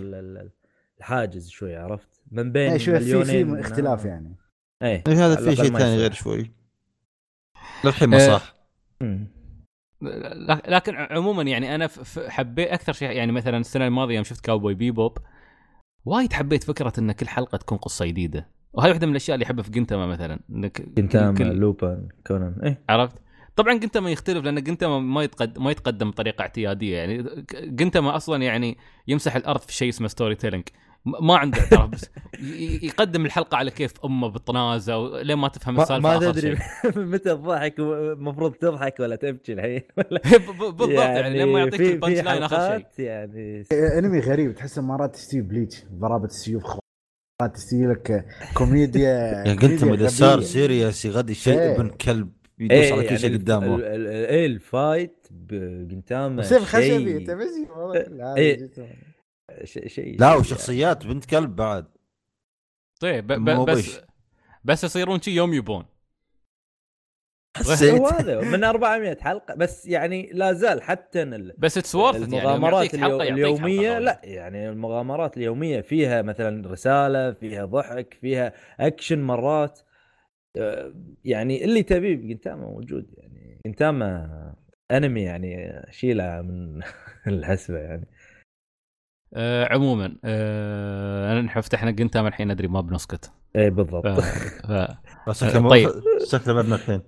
الحاجز 0.99 1.49
شوي 1.49 1.77
عرفت؟ 1.77 2.23
من 2.31 2.53
بين 2.53 2.71
إيه 2.71 2.79
شوي 2.79 3.01
في 3.01 3.05
مليونين 3.05 3.55
في 3.55 3.61
اختلاف 3.61 4.05
يعني. 4.05 4.37
إيه 4.83 5.05
إيه، 5.09 5.27
هذا 5.27 5.37
في 5.37 5.57
شيء 5.57 5.79
ثاني. 5.79 5.97
غير 5.97 6.13
شوي. 6.13 6.51
للحين 7.85 8.09
ما 8.09 8.17
آه، 8.17 8.39
صح 8.39 8.55
لكن 10.69 10.95
عموما 10.95 11.43
يعني 11.43 11.75
أنا 11.75 11.89
حبيت 12.29 12.69
أكثر 12.69 12.93
شيء 12.93 13.11
يعني 13.11 13.33
مثلا 13.33 13.59
السنة 13.59 13.87
الماضية 13.87 14.15
يوم 14.15 14.25
شفت 14.25 14.45
كاوبوي 14.45 14.75
بيبوب 14.75 15.19
وايد 16.05 16.33
حبيت 16.33 16.65
فكرة 16.65 16.93
إن 16.99 17.13
كل 17.13 17.29
حلقة 17.29 17.59
تكون 17.59 17.79
قصة 17.79 18.07
جديدة. 18.07 18.49
وهذه 18.75 18.89
واحدة 18.91 19.07
من 19.07 19.11
الأشياء 19.13 19.35
اللي 19.35 19.45
أحبها 19.47 19.63
في 19.65 19.71
جنتما 19.71 20.07
مثلا 20.07 20.41
إنك 20.51 20.83
جنتاما 20.97 21.35
كل- 21.39 21.45
لوبان 21.57 22.09
كونان. 22.27 22.55
إيه. 22.65 22.81
عرفت؟ 22.89 23.17
طبعا 23.57 23.75
جنتما 23.75 24.11
يختلف 24.11 24.45
لأن 24.45 24.63
جنتما 24.63 24.99
ما 24.99 25.23
يتقدم 25.23 25.65
ما 25.65 25.71
يتقدم 25.71 26.11
بطريقة 26.11 26.43
اعتيادية. 26.43 26.97
يعني 26.97 27.45
جنتما 27.63 28.17
أصلا 28.17 28.43
يعني 28.43 28.77
يمسح 29.09 29.37
الأرض 29.37 29.61
في 29.61 29.73
شيء 29.73 29.89
اسمه 29.89 30.09
storytelling 30.09 30.65
ما 31.23 31.37
عنده 31.37 31.59
اعتراف 31.61 31.91
بس. 31.91 32.11
يقدم 32.83 33.27
الحلقة 33.27 33.57
على 33.57 33.71
كيف 33.71 33.93
أمه 34.05 34.29
بالطنازة 34.29 34.99
ولين 34.99 35.37
ما 35.39 35.49
تفهم 35.49 35.81
السالفة 35.81 36.19
ما 36.19 36.33
تدري. 36.33 36.59
متى 37.13 37.33
الضحك 37.33 37.79
المفروض 37.79 38.53
تضحك 38.53 39.01
ولا 39.01 39.17
تبكي 39.17 39.53
الحين. 39.53 39.83
بالضبط 40.61 40.89
يعني 40.89 41.39
لين 41.39 41.49
ما 41.53 41.59
يعطيك 41.59 41.81
ال 41.81 42.19
punchline 42.21 42.43
آخر 42.43 42.79
شيء. 42.79 43.05
يعني 43.07 43.65
أنمي 43.99 44.21
غريب 44.21 44.55
تحس 44.55 44.79
مرات 44.79 45.15
تستوي 45.15 45.41
بليتش 45.41 45.85
ضربات 45.93 46.31
السيوف 46.31 46.65
تستوي 47.45 47.87
لك 47.87 48.27
كوميديا 48.55 49.09
يا 49.47 49.55
قلت 49.55 49.83
اذا 49.83 50.09
صار. 50.09 50.41
serious 50.41 51.05
يغدي 51.05 51.35
شيء 51.35 51.59
إيه. 51.61 51.75
ابن 51.77 51.89
كلب 51.89 52.33
يدوس 52.59 52.79
إيه 52.79 52.93
على 52.93 53.09
كل 53.09 53.19
شيء 53.19 53.31
يعني 53.31 53.43
قدامه 53.43 53.75
ال- 53.75 53.85
ال- 53.85 54.07
ال- 54.07 54.27
إيه 54.27 54.47
ال 54.47 54.60
fight 54.60 55.27
بجنتاما 55.31 56.43
سيف 56.43 56.63
خشبي 56.63 57.17
أنت 57.17 57.31
مزي 57.31 57.67
إيه. 58.37 58.71
شيء 59.87 60.21
لا 60.21 60.35
وشخصيات 60.35 61.07
بنت 61.07 61.25
كلب 61.25 61.57
بعد 61.57 61.85
طيب 63.01 63.27
بس. 63.27 64.01
بس 64.65 64.85
يصيرون 64.85 65.21
شي 65.21 65.31
يوم 65.31 65.55
يبون 65.55 65.85
حسيت. 67.57 68.01
هو 68.01 68.07
هذا 68.07 68.41
من 68.41 68.65
400 68.65 69.17
حلقة 69.21 69.55
بس 69.55 69.87
يعني 69.87 70.31
لا 70.33 70.53
زال 70.53 70.83
حتى 70.83 71.23
ال- 71.23 71.55
بس 71.59 71.79
it's 71.79 71.95
worth 71.95 72.21
يعني 72.21 72.39
المغامرات 72.39 72.97
حلقة 72.97 73.07
اليو- 73.07 73.19
حلقة 73.21 73.29
اليومية. 73.35 73.99
لا 73.99 74.21
يعني 74.25 74.69
المغامرات 74.69 75.37
اليومية 75.37 75.81
فيها 75.81 76.23
مثلا 76.23 76.69
رسالة 76.71 77.33
فيها 77.33 77.65
ضحك 77.65 78.19
فيها 78.21 78.53
اكشن 78.81 79.23
مرات. 79.23 79.81
آه، 80.57 80.93
يعني 81.25 81.65
اللي 81.65 81.83
تبيه 81.83 82.17
بجنتاما 82.17 82.67
موجود 82.67 83.07
يعني. 83.17 83.61
جنتاما 83.67 84.29
انمي 84.91 85.23
يعني 85.23 85.83
شيلة 85.91 86.43
من 86.43 86.81
الحسبه 87.27 87.79
يعني. 87.79 88.07
آه 89.35 89.73
عموما 89.73 90.17
آه 90.25 91.33
أنا 91.41 91.61
فتحنا 91.61 91.91
جنتاما 91.91 92.29
الحين 92.29 92.53
ندري 92.53 92.69
ما 92.69 92.81
بنسكت. 92.81 93.33
ف... 93.55 93.59
بالضبط. 93.59 94.07
ف... 94.21 94.73
بس 95.29 95.45
شكله 95.45 95.69
طيب. 95.69 95.91
شكله 96.31 96.55
مبنى 96.55 96.75
الحين. 96.75 97.03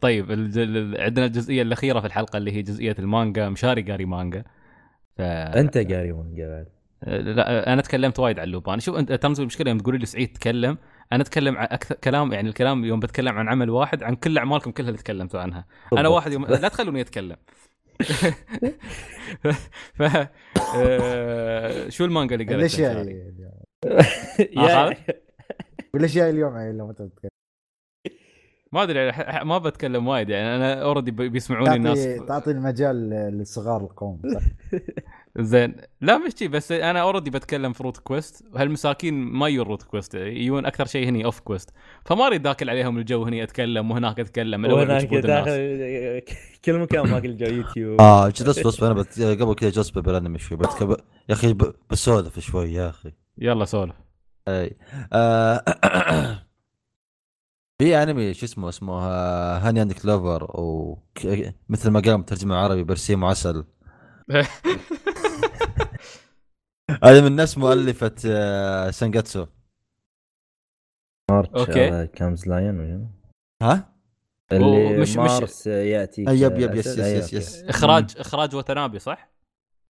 طيب 0.00 0.30
عندنا 1.00 1.26
الجزئية 1.26 1.62
الأخيرة 1.62 2.00
في 2.00 2.06
الحلقة 2.06 2.36
اللي 2.36 2.52
هي 2.52 2.62
جزئية 2.62 2.96
المانجا 2.98 3.48
مشاري 3.48 3.82
قاري 3.82 4.04
مانجا. 4.04 4.44
ف... 5.16 5.20
أنت 5.20 5.78
قاري 5.78 6.12
مانجا 6.12 6.48
بعد. 6.48 6.66
آه، 7.04 7.18
لا 7.20 7.72
أنا 7.72 7.82
تكلمت 7.82 8.18
وايد 8.18 8.38
عن 8.38 8.48
لوبان. 8.48 8.80
شوف 8.80 8.96
أنت 8.96 9.12
ترمز 9.12 9.40
المشكلة 9.40 9.70
يوم 9.70 9.78
تقولي 9.78 9.98
لي 9.98 10.06
سعيد 10.06 10.32
تكلم. 10.32 10.78
أنا 11.12 11.22
أتكلم 11.22 11.56
عن 11.56 11.66
أكثر 11.70 11.94
كلام 11.94 12.32
يعني 12.32 12.48
الكلام 12.48 12.84
يوم 12.84 13.00
بتكلم 13.00 13.38
عن 13.38 13.48
عمل 13.48 13.70
واحد 13.70 14.02
عن 14.02 14.14
كل 14.14 14.38
أعمالكم 14.38 14.70
كلها 14.70 14.88
اللي 14.88 14.98
تكلمتوا 14.98 15.40
عنها. 15.40 15.66
أنا 15.92 16.02
بالضبط. 16.02 16.14
واحد 16.14 16.32
يوم 16.32 16.46
لا 16.62 16.68
تخلوني 16.68 17.00
أتكلم. 17.00 17.36
ف 19.98 20.02
آه، 20.76 21.88
شو 21.88 22.04
المانجا 22.04 22.34
اللي 22.34 22.54
قريتها 22.54 22.92
الاشياء؟ 22.92 23.06
يا 24.66 24.88
آخر؟ 24.88 24.96
والاشياء 25.94 26.30
اليوم 26.30 26.56
يعني 26.56 26.72
لما 26.72 26.92
تتكلم 26.92 27.30
ما 28.76 28.82
أدري 28.82 29.12
ما 29.44 29.58
بتكلم 29.58 30.08
وايد 30.08 30.28
يعني 30.28 30.56
أنا 30.56 30.82
already 30.82 31.10
بيسمعوني 31.10 31.74
الناس. 31.76 32.04
تعطي 32.04 32.26
تعطي 32.26 32.50
المجال 32.50 33.10
للصغار 33.10 33.80
القوم؟ 33.80 34.22
زين. 35.38 35.74
لا 36.00 36.18
مش 36.18 36.32
شي 36.38 36.48
بس 36.48 36.72
أنا 36.72 37.00
already 37.00 37.30
بتكلم 37.30 37.72
في 37.72 37.82
روت 37.82 37.96
Quest 37.96 38.44
وهالمساكين 38.54 39.14
ما 39.14 39.48
يجون 39.48 39.66
روت 39.66 39.82
Quest 39.82 40.14
يجون 40.14 40.66
أكثر 40.66 40.86
شيء 40.86 41.08
هني 41.08 41.24
OffQuest 41.24 41.70
فما 42.04 42.26
أريد 42.26 42.46
اكل 42.46 42.70
عليهم 42.70 42.98
الجو 42.98 43.24
هني 43.24 43.42
أتكلم 43.42 43.90
وهناك 43.90 44.20
أتكلم 44.20 44.64
وهناك. 44.64 45.14
داخل 45.14 46.22
كل 46.64 46.78
مكان 46.78 47.10
ماكل 47.10 47.36
جو 47.36 47.46
يوتيوب 47.46 48.00
آه 48.00 48.28
جلس 48.28 48.66
بس 48.66 48.82
أنا 48.82 48.94
بت... 48.94 49.20
قبل 49.20 49.54
كذا 49.54 49.70
جلس 49.70 49.90
بالانمي 49.90 50.38
شوي 50.38 50.58
بتكب... 50.58 50.90
يا 51.28 51.34
أخي 51.34 51.52
ب... 51.52 51.74
بسولف 51.90 52.38
شوي 52.38 52.72
يا 52.72 52.88
أخي. 52.88 53.12
يلا 53.38 53.64
سولف. 53.64 53.94
إي. 54.48 54.76
آه... 55.12 55.64
في 57.78 58.02
أنمي 58.02 58.34
شو 58.34 58.46
اسمه 58.46 58.68
اسمه 58.68 58.92
هاني 59.58 59.82
اند 59.82 59.92
كلوفر 59.92 60.44
و 60.60 60.94
ك- 61.14 61.54
مثل 61.68 61.90
ما 61.90 62.00
قام 62.00 62.22
ترجمه 62.22 62.56
عربي 62.56 62.82
برسيم 62.84 63.22
وعسل 63.22 63.64
هذا 67.04 67.20
من 67.20 67.36
نفس 67.36 67.58
مؤلفة 67.58 68.14
آه، 68.26 68.90
سانجاتسو 68.90 69.46
مارتش. 71.30 71.70
هذا 71.70 72.04
كامز 72.06 72.46
لاين 72.48 73.08
ها؟ 73.62 73.92
اللي 74.52 74.98
مش- 74.98 75.16
مارس 75.16 75.66
يأتي 75.66 76.22
يب 76.22 76.58
يب 76.58 76.74
يس. 76.74 76.86
يس 76.86 76.98
يس. 76.98 77.32
يس 77.32 77.64
إخراج 77.64 78.14
إخراج 78.18 78.54
وتنابي 78.54 78.98
صح؟ 78.98 79.30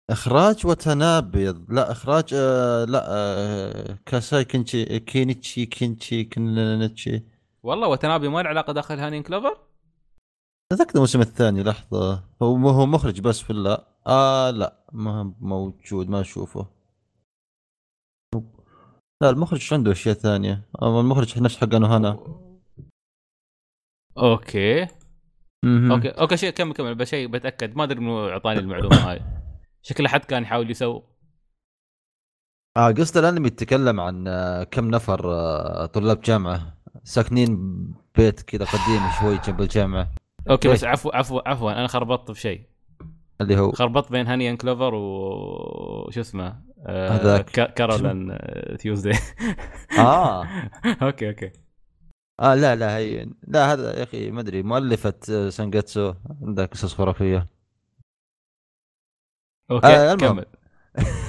إخراج 0.10 0.66
وتنابي 0.68 1.46
لا 1.70 1.92
إخراج 1.92 2.24
آه 2.34 2.86
لا 2.86 3.04
آه 3.08 3.98
كاساي 4.06 4.46
كينشي 4.46 5.00
كينيتشي 5.00 5.66
كينشي 5.66 6.24
كينيتشي 6.24 7.24
والله 7.66 7.88
وتنابي 7.88 8.28
ما 8.28 8.44
له 8.44 8.50
علاقة 8.50 8.74
داخل 8.74 9.00
Honey 9.00 9.15
and 9.15 9.24
Clover؟ 9.24 9.58
اتذكر 10.72 10.96
الموسم 10.96 11.22
الثاني 11.22 11.64
لحظة. 11.64 12.24
هو 12.42 12.70
هو 12.70 12.86
مخرج 12.86 13.22
بس 13.22 13.50
ولا 13.50 13.88
آه 14.08 14.50
لا 14.50 14.86
ما 14.94 15.36
موجود 15.40 16.10
ما 16.10 16.22
أشوفه. 16.22 16.68
لا 19.22 19.30
المخرج 19.30 19.74
عنده 19.74 19.92
أشياء 19.92 20.16
ثانية؟ 20.16 20.70
آه، 20.82 21.02
المخرج 21.02 21.42
نفس 21.42 21.58
حق 21.58 21.74
هنا 21.74 22.10
okay. 24.18 24.88
okay 25.66 26.10
okay 26.10 26.38
شيء 26.38 26.50
كمل 26.50 26.74
كمل 26.74 26.96
بشيء 26.96 27.28
بتأكد. 27.28 27.76
ما 27.78 27.84
أدري 27.84 28.00
منو 28.00 28.30
أعطاني 28.30 28.60
المعلومة 28.60 28.96
هاي. 28.96 29.22
شكله 29.82 30.10
حد 30.10 30.26
كان 30.26 30.44
يحاول 30.44 30.72
يسوي. 30.72 31.04
آه 32.78 32.92
قصة 32.92 33.20
الأنمي 33.20 33.48
يتكلم 33.48 34.00
عن 34.00 34.28
آه، 34.28 34.64
كم 34.64 34.90
نفر 34.90 35.34
آه، 35.34 35.86
طلاب 35.86 36.22
جامعة. 36.22 36.85
ساكنين 37.04 37.58
بيت 38.16 38.42
كذا 38.42 38.66
قديم 38.66 39.02
شوي 39.20 39.40
جنب 39.48 39.62
الجامعة. 39.62 40.12
okay 40.50 40.68
بس 40.68 40.84
عفوا 40.84 41.18
عفوا 41.18 41.50
عفوا 41.50 41.72
أنا 41.72 41.88
خربطت 41.88 42.32
بشيء. 42.32 42.62
اللي 43.42 43.58
هو؟ 43.58 43.72
خربطت 43.72 44.12
بين 44.12 44.28
Honey 44.28 44.58
Clover 44.58 44.94
وشو 44.96 46.22
اسمه؟ 46.22 46.62
آه 46.88 47.10
هذاك. 47.10 47.60
آه، 47.60 48.76
Tuesday 48.76 49.14
آه. 50.00 50.46
okay 51.04 51.30
okay. 51.30 51.52
آه 52.40 52.56
لا 52.56 52.76
لا 52.76 52.98
هي 52.98 53.30
لا 53.48 53.74
هذا 53.74 54.00
يا 54.00 54.04
أخي 54.04 54.32
ما 54.32 54.42
أدري 54.42 54.64
مؤلفة 54.64 55.14
آه، 55.32 55.50
سانجاتسو 55.50 56.14
عندها 56.42 56.66
قصص 56.66 56.94
خرافية. 56.94 57.48
أوكي 59.72 59.88
آه،. 59.88 60.16
كمل. 60.16 60.46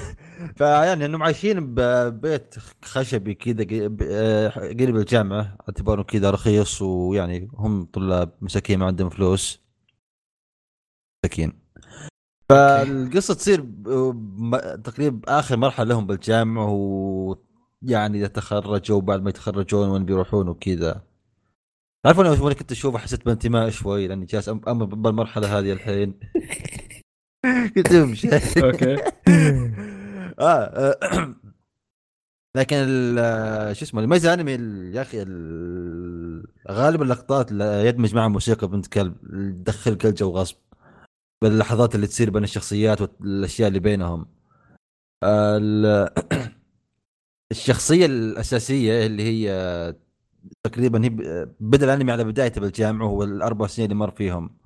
فيعني 0.56 1.04
انهم 1.04 1.22
عايشين 1.22 1.74
ببيت 1.74 2.54
خشبي 2.84 3.34
كذا 3.34 3.66
آه، 4.02 4.48
قريب 4.48 4.96
الجامعة 4.96 5.56
اعتباره 5.68 6.02
كذا 6.02 6.30
رخيص 6.30 6.82
ويعني 6.82 7.48
هم 7.54 7.84
طلاب 7.84 8.32
مساكين 8.40 8.78
ما 8.78 8.86
عندهم 8.86 9.10
فلوس. 9.10 9.60
مساكين. 11.24 11.52
فالقصة 12.48 13.34
تصير 13.34 13.60
تقريبا 14.84 15.38
آخر 15.38 15.56
مرحلة 15.56 15.88
لهم 15.88 16.06
بالجامعة 16.06 16.70
ويعني 16.70 18.18
إذا 18.18 18.26
تخرجوا 18.26 19.00
بعد 19.00 19.22
ما 19.22 19.30
يتخرجون 19.30 19.88
وين 19.88 20.04
بيروحون 20.04 20.48
وكذا. 20.48 21.02
تعرف 22.04 22.20
أنا 22.20 22.54
كنت 22.54 22.72
اشوفه 22.72 22.98
حسيت 22.98 23.26
بانتماء 23.26 23.70
شوي 23.70 24.08
لأني 24.08 24.24
جالس 24.26 24.48
بالمرحلة 24.48 25.58
هذه 25.58 25.72
الحين. 25.72 26.14
كنت 27.74 27.92
أوكي. 28.58 28.96
آه, 30.38 30.42
آه 30.64 31.34
لكن 32.56 32.76
آه، 33.18 33.72
شو 33.72 33.84
اسمه 33.84 34.00
الميزه 34.00 34.34
انمي 34.34 34.54
ال- 34.54 34.94
يا 34.96 35.02
أخي 35.02 35.22
ال- 35.22 36.46
غالب 36.70 37.02
اللقطات 37.02 37.52
اللي 37.52 37.86
يدمج 37.86 38.14
معها 38.14 38.28
موسيقى 38.28 38.68
بنت 38.68 38.86
كلب 38.86 39.16
تدخلك 39.64 40.06
الجو 40.06 40.30
غصب 40.30 40.56
باللحظات 41.42 41.94
اللي 41.94 42.06
تصير 42.06 42.30
بين 42.30 42.44
الشخصيات 42.44 43.00
والأشياء 43.00 43.68
اللي 43.68 43.80
بينهم. 43.80 44.26
آه، 45.24 45.58
ال- 45.62 46.10
الشخصية 47.52 48.06
الأساسية 48.06 49.06
اللي 49.06 49.22
هي 49.22 49.94
تقريبا 50.64 51.04
هي 51.04 51.10
بدأ 51.60 51.86
الأنمي 51.94 52.12
على 52.12 52.24
بدايته 52.24 52.60
بالجامعة 52.60 53.06
هو 53.08 53.22
الأربع 53.24 53.66
سنين 53.66 53.86
اللي 53.92 53.94
مر 54.00 54.10
فيهم. 54.10 54.58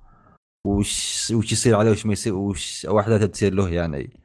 وش 0.65 1.31
وش 1.35 1.51
يصير 1.51 1.75
عليه 1.77 1.91
وش 1.91 2.05
ما 2.05 2.13
يصير 2.13 2.35
وش 2.35 2.85
أو 2.85 2.99
احداث 2.99 3.23
تصير 3.23 3.53
له 3.53 3.69
يعني. 3.69 4.20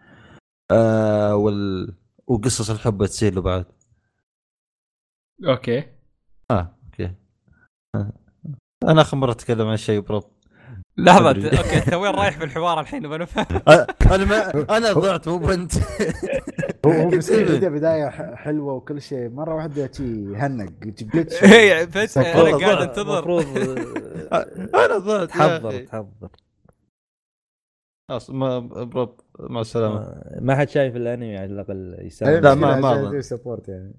آه 0.71 1.37
وال 1.37 1.95
وقصص 2.27 2.71
الحب 2.71 3.05
تصير 3.07 3.35
له 3.35 3.41
بعد. 3.43 3.65
أوكي. 5.49 5.85
آه 6.51 6.77
أوكي. 6.85 7.15
آه. 7.95 8.13
أنا 8.83 9.01
آخر 9.03 9.17
مرة 9.17 9.31
أتكلم 9.33 9.67
عن 9.69 9.77
شيء 9.77 10.01
برب 10.01 10.25
لحظة 10.99 11.31
أدري. 11.31 11.59
أوكي 11.59 11.77
أنت 11.79 11.95
وين 11.95 12.11
رايح 12.15 12.39
في 12.39 12.45
الحوار 12.45 12.81
الحين؟ 12.81 13.09
بنفهم 13.09 13.47
أنا 14.15 14.25
ما 14.25 14.77
أنا 14.77 14.93
ضعت 14.93 15.29
مو 15.29 15.39
بنت. 15.39 15.73
هو 16.87 16.91
هو 16.93 17.09
بس 17.09 17.31
بدا 17.51 17.69
بداية 17.69 18.09
ح- 18.09 18.35
حلوة 18.35 18.73
وكل 18.75 19.03
شيء. 19.03 19.29
مرة 19.29 19.55
واحدة 19.55 19.91
شي 19.93 20.37
هنق 20.37 20.73
جلتش 20.83 21.43
اي 21.45 21.87
فجاه 21.87 22.49
أنا 22.49 22.57
قاعد. 22.67 22.89
أنتظر. 22.89 23.41
أنا 24.85 24.99
ضعت 24.99 25.29
تحضر. 25.29 25.85
تحضر. 25.85 26.29
خلاص 28.09 28.31
ما 28.31 28.59
برب 28.59 29.17
مع 29.41 29.61
السلامة. 29.61 30.23
ما 30.41 30.57
حد 30.57 30.69
شايف 30.69 30.97
الأنمي 30.97 31.37
على 31.37 31.53
الأقل 31.53 31.97
يساعد. 32.01 32.43
لا، 32.45 32.55
ما- 32.55 32.81
ما. 32.81 33.21
سبورت 33.21 33.69
يعني. 33.69 33.95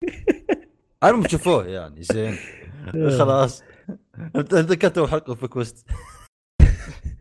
أنا 1.02 1.12
ما 1.12 1.28
شافوه 1.28 1.66
يعني 1.66 2.02
زين. 2.02 2.34
خلاص. 3.18 3.62
انت 4.36 4.72
كتبوا 4.72 5.06
حلقة 5.06 5.34
في 5.34 5.48
كويست 5.48 5.86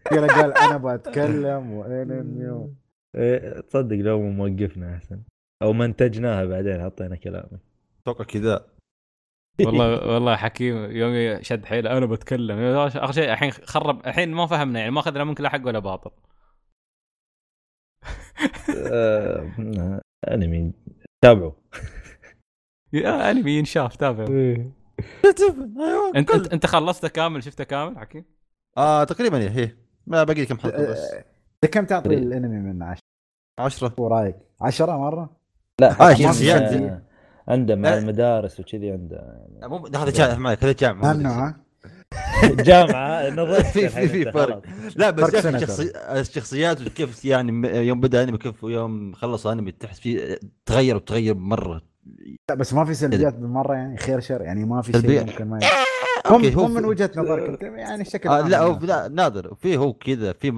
كذا 0.06 0.28
قال 0.42 0.58
أنا 0.58 0.78
بتكلم 0.96 1.72
وأنمي 1.72 2.70
إيه، 3.16 3.60
تصدق 3.60 3.96
لو 3.96 4.22
موقفنا 4.22 4.96
أحسن. 4.96 5.22
أو 5.62 5.74
منتجناها 5.74 6.46
بعدين 6.46 6.84
حطينا 6.84 7.16
كلامك. 7.16 7.60
أتوقع 8.02 8.24
كذا. 8.26 8.66
والله 9.62 9.88
والله 10.14 10.36
حكيم 10.36 10.92
يوم 10.92 11.42
شد 11.42 11.66
حيله 11.66 11.98
أنا 11.98 12.06
بتكلم. 12.06 12.60
آخر 12.60 13.12
شيء 13.12 13.34
الحين 13.34 13.52
خرب 13.52 14.08
الحين 14.08 14.32
ما 14.32 14.48
فهمنا 14.48 14.80
يعني 14.80 14.92
ما 14.92 15.00
أخذنا 15.00 15.24
منك 15.24 15.42
لا 15.42 15.50
حق 15.50 15.62
ولا 15.66 15.80
باطل. 15.80 16.12
آه، 18.92 19.52
انمي 20.32 20.74
تابعوا. 21.24 21.52
يا 22.94 23.32
انمي 23.32 23.52
ينشاف 23.52 23.96
تابع. 23.96 24.28
إيه. 24.28 24.72
أنت 26.16 26.32
أنت 26.32 26.54
أنت 26.54 26.66
خلصته 26.66 27.08
كامل؟ 27.08 27.44
شفته 27.44 27.64
كامل 27.64 27.98
حكيم؟ 28.00 28.26
آه 28.78 29.04
تقريبا 29.04 29.38
هي 29.38 29.50
هي 29.50 29.76
ما 30.08 30.24
باقي 30.24 30.40
لي 30.40 30.46
كم 30.46 30.58
حلقة 30.58 30.92
بس. 30.92 31.14
أه، 31.64 31.68
كم 31.68 31.86
تعطي 31.86 32.10
الأنمي 32.10 32.58
من 32.74 32.84
عشرة؟ 32.84 33.04
10 33.60 33.94
شو 33.98 34.08
رأيك؟ 34.08 34.36
10 34.62 34.98
مرة؟ 34.98 35.30
لا 35.82 35.92
آه، 35.92 36.14
حكيم، 36.14 36.28
شخصيات. 36.28 36.62
آه، 36.62 37.02
عنده 37.48 37.76
مع 37.76 37.90
لا. 37.90 37.98
المدارس 37.98 38.60
وكذي 38.60 38.92
عنده 38.92 39.48
مو 39.64 39.88
هذا 39.96 40.10
جامعه 40.20 40.38
معك 40.40 40.64
هذا 40.64 40.72
جامعة؟ 40.72 41.56
جامعه 42.44 43.30
نظرت 43.30 43.66
في- 43.66 43.90
في- 43.90 44.08
في 44.08 44.32
فرق. 44.32 44.62
لا 44.96 45.10
بس 45.10 45.34
يا 45.34 45.40
أخي 45.40 45.60
شخصي... 45.60 45.92
الشخصيات 45.96 46.82
وكيف 46.82 47.26
يعني 47.26 47.68
يوم 47.88 48.02
بدأ 48.02 48.24
أنمي 48.24 48.38
كيف 48.38 48.64
يوم 48.64 49.14
خلص 49.14 49.48
أنمي 49.48 49.72
تحس 49.72 50.00
فيه 50.00 50.40
تغير 50.66 50.96
وتغير 50.96 51.36
مرة 51.36 51.82
لا 52.50 52.56
بس 52.56 52.74
ما 52.74 52.86
في 52.86 52.94
سلبيات 52.94 53.34
بالمرة 53.36 53.74
يعني 53.74 53.98
خير 53.98 54.20
شر 54.20 54.42
يعني 54.42 54.66
ما 54.66 54.82
في 54.82 54.92
شيء 54.92 55.02
سلبيات. 55.02 55.26
ممكن 55.30 55.46
ما 55.48 55.60
أوكي 56.26 56.56
مو 56.56 56.62
هو 56.62 56.68
مو 56.68 56.74
من 56.74 56.82
في- 56.82 56.88
وجهة 56.88 57.12
نظرك 57.18 57.62
يعني 57.64 58.06
شكل 58.06 58.30
آه 58.30 58.48
لا 58.48 58.62
هو 58.62 58.72
يعني. 58.74 58.86
لا 58.88 59.08
نادر 59.08 59.56
في 59.56 59.78
هو 59.78 59.94
كذا 59.94 60.34
في 60.34 60.54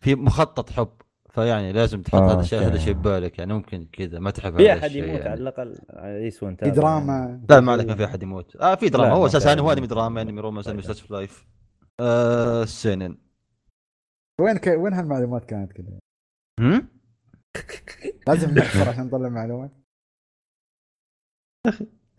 في 0.00 0.14
مخطط 0.14 0.70
حب 0.70 0.88
فيعني 1.36 1.72
لازم 1.72 2.02
تحط 2.02 2.14
آه، 2.20 2.32
هذا 2.32 2.40
الشيء. 2.40 2.58
هذا 2.58 2.74
الشيء 2.76 2.92
ببالك 2.92 3.38
يعني 3.38 3.54
ممكن 3.54 3.86
كذا 3.92 4.18
ما 4.18 4.30
تحب 4.30 4.56
في 4.56 4.72
أحد 4.72 4.92
يموت 4.92 5.08
يعني. 5.08 5.28
على 5.28 5.40
الأقل 5.40 5.78
يسوى 6.26 6.48
في 6.48 6.54
نتابع 6.54 6.72
دراما 6.74 7.40
لا 7.50 7.60
ما 7.60 7.72
عليك 7.72 7.88
ما 7.88 7.94
في 7.96 8.04
أحد 8.04 8.22
يموت 8.22 8.56
آه 8.56 8.74
في 8.74 8.88
دراما 8.88 9.12
هو 9.12 9.26
أساسا 9.26 9.54
في 9.54 9.60
هو 9.60 9.72
أنمي. 9.72 9.86
دراما 9.86 10.22
أنمي 10.22 10.40
romance 10.40 10.68
أنمي. 10.68 10.82
slice 10.82 11.10
of 11.10 11.22
life 11.22 11.46
آه 12.00 12.64
seinen 12.64 13.18
وين 14.40 14.56
ك... 14.56 14.66
وين 14.66 14.92
هالمعلومات 14.92 15.44
كانت 15.44 15.72
كلها؟ 15.72 15.98
هم؟ 16.60 16.88
لازم 18.28 18.50
نحفر 18.58 18.88
عشان 18.88 19.06
نطلع 19.06 19.28
معلومات 19.28 19.70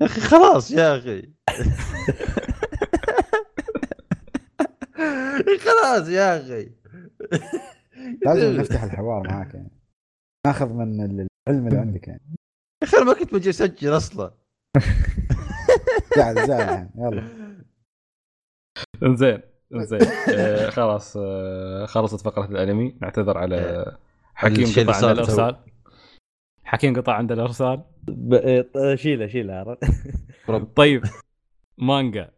يا 0.02 0.06
أخي 0.06 0.22
خلاص 0.22 0.72
يا 0.72 0.98
أخي 0.98 1.34
خلاص 5.66 6.10
يا 6.10 6.38
أخي 6.38 6.72
لازم 8.26 8.60
نفتح 8.62 8.84
الحوار 8.84 9.28
معاك 9.28 9.54
يعني. 9.54 9.72
ناخذ 10.48 10.74
من 10.74 11.02
العلم 11.02 11.68
اللي 11.68 11.78
عندك 11.78 12.08
يعني. 12.08 12.36
يا 12.84 12.88
أخي 12.88 12.98
أنا 12.98 13.06
ما 13.06 13.14
كنت 13.14 13.34
بجي 13.34 13.50
أسجل 13.50 13.98
أصلا. 13.98 14.34
زعل 16.18 16.48
زعل 16.48 16.60
يعني. 16.60 16.92
يلا. 16.98 17.24
انزين 19.04 19.42
انزين. 19.74 20.00
آه، 20.36 20.70
خلاص 20.70 21.18
آه، 21.18 21.86
خلصت 21.86 22.26
فقرة 22.26 22.46
الأنمي. 22.46 22.98
نعتذر 23.02 23.38
على 23.38 23.86
حكيم 24.36 24.66
قطع 24.66 24.96
عند. 24.96 25.06
الأرسال. 25.06 25.64
حكيم 26.64 26.96
قطع 26.96 27.14
عند 27.14 27.32
الأرسال. 27.32 27.84
شيله 28.96 29.28
شيله 29.28 29.78
طيب 30.76 31.04
مانجا. 31.78 32.32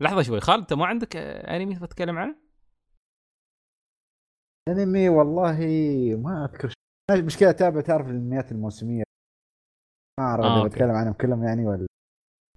لحظة 0.00 0.22
شوي. 0.22 0.40
خالد 0.40 0.60
أنت 0.60 0.72
ما 0.72 0.86
عندك 0.86 1.16
آه، 1.16 1.56
أنمي 1.56 1.74
تتكلم 1.74 2.18
عنه؟ 2.18 2.41
أنمي 4.68 5.08
والله 5.08 5.58
ما 6.16 6.44
أذكر 6.44 6.68
شيء. 7.10 7.24
مشكلة 7.24 7.50
اتابع 7.50 7.80
تعرف 7.80 8.06
الأنميات 8.06 8.52
الموسمية 8.52 9.02
ما 10.20 10.24
أعرف 10.24 10.44
آه،. 10.44 10.64
بتكلم 10.68 10.90
عنهم 10.90 11.12
كلهم 11.12 11.44
يعني 11.44 11.66
ولا 11.66 11.86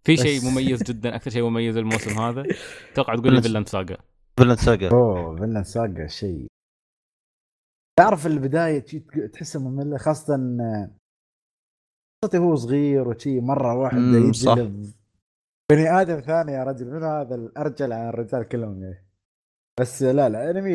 في 0.04 0.14
بس- 0.14 0.20
شيء 0.20 0.52
مميز 0.52 0.84
جدا 0.84 1.16
أكثر 1.16 1.32
شيء 1.32 1.44
مميز 1.50 1.78
الموسم 1.78 2.20
هذا 2.22 2.44
أتوقع 2.92 3.16
تقول 3.16 3.34
لي 3.36 3.42
Vinland 3.42 3.68
Saga 3.68 3.98
Vinland 4.40 4.58
Saga 4.60 4.90
أوه 4.92 5.36
Vinland 5.36 5.64
Saga 5.64 6.08
شيء 6.08 6.48
تعرف 8.00 8.28
البداية 8.28 8.80
تحسها 9.34 9.62
ممله 9.62 9.98
خاصة 9.98 10.34
قصته 12.24 12.38
هو 12.38 12.56
صغير 12.56 13.08
وشي 13.08 13.40
مرة 13.40 13.76
واحدة. 13.76 14.00
يجلب 14.00 14.94
بني 15.72 16.02
آدم 16.02 16.20
ثاني 16.20 16.52
يا 16.52 16.64
رجل 16.64 16.86
منو 16.92 17.06
هذا 17.06 17.36
الأرجل 17.36 17.94
عن 17.94 18.10
الرجال 18.10 18.48
كلهم 18.48 18.84
يعني. 18.84 19.05
بس 19.80 20.04
لا 20.04 20.30
لا 20.30 20.52
انمي 20.52 20.72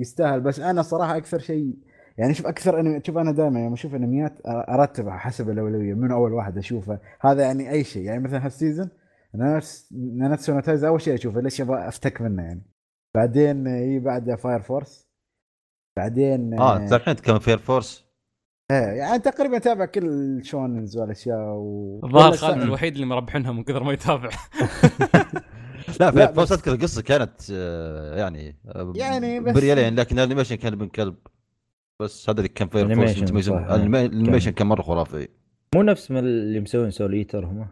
يستاهل. 0.00 0.40
بس 0.40 0.60
أنا 0.60 0.82
صراحة 0.82 1.16
أكثر 1.16 1.38
شيء 1.38 1.74
يعني 2.18 2.34
شوف 2.34 2.46
أكثر 2.46 2.80
أنمي 2.80 3.00
شوف 3.06 3.18
أنا 3.18 3.32
دائما 3.32 3.60
يوم 3.60 3.72
أشوف 3.72 3.94
أنميات 3.94 4.38
أرتبها 4.46 5.16
حسب 5.18 5.50
الأولوية 5.50 5.94
من 5.94 6.12
أول 6.12 6.32
واحد 6.32 6.58
أشوفه. 6.58 6.98
هذا 7.20 7.42
يعني 7.42 7.70
أي 7.70 7.84
شيء 7.84 8.02
يعني 8.02 8.22
مثلا 8.22 8.46
هال 8.46 8.57
season 8.57 8.88
ناناتسو 9.34 9.94
ناناتسو 9.94 10.54
نو 10.54 10.60
تايزا 10.60 10.88
أول 10.88 11.00
شيء 11.00 11.14
أشوفه 11.14 11.40
ليش 11.40 11.60
أبغى 11.60 11.88
أفتك 11.88 12.20
منه 12.20 12.42
يعني. 12.42 12.62
بعدين 13.14 13.66
يجي 13.66 13.98
بعده 13.98 14.36
Fire 14.36 14.60
Force 14.60 15.08
بعدين 15.96 16.60
آه 16.60 16.76
أنت 16.76 16.92
الحين 16.92 17.16
تكلم 17.16 17.38
Fire 17.38 17.58
Force 17.58 18.12
إيه 18.70 18.76
يعني 18.76 19.18
تقريبا 19.18 19.56
أتابع 19.56 19.84
كل 19.84 20.06
ال 20.06 20.18
shonens 20.18 20.98
والأشياء 20.98 21.38
و 21.38 22.00
الظاهر 22.04 22.32
خالد. 22.32 22.62
الوحيد 22.62 22.94
اللي 22.94 23.06
مربحينها 23.06 23.52
من 23.52 23.64
كثر 23.64 23.84
ما 23.84 23.92
يتابع. 23.92 24.30
لا 26.00 26.10
لا، 26.10 26.26
Fire 26.26 26.42
بس- 26.42 26.52
أذكر 26.52 26.72
القصة 26.72 27.02
كانت 27.02 27.32
آه، 27.52 28.16
يعني 28.16 28.56
آه، 28.68 28.92
يعني 28.96 29.40
بس- 29.40 29.54
بريالين 29.54 29.94
لكن 29.94 30.18
ال 30.18 30.22
animation 30.22 30.56
كان 30.56 30.72
ابن 30.72 30.86
كلب. 30.88 31.14
بس 32.02 32.30
هذا 32.30 32.38
اللي 32.38 32.48
كان 32.48 32.68
Fire 32.68 32.94
Force. 32.94 33.18
ال 33.22 33.35
animation 33.35 34.50
كان 34.50 34.66
مرة 34.66 34.82
خرافي. 34.82 35.28
مو 35.74 35.82
نفس 35.82 36.10
ما 36.10 36.18
اللي 36.18 36.60
مسوين 36.60 36.90
Soul 36.90 37.12
Eater 37.12 37.44
هم. 37.46 37.68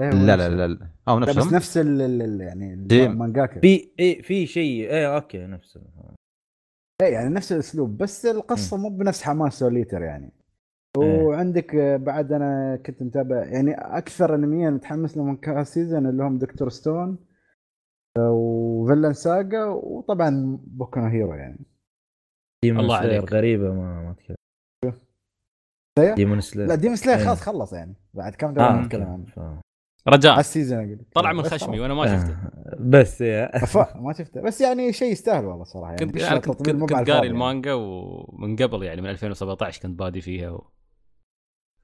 لا 0.00 0.10
لا 0.36 0.48
لا 0.48 0.66
لا 0.68 0.88
آه 1.08 1.18
لا 1.20 1.26
بس 1.26 1.52
نفس 1.52 1.76
ال 1.78 2.02
ال- 2.02 2.40
يعني. 2.40 2.74
المانجاكا. 2.92 3.60
في 3.60 3.90
اي 4.00 4.22
في 4.22 4.46
شيء 4.46 4.90
إيه 4.90 5.14
okay 5.16 5.46
نفسه 5.46 5.80
إيه 7.02 7.08
يعني 7.12 7.34
نفس 7.34 7.52
الأسلوب 7.52 7.98
بس 7.98 8.26
القصة 8.26 8.76
مو 8.76 8.88
بنفس 8.88 9.22
حماس 9.22 9.58
Soul 9.58 9.78
Eater 9.78 10.02
يعني. 10.02 10.32
إيه. 11.02 11.22
وعندك 11.22 11.74
آه، 11.74 11.96
بعد 11.96 12.32
أنا 12.32 12.76
كنت 12.86 13.02
متابع 13.02 13.44
يعني 13.44 13.74
أكثر 13.74 14.34
انميين 14.34 14.72
متحمس 14.72 15.16
لهم 15.16 15.36
كان 15.36 15.64
season 15.64 16.06
اللي 16.06 16.22
هم 16.22 16.38
Dr. 16.38 16.68
Stone. 16.68 17.08
آه، 17.10 17.35
و 18.18 18.30
Vinland 18.30 19.12
Saga 19.12 19.64
وطبعا 19.64 20.58
Boku 20.66 21.00
Hero 21.00 21.34
يعني. 21.34 21.58
Demon 22.64 22.80
الله 22.80 22.98
Slayer 23.00 23.18
عليك. 23.18 23.32
غريبة 23.32 23.72
ما 23.74 24.02
ما 24.02 24.14
Slayer؟ 25.98 26.14
Demon 26.14 26.40
Slayer 26.40 26.68
لا 26.68 26.74
Demon 26.74 26.96
Slayer. 26.96 27.18
خلاص 27.24 27.40
خلص 27.40 27.72
يعني. 27.72 27.94
بعد 28.14 28.34
كم 28.34 28.46
آه، 28.48 28.52
دقيقه 28.52 28.80
نتكلم 28.80 29.06
عنه 29.06 29.24
ف- 29.26 29.60
رجاء. 30.08 30.40
ال 30.40 30.45
season 30.45 30.78
أقول 30.78 30.92
لك. 30.92 31.06
طلع 31.14 31.32
من 31.32 31.42
خشمي 31.42 31.58
خلاص. 31.58 31.80
وأنا 31.80 31.94
ما 31.94 32.06
شفته. 32.06 32.32
آه، 32.32 32.76
بس 32.80 33.20
يا. 33.20 33.50
ما 33.96 34.12
شفته. 34.12 34.40
بس 34.40 34.60
يعني 34.60 34.92
شيء 34.92 35.12
يستاهل 35.12 35.44
والله 35.44 35.64
صراحة 35.64 35.92
يعني. 35.92 36.06
كنت 36.06 36.16
أنا 36.22 36.38
كنت, 36.40 36.46
كنت, 36.70 36.80
كنت 36.80 36.92
قاري 36.92 37.10
يعني. 37.12 37.26
المانجا 37.26 37.72
ومن 37.74 38.56
قبل 38.56 38.82
يعني 38.82 39.00
من 39.00 39.10
2017 39.10 39.82
كنت 39.82 39.98
بادي 39.98 40.20
فيها 40.20 40.50
و... 40.50 40.70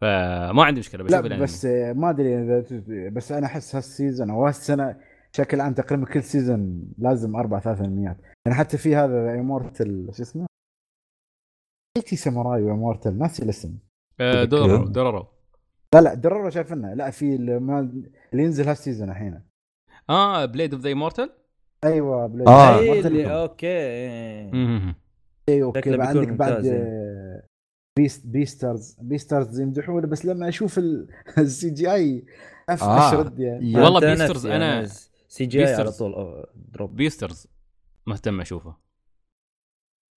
فما 0.01 0.65
عندي 0.65 0.81
مشكلة 0.81 1.05
بشوف 1.05 1.21
لا 1.27 1.39
بس 1.43 1.65
آه، 1.67 1.93
ما 1.93 2.11
أدري 2.11 2.43
إذا 2.43 2.65
بس 3.11 3.33
أنا 3.33 3.47
أحس 3.47 3.75
هال 3.77 3.90
season 3.90 4.31
أو 4.31 4.47
هالسنة 4.47 4.97
بشكل 5.33 5.61
عام 5.61 5.75
تقريبا 5.75 6.07
كل 6.07 6.23
season 6.23 6.93
لازم 6.99 7.37
أربع 7.37 7.61
ثلاث 7.61 7.81
انميات 7.81 8.17
يعني 8.47 8.59
حتى 8.59 8.79
في 8.79 8.97
هذا 8.97 9.35
Immortal 9.41 10.09
شو 10.13 10.23
اسمه؟ 10.23 10.47
ايتي 11.97 12.17
ساموراي 12.17 12.63
وامورتل 12.63 13.19
ناسي 13.19 13.43
الاسم 13.43 13.79
آه، 14.21 14.45
دورورو 14.45 14.85
دورورو 14.89 15.27
لا 15.95 16.01
لا 16.01 16.15
درروا 16.15 16.51
شايفينها 16.51 16.95
لا 16.95 17.11
في 17.11 17.35
اللي 17.35 17.59
ما- 17.59 18.03
اللي 18.33 18.45
ينزل 18.45 18.69
هالسيزون 18.69 19.11
الحين 19.11 19.43
آه 20.11 20.45
بليد 20.45 20.75
اوف 20.75 20.83
ذا 20.83 20.95
مورتال 20.95 21.31
أيوه 21.85 22.27
بليد 22.27 22.49
آه. 22.49 22.79
إيه،. 22.79 23.07
اللي 23.07 23.43
أوكي 23.43 23.67
إيه. 23.67 24.97
اي 25.49 25.63
أوكي 25.63 26.03
عندك 26.03 26.29
بعد. 26.29 26.67
آه، 26.67 27.43
بيست 27.99 28.27
بيسترز 28.27 28.97
بيسترز 29.01 29.61
يمدحونه 29.61 30.07
بس 30.07 30.27
لما 30.27 30.49
أشوف 30.49 30.79
السي 31.39 31.71
جي 31.71 31.93
اي 31.93 32.25
آه. 32.69 32.73
افشرد 32.73 33.41
يعني 33.41 33.81
والله 33.81 34.01
بيسترز 34.01 34.47
أنا- 34.47 35.12
سي 35.33 35.47
جي 35.47 35.65
على. 35.65 35.93
طول. 35.93 36.45
دروب 36.55 36.97
بيسترز 36.97 37.47
مهتم 38.07 38.41
أشوفه. 38.41 38.77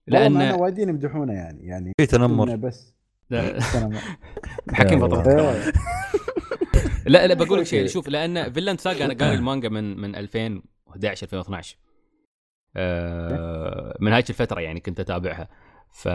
لأن 0.08 0.52
وايدين 0.52 0.90
يمدحونه 0.90 1.34
يعني 1.34 1.68
يعني 1.68 1.92
في 1.98 2.06
تنمر. 2.06 2.56
بس. 2.56 2.96
حكيم 4.72 5.14
إيه. 5.14 5.74
لا 7.14 7.28
لا 7.28 7.34
بقول 7.34 7.60
لك 7.60 7.66
شيء. 7.66 7.88
شوف 7.88 8.08
لأن 8.08 8.54
Vinland 8.54 8.80
Saga 8.80 9.06
أنا 9.06 9.14
قاري 9.14 9.36
المانجا 9.36 9.70
من 9.70 9.98
من 9.98 10.16
2011 10.16 11.24
2012 11.24 11.78
آه 12.76 13.98
من 14.00 14.12
هايك 14.12 14.30
الفترة 14.30 14.62
يعني 14.62 14.80
كنت 14.80 15.00
أتابعها. 15.00 15.50
ف 15.92 16.08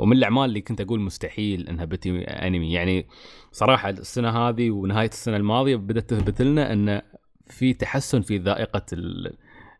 ومن 0.00 0.16
الأعمال 0.16 0.44
اللي 0.44 0.60
كنت 0.60 0.80
أقول 0.80 1.00
مستحيل 1.00 1.68
إنها 1.68 1.84
بتي 1.84 2.18
أنمي. 2.24 2.72
يعني 2.72 3.06
صراحة 3.52 3.90
السنة 3.90 4.30
هذه 4.30 4.70
ونهاية 4.70 5.08
السنة 5.08 5.36
الماضية 5.36 5.76
بدأت 5.76 6.10
تثبت 6.10 6.42
لنا 6.42 6.72
إن 6.72 7.02
في 7.52 7.74
تحسن 7.74 8.20
في 8.20 8.38
ذائقة 8.38 8.82
ال... 8.92 9.26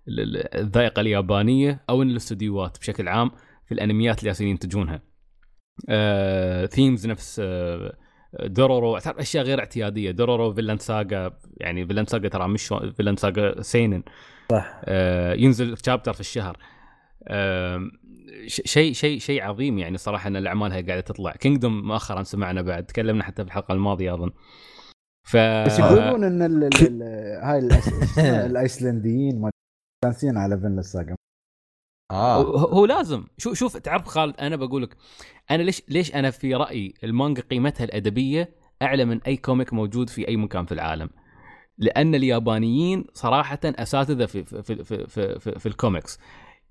ال- 0.09 0.21
ال- 0.21 0.55
الذائقة 0.55 1.01
اليابانية 1.01 1.85
أو 1.91 2.03
الاستديوهات 2.03 2.79
بشكل 2.79 3.09
عام 3.09 3.31
في 3.67 3.75
الأنميات 3.75 4.19
اللي 4.19 4.29
جالسين 4.29 4.49
ينتجونها. 4.49 5.03
آه 5.89 6.67
themes 6.67 7.07
نفس 7.07 7.41
آه 7.45 7.97
دورورو 8.43 8.99
تعرف 8.99 9.19
أشياء 9.19 9.45
غير 9.45 9.59
اعتيادية. 9.59 10.11
دورورو 10.11 10.53
Vinland 10.55 10.81
Saga 10.81 11.39
يعني 11.57 11.87
Vinland 11.87 12.09
Saga 12.09 12.29
ترى 12.29 12.49
مش 12.49 12.75
Vinland 12.97 13.19
Saga 13.19 13.63
seinen. 13.63 14.03
صح. 14.51 14.81
آه 14.85 15.35
ينزل 15.35 15.77
chapter 15.87 16.13
في 16.13 16.21
الشهر. 16.21 16.57
آه 17.29 17.81
شيء 18.47 18.93
شيء 18.93 19.19
شيء 19.19 19.43
عظيم 19.43 19.79
يعني 19.79 19.97
صراحة 19.97 20.29
إن 20.29 20.37
الأعمال 20.37 20.73
هاي 20.73 20.83
قاعدة 20.83 21.01
تطلع. 21.01 21.33
Kingdom 21.33 21.89
مؤخرا 21.89 22.23
سمعنا 22.23 22.63
بعد 22.63 22.87
تكلمنا 22.87 23.25
حتى 23.25 23.43
في 23.43 23.49
الحلقة 23.49 23.73
الماضية 23.73 24.15
أظن. 24.15 24.31
ف 25.25 25.37
بس 25.37 25.79
يقولون 25.79 26.25
إن 26.25 26.43
ال- 26.43 26.65
ال- 26.65 27.03
ال- 27.03 27.43
هاي 27.45 27.69
الأيسلنديين 28.47 29.41
ما 29.41 29.51
دانسين 30.05 30.37
على 30.37 30.59
Vinland 30.61 30.83
Saga 30.83 31.17
آه. 32.11 32.43
هو 32.69 32.87
لازم. 32.87 33.25
شوف 33.39 33.55
شوف 33.59 33.77
تعرف 33.77 34.07
خالد 34.07 34.37
أنا 34.41 34.57
بقول 34.57 34.83
لك 34.83 34.97
أنا 35.51 35.63
ليش 35.63 35.83
ليش 35.89 36.15
أنا 36.15 36.31
في 36.31 36.55
رأيي 36.55 36.95
المانجا 37.05 37.43
قيمتها 37.43 37.85
الأدبية 37.85 38.55
أعلى 38.83 39.05
من 39.05 39.23
أي 39.23 39.37
comic 39.37 39.73
موجود 39.73 40.11
في 40.11 40.29
أي 40.29 40.37
مكان 40.37 40.67
في 40.67 40.73
العالم. 40.73 41.11
لأن 41.79 42.15
اليابانيين 42.15 43.05
صراحة 43.15 43.59
أساتذة 43.65 44.27
في 44.27 44.45
في 44.45 44.63
في 44.63 44.85
في, 44.85 45.07
في, 45.07 45.39
في, 45.39 45.59
في 45.59 45.67
الكوميكس. 45.67 46.19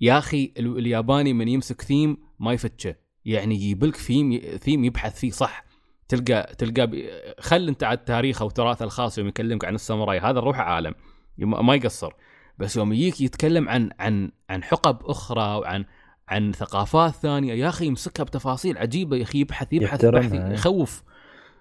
يا 0.02 0.18
أخي 0.18 0.54
ال- 0.58 0.78
الياباني 0.78 1.34
من 1.34 1.48
يمسك 1.48 1.82
ثيم 1.82 2.18
ما 2.40 2.54
يفتشه. 2.54 2.96
يعني 3.26 3.56
يجيب 3.56 3.84
لك 3.84 3.96
theme 3.96 4.38
theme 4.58 4.84
يبحث 4.86 5.20
فيه 5.20 5.32
صح. 5.32 5.64
تلقى 6.12 6.56
تلقى 6.58 6.88
ب- 6.88 7.10
خل 7.40 7.68
انت 7.68 7.84
على 7.84 7.98
التاريخ 7.98 8.42
أو 8.42 8.50
تراثه 8.50 8.86
الخاص 8.86 9.18
يوم 9.18 9.28
يكلمك 9.28 9.66
عن 9.66 9.76
الساموراي 9.76 10.20
هذا 10.20 10.40
روحه 10.40 10.64
عالم. 10.64 10.94
ما 11.38 11.76
يقصر. 11.76 12.14
بس 12.58 12.78
يوم 12.78 12.94
يجيك 12.94 13.22
يتكلم 13.22 13.70
عن 13.70 13.90
عن 14.00 14.32
عن 14.50 14.64
حقب 14.64 14.98
أخرى 15.06 15.56
وعن 15.60 15.86
عن 16.28 16.52
ثقافات 16.52 17.14
ثانية 17.14 17.54
يا 17.54 17.70
أخي 17.70 17.86
يمسكها 17.86 18.24
بتفاصيل 18.24 18.78
عجيبة 18.78 19.18
يا 19.18 19.24
أخي 19.24 19.40
يبحث 19.40 19.74
يبحث 19.74 20.04
يبحث 20.04 20.34
إيه. 20.34 20.54
يخوف. 20.54 21.04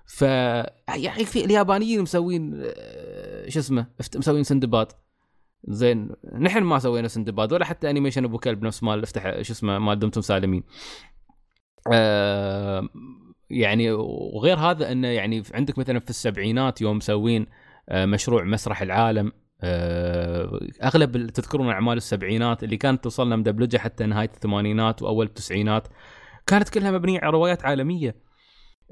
ف 0.07 0.23
يا 0.23 1.09
أخي 1.11 1.25
في 1.25 1.45
اليابانيين 1.45 2.03
مسوين 2.03 2.61
آه، 2.65 3.49
شو 3.49 3.61
اسمه 3.61 3.87
مسوين 4.17 4.43
سندباد. 4.45 4.87
زين 5.65 6.11
نحن 6.39 6.63
ما 6.63 6.79
سوينا 6.79 7.09
سندباد 7.09 7.53
ولا 7.53 7.65
حتى 7.65 7.91
animation 7.91 8.25
أبو 8.25 8.39
كلب 8.39 8.63
نفس 8.63 8.83
مال 8.83 9.03
افتح 9.03 9.41
شو 9.43 9.53
اسمه 9.53 9.79
مال 9.79 9.99
دمتم 9.99 10.21
سالمين. 10.21 10.63
آه 11.93 12.89
يعني 13.51 13.93
وغير 13.93 14.59
هذا 14.59 14.93
إنه 14.93 15.09
يعني 15.09 15.43
عندك 15.55 15.79
مثلا 15.79 15.99
في 15.99 16.11
السبعينات 16.11 16.81
يوم 16.81 16.97
مسوين 16.97 17.47
آه، 17.89 18.07
مشروع 18.07 18.45
مسرح 18.45 18.83
العالم 18.83 19.33
آه، 19.63 20.61
أغلب 20.83 21.27
تذكرون 21.31 21.69
أعمال 21.69 21.97
السبعينات 21.97 22.65
اللي 22.65 22.77
كانت 22.77 23.05
توصلنا 23.05 23.37
مدبلجه 23.37 23.79
حتى 23.79 24.07
نهاية 24.07 24.31
الثمانينات 24.35 25.03
وأول 25.03 25.27
التسعينات 25.27 25.89
كانت 26.47 26.69
كلها 26.69 26.91
مبنية 26.91 27.21
على 27.21 27.31
روايات 27.31 27.65
عالمية. 27.65 28.31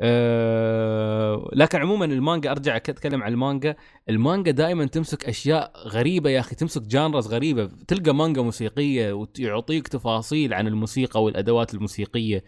أه 0.01 1.51
لكن 1.52 1.78
عموما 1.80 2.05
المانجا 2.05 2.51
أرجع 2.51 2.76
أتكلم 2.76 3.22
عن 3.22 3.32
المانجا. 3.32 3.76
المانجا 4.09 4.51
دائما 4.51 4.86
تمسك 4.86 5.24
أشياء 5.24 5.72
غريبة 5.89 6.30
يا 6.30 6.40
أخي 6.40 6.55
تمسك 6.55 6.82
جانرز 6.82 7.26
غريبة. 7.28 7.70
تلقى 7.89 8.14
مانجا 8.14 8.43
موسيقية 8.43 9.12
ويعطيك 9.12 9.89
تفاصيل 9.89 10.55
عن 10.55 10.66
الموسيقى 10.66 11.22
والأدوات 11.22 11.74
الموسيقية. 11.74 12.44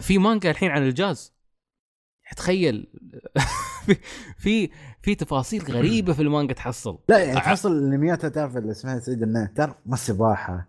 في 0.00 0.18
مانجا 0.18 0.50
الحين 0.50 0.70
عن 0.70 0.82
الجاز. 0.82 1.39
تخيل. 2.36 2.86
في 4.42 4.70
في 5.02 5.14
تفاصيل 5.14 5.62
غريبة 5.62 6.12
في 6.12 6.22
المانجا 6.22 6.54
تحصل. 6.54 6.98
لا 7.08 7.18
يعني 7.18 7.40
تحصل 7.40 7.72
الانميات 7.72 8.26
تعرف 8.26 8.56
اللي 8.56 8.70
اسمها 8.70 8.98
سعيد 8.98 9.22
انه 9.22 9.46
تعرف 9.56 9.74
ما 9.86 9.94
السباحه 9.94 10.52
ما 10.52 10.64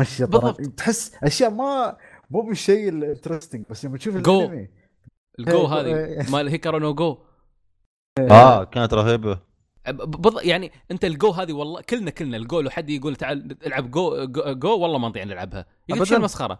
الشطرنج. 0.00 0.74
تحس 0.74 1.14
أشياء 1.22 1.50
ما 1.50 1.96
مو 2.30 2.40
بالشيء 2.40 2.88
ال 2.88 2.94
interesting 2.94 3.64
بس 3.70 3.84
لما 3.84 3.98
تشوف 3.98 4.16
جو. 4.16 4.40
الأنمي. 4.40 4.68
الجو 5.38 5.60
إيه، 5.60 5.66
هذه. 5.66 5.96
إيه. 5.96 6.30
مال 6.32 6.48
Hikaru 6.48 6.78
no 6.78 6.94
Go. 6.94 7.18
آه 8.18 8.64
كانت 8.64 8.94
رهيبة. 8.94 9.40
بض... 9.90 10.42
يعني 10.42 10.72
أنت 10.90 11.04
الجو 11.04 11.30
هذه 11.30 11.52
والله 11.52 11.80
كلنا 11.80 12.10
كلنا 12.10 12.36
الجو 12.36 12.60
لو 12.60 12.70
حد 12.70 12.90
يقول 12.90 13.16
تعال 13.16 13.56
العب 13.66 13.90
جو 13.90 14.24
جو, 14.24 14.52
جو 14.52 14.78
والله 14.78 14.98
ما 14.98 15.08
نطيع 15.08 15.24
نلعبها. 15.24 15.66
يقول. 15.88 16.06
شو 16.06 16.16
المسخرة؟ 16.16 16.58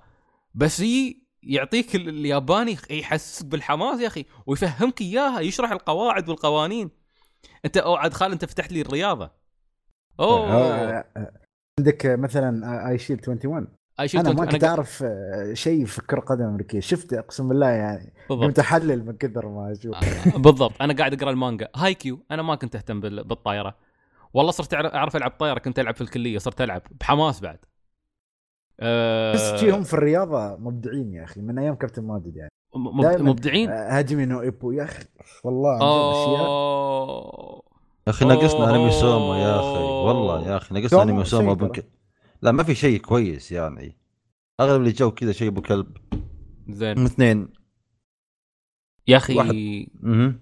بس 0.55 0.81
يي 0.81 1.21
يعطيك 1.43 1.97
ال- 1.97 2.09
الياباني 2.09 2.77
يحسسك 2.90 3.47
بالحماس 3.47 4.01
يا 4.01 4.06
أخي 4.06 4.24
ويفهمك 4.47 5.01
إياها 5.01 5.40
يشرح 5.40 5.73
القواعد 5.73 6.28
والقوانين. 6.28 6.90
أنت 7.64 7.77
أو 7.77 7.94
عاد 7.94 8.14
خال 8.14 8.32
أنت 8.32 8.44
فتحت 8.44 8.73
لي 8.73 8.81
الرياضة. 8.81 9.31
أوه. 10.20 10.52
آه، 10.52 11.05
آه، 11.16 11.32
عندك 11.78 12.06
مثلا 12.06 12.89
Eyeshield 12.90 13.20
21 13.28 13.69
اي 14.01 14.09
شفت 14.09 14.27
أنا 14.27 14.35
ما 14.35 14.47
كنت 14.47 14.64
اعرف 14.64 15.02
آه، 15.06 15.55
شيء 15.55 15.85
في 15.85 16.02
كره 16.02 16.20
قدم 16.20 16.44
امريكيه 16.44 16.81
شفت 16.81 17.12
أقسم 17.12 17.48
بالله 17.48 17.69
يعني 17.69 18.12
كنت 18.28 18.59
أحلل 18.59 19.06
من 19.06 19.16
كثر 19.16 19.48
ما 19.48 19.73
أشوف. 19.73 19.94
بالضبط. 20.39 20.73
أنا 20.82 20.94
قاعد 20.94 21.14
أقرأ 21.14 21.31
المانجا. 21.31 21.69
Haikyuu. 21.76 22.24
أنا 22.31 22.43
ما 22.43 22.55
كنت 22.55 22.77
أهتم 22.77 23.01
بال- 23.01 23.24
بالطايره 23.24 23.77
والله 24.35 24.52
صرت 24.52 24.74
أعرف 24.74 25.16
ألعب 25.16 25.31
طايره 25.31 25.59
كنت 25.59 25.78
ألعب 25.78 25.94
في 25.94 26.01
الكلية 26.01 26.39
صرت 26.39 26.60
ألعب. 26.60 26.82
بحماس 27.01 27.40
بعد. 27.40 27.59
أه 28.82 29.32
بس 29.34 29.60
شيهم 29.60 29.82
في 29.82 29.94
الرياضة 29.94 30.56
مبدعين 30.56 31.12
يا 31.14 31.24
أخي 31.24 31.40
من 31.40 31.59
أيام 31.59 31.74
كابتن 31.74 32.02
ماجد 32.04 32.36
يعني. 32.36 32.50
مبدعين؟ 33.22 33.70
آه، 33.70 33.98
هاجمي 33.98 34.26
نو 34.26 34.40
ايبو 34.40 34.72
يا 34.72 34.84
أخي 34.84 35.04
والله 35.44 35.76
جد 35.76 35.82
أشياء. 36.16 37.62
يا 38.06 38.12
أخي 38.12 38.24
ناقصنا 38.24 38.70
انمي 38.70 38.90
سوما 38.90 39.38
يا 39.38 39.56
أخي. 39.60 39.82
والله 39.82 40.48
يا 40.48 40.56
أخي 40.56 40.74
ناقصنا 40.74 41.02
انمي 41.02 41.24
سوما 41.24 41.52
بنك... 41.54 41.86
لا 42.42 42.52
ما 42.52 42.62
في 42.62 42.74
شيء 42.74 43.00
كويس 43.00 43.52
يعني. 43.52 43.96
أغلب 44.60 44.80
اللي 44.80 44.92
جو 44.92 45.10
كذا 45.10 45.32
شيء 45.32 45.48
أبو 45.48 45.62
كلب. 45.62 45.96
زين. 46.68 47.04
اثنين. 47.04 47.48
يا 49.09 49.16
أخي. 49.16 49.86
أها 50.04 50.34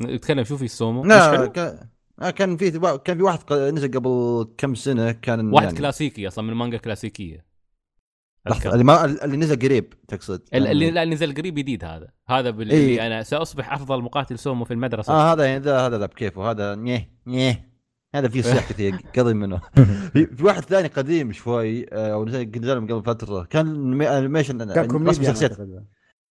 نتكلم 0.00 0.44
شو 0.44 0.56
في 0.56 0.64
السومو 0.64 1.02
مش 1.02 1.08
لا 1.08 1.30
حلو؟ 1.30 1.52
كان 1.52 1.88
آه، 2.22 2.30
كان 2.30 2.56
في 2.56 2.98
كان 3.04 3.16
في 3.16 3.22
واحد 3.22 3.38
ق- 3.38 3.52
نزل 3.52 3.90
قبل 3.90 4.48
كم 4.58 4.74
سنة 4.74 5.12
كان 5.12 5.52
واحد 5.52 5.66
يعني... 5.66 5.78
كلاسيكي 5.78 6.28
أصلا 6.28 6.44
من 6.44 6.54
مانجا 6.54 6.76
كلاسيكية. 6.76 7.51
لحظة. 8.46 8.72
اللي 8.72 8.84
ما 8.84 9.04
اللي 9.04 9.36
نزل 9.36 9.56
قريب 9.58 9.94
تقصد 10.08 10.42
ال- 10.54 10.66
اللي 10.66 10.90
لا 10.90 11.04
نزل 11.04 11.34
قريب 11.34 11.54
جديد 11.54 11.84
هذا 11.84 12.08
هذا 12.28 12.50
باللي 12.50 12.74
إيه. 12.74 12.88
اللي 12.88 13.06
أنا 13.06 13.22
سأصبح 13.22 13.72
أفضل 13.72 14.02
مقاتل 14.02 14.38
سومو 14.38 14.64
في 14.64 14.74
المدرسة 14.74 15.12
آه 15.12 15.32
هذا 15.32 15.44
يعني 15.44 15.64
ذا 15.64 15.86
هذا 15.86 15.98
لعب 15.98 16.08
كيفه 16.08 16.50
هذا 16.50 16.74
نيه 16.74 17.10
نيه 17.26 17.72
هذا 18.14 18.28
فيه 18.28 18.42
صياح 18.42 18.68
كثير 18.72 18.96
قضي 19.18 19.34
منه 19.34 19.60
في 20.36 20.44
واحد 20.44 20.62
ثاني 20.62 20.88
قديم 20.88 21.32
شوي 21.32 21.86
آه، 21.92 22.12
أو 22.12 22.24
نزل 22.24 22.80
من 22.80 22.86
قبل 22.86 23.02
فترة 23.04 23.44
كان 23.44 23.66
مي- 23.98 24.18
animation 24.18 24.72
كان 24.74 25.06
رسم 25.06 25.22
شخصيات. 25.22 25.58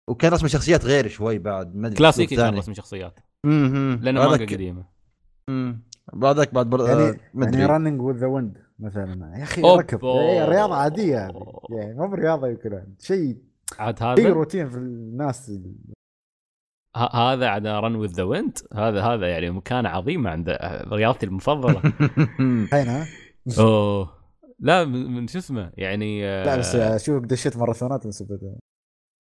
وكان 0.08 0.32
رسم 0.34 0.48
شخصيات 0.48 0.86
غير 0.86 1.08
شوي 1.08 1.40
بعد 1.40 1.76
ما 1.76 1.88
أدري 1.88 1.98
كلاسيكي 1.98 2.36
كان 2.36 2.46
ثاني. 2.46 2.58
رسم 2.60 2.74
شخصيات. 2.74 3.20
لأنه 3.44 4.30
مانجا 4.30 4.46
قديمة 4.56 4.86
مم. 5.48 5.84
بعدك 6.14 6.54
بعد 6.54 6.70
بر... 6.70 6.88
يعني 6.90 7.02
آه، 7.02 7.16
يعني 7.36 8.00
with 8.00 8.16
the 8.18 8.28
Wind 8.28 8.58
مثلا. 8.82 9.38
يا 9.38 9.44
أخي. 9.44 9.62
ركض. 9.62 10.06
إيه، 10.06 10.46
رياضه 10.46 10.76
عادية. 10.76 11.26
هذه 11.28 11.34
يعني 11.70 11.94
مو 11.94 12.08
برياضه 12.08 12.48
يمكن. 12.48 12.96
شيء 13.00 13.38
عاد 13.80 14.00
شيء 14.00 14.08
هذا 14.08 14.30
روتين 14.30 14.70
في 14.70 14.78
الناس. 14.78 15.52
ه- 16.98 17.16
هذا 17.16 17.48
عاد 17.48 17.68
Run 17.68 17.96
with 17.96 18.12
the 18.12 18.24
Wind 18.24 18.58
هذا 18.74 19.02
هذا 19.02 19.28
يعني 19.30 19.50
مكانه 19.50 19.90
عظيمه 19.90 20.30
عند 20.30 20.58
رياضتي 20.92 21.26
المفضلة. 21.26 21.82
ها 22.74 23.06
أوه. 23.60 24.22
لا 24.60 24.86
من 24.86 25.28
شو 25.28 25.38
اسمه؟ 25.40 25.72
يعني 25.78 26.26
آه، 26.26 26.44
لا 26.46 26.58
بس 26.58 26.76
أشوفك 26.76 27.26
دشيت 27.26 27.58
ماراثونات 27.58 28.06
من 28.06 28.12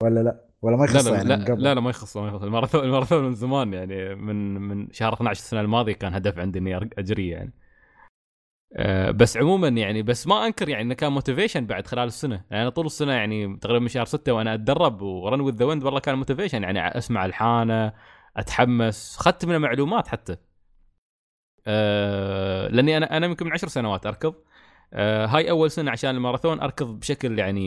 ولا 0.03 0.19
لا؟ 0.19 0.45
ولا 0.61 0.77
ما 0.77 0.85
لا 0.85 0.91
يخص 0.91 1.07
لا 1.07 1.15
يعني 1.15 1.29
لا, 1.29 1.35
من 1.37 1.45
قبل. 1.45 1.63
لا 1.63 1.73
لا 1.73 1.81
ما 1.81 1.89
يخص 1.89 2.17
ما 2.17 2.27
يخص. 2.27 2.43
الماراثون 2.43 2.83
الماراثون 2.83 3.23
من 3.23 3.33
زمان 3.33 3.73
يعني 3.73 4.15
من 4.15 4.55
من 4.61 4.87
شهر 4.91 5.13
12 5.13 5.39
السنة 5.39 5.61
الماضية 5.61 5.93
كان 5.93 6.13
هدف 6.13 6.39
عندي 6.39 6.59
إني 6.59 6.75
أجري 6.97 7.29
يعني. 7.29 7.53
أه 8.75 9.11
بس 9.11 9.37
عموما 9.37 9.67
يعني 9.67 10.01
بس 10.03 10.27
ما 10.27 10.45
أنكر 10.47 10.69
يعني 10.69 10.81
إنه 10.83 10.93
كان 10.93 11.11
motivation 11.11 11.65
بعد 11.65 11.87
خلال 11.87 12.07
السنة. 12.07 12.43
يعني 12.51 12.61
أنا 12.61 12.69
طول 12.69 12.85
السنة 12.85 13.13
يعني 13.13 13.57
تقريبا 13.57 13.79
من 13.79 13.87
شهر 13.87 14.05
6 14.05 14.31
وأنا 14.33 14.53
أتدرب 14.53 15.01
و 15.01 15.11
Run 15.11 15.41
with 15.41 15.53
the 15.55 15.65
Wind 15.65 15.83
والله 15.83 15.99
كان 15.99 16.15
motivation 16.17 16.63
يعني 16.63 16.97
أسمع 16.97 17.25
الحانة 17.25 17.93
أتحمس 18.37 19.17
أخذت 19.19 19.45
منه 19.45 19.57
معلومات 19.57 20.07
حتى. 20.07 20.37
آه 21.67 22.67
لأني 22.67 22.97
أنا 22.97 23.17
أنا 23.17 23.25
يمكن 23.25 23.45
من 23.45 23.53
عشر 23.53 23.67
سنوات 23.67 24.05
أركض. 24.05 24.35
آه 24.93 25.25
هاي 25.25 25.49
أول 25.49 25.71
سنة 25.71 25.91
عشان 25.91 26.09
الماراثون 26.15 26.59
أركض 26.59 26.99
بشكل 26.99 27.39
يعني 27.39 27.61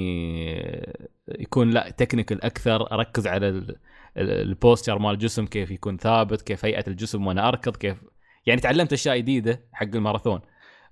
يكون 1.39 1.71
لا 1.71 1.91
technical 1.91 2.45
أكثر 2.45 2.93
أركز 2.93 3.27
على 3.27 3.49
ال- 3.49 3.77
ال- 4.17 4.31
ال 4.31 4.39
posture 4.39 4.99
مال 4.99 5.11
الجسم 5.11 5.47
كيف 5.47 5.71
يكون 5.71 5.97
ثابت 5.97 6.43
كيف 6.43 6.65
هيئة 6.65 6.85
الجسم 6.89 7.27
وأنا 7.27 7.49
أركض 7.49 7.77
كيف 7.77 7.97
يعني 8.47 8.61
تعلمت 8.61 8.93
أشياء 8.93 9.17
جديدة 9.19 9.61
حق 9.73 9.87
الماراثون. 9.95 10.41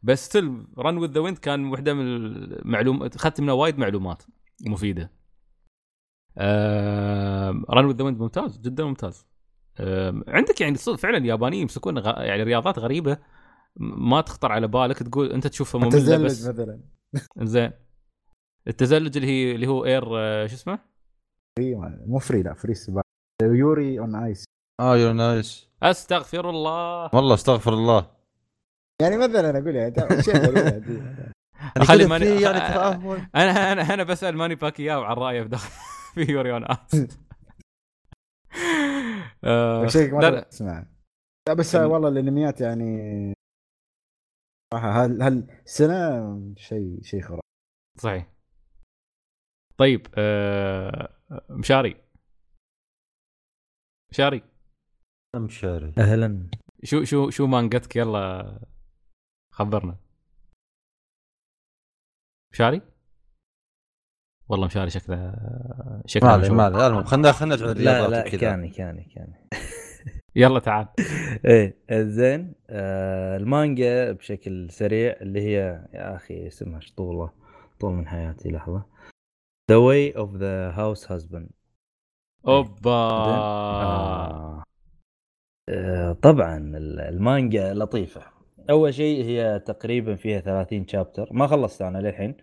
بس 0.02 0.24
still 0.26 0.66
Run 0.78 0.96
with 0.98 1.10
the 1.12 1.20
Wind 1.20 1.38
كان 1.38 1.64
واحدة 1.64 1.94
من 1.94 2.02
المعلومات 2.06 3.16
أخذت 3.16 3.40
منه 3.40 3.52
وايد 3.52 3.78
معلومات 3.78 4.22
مفيدة. 4.66 5.12
Run 7.70 7.84
with 7.84 7.96
the 7.96 8.04
Wind 8.04 8.18
ممتاز 8.20 8.58
جدا 8.58 8.84
ممتاز. 8.84 9.26
عندك 10.28 10.60
يعني 10.60 10.76
صدق 10.76 10.96
فعلا 10.96 11.16
اليابانيين 11.16 11.62
يمسكون 11.62 11.98
غ... 11.98 12.20
يعني 12.20 12.42
رياضات 12.42 12.78
غريبة 12.78 13.18
ما 13.76 14.20
تخطر 14.20 14.52
على 14.52 14.68
بالك 14.68 14.98
تقول 14.98 15.32
أنت 15.32 15.46
تشوفها 15.46 15.80
مملة 15.80 16.16
بس. 16.24 16.46
مثلا. 16.48 16.80
زين. 17.42 17.72
التزلج 18.68 19.16
اللي 19.16 19.28
هي 19.28 19.54
اللي 19.54 19.66
هو 19.66 19.84
اير 19.84 20.04
آه، 20.18 20.46
شو 20.46 20.54
اسمه؟ 20.54 20.78
فري 21.58 21.74
مو 22.06 22.18
فري 22.18 22.42
لا 22.42 22.54
فري 22.54 22.74
سباق. 22.74 23.04
يوري 23.42 24.00
اون 24.00 24.14
ايس 24.14 24.44
آه 24.80 24.96
يو 24.96 25.12
نايس 25.12 25.68
أستغفر 25.82 26.50
الله. 26.50 27.10
والله 27.14 27.34
أستغفر 27.34 27.72
الله. 27.74 28.21
يعني 29.02 29.16
مثلا 29.16 29.58
أقول 29.58 29.76
يعني 29.76 29.94
يعني. 30.98 31.32
خلي 31.86 31.98
كذا 31.98 32.06
ماني- 32.08 32.42
يعني 32.42 32.58
تفاهم 32.60 33.10
أنا 33.36 33.72
أنا 33.72 33.94
أنا 33.94 34.02
بسأل 34.02 34.36
ماني 34.36 34.54
باكياو 34.54 35.02
عن 35.02 35.16
رأيه 35.16 35.42
في 35.42 35.48
داخل 35.48 35.70
في 36.14 36.32
يوري 36.32 36.52
اون 36.52 36.64
اس 36.70 37.18
آه، 39.44 39.86
شيء 39.86 40.14
ما 40.14 40.20
لا 40.20 40.40
تسمع. 40.40 40.86
بس 41.56 41.74
ال- 41.76 41.84
والله 41.84 42.08
الأنميات 42.08 42.60
يعني 42.60 43.32
صراحة 44.74 45.04
هال 45.04 45.22
هالسنه 45.22 46.54
شيء 46.56 47.02
شيء 47.02 47.22
خرافي 47.22 47.42
صحيح. 47.98 48.26
طيب 49.78 50.06
آه، 50.14 51.08
مشاري. 51.50 51.96
مشاري. 54.12 54.42
مشاري. 55.36 55.92
أهلا. 55.98 56.50
شو 56.84 57.04
شو 57.04 57.30
شو 57.30 57.46
مانجتك؟ 57.46 57.96
يلا. 57.96 58.58
خبرنا. 59.52 59.96
مشاري؟ 62.52 62.80
والله 64.48 64.66
مشاري 64.66 64.90
شكله 64.90 65.34
شكله 66.06 66.36
ما. 66.36 66.68
ما 66.70 66.86
المهم 66.86 67.04
خلينا 67.04 67.32
خلينا 67.32 67.56
نرجع 67.56 67.72
لا 67.82 68.08
لا 68.08 68.20
وكذا. 68.20 68.38
كاني 68.40 68.68
كاني 68.70 69.04
كاني. 69.04 69.48
يلا 70.36 70.60
تعال. 70.60 70.88
إيه 71.46 71.76
زين 71.92 72.54
آه 72.70 73.36
المانجا 73.36 74.12
بشكل 74.12 74.70
سريع 74.70 75.12
اللي 75.20 75.40
هي 75.40 75.56
يا 75.94 76.16
أخي 76.16 76.46
اسمها 76.46 76.80
شطوله 76.80 77.32
طول 77.80 77.92
من 77.92 78.08
حياتي 78.08 78.48
لحظة. 78.50 78.86
The 79.72 79.74
Way 79.74 80.14
of 80.16 80.30
the 80.38 80.76
House 80.76 81.08
Husband. 81.08 81.50
أوبا. 82.48 82.90
آه. 82.90 84.62
آه 85.68 86.12
طبعا 86.12 86.56
ال- 86.58 87.00
المانجا 87.00 87.74
لطيفة. 87.74 88.32
أول 88.70 88.94
شيء 88.94 89.24
هي 89.24 89.58
تقريبا 89.60 90.16
فيها 90.16 90.40
30 90.40 90.86
شابتر 90.88 91.28
ما 91.32 91.46
خلصت 91.46 91.82
أنا 91.82 91.98
للحين. 91.98 92.36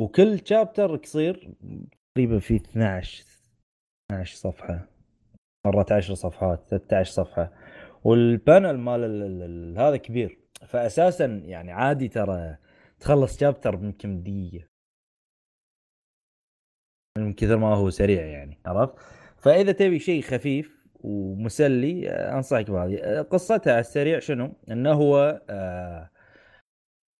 وكل 0.00 0.40
شابتر 0.46 0.96
قصير 0.96 1.54
تقريبا 2.14 2.38
فيه 2.38 2.56
12 2.56 3.24
12 4.12 4.36
صفحة. 4.36 4.88
مرات 5.66 5.92
10 5.92 6.14
صفحات 6.14 6.68
13 6.68 7.10
صفحة. 7.12 7.52
والبانل 8.04 8.78
مال 8.78 9.04
ال- 9.04 9.22
ال- 9.22 9.42
ال- 9.42 9.78
هذا 9.78 9.96
كبير. 9.96 10.38
فاساسا 10.66 11.24
يعني 11.26 11.72
عادي 11.72 12.08
ترى 12.08 12.56
تخلص 13.00 13.40
شابتر 13.40 13.74
يمكن 13.74 14.22
دقيقة. 14.22 14.66
من 17.18 17.32
كثر 17.32 17.56
ما 17.56 17.74
هو 17.74 17.90
سريع 17.90 18.26
يعني 18.26 18.58
عرفت؟ 18.66 18.94
فإذا 19.36 19.72
تبي 19.72 19.98
شيء 19.98 20.22
خفيف 20.22 20.81
ومسلي 21.02 22.10
آه، 22.10 22.36
أنصحك 22.36 22.70
بهذه. 22.70 22.96
آه، 22.96 23.22
قصتها 23.22 23.72
على 23.72 23.80
السريع 23.80 24.18
شنو؟ 24.18 24.52
إنه 24.70 24.92
هو 24.92 25.42
آه، 25.50 26.10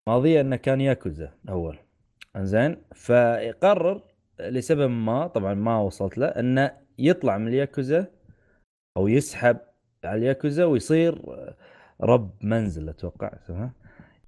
ماضيه 0.08 0.40
إنه 0.40 0.56
كان 0.56 0.80
ياكوزا 0.80 1.30
أول. 1.48 1.78
إنزين؟ 2.36 2.76
فيقرر 2.92 4.02
لسبب 4.40 4.90
ما 4.90 5.26
طبعا 5.26 5.54
ما 5.54 5.80
وصلت 5.80 6.18
له 6.18 6.26
إنه 6.26 6.72
يطلع 6.98 7.38
من 7.38 7.48
الياكوزا 7.48 8.06
أو 8.96 9.08
يسحب 9.08 9.58
على 10.04 10.18
الياكوزا 10.18 10.64
ويصير 10.64 11.22
رب 12.00 12.30
منزل 12.44 12.88
أتوقع 12.88 13.30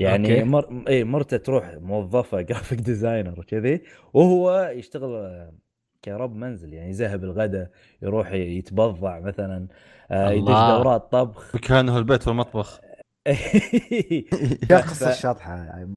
يعني 0.00 0.32
أوكي. 0.32 0.44
مر... 0.44 0.84
اي 0.88 1.04
مرته 1.04 1.36
تروح 1.36 1.74
موظفة 1.74 2.40
graphic 2.48 2.80
designer 2.80 3.40
وكذي 3.40 3.82
وهو 4.12 4.72
يشتغل 4.74 5.50
كرب 6.04 6.36
منزل 6.36 6.72
يعني 6.72 6.90
يذهب 6.90 7.24
الغداء 7.24 7.70
يروح 8.02 8.32
يتبضع 8.32 9.20
مثلا 9.20 9.66
آه، 10.10 10.30
يدش. 10.30 10.48
دورات 10.48 11.12
طبخ. 11.12 11.54
مكانه 11.54 11.98
البيت 11.98 12.28
والمطبخ 12.28 12.80
يا 14.70 14.76
قصة 14.76 15.36
يعني 15.44 15.94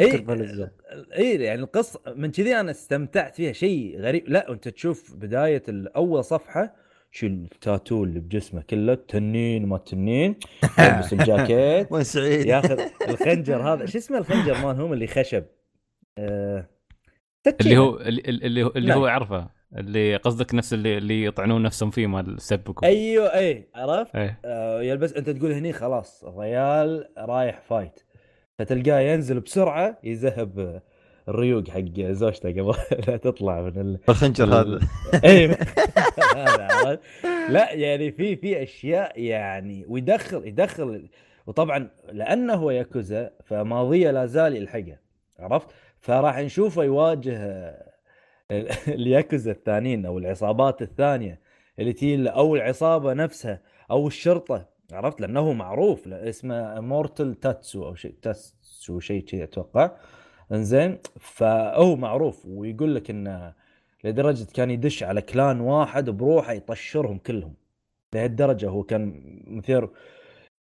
إيه. 0.00 0.24
بهالاشياء 0.24 0.70
اي 1.16 1.34
يعني 1.34 1.60
القصة 1.60 2.00
من 2.16 2.30
كذي 2.30 2.60
أنا 2.60 2.70
استمتعت 2.70 3.36
فيها. 3.36 3.52
شيء 3.52 4.00
غريب. 4.00 4.28
لا 4.28 4.52
أنت 4.52 4.68
تشوف 4.68 5.14
بداية 5.14 5.62
اول 5.68 6.24
صفحة 6.24 6.74
شو 7.10 7.26
التاتو 7.26 8.04
اللي 8.04 8.20
بجسمه 8.20 8.62
كله 8.70 8.94
تنين 8.94 9.66
ما 9.66 9.78
تنين 9.78 10.36
يلبس 10.78 11.12
الجاكيت. 11.12 11.92
وين 11.92 12.04
سعيد؟ 12.04 12.46
ياخذ 12.46 12.80
الخنجر 13.08 13.62
هذا. 13.72 13.86
شو 13.86 13.98
اسمه 13.98 14.18
الخنجر 14.18 14.66
مالهم 14.66 14.92
اللي 14.92 15.06
خشب؟ 15.06 15.44
آه... 16.18 16.75
اللي. 17.60 17.76
هو 17.76 17.96
اللي 17.96 18.22
اللي 18.26 18.62
هو 18.62 18.72
اللي 18.76 18.88
نعم. 18.88 18.98
هو 18.98 19.08
اعرفه 19.08 19.48
اللي 19.76 20.16
قصدك 20.16 20.54
نفس 20.54 20.74
اللي 20.74 20.98
اللي 20.98 21.24
يطعنون 21.24 21.62
نفسهم 21.62 21.90
فيه 21.90 22.06
مال 22.06 22.34
السبك 22.34 22.84
أيوه 22.84 23.34
أي 23.34 23.68
عرفت 23.74 24.16
إيه 24.16 24.40
آه 24.44 24.82
يلبس 24.82 25.12
أنت 25.12 25.30
تقول 25.30 25.52
هني 25.52 25.72
خلاص 25.72 26.24
الريال 26.24 27.08
رايح 27.18 27.60
فايت 27.60 28.00
فتلقاه 28.58 29.00
ينزل 29.00 29.40
بسرعة 29.40 29.98
يذهب 30.04 30.82
الريوق 31.28 31.68
حق 31.68 32.00
زوجته 32.00 32.50
قبل 32.50 32.74
لا 33.08 33.16
تطلع 33.16 33.60
من 33.60 33.80
ال... 33.80 33.98
الخنجر 34.08 34.44
هذا 34.44 34.80
اي 35.24 35.56
عرفت؟ 36.18 37.00
لا 37.54 37.72
يعني 37.72 38.12
في 38.12 38.36
في 38.36 38.62
أشياء 38.62 39.20
يعني 39.20 39.84
ويدخل 39.88 40.46
يدخل 40.46 41.08
وطبعا 41.46 41.88
لأنه 42.12 42.54
هو 42.54 42.70
ياكوزا 42.70 43.30
فماضيه 43.44 44.10
لا 44.10 44.26
زال 44.26 44.56
يلحقه 44.56 44.98
عرفت؟ 45.38 45.68
فراح 46.06 46.38
نشوفه 46.38 46.84
يواجه 46.84 47.36
الياكوزا 48.88 49.50
الثانيين 49.50 50.06
أو 50.06 50.18
العصابات 50.18 50.82
الثانية 50.82 51.40
اللي 51.78 52.16
له، 52.16 52.30
أو 52.30 52.56
العصابة 52.56 53.12
نفسها 53.12 53.62
أو 53.90 54.06
الشرطة 54.06 54.68
عرفت؟ 54.92 55.20
لأنه 55.20 55.40
هو 55.40 55.52
معروف 55.52 56.08
اسمه 56.08 56.80
مورتل 56.80 57.34
تاتسو 57.34 57.86
أو 57.86 57.94
شيء 57.94 58.14
تاتسو 58.22 59.00
شيء 59.00 59.22
كذي 59.24 59.44
أتوقع. 59.44 59.90
إنزين 60.52 60.98
فهو 61.20 61.96
معروف 61.96 62.46
ويقول 62.46 62.94
لك 62.94 63.10
إنه 63.10 63.54
لدرجة 64.04 64.46
كان 64.54 64.70
يدش 64.70 65.02
على 65.02 65.22
كلان 65.22 65.60
واحد 65.60 66.10
بروحه 66.10 66.52
يطشرهم 66.52 67.18
كلهم. 67.18 67.54
لهالدرجة 68.14 68.68
هو 68.68 68.82
كان 68.82 69.22
مثير 69.46 69.90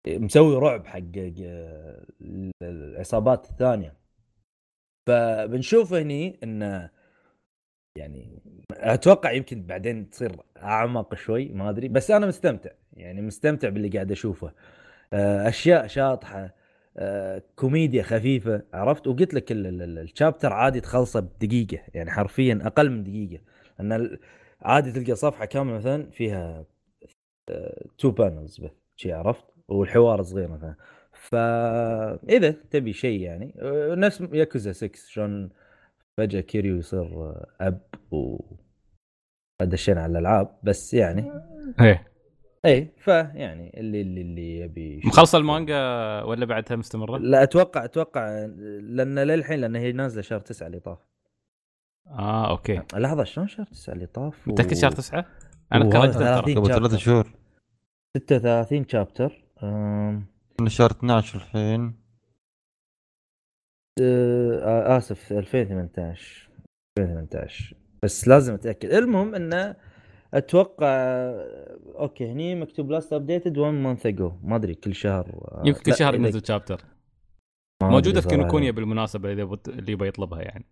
مسوي 0.09 0.57
رعب 0.57 0.87
حق 0.87 1.01
العصابات 2.63 3.51
الثانية. 3.51 4.04
فبنشوف 5.07 5.93
هني 5.95 6.39
انه 6.43 6.91
يعني 7.99 8.43
أتوقع 8.71 9.33
يمكن 9.33 9.63
بعدين 9.63 10.11
تصير 10.11 10.33
أعمق 10.63 11.15
شوي 11.15 11.49
ما 11.49 11.71
أدري 11.71 11.89
بس 11.89 12.11
أنا 12.11 12.27
مستمتع 12.27 12.71
يعني 12.93 13.23
مستمتع 13.23 13.69
باللي 13.69 13.89
قاعد 13.89 14.13
أشوفه. 14.13 14.53
آه، 15.13 15.49
أشياء 15.49 15.87
شاطحة 15.87 16.55
آه، 16.97 17.43
كوميديا 17.57 18.03
خفيفة 18.03 18.63
عرفت؟ 18.73 19.07
وقلت 19.07 19.35
لك 19.35 19.53
ال- 19.53 19.67
ال- 19.67 19.83
ال- 19.83 19.99
ال 19.99 20.05
chapter 20.06 20.53
عادي 20.53 20.81
تخلصه 20.81 21.21
بدقيقة 21.21 21.79
يعني 21.95 22.11
حرفيا 22.11 22.59
أقل 22.63 22.91
من 22.91 23.05
دقيقة 23.05 23.43
ال- 23.81 24.19
عادي 24.63 24.93
تلقى 24.93 25.15
صفحة 25.17 25.45
كاملة 25.45 25.77
مثلا 25.77 26.11
فيها 26.11 26.65
two 27.99 28.11
panels 28.11 28.61
بس 28.61 28.71
عرفت؟ 29.07 29.45
والحوار 29.69 30.23
صغير 30.23 30.49
مثلا. 30.49 30.75
فاذا 31.25 32.51
تبي 32.71 32.93
شيء 32.93 33.21
يعني 33.21 33.55
نفس 33.97 34.21
ياكوزا 34.33 34.73
6 34.73 34.91
شلون 35.09 35.51
فجأة 36.19 36.41
كيريو 36.41 36.77
يصير 36.77 37.35
أب 37.61 37.81
و 38.11 38.39
دشينا 39.63 40.03
على 40.03 40.13
الألعاب 40.13 40.59
بس 40.63 40.95
يعني. 40.95 41.33
إيه. 41.81 42.15
اي 42.65 42.89
فيعني 42.99 43.81
اللي 43.81 44.01
اللي, 44.01 44.21
اللي 44.21 44.61
يبي 44.61 45.01
مخلص 45.05 45.35
المانجا 45.35 45.77
ولا 46.23 46.45
بعدها 46.47 46.77
مستمرة؟ 46.77 47.19
لا 47.19 47.43
أتوقع 47.43 47.85
أتوقع 47.85 48.47
لأن 48.81 49.19
للحين 49.19 49.61
لأن 49.61 49.77
هي 49.77 49.93
نازلة 49.93 50.23
شهر 50.23 50.41
9 50.41 50.67
اللي 50.67 50.81
طاف. 50.81 50.99
آه 52.07 52.51
أوكي. 52.51 52.83
لحظة 52.95 53.25
شلون 53.25 53.49
شهر 53.49 53.67
9 53.67 53.95
اللي 53.95 54.07
طاف؟ 54.07 54.49
متاكد 54.49 54.75
شهر 54.75 54.93
أنا 55.73 55.85
وهذا 55.85 56.13
كرهت 56.13 56.13
30 56.13 56.55
قبل 56.55 56.67
ثلاث 56.67 56.91
chapter. 56.91 56.99
شهور. 56.99 57.33
36 58.17 58.89
chapter 58.89 59.45
أم... 59.63 60.34
من 60.61 60.69
شهر 60.69 60.91
12 60.91 61.37
الحين. 61.39 61.95
آه 64.01 64.97
آسف 64.97 65.33
2018 65.33 66.49
2018 66.99 67.77
بس 68.03 68.29
لازم 68.29 68.55
أتأكد. 68.55 68.93
المهم 68.93 69.35
انه 69.35 69.77
أتوقع 70.35 70.87
أوكي 71.95 72.33
هني 72.33 72.55
مكتوب 72.55 72.91
last 72.91 73.13
updated 73.13 73.59
1 73.59 73.75
month 73.75 74.07
ago 74.07 74.33
ما 74.43 74.57
أدري 74.57 74.75
كل 74.75 74.95
شهر 74.95 75.27
آه، 75.29 75.63
يمكن 75.67 75.81
كل 75.83 75.95
شهر 75.95 76.15
ينزل 76.15 76.47
chapter 76.47 76.81
ما 77.83 77.89
موجودة 77.89 78.21
في. 78.21 78.29
كينوكونيا 78.29 78.71
بالمناسبة 78.71 79.33
إذا 79.33 79.45
بت- 79.45 79.69
اللي 79.69 79.93
يبغى 79.93 80.09
يطلبها 80.09 80.43
يعني. 80.43 80.65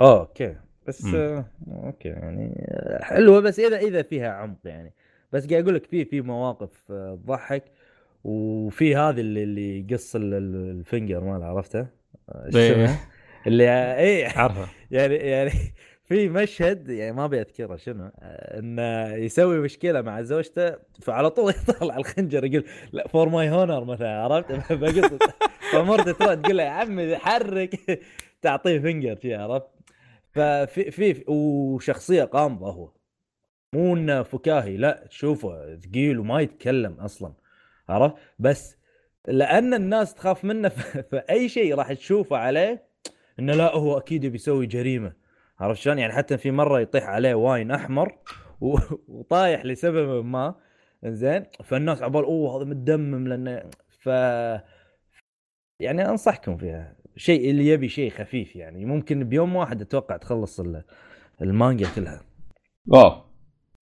آه 0.00 0.20
أوكي. 0.20 0.56
بس 0.86 1.04
مم. 1.04 1.14
آه 1.14 1.44
أوكي 1.68 2.08
يعني 2.08 2.66
آه، 2.68 3.02
حلوة. 3.04 3.40
بس 3.40 3.58
إذا 3.60 3.76
إذا 3.78 4.02
فيها 4.02 4.28
عمق 4.32 4.58
يعني. 4.64 4.94
بس 5.32 5.46
قاعد 5.50 5.62
أقول 5.62 5.74
لك 5.74 5.86
في 5.86 6.04
في 6.04 6.20
مواقف 6.20 6.82
آه، 6.92 7.14
تضحك. 7.24 7.64
وفي 8.28 8.96
هذه 8.96 9.20
اللي 9.20 9.42
اللي 9.42 9.80
يقص 9.90 10.16
ال- 10.16 10.34
ال- 10.34 10.70
ال 10.70 10.77
finger 10.77 11.20
مال 11.24 11.42
عرفته؟ 11.42 11.80
آه، 12.28 12.50
إيه. 12.56 13.00
اللي 13.46 13.68
اي 13.98 14.26
عارفه 14.26 14.68
يعني 14.90 15.14
يعني 15.14 15.50
في 16.04 16.28
مشهد 16.28 16.88
يعني 16.88 17.12
ما 17.12 17.24
ابي 17.24 17.40
اذكره 17.40 17.76
شنو؟ 17.76 18.04
آه، 18.04 18.58
إنه 18.58 19.14
يسوي 19.14 19.60
مشكلة 19.60 20.00
مع 20.00 20.22
زوجته 20.22 20.74
فعلى 21.02 21.30
طول 21.30 21.52
يطلع 21.68 21.96
الخنجر 21.96 22.44
يقول 22.44 22.64
لا 22.92 23.08
for 23.08 23.28
my 23.28 23.50
honor 23.50 23.84
مثلا 23.84 24.22
عرفت؟ 24.22 24.72
بقص 24.72 25.18
فمرته 25.72 26.12
تروح 26.12 26.34
تقول 26.34 26.56
له 26.56 26.62
يا 26.62 26.68
عمي 26.70 27.16
حرك. 27.16 28.00
تعطيه 28.42 28.78
finger 28.78 29.18
شي 29.22 29.34
عرفت؟ 29.34 29.66
ففي 30.30 30.90
في 30.90 31.24
وشخصية 31.30 32.24
قامضه 32.24 32.70
هو. 32.70 32.90
مو 33.74 33.96
إنه 33.96 34.22
فكاهي 34.22 34.76
لا 34.76 35.06
تشوفه 35.10 35.76
ثقيل 35.76 36.18
وما 36.18 36.40
يتكلم 36.40 36.92
أصلا. 37.00 37.32
عرفت؟ 37.88 38.14
بس 38.38 38.76
لأن 39.28 39.74
الناس 39.74 40.14
تخاف 40.14 40.44
منه 40.44 40.68
فأي 41.10 41.48
شيء 41.48 41.74
راح 41.74 41.92
تشوفه 41.92 42.36
عليه 42.36 42.88
إنه 43.38 43.52
لا 43.52 43.74
هو 43.74 43.98
أكيد 43.98 44.26
بيسوي 44.26 44.66
جريمة. 44.66 45.12
عرفت 45.60 45.80
شلون؟ 45.80 45.98
يعني 45.98 46.12
حتى 46.12 46.38
في 46.38 46.50
مرة 46.50 46.80
يطيح 46.80 47.04
عليه 47.04 47.34
واين 47.34 47.70
أحمر 47.70 48.18
وطايح 49.08 49.64
لسبب 49.64 50.24
ما. 50.24 50.54
زين 51.04 51.44
فالناس 51.64 52.02
عبال 52.02 52.24
أوه 52.24 52.56
هذا 52.56 52.64
متدمم 52.64 53.28
لأنه 53.28 53.70
ف 53.88 54.06
يعني 55.80 56.08
أنصحكم 56.08 56.56
فيها. 56.56 56.96
شيء 57.16 57.50
اللي 57.50 57.68
يبي 57.68 57.88
شيء 57.88 58.10
خفيف 58.10 58.56
يعني. 58.56 58.84
ممكن 58.84 59.24
بيوم 59.24 59.56
واحد 59.56 59.80
أتوقع 59.80 60.16
تخلص 60.16 60.60
ال- 60.60 60.84
المانجا 61.42 61.86
كلها. 61.96 62.20
واو. 62.86 63.22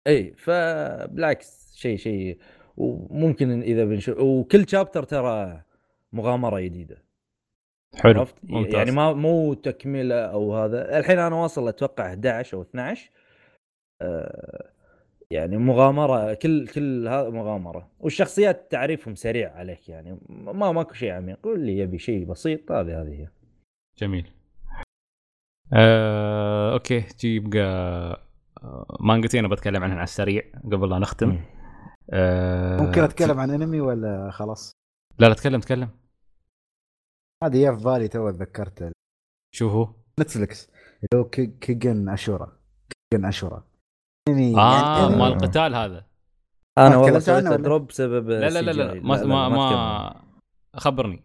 إي 0.06 0.34
فبالعكس 0.36 1.74
شيء 1.76 1.96
شيء 1.96 2.38
وممكن 2.76 3.62
إذا 3.62 3.84
بنشوف 3.84 4.18
وكل 4.18 4.68
شابتر 4.68 5.02
ترى 5.02 5.62
مغامرة 6.12 6.60
جديدة. 6.60 7.02
حلو 7.94 8.20
عرفت؟ 8.20 8.34
ممتاز. 8.42 8.74
يعني 8.74 8.90
ما 8.90 9.12
مو 9.12 9.54
تكملة 9.54 10.14
أو 10.14 10.56
هذا. 10.56 10.98
الحين 10.98 11.18
أنا 11.18 11.36
واصل 11.36 11.68
أتوقع 11.68 12.06
11 12.06 12.56
أو 12.56 12.62
12 12.62 13.10
آه 14.02 14.70
يعني 15.30 15.56
مغامرة 15.56 16.34
كل 16.34 16.66
كل 16.68 17.08
هذا 17.08 17.30
مغامرة. 17.30 17.90
والشخصيات 18.00 18.70
تعريفهم 18.70 19.14
سريع 19.14 19.52
عليك 19.52 19.88
يعني. 19.88 20.18
ما 20.28 20.72
ماكو 20.72 20.94
شيء 20.94 21.12
عميق. 21.12 21.46
واللي 21.46 21.78
يبي 21.78 21.98
شيء 21.98 22.24
بسيط 22.24 22.72
هذه 22.72 23.02
هذه. 23.02 23.12
هي 23.12 23.28
جميل. 23.98 24.30
آه، 25.72 26.72
أوكي 26.72 27.04
جي 27.20 27.36
يبقى 27.36 27.60
آه، 28.62 28.96
مانجتين 29.00 29.48
بتكلم 29.48 29.84
عنها 29.84 29.96
على 29.96 30.04
السريع 30.04 30.42
قبل 30.64 30.90
لا 30.90 30.98
نختم. 30.98 31.28
مم. 31.28 31.55
آه، 32.10 32.76
ممكن 32.82 33.02
أتكلم 33.02 33.40
عن 33.40 33.50
انمي 33.50 33.80
ولا 33.80 34.30
خلاص؟ 34.30 34.72
لا 35.18 35.26
لا 35.26 35.34
تكلم 35.34 35.60
تكلم. 35.60 35.88
هذه 37.44 37.56
يا 37.56 37.72
في 37.76 37.84
بالي 37.84 38.08
تو 38.08 38.30
تذكرت. 38.30 38.92
شو 39.54 39.68
هو؟ 39.68 39.94
نتفلكس 40.20 40.68
اللي 40.68 41.22
هو 41.24 41.28
كي- 41.28 41.46
كنغان 41.46 42.08
اشورا 42.08 42.58
كنغان 43.12 43.24
اشورا 43.24 43.64
انمي 44.28 44.56
آه 44.58 45.02
يعني 45.02 45.16
مال. 45.16 45.32
القتال 45.32 45.74
هذا. 45.74 46.06
أنا 46.78 46.88
ما 46.88 46.96
والله 46.96 47.18
سويت؟ 47.18 47.44
drop 47.44 47.86
بسبب 47.86 48.28
لا 48.30 48.48
لا 48.50 48.60
لا 48.62 48.70
لا 48.72 48.92
CGI. 48.92 49.04
ما 49.04 49.08
ما, 49.08 49.16
تكلم. 49.16 49.30
ما 49.30 50.22
خبرني. 50.76 51.22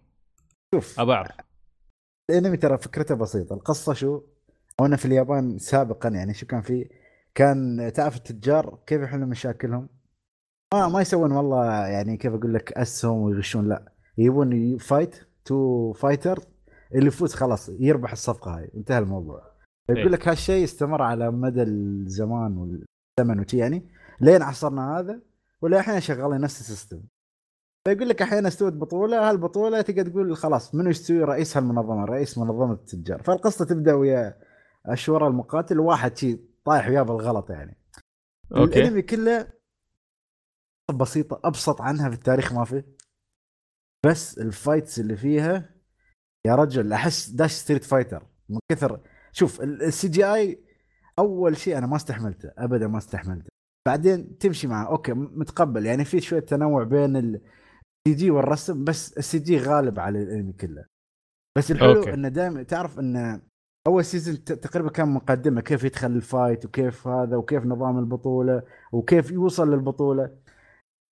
شوف. 0.76 1.00
ابى 1.00 1.14
اعرف 1.14 1.32
الانمي 2.32 2.58
ترى 2.58 2.78
فكرته 2.78 3.16
بسيطة. 3.16 3.54
القصة 3.54 3.94
شو؟ 3.94 4.24
وأنا 4.82 4.96
في 4.98 5.06
اليابان 5.06 5.58
سابقا 5.58 6.10
يعني 6.10 6.34
شو 6.34 6.46
كان 6.46 6.62
في؟ 6.62 6.90
كان 7.36 7.92
تعرف 7.96 8.16
التجار 8.16 8.80
كيف 8.88 9.02
يحلون 9.02 9.30
مشاكلهم؟ 9.30 9.90
ما 10.74 10.88
ما 10.88 11.02
يسوون 11.02 11.32
والله 11.32 11.88
يعني 11.88 12.18
كيف 12.18 12.34
أقول 12.34 12.54
لك 12.54 12.74
أسهم 12.74 13.18
ويغشون 13.22 13.70
لا. 13.70 13.92
يبون 14.18 14.78
fighter 14.78 15.16
to 15.46 15.94
fighter 15.94 16.40
اللي 16.96 17.08
يفوز 17.08 17.34
خلاص 17.34 17.70
يربح 17.80 18.12
الصفقة 18.12 18.58
هاي. 18.58 18.72
انتهى 18.76 19.00
الموضوع. 19.00 19.52
إيه. 19.90 19.96
يقول 19.96 20.12
لك 20.12 20.28
هالشيء 20.28 20.64
استمر 20.64 21.02
على 21.02 21.32
مدى 21.32 21.62
الزمان 21.62 22.58
والزمن 22.58 23.40
وشي 23.40 23.58
يعني 23.58 23.90
لين 24.22 24.42
عصرنا 24.42 25.00
هذا 25.00 25.22
وللحين 25.62 26.00
شغالين 26.00 26.42
نفس 26.42 26.62
ال 26.62 26.67
system. 26.67 27.02
فيقول 27.88 28.10
لك 28.10 28.22
أحيانا 28.22 28.48
استوت 28.48 28.74
بطولة 28.74 29.30
هالبطولة 29.30 29.82
تقدر 29.82 30.10
تقول 30.10 30.38
خلاص 30.38 30.76
منو 30.76 30.90
يستوي؟ 30.90 31.24
رئيس 31.24 31.58
هالمنظمة 31.58 32.06
رئيس 32.06 32.38
منظمة 32.38 32.74
التجار. 32.74 33.24
فالقصة 33.24 33.66
تبدأ 33.66 33.94
ويا 33.94 34.38
اشورا 34.86 35.28
المقاتل 35.28 35.80
واحد 35.80 36.18
شي 36.18 36.40
طايح 36.66 36.88
وياه 36.88 37.02
بالغلط 37.02 37.50
يعني. 37.50 37.78
أوكي. 38.56 38.80
الأنمي 38.80 39.02
كله 39.02 39.61
بسيطة 40.94 41.40
أبسط 41.44 41.82
عنها 41.82 42.10
في 42.10 42.16
التاريخ 42.16 42.54
ما 42.54 42.64
في. 42.64 42.84
بس 44.06 44.38
ال 44.38 44.47
fights 44.47 45.00
اللي 45.00 45.16
فيها 45.16 45.70
يا 46.48 46.56
رجل 46.56 46.94
أحس 46.94 47.30
داش 47.30 47.52
Street 47.52 47.84
Fighter 47.84 48.26
من 48.50 48.60
كثر. 48.72 49.02
شوف 49.32 49.62
ال 49.62 50.08
CGI 50.08 50.64
أول 51.20 51.58
شيء 51.58 51.78
أنا 51.78 51.88
ما 51.88 51.96
استحملته 51.96 52.52
ابدا 52.58 52.88
ما 52.88 52.98
استحملته. 52.98 53.50
بعدين 53.88 54.38
تمشي 54.38 54.68
معه 54.68 54.88
أوكي 54.88 55.14
متقبل. 55.14 55.86
يعني 55.86 56.06
في 56.06 56.22
شوية 56.22 56.40
تنوع 56.40 56.84
بين 56.84 57.16
ال 57.16 57.42
CG 58.08 58.32
والرسم 58.32 58.84
بس 58.84 59.18
ال 59.18 59.40
CG 59.40 59.58
غالب 59.58 60.00
على 60.00 60.24
الأنمي 60.24 60.54
كله. 60.54 60.86
بس 61.58 61.72
الحلو 61.72 61.96
أوكي. 61.96 62.14
إنه 62.14 62.28
دائما 62.28 62.64
تعرف 62.64 63.00
انه 63.00 63.42
أول 63.88 64.06
season 64.06 64.44
تقريبا 64.44 64.90
كان 64.90 65.08
مقدمة 65.08 65.62
كيف 65.62 65.84
يدخل 65.84 66.12
ال 66.12 66.21
fight 66.21 66.66
وكيف 66.66 67.08
هذا 67.08 67.38
وكيف 67.38 67.66
نظام 67.66 68.00
البطولة 68.00 68.64
وكيف 68.92 69.32
يوصل 69.32 69.72
للبطولة. 69.72 70.38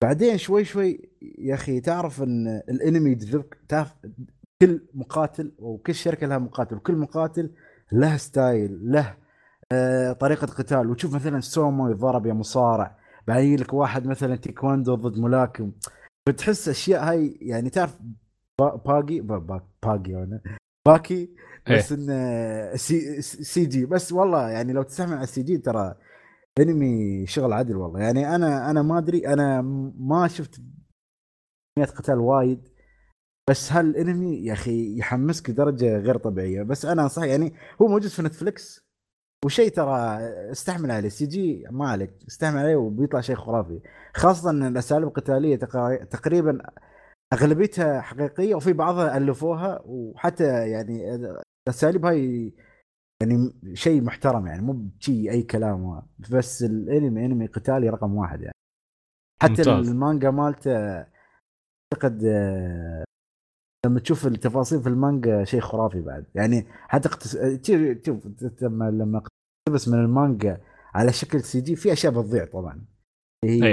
بعدين 0.04 0.38
شوي 0.38 0.66
شوي 0.66 1.10
يا 1.40 1.54
أخي 1.54 1.80
تعرف 1.82 2.22
إن 2.24 2.48
الإنمي 2.70 3.12
يجذبك 3.12 3.58
تعرف 3.70 3.94
كل 4.62 4.82
مقاتل 4.94 5.52
وكل 5.60 5.96
شركة 5.96 6.28
لها 6.28 6.38
مقاتل 6.38 6.76
وكل 6.76 6.96
مقاتل 6.96 7.50
له 7.92 8.18
style 8.18 8.92
له 8.92 9.18
آه 9.72 10.12
طريقة 10.12 10.48
قتال. 10.48 10.90
وتشوف 10.90 11.16
مثلا 11.16 11.40
سومو 11.40 11.90
يضرب 11.90 12.26
يا 12.26 12.34
مصارع 12.34 12.98
بعدين 13.28 13.60
لك 13.60 13.74
واحد 13.74 14.08
مثلا 14.08 14.36
تيكواندو 14.36 14.96
ضد 14.96 15.18
ملاكم. 15.20 15.72
بتحس 16.30 16.70
أشياء 16.70 17.04
هاي 17.04 17.38
يعني 17.42 17.70
تعرف 17.70 17.98
با- 18.60 18.76
باقي 18.76 19.20
با- 19.20 19.38
با- 19.38 19.68
باكي 19.84 20.16
أنا 20.24 20.42
باكي 20.88 21.30
بس 21.72 21.92
انه 21.92 22.76
سي, 22.76 23.22
سي 23.22 23.66
جي. 23.66 23.86
بس 23.86 24.12
والله 24.14 24.50
يعني 24.50 24.74
لو 24.74 24.84
تستحمل 24.84 25.14
على 25.14 25.24
ال 25.24 25.44
CG 25.44 25.58
ترى 25.58 25.96
انمي 26.60 27.26
شغل 27.28 27.54
عدل 27.54 27.76
والله. 27.78 28.00
يعني 28.00 28.36
أنا 28.36 28.70
أنا 28.70 28.82
ما 28.82 28.98
أدري 28.98 29.28
أنا 29.28 29.62
ما 29.98 30.28
شفت 30.28 30.56
كمية 31.76 31.88
قتال 31.88 32.20
وايد 32.20 32.70
بس 33.50 33.72
هالانمي 33.72 34.46
يا 34.46 34.54
أخي 34.54 34.98
يحمسك 34.98 35.50
لدرجة 35.50 35.98
غير 35.98 36.18
طبيعية. 36.18 36.64
بس 36.64 36.86
أنا 36.86 37.04
أنصح 37.04 37.24
يعني 37.24 37.54
هو 37.82 37.88
موجود 37.88 38.10
في 38.10 38.22
نتفلكس 38.22 38.90
وشيء 39.46 39.70
ترى 39.72 40.18
استحمل 40.52 40.92
عليه. 40.92 41.10
CG 41.10 41.66
ما 41.72 41.90
عليك 41.90 42.14
استحمل 42.28 42.58
عليه 42.58 42.76
وبيطلع 42.76 43.22
شيء 43.22 43.36
خرافي. 43.36 43.82
خاصة 44.16 44.50
إن 44.50 44.64
الأساليب 44.64 45.08
القتالية 45.08 45.56
تقريبا 46.06 46.62
أغلبيتها 47.34 48.02
حقيقية 48.02 48.56
وفي 48.56 48.74
بعضها 48.74 49.18
ألفوها 49.18 49.82
وحتى 49.86 50.70
يعني 50.70 51.16
الأساليب 51.68 52.06
هاي 52.06 52.54
يعني 53.22 53.54
شيء 53.74 54.02
محترم 54.02 54.48
يعني 54.48 54.62
مو 54.62 54.74
بشيء 54.74 55.32
أي 55.32 55.44
كلام 55.44 56.02
بس 56.32 56.64
الأنمي 56.64 57.26
أنمي 57.26 57.46
قتالي 57.46 57.90
رقم 57.90 58.16
واحد 58.16 58.42
يعني. 58.42 58.54
حتى 59.42 59.52
ممتاز. 59.52 59.90
المانجا 59.90 60.32
مالته 60.32 60.72
أعتقد 61.94 62.24
آه، 62.26 63.04
لما 63.86 64.00
تشوف 64.00 64.28
التفاصيل 64.28 64.82
في 64.84 64.90
المانجا 64.90 65.44
شيء 65.44 65.60
خرافي 65.62 66.02
بعد. 66.02 66.26
يعني 66.36 66.66
حتى. 66.70 67.10
تشوف 67.58 68.00
شوف 68.06 68.64
لما 68.64 68.92
لما 68.92 69.22
اقتبس 69.68 69.88
من 69.88 70.00
المانجا 70.00 70.62
على 70.94 71.14
شكل 71.14 71.42
CG 71.42 71.76
في 71.76 71.94
أشياء 71.94 72.14
بتضيع 72.14 72.46
طبعا. 72.46 72.86
هي 73.46 73.72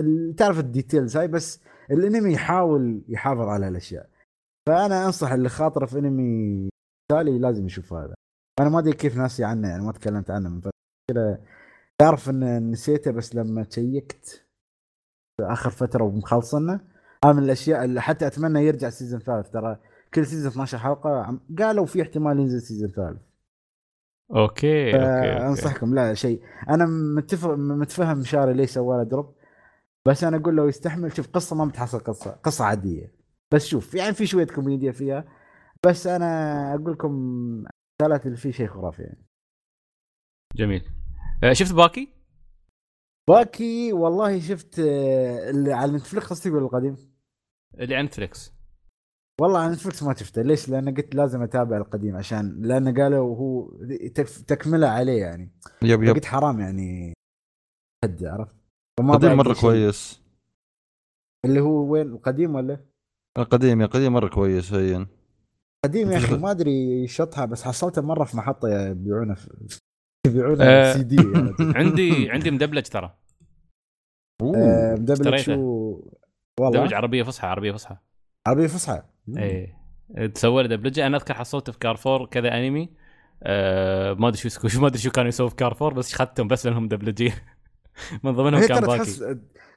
ال- 0.00 0.34
تعرف 0.36 0.58
ال 0.58 0.65
details 0.65 1.16
هاي 1.16 1.28
بس 1.28 1.60
الأنمي 1.90 2.32
يحاول 2.32 3.02
يحافظ 3.08 3.40
على 3.48 3.66
هالاشياء 3.66 4.10
فأنا 4.68 5.06
أنصح 5.06 5.32
اللي 5.32 5.48
خاطره 5.48 5.86
في 5.86 5.98
أنمي 5.98 6.68
تالي 7.10 7.38
لازم 7.38 7.66
يشوف 7.66 7.92
هذا. 7.92 8.14
أنا 8.60 8.68
ما 8.68 8.78
أدري 8.78 8.92
كيف 8.92 9.16
ناسي 9.16 9.44
عنه 9.44 9.68
يعني 9.68 9.84
ما 9.84 9.92
تكلمت 9.92 10.30
عنه 10.30 10.48
من 10.48 10.60
فترة. 10.60 10.72
كذا 11.10 11.40
تعرف 11.98 12.30
إن 12.30 12.70
نسيته 12.70 13.10
بس 13.10 13.34
لما 13.34 13.64
check 13.64 14.32
ت 14.32 14.46
آخر 15.40 15.70
فترة 15.70 16.04
ومخلصنه 16.04 16.80
هذا 17.24 17.32
من 17.32 17.42
الأشياء 17.42 17.84
اللي 17.84 18.00
حتى 18.00 18.26
أتمنى 18.26 18.60
يرجع 18.60 18.90
season 18.90 19.20
ثالث. 19.20 19.50
ترى 19.50 19.78
كل 20.14 20.26
season 20.26 20.50
12 20.50 20.78
حلقة 20.78 21.40
قالوا 21.58 21.86
في 21.86 22.02
احتمال 22.02 22.38
ينزل 22.40 22.62
season 22.62 22.88
ثالث. 22.88 23.20
okay 24.30 24.94
okay, 24.94 24.96
okay. 24.96 25.46
أنصحكم 25.46 25.94
لا 25.94 26.14
شيء. 26.14 26.42
أنا 26.68 26.86
متفق 27.16 27.50
متفهم 27.54 28.24
شاري 28.24 28.52
ليش 28.54 28.70
سوى 28.70 28.96
له 28.96 29.02
drop. 29.02 29.34
بس 30.08 30.24
أنا 30.24 30.36
أقول 30.36 30.56
له 30.56 30.68
يستحمل 30.68 31.16
شوف 31.16 31.28
قصة 31.28 31.56
ما 31.56 31.64
بتحصل 31.64 31.98
قصة 31.98 32.30
قصة 32.30 32.64
عادية. 32.64 33.14
بس 33.52 33.66
شوف 33.66 33.94
يعني 33.94 34.14
في 34.14 34.26
شوية 34.26 34.46
كوميديا 34.46 34.92
فيها. 34.92 35.24
بس 35.86 36.06
أنا 36.06 36.74
أقول 36.74 36.92
لكم 36.92 37.64
ثلاث 38.04 38.26
اللي 38.26 38.36
فيه 38.36 38.50
شيء 38.50 38.66
خرافي 38.68 39.02
يعني 39.02 39.26
جميل 40.56 40.90
آه، 41.44 41.52
شفت 41.52 41.72
باكي؟ 41.74 42.08
باكي 43.28 43.92
والله 43.92 44.40
شفت 44.40 44.78
آه، 44.78 45.50
اللي 45.50 45.72
على 45.72 45.92
نتفلكس 45.92 46.26
قصدي 46.30 46.50
ولا 46.50 46.64
القديم؟ 46.64 46.96
اللي 47.78 47.94
على 47.96 48.06
نتفلكس 48.06 48.52
والله 49.40 49.58
على 49.60 49.72
نتفلكس 49.72 50.02
ما 50.02 50.14
شفته 50.14 50.42
ليش؟ 50.42 50.68
لأن 50.68 50.94
قلت 50.94 51.14
لازم 51.14 51.42
أتابع 51.42 51.76
القديم 51.76 52.16
عشان 52.16 52.62
لأن 52.62 53.00
قالوا 53.00 53.36
هو 53.36 53.70
تك- 54.14 54.44
تكملة 54.46 54.86
عليه 54.86 55.20
يعني 55.20 55.50
yep 55.82 56.02
yep 56.02 56.14
قلت 56.14 56.24
حرام 56.24 56.60
يعني 56.60 57.12
حد 58.04 58.24
عرفت؟ 58.24 58.54
فما 58.98 59.14
قديم 59.14 59.32
مرة. 59.36 59.54
كويس 59.60 60.22
اللي 61.44 61.60
هو 61.60 61.92
وين 61.92 62.06
القديم 62.06 62.54
ولا؟ 62.54 62.84
القديم 63.38 63.80
يا 63.80 63.86
قديم 63.86 64.12
مرة 64.12 64.28
كويس 64.28 64.72
هين 64.72 65.06
قديم 65.84 66.10
يا 66.12 66.16
أخي 66.16 66.36
ما 66.38 66.50
أدري 66.50 67.06
شطها 67.08 67.44
بس 67.44 67.62
حصلته 67.62 68.02
مرة 68.02 68.24
في 68.24 68.36
محطة 68.36 68.68
يبيعونه 68.68 69.34
في 69.34 69.48
يبيعونه 70.26 70.64
آه، 70.64 70.92
سي 70.92 71.02
دي 71.02 71.16
يعني. 71.16 71.54
عندي 71.78 72.30
عندي 72.30 72.50
مدبلج 72.50 72.82
ترى. 72.86 73.14
مدبلج. 74.42 75.36
شو؟ 75.36 75.52
مدبلج 75.52 76.12
والله 76.60 76.96
عربية 76.96 77.22
فصحى 77.22 77.46
عربية 77.46 77.72
فصحى. 77.72 77.96
عربية 78.46 78.66
فصحى. 78.66 79.02
إيه. 79.38 79.82
تسوى 80.34 80.62
لي 80.62 80.76
دبلجة. 80.76 81.06
أنا 81.06 81.16
أذكر 81.16 81.34
حصلته 81.34 81.72
في 81.72 81.78
كارفور 81.78 82.26
كذا 82.26 82.48
أنمي. 82.58 82.88
آه 83.42 84.12
ما 84.14 84.28
أدري 84.28 84.50
شو 84.50 84.80
ما 84.80 84.86
أدري 84.86 84.98
شو 84.98 85.10
كانوا 85.10 85.28
يسووا 85.28 85.48
في 85.48 85.54
كارفور 85.54 85.94
بس 85.94 86.14
اخذتهم 86.14 86.48
بس 86.48 86.66
لأنهم 86.66 86.84
مدبلجين. 86.84 87.32
من 88.24 88.32
ضمنهم 88.32 88.66
كان 88.66 88.80
باكي. 88.80 88.98
تحس 88.98 89.24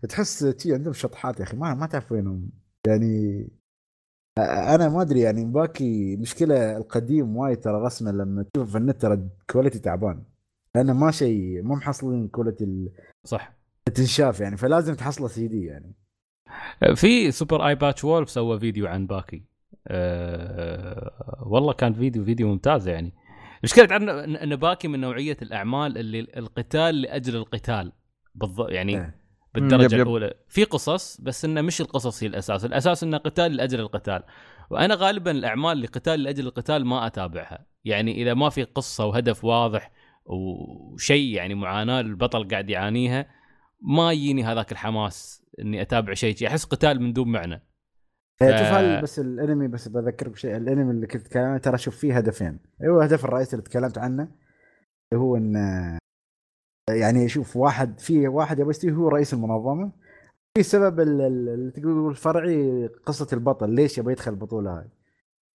تحس 0.09 0.39
تي 0.39 0.73
عندهم 0.73 0.93
شطحات 0.93 1.39
يا 1.39 1.43
أخي 1.45 1.57
ما 1.57 1.73
ما 1.73 1.85
تعرف 1.85 2.11
وينهم. 2.11 2.49
يعني 2.87 3.47
أنا 4.37 4.89
ما 4.89 5.01
أدري 5.01 5.19
يعني 5.19 5.45
باكي 5.45 6.15
مشكلة 6.15 6.77
القديم 6.77 7.37
وايد 7.37 7.59
ترى 7.59 7.81
رسمه 7.81 8.11
لما 8.11 8.45
تشوف 8.53 8.71
في 8.71 8.77
النت 8.77 9.01
ترى 9.01 9.29
quality 9.49 9.79
تعبان. 9.79 10.23
لأنه 10.75 10.93
ما 10.93 11.11
شيء 11.11 11.61
مو 11.61 11.75
محصلين 11.75 12.27
quality 12.27 12.91
صح. 13.23 13.53
التنشاف 13.87 14.39
يعني 14.39 14.57
فلازم 14.57 14.95
تحصله 14.95 15.27
سي 15.27 15.47
دي 15.47 15.65
يعني. 15.65 15.95
في 16.95 17.31
Super 17.31 17.67
Eyepatch 17.67 18.03
Wolf 18.03 18.29
سوى 18.29 18.59
فيديو 18.59 18.87
عن 18.87 19.07
باكي. 19.07 19.43
أه 19.87 21.43
والله 21.45 21.73
كان 21.73 21.93
فيديو 21.93 22.25
فيديو 22.25 22.47
ممتاز 22.47 22.87
يعني. 22.87 23.13
المشكلة 23.59 23.87
عندنا 23.91 24.43
ان 24.43 24.55
باكي 24.55 24.87
من 24.87 24.99
نوعية 24.99 25.37
الأعمال 25.41 25.97
اللي 25.97 26.19
القتال 26.19 27.01
لأجل 27.01 27.35
القتال 27.35 27.91
بالضبط 28.35 28.69
يعني 28.69 28.95
إيه. 28.97 29.24
بالدرجة 29.55 29.83
يب 29.83 29.93
يب. 29.93 30.01
الأولى. 30.01 30.33
في 30.47 30.63
قصص 30.63 31.21
بس 31.21 31.45
إنه 31.45 31.61
مش 31.61 31.81
القصص 31.81 32.23
هي 32.23 32.27
الأساس. 32.27 32.65
الأساس 32.65 33.03
إنه 33.03 33.17
قتال 33.17 33.55
لأجل 33.55 33.79
القتال. 33.79 34.23
وأنا 34.69 34.95
غالبا 34.95 35.31
الأعمال 35.31 35.81
لقتال 35.81 36.23
لأجل 36.23 36.47
القتال 36.47 36.85
ما 36.85 37.07
أتابعها. 37.07 37.65
يعني 37.85 38.21
إذا 38.21 38.33
ما 38.33 38.49
في 38.49 38.63
قصة 38.63 39.05
وهدف 39.05 39.45
واضح 39.45 39.91
وشيء 40.25 41.35
يعني 41.35 41.55
معاناة 41.55 41.99
البطل 41.99 42.47
قاعد 42.47 42.69
يعانيها 42.69 43.27
ما 43.81 44.11
يجيني 44.11 44.43
هذاك 44.43 44.71
الحماس 44.71 45.43
إني 45.59 45.81
أتابع 45.81 46.13
شيء 46.13 46.47
أحس 46.47 46.63
قتال 46.65 47.01
من 47.01 47.13
دون 47.13 47.31
معنى. 47.31 47.61
ف- 48.39 48.43
شوف 48.43 48.51
هل 48.51 49.01
بس 49.01 49.19
الأنمي 49.19 49.67
بس 49.67 49.87
بذكرك 49.87 50.31
بشيء. 50.31 50.57
الأنمي 50.57 50.91
اللي 50.91 51.07
كنت 51.07 51.25
اتكلم 51.25 51.43
عنه 51.43 51.57
ترى 51.57 51.77
شوف 51.77 51.97
فيه 51.97 52.17
هدفين. 52.17 52.59
هو 52.89 52.99
الهدف 52.99 53.25
الرئيسي 53.25 53.53
اللي 53.55 53.63
تكلمت 53.63 53.97
عنه 53.97 54.23
اللي 55.13 55.23
هو 55.23 55.37
ان 55.37 55.53
يعني 56.89 57.29
شوف 57.29 57.55
واحد 57.57 57.99
في 57.99 58.27
واحد 58.27 58.59
يبغى 58.59 58.69
يستوي 58.69 58.91
هو 58.91 59.07
رئيس 59.07 59.33
المنظمة. 59.33 59.91
في 60.57 60.63
سبب 60.63 60.99
ال- 60.99 61.21
ال- 61.21 61.49
اللي 61.49 61.71
تقول 61.71 62.09
الفرعي 62.11 62.87
قصة 62.87 63.27
البطل 63.33 63.69
ليش 63.69 63.97
يبغى 63.97 64.11
يدخل 64.13 64.31
البطولة 64.31 64.79
هاي؟ 64.79 64.89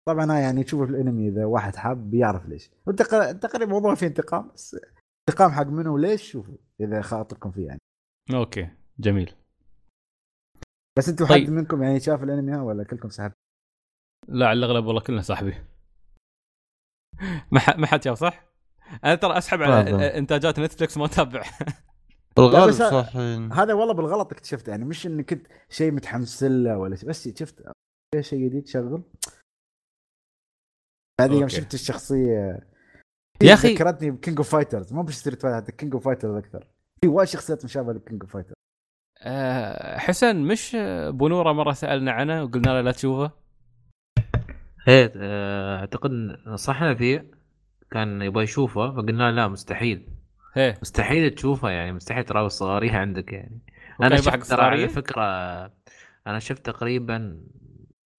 طبعا 0.08 0.32
هاي 0.32 0.42
يعني 0.42 0.64
تشوف 0.64 0.88
الأنمي 0.90 1.28
إذا 1.28 1.44
واحد 1.44 1.76
حاب 1.76 2.10
بيعرف 2.10 2.46
ليش. 2.46 2.70
تقريبا 3.40 3.64
الموضوع 3.64 3.94
فيه 3.94 4.06
انتقام 4.06 4.50
بس 4.54 4.76
انتقام 5.28 5.50
حق 5.50 5.66
منه 5.66 5.90
وليش 5.92 6.22
شوفوا 6.32 6.54
إذا 6.80 7.00
خاطركم 7.02 7.50
فيه 7.50 7.66
يعني. 7.66 7.80
أوكي 8.34 8.68
جميل. 8.98 9.34
بس 10.98 11.08
أنتم 11.08 11.26
طيب. 11.26 11.44
حد 11.44 11.50
منكم 11.50 11.82
يعني 11.82 12.00
شاف 12.00 12.22
الأنمي 12.22 12.56
ولا 12.56 12.84
كلكم 12.84 13.08
سحبت 13.08 13.34
لا 14.28 14.48
على 14.48 14.58
الأغلب 14.58 14.84
والله 14.86 15.00
كلنا 15.00 15.20
صاحبي 15.20 15.54
ما 17.78 17.86
حد 17.86 18.04
شاف 18.04 18.18
صح؟ 18.18 18.47
أنا 19.04 19.14
ترى 19.14 19.38
اسحب 19.38 19.62
على. 19.62 20.18
انتاجات 20.18 20.60
نتفلكس 20.60 20.96
ما 20.96 21.04
اتابع 21.04 21.42
ه- 22.38 22.70
صح. 22.70 23.16
هذا 23.60 23.74
والله 23.74 23.94
بالغلط 23.94 24.32
اكتشفته 24.32 24.70
يعني 24.70 24.84
مش 24.84 25.06
اني 25.06 25.22
كنت 25.22 25.46
شيء 25.68 25.92
متحمس 25.92 26.42
له 26.42 26.78
ولا 26.78 26.96
شيء 26.96 27.08
بس 27.08 27.28
شفت 27.38 27.62
شيء 28.20 28.46
جديد 28.48 28.66
شغل 28.66 29.02
هذه 31.20 31.32
يوم. 31.32 31.48
شفت 31.48 31.74
الشخصية 31.74 32.60
يا 33.42 33.56
أخي- 33.56 33.66
ذكرتني 33.66 34.10
ب 34.10 34.15
King 34.15 34.36
of 34.38 34.50
Fighters 34.52 34.92
مو 34.92 35.02
ب 35.02 35.08
Street 35.08 35.42
Fighter 35.42 35.72
King 35.72 35.94
of 35.94 36.04
Fighters 36.04 36.34
أكثر 36.36 36.66
في 37.02 37.08
وايد 37.08 37.28
شخصيات 37.28 37.64
مشابهة 37.64 37.92
ل 37.92 37.98
King 37.98 38.22
of 38.22 38.32
Fighter 38.32 38.54
أه 39.22 39.98
حسن 39.98 40.36
مش 40.36 40.76
بونوره 41.08 41.52
مرة 41.52 41.72
سألنا 41.72 42.12
عنه 42.12 42.42
وقلنا 42.44 42.70
له 42.70 42.80
لا 42.80 42.92
تشوفه 42.92 43.30
هي 44.86 45.12
آه، 45.16 45.76
أعتقد 45.80 46.10
نصحنا 46.46 46.94
فيه 46.94 47.30
كان 47.90 48.22
يبغى 48.22 48.44
يشوفه 48.44 48.90
فقلنا 48.90 49.32
لا 49.32 49.48
مستحيل. 49.48 50.08
هي. 50.54 50.74
مستحيل 50.82 51.30
تشوفه 51.30 51.70
يعني 51.70 51.92
مستحيل 51.92 52.24
تراوي 52.24 52.46
الصغاريه 52.46 52.92
عندك 53.02 53.32
يعني. 53.32 53.58
أنا 54.02 54.16
شفت 54.16 54.42
ترى 54.42 54.62
على؟ 54.62 54.88
فكرة 54.88 55.22
أنا 56.26 56.38
شفت 56.38 56.66
تقريبا 56.66 57.40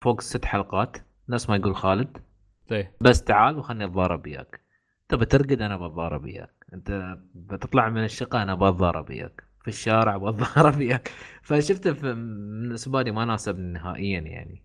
فوق 0.01 0.21
ست 0.21 0.45
حلقات. 0.45 0.97
نفس 1.29 1.49
ما 1.49 1.55
يقول 1.55 1.75
خالد. 1.75 2.17
هي 2.71 2.91
بس 3.01 3.23
تعال 3.23 3.57
وخلني 3.57 3.85
أتضارب 3.85 4.25
وياك. 4.25 4.61
انت 5.01 5.19
بترقد 5.19 5.61
أنا 5.61 5.77
بتضارب 5.77 6.23
وياك. 6.23 6.65
أنت 6.73 7.17
بتطلع 7.35 7.89
من 7.89 8.03
الشقة 8.03 8.43
أنا 8.43 8.55
بتضارب 8.55 9.09
وياك. 9.09 9.43
في 9.61 9.67
الشارع 9.67 10.17
بتضارب 10.31 10.77
وياك. 10.77 11.11
فشفته 11.41 11.91
بالنسبة 11.91 13.01
لي 13.01 13.11
ما 13.11 13.25
ناسبني 13.25 13.73
نهائيا 13.73 14.19
يعني. 14.19 14.63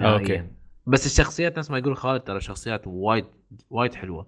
okay. 0.00 0.44
بس 0.86 1.06
الشخصيات 1.06 1.58
نفس 1.58 1.70
ما 1.70 1.78
يقول 1.78 1.96
خالد 1.96 2.20
ترى 2.20 2.40
شخصيات 2.40 2.86
وايد 2.86 3.24
وايد 3.70 3.94
حلوة 3.94 4.26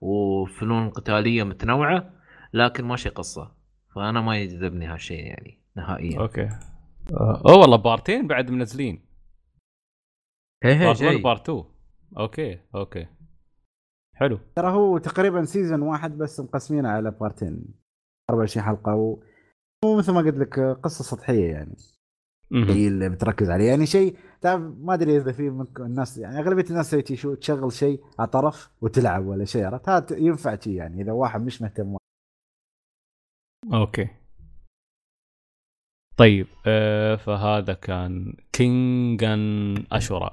وفنون 0.00 0.90
قتالية 0.90 1.42
متنوعة 1.42 2.12
لكن 2.52 2.84
ماشي 2.84 3.08
قصة. 3.08 3.52
فأنا 3.94 4.20
ما 4.20 4.38
يجذبني 4.38 4.86
هالشيء 4.86 5.26
يعني 5.26 5.62
نهائيا. 5.76 6.20
okay. 6.20 6.48
آه، 7.12 7.42
أوه 7.46 7.56
والله 7.58 7.76
part 7.76 8.09
ين 8.09 8.26
بعد 8.26 8.50
منزلين. 8.50 9.04
هي 10.64 10.74
هي 10.74 10.78
part 10.78 11.02
1 11.02 11.12
جاي. 11.12 11.22
part 11.22 11.50
2 11.50 11.64
okay 12.18 12.60
okay. 12.74 13.06
حلو. 14.16 14.38
ترى 14.56 14.68
هو 14.68 14.98
تقريبا 14.98 15.44
season 15.44 15.82
واحد 15.82 16.18
بس 16.18 16.40
مقسمينه 16.40 16.88
على 16.88 17.10
part 17.10 17.41
ين. 17.41 17.64
24 18.30 18.66
حلقة 18.66 18.94
و... 18.94 19.22
ومثل 19.84 20.12
ما 20.12 20.20
قلت 20.20 20.36
لك 20.36 20.60
قصة 20.60 21.04
سطحية 21.04 21.50
يعني. 21.50 21.76
هي 22.52 22.88
اللي 22.88 23.08
بتركز 23.08 23.50
عليه. 23.50 23.68
يعني 23.68 23.86
شيء 23.86 24.16
تعرف 24.40 24.62
ما 24.62 24.94
أدري 24.94 25.16
إذا 25.16 25.32
في 25.32 25.50
منكم 25.50 25.82
الناس 25.82 26.18
يعني 26.18 26.38
أغلبية 26.38 26.64
الناس 26.70 26.90
تسوي 26.90 27.16
شو 27.16 27.34
تشغل 27.34 27.72
شيء 27.72 28.00
على 28.18 28.28
طرف 28.28 28.70
وتلعب 28.80 29.26
ولا 29.26 29.44
شيء 29.44 29.64
عرفت؟ 29.64 29.88
هذا 29.88 30.16
ينفع 30.16 30.58
شيء 30.60 30.72
يعني 30.72 31.02
إذا 31.02 31.12
واحد 31.12 31.42
مش 31.42 31.62
مهتم. 31.62 31.96
okay. 33.72 34.08
طيب 36.16 36.46
آه 36.66 37.16
فهذا 37.16 37.72
كان 37.72 38.36
كينجان 38.52 39.74
أشورا. 39.92 40.30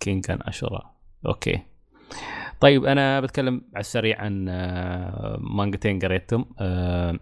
كينجان 0.00 0.38
أشورا. 0.42 0.94
okay. 1.26 1.62
طيب 2.60 2.84
أنا 2.84 3.20
بتكلم 3.20 3.62
على 3.74 3.80
السريع 3.80 4.20
عن 4.20 4.48
آه 4.48 5.36
مانجتين 5.40 5.98
قريتهم. 5.98 6.54
آه 6.60 7.18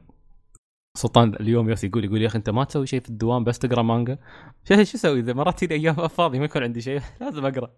سلطان 0.95 1.35
اليوم 1.41 1.69
يوسف 1.69 1.85
يقول 1.85 2.05
يقول 2.05 2.23
يا 2.23 2.27
أخي 2.27 2.39
أنت 2.39 2.51
ما 2.51 2.65
تسوي 2.65 2.87
شيء 2.87 3.01
في 3.01 3.09
الدوام 3.09 3.45
بس 3.45 3.59
تقرأ 3.59 3.83
مانجا؟ 3.83 4.19
شو 4.69 4.75
شو 4.75 4.97
أسوي؟ 4.97 5.21
إذا 5.21 5.33
مرات 5.33 5.65
تجي 5.65 5.75
أيام 5.75 6.09
فاضي 6.09 6.39
ما 6.39 6.45
يكون 6.45 6.63
عندي 6.63 6.81
شيء 6.81 7.01
لازم 7.21 7.47
أقرأ. 7.47 7.71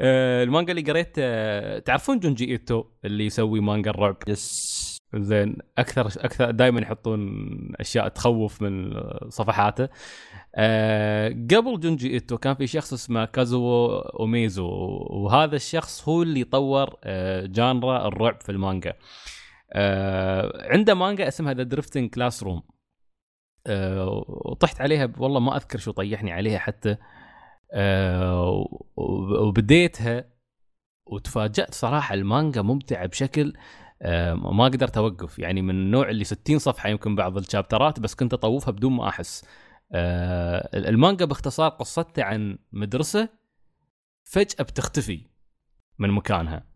آه 0.00 0.44
المانجا 0.44 0.72
اللي 0.72 0.82
قريت 0.82 1.14
آه 1.18 1.78
تعرفون 1.78 2.18
جونجي 2.18 2.50
إيتو 2.50 2.84
اللي 3.04 3.26
يسوي 3.26 3.60
مانجا 3.60 3.90
الرعب؟ 3.90 4.16
yes. 4.28 4.84
زين 5.14 5.56
أكثر 5.78 6.06
أكثر 6.06 6.50
دائما 6.50 6.80
يحطون 6.80 7.20
أشياء 7.80 8.08
تخوف 8.08 8.62
من 8.62 8.94
صفحاته. 9.28 9.88
أه 10.54 11.28
قبل 11.28 11.80
جونجي 11.80 12.10
إيتو 12.14 12.38
كان 12.38 12.54
في 12.54 12.66
شخص 12.66 12.92
اسمه 12.92 13.24
كازو 13.24 13.88
أوميزو 13.98 14.66
وهذا 15.10 15.56
الشخص 15.56 16.08
هو 16.08 16.22
اللي 16.22 16.44
طور 16.44 16.96
أه 17.04 17.46
genre 17.46 18.08
الرعب 18.08 18.40
في 18.42 18.52
المانجا. 18.52 18.94
أه 19.74 20.72
عنده 20.72 20.94
مانجا 20.94 21.28
اسمها 21.28 21.54
The 21.54 21.62
Drifting 21.62 22.10
Classroom 22.10 22.62
وطحت 24.28 24.80
عليها 24.80 25.12
والله 25.18 25.40
ما 25.40 25.56
أذكر 25.56 25.78
شو 25.78 25.90
طيحني 25.90 26.32
عليها 26.32 26.58
حتى. 26.58 26.96
آه، 27.72 28.66
وبديتها 28.96 30.24
وتفاجأت 31.06 31.74
صراحة 31.74 32.14
المانجا 32.14 32.62
ممتعة 32.62 33.06
بشكل 33.06 33.52
آه، 34.02 34.34
ما 34.34 34.64
قدرت 34.64 34.96
أوقف. 34.96 35.38
يعني 35.38 35.62
من 35.62 35.70
النوع 35.70 36.08
اللي 36.08 36.24
60 36.24 36.58
صفحة 36.58 36.88
يمكن 36.88 37.16
بعض 37.16 37.36
ال 37.38 37.45
chapter 37.45 37.93
ات 37.93 38.00
بس 38.00 38.14
كنت 38.14 38.32
أطوفها 38.34 38.72
بدون 38.72 38.92
ما 38.92 39.08
أحس. 39.08 39.44
آه، 39.92 40.70
المانجا 40.74 41.24
باختصار 41.24 41.68
قصتها 41.68 42.24
عن 42.24 42.58
مدرسة 42.72 43.28
فجأة 44.24 44.64
بتختفي 44.64 45.26
من 45.98 46.10
مكانها. 46.10 46.73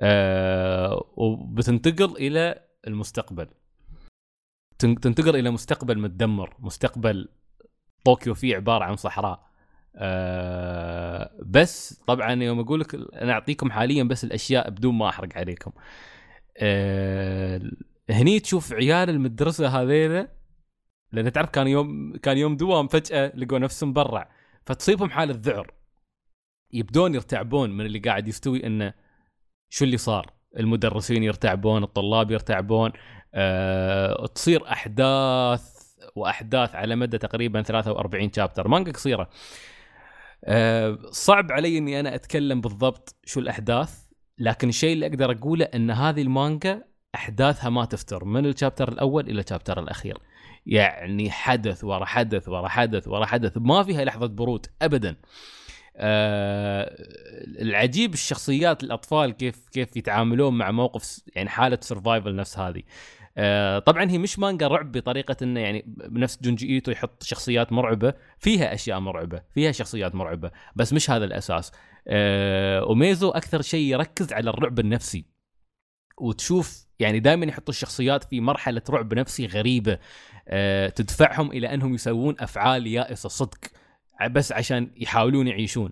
آه، 0.00 1.12
وبتنتقل 1.16 2.16
إلى 2.16 2.64
المستقبل. 2.86 3.48
تن- 4.78 5.00
تنتقل 5.00 5.36
إلى 5.36 5.50
مستقبل 5.50 5.98
متدمر 5.98 6.56
مستقبل 6.58 7.28
طوكيو 8.04 8.34
فيه 8.34 8.56
عبارة 8.56 8.84
عن 8.84 8.96
صحراء. 8.96 9.50
أه 9.96 11.30
بس 11.46 11.94
طبعا 12.06 12.32
يوم 12.42 12.60
أقول 12.60 12.80
لك 12.80 12.94
أنا 12.94 13.32
أعطيكم 13.32 13.70
حاليا 13.70 14.04
بس 14.04 14.24
الأشياء 14.24 14.70
بدون 14.70 14.94
ما 14.94 15.08
أحرق 15.08 15.38
عليكم. 15.38 15.72
أه 16.58 17.60
هني 18.10 18.40
تشوف 18.40 18.72
عيال 18.72 19.10
المدرسة 19.10 19.68
هذيلا 19.68 20.28
لأن 21.12 21.32
تعرف 21.32 21.50
كان 21.50 21.66
يوم 21.66 22.16
كان 22.16 22.38
يوم 22.38 22.56
دوام 22.56 22.88
فجأة 22.88 23.32
لقوا 23.36 23.58
نفسهم 23.58 23.92
برا 23.92 24.28
فتصيبهم 24.66 25.10
حالة 25.10 25.34
ذعر. 25.38 25.74
يبدون 26.72 27.14
يرتعبون 27.14 27.70
من 27.70 27.86
اللي 27.86 27.98
قاعد 27.98 28.28
يستوي 28.28 28.66
إنه 28.66 28.94
شو 29.74 29.84
اللي 29.84 29.96
صار؟ 29.96 30.32
المدرسين 30.58 31.22
يرتعبون 31.22 31.82
الطلاب 31.82 32.30
يرتعبون 32.30 32.92
أه 33.34 34.26
تصير 34.26 34.72
أحداث 34.72 35.62
وأحداث 36.16 36.74
على 36.74 36.96
مدى 36.96 37.18
تقريبا 37.18 37.62
43 37.62 38.32
شابتر 38.32 38.68
مانجا 38.68 38.92
قصيرة. 38.92 39.30
أه 40.44 40.98
صعب 41.10 41.52
علي 41.52 41.78
إني 41.78 42.00
أنا 42.00 42.14
أتكلم 42.14 42.60
بالضبط 42.60 43.16
شو 43.24 43.40
الأحداث 43.40 44.04
لكن 44.38 44.68
الشيء 44.68 44.92
اللي 44.92 45.06
أقدر 45.06 45.30
أقوله 45.30 45.64
إن 45.64 45.90
هذه 45.90 46.22
المانجا 46.22 46.84
أحداثها 47.14 47.70
ما 47.70 47.84
تفتر 47.84 48.24
من 48.24 48.46
الشابتر 48.46 48.88
الأول 48.88 49.30
إلى 49.30 49.40
الشابتر 49.40 49.80
الأخير. 49.80 50.18
يعني 50.66 51.30
حدث 51.30 51.84
ورا 51.84 52.04
حدث 52.04 52.48
ورا 52.48 52.68
حدث 52.68 53.08
ورا 53.08 53.26
حدث 53.26 53.52
ما 53.56 53.82
فيها 53.82 54.04
لحظة 54.04 54.26
برود 54.26 54.66
ابدا. 54.82 55.16
آه 55.96 56.96
العجيب 57.62 58.14
الشخصيات 58.14 58.84
الأطفال 58.84 59.32
كيف 59.32 59.68
كيف 59.68 59.96
يتعاملون 59.96 60.58
مع 60.58 60.70
موقف 60.70 61.20
يعني 61.36 61.48
حالة 61.48 61.78
survival 61.80 62.36
نفس 62.36 62.58
هذه. 62.58 62.82
آه 63.38 63.78
طبعا 63.78 64.10
هي 64.10 64.18
مش 64.18 64.38
مانجا 64.38 64.66
رعب 64.68 64.92
بطريقة 64.92 65.36
إنه 65.42 65.60
يعني 65.60 65.84
بنفس 65.86 66.42
جونجي 66.42 66.74
إيتو 66.74 66.90
يحط 66.90 67.22
شخصيات 67.22 67.72
مرعبة 67.72 68.14
فيها 68.38 68.74
أشياء 68.74 69.00
مرعبة 69.00 69.42
فيها 69.54 69.72
شخصيات 69.72 70.14
مرعبة 70.14 70.50
بس 70.76 70.92
مش 70.92 71.10
هذا 71.10 71.24
الأساس. 71.24 71.72
آه 72.08 72.84
أوميزو 72.84 73.30
أكثر 73.30 73.62
شيء 73.62 73.92
يركز 73.92 74.32
على 74.32 74.50
الرعب 74.50 74.78
النفسي. 74.78 75.24
وتشوف 76.20 76.86
يعني 76.98 77.20
دائما 77.20 77.46
يحطوا 77.46 77.74
الشخصيات 77.74 78.24
في 78.24 78.40
مرحلة 78.40 78.82
رعب 78.90 79.14
نفسي 79.14 79.46
غريبة. 79.46 79.98
آه 80.48 80.88
تدفعهم 80.88 81.50
إلى 81.52 81.74
أنهم 81.74 81.94
يسوون 81.94 82.36
أفعال 82.40 82.86
يائسة 82.86 83.28
صدق. 83.28 83.58
بس 84.30 84.52
عشان 84.52 84.90
يحاولون 84.96 85.48
يعيشون. 85.48 85.90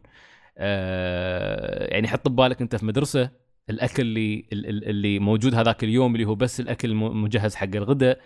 آه 0.58 1.84
يعني 1.94 2.08
حط 2.08 2.28
ببالك 2.28 2.60
انت 2.60 2.76
في 2.76 2.86
مدرسة 2.86 3.30
الأكل 3.70 4.02
اللي 4.02 4.46
ال- 4.52 4.88
اللي 4.88 5.18
موجود 5.18 5.54
هذاك 5.54 5.84
اليوم 5.84 6.14
اللي 6.14 6.24
هو 6.26 6.34
بس 6.34 6.60
الأكل 6.60 6.90
الم- 6.90 7.22
مجهز 7.22 7.54
حق 7.54 7.76
الغداء. 7.76 8.20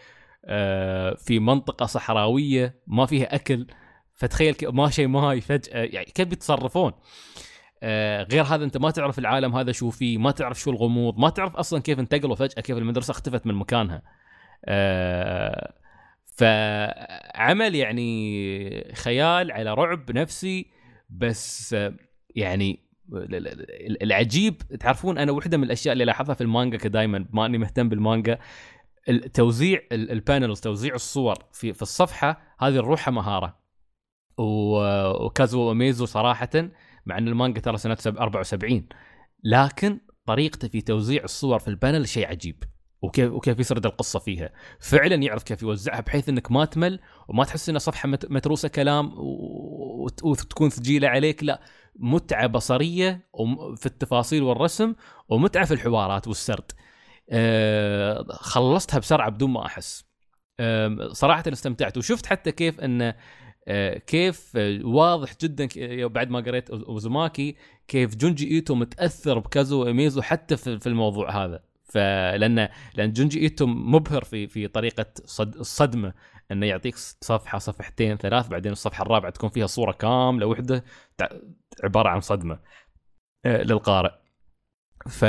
آه 0.44 1.14
في 1.14 1.39
منطقة 1.39 1.86
صحراوية 1.86 2.74
ما 2.86 3.06
فيها 3.06 3.35
أكل. 3.35 3.66
فتخيل 4.14 4.56
ما 4.62 4.90
شيء 4.90 5.06
ماي 5.09 5.40
فجأة 5.40 5.82
يعني 5.82 6.06
كيف 6.06 6.28
بيتصرفون؟ 6.28 6.93
آه 7.82 8.23
غير 8.23 8.44
هذا 8.44 8.64
انت 8.64 8.77
ما 8.77 8.90
تعرف 8.90 9.18
العالم 9.18 9.56
هذا 9.56 9.73
شو 9.73 9.90
فيه 9.90 10.18
ما 10.18 10.31
تعرف 10.31 10.60
شو 10.60 10.70
الغموض 10.70 11.18
ما 11.18 11.28
تعرف 11.31 11.56
أصلا 11.56 11.81
كيف 11.82 11.98
انتقلوا 11.98 12.35
فجأة 12.36 12.60
كيف 12.62 12.78
المدرسة 12.78 13.10
اختفت 13.10 13.47
من 13.47 13.55
مكانها. 13.55 14.02
آه 14.64 15.73
فعمل 16.36 17.74
يعني 17.74 18.92
خيال 18.94 19.52
على 19.52 19.74
رعب 19.74 20.10
نفسي 20.12 20.66
بس 21.10 21.76
يعني 22.36 22.80
ال- 23.12 23.34
ال- 23.34 23.48
ال- 23.70 24.02
العجيب 24.02 24.58
تعرفون 24.80 25.18
أنا 25.18 25.32
واحدة 25.32 25.56
من 25.56 25.64
الأشياء 25.64 25.92
اللي 25.92 26.04
لاحظها 26.04 26.34
في 26.34 26.40
المانجا 26.40 26.78
كدايما 26.78 27.18
بما 27.18 27.46
اني 27.46 27.58
مهتم 27.58 27.88
بالمانجا 27.88 28.38
التوزيع 29.08 29.80
ال- 29.92 30.10
ال 30.10 30.18
panels 30.18 30.60
توزيع 30.60 30.94
الصور 30.94 31.34
في 31.52 31.72
في 31.72 31.82
الصفحة 31.82 32.56
هذه 32.60 32.76
روحها 32.76 33.12
مهارة. 33.12 33.66
وكازو 34.38 35.70
اوميزو 35.70 36.06
صراحة 36.06 36.50
مع 37.06 37.18
إن 37.18 37.28
المانجا 37.28 37.60
ترى 37.60 37.76
سنة 37.76 37.94
سب- 37.94 38.16
74 38.18 38.88
لكن 39.44 40.00
طريقته 40.26 40.68
في 40.68 40.80
توزيع 40.80 41.24
الصور 41.24 41.58
في 41.58 41.68
ال 41.68 41.75
panel 41.75 42.09
شيء 42.08 42.26
عجيب. 42.28 42.64
وكيف 43.06 43.32
وكيف 43.32 43.60
يسرد 43.60 43.86
القصة 43.86 44.18
فيها. 44.18 44.50
فعلا 44.80 45.14
يعرف 45.14 45.42
كيف 45.42 45.62
يوزعها 45.62 46.00
بحيث 46.00 46.28
إنك 46.28 46.52
ما 46.52 46.64
تمل 46.64 47.00
وما 47.28 47.44
تحس 47.44 47.68
انها 47.68 47.78
صفحة 47.78 48.08
مت- 48.08 48.30
متروسة 48.30 48.68
كلام 48.68 49.12
وتكون 50.22 50.70
ثقيله 50.70 51.08
عليك. 51.08 51.44
لا 51.44 51.60
متعة 51.98 52.46
بصرية 52.46 53.28
في 53.76 53.86
التفاصيل 53.86 54.42
والرسم 54.42 54.94
ومتعة 55.28 55.64
في 55.64 55.74
الحوارات 55.74 56.28
والسرد. 56.28 56.72
أه 57.30 58.24
خلصتها 58.30 58.98
بسرعة 58.98 59.30
بدون 59.30 59.50
ما 59.50 59.66
أحس. 59.66 60.06
صراحة 61.12 61.44
استمتعت 61.52 61.96
وشفت 61.96 62.26
حتى 62.26 62.52
كيف 62.52 62.80
انه 62.80 63.14
أه 63.68 63.98
كيف 63.98 64.52
آه، 64.56 64.80
واضح 64.84 65.34
جدا 65.42 65.68
بعد 66.06 66.30
ما 66.30 66.40
قريت 66.40 66.70
اوزوماكي 66.70 67.56
كيف 67.88 68.16
جونجي 68.16 68.50
إيتو 68.50 68.74
متأثر 68.74 69.38
بكازو 69.38 69.86
اوميزو 69.86 70.22
حتى 70.22 70.56
في 70.56 70.86
الموضوع 70.86 71.44
هذا. 71.44 71.62
فلان 71.88 72.68
لأن 72.94 73.12
جونجي 73.12 73.40
إيتو 73.40 73.66
مبهر 73.66 74.24
في 74.24 74.46
في 74.46 74.68
طريقة 74.68 75.06
صد 75.24 75.56
الصدمه 75.56 76.14
إنه 76.52 76.66
يعطيك 76.66 76.96
صفحة 77.20 77.58
صفحتين 77.58 78.16
ثلاث 78.16 78.48
بعدين 78.48 78.72
الصفحة 78.72 79.02
الرابعة 79.02 79.30
تكون 79.30 79.50
فيها 79.50 79.66
صورة 79.66 79.92
كاملة 79.92 80.46
وحدة 80.46 80.84
عبارة 81.84 82.08
عن 82.08 82.20
صدمة 82.20 82.58
آه، 83.44 83.62
للقارئ. 83.62 84.10
ف 85.08 85.24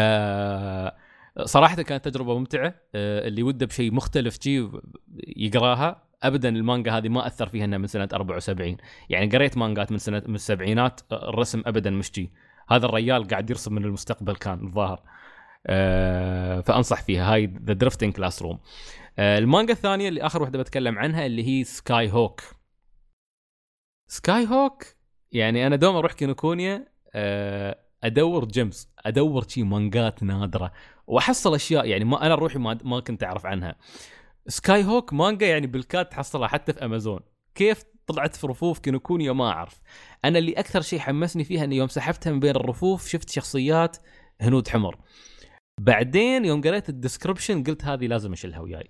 صراحة 1.46 1.82
كانت 1.82 2.06
تجربة 2.10 2.38
ممتعة 2.38 2.74
آه، 2.96 3.28
اللي 3.28 3.44
وده 3.44 3.66
بشيء 3.66 3.94
مختلف 3.94 4.38
شيء 4.42 4.82
يقراها. 5.38 6.08
ابدا 6.24 6.50
المانجا 6.50 6.98
هذه 6.98 7.10
ما 7.10 7.28
أثر 7.28 7.50
فيها 7.50 7.66
إنها 7.66 7.78
من 7.78 7.88
سنة 7.88 8.10
74 8.14 8.78
يعني 9.10 9.30
قريت 9.30 9.58
مانجات 9.58 9.92
من 9.92 9.98
سنة 9.98 10.24
من 10.28 10.36
السبعينات 10.36 11.02
الرسم 11.12 11.64
ابدا 11.66 11.90
مش 11.90 12.12
جي 12.12 12.32
هذا 12.70 12.86
الريال 12.86 13.28
قاعد 13.28 13.50
يرسم 13.50 13.74
من 13.74 13.86
المستقبل 13.86 14.36
كان 14.36 14.68
الظاهر. 14.68 15.02
فأنصح 16.62 17.02
فيها. 17.02 17.34
هاي 17.34 17.46
The 17.46 17.74
Drifting 17.74 18.14
Classroom 18.14 18.60
المانجا 19.20 19.74
الثانية 19.74 20.10
اللي 20.10 20.22
آخر 20.22 20.42
واحدة 20.42 20.60
بتكلم 20.60 21.00
عنها 21.00 21.26
اللي 21.26 21.48
هي 21.48 21.64
Sky 21.64 22.12
Hawk 22.12 22.42
Sky 24.08 24.48
Hawk 24.48 24.84
يعني 25.32 25.68
أنا 25.68 25.76
دوم 25.76 25.96
أروح 25.96 26.14
كينوكونيا 26.14 26.88
آه، 27.14 27.78
أدور 28.04 28.46
gems 28.46 28.90
أدور 29.06 29.48
شي 29.48 29.64
مانجات 29.64 30.24
نادرة 30.24 30.72
وأحصل 31.08 31.56
أشياء 31.56 31.86
يعني 31.86 32.06
ما 32.06 32.26
أنا 32.26 32.36
روحي 32.36 32.60
ما, 32.60 32.78
ما 32.84 33.00
كنت 33.00 33.24
أعرف 33.24 33.46
عنها. 33.46 33.76
Sky 34.48 34.84
Hawk 34.84 35.14
مانجا 35.14 35.48
يعني 35.48 35.68
بالكاد 35.68 36.06
تحصلها 36.06 36.48
حتى 36.48 36.74
في 36.74 36.86
امازون 36.86 37.20
كيف 37.56 37.84
طلعت 38.08 38.36
في 38.36 38.48
رفوف 38.48 38.80
كينوكونيا 38.80 39.32
ما 39.32 39.50
أعرف. 39.50 39.82
أنا 40.26 40.40
اللي 40.40 40.54
أكثر 40.54 40.82
شيء 40.82 41.00
حمسني 41.00 41.44
فيها 41.44 41.64
إني 41.64 41.76
يوم 41.76 41.88
سحبتها 41.88 42.32
من 42.32 42.40
بين 42.40 42.56
الرفوف 42.56 43.08
شفت 43.08 43.30
شخصيات 43.30 43.98
هنود 44.42 44.68
حمر. 44.68 44.98
بعدين 45.80 46.46
يوم 46.46 46.62
قريت 46.62 46.90
ال 46.90 46.96
description 46.96 47.64
قلت 47.64 47.86
هذه 47.86 48.08
لازم 48.08 48.34
أشيلها 48.34 48.60
وياي. 48.60 48.90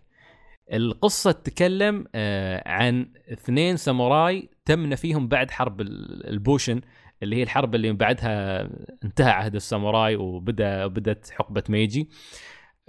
القصة 0.74 1.32
تتكلم 1.32 2.06
آه، 2.16 2.64
عن 2.70 3.14
اثنين 3.34 3.78
ساموراي 3.78 4.50
تم 4.66 4.86
نفيهم 4.86 5.28
بعد 5.28 5.52
حرب 5.52 5.82
ال- 5.82 6.28
البوشن 6.30 6.82
اللي 7.24 7.36
هي 7.36 7.44
الحرب 7.44 7.76
اللي 7.76 7.94
بعدها 7.94 8.62
انتهى 9.04 9.32
عهد 9.32 9.56
الساموراي 9.56 10.16
وبدا 10.16 10.88
بدت 10.88 11.30
حقبة 11.30 11.64
ميجي. 11.70 12.10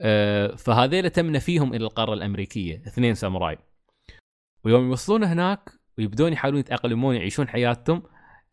آه، 0.00 0.54
فهذيل 0.56 1.10
تم 1.10 1.26
نفيهم 1.26 1.74
إلى 1.74 1.84
القارة 1.84 2.14
الأمريكية 2.14 2.82
اثنين 2.86 3.14
ساموراي. 3.14 3.58
ويوم 4.64 4.88
يوصلون 4.88 5.24
هناك 5.24 5.70
ويبدون 5.98 6.32
يحاولون 6.32 6.60
يتأقلمون 6.60 7.16
يعيشون 7.16 7.48
حياتهم 7.48 8.02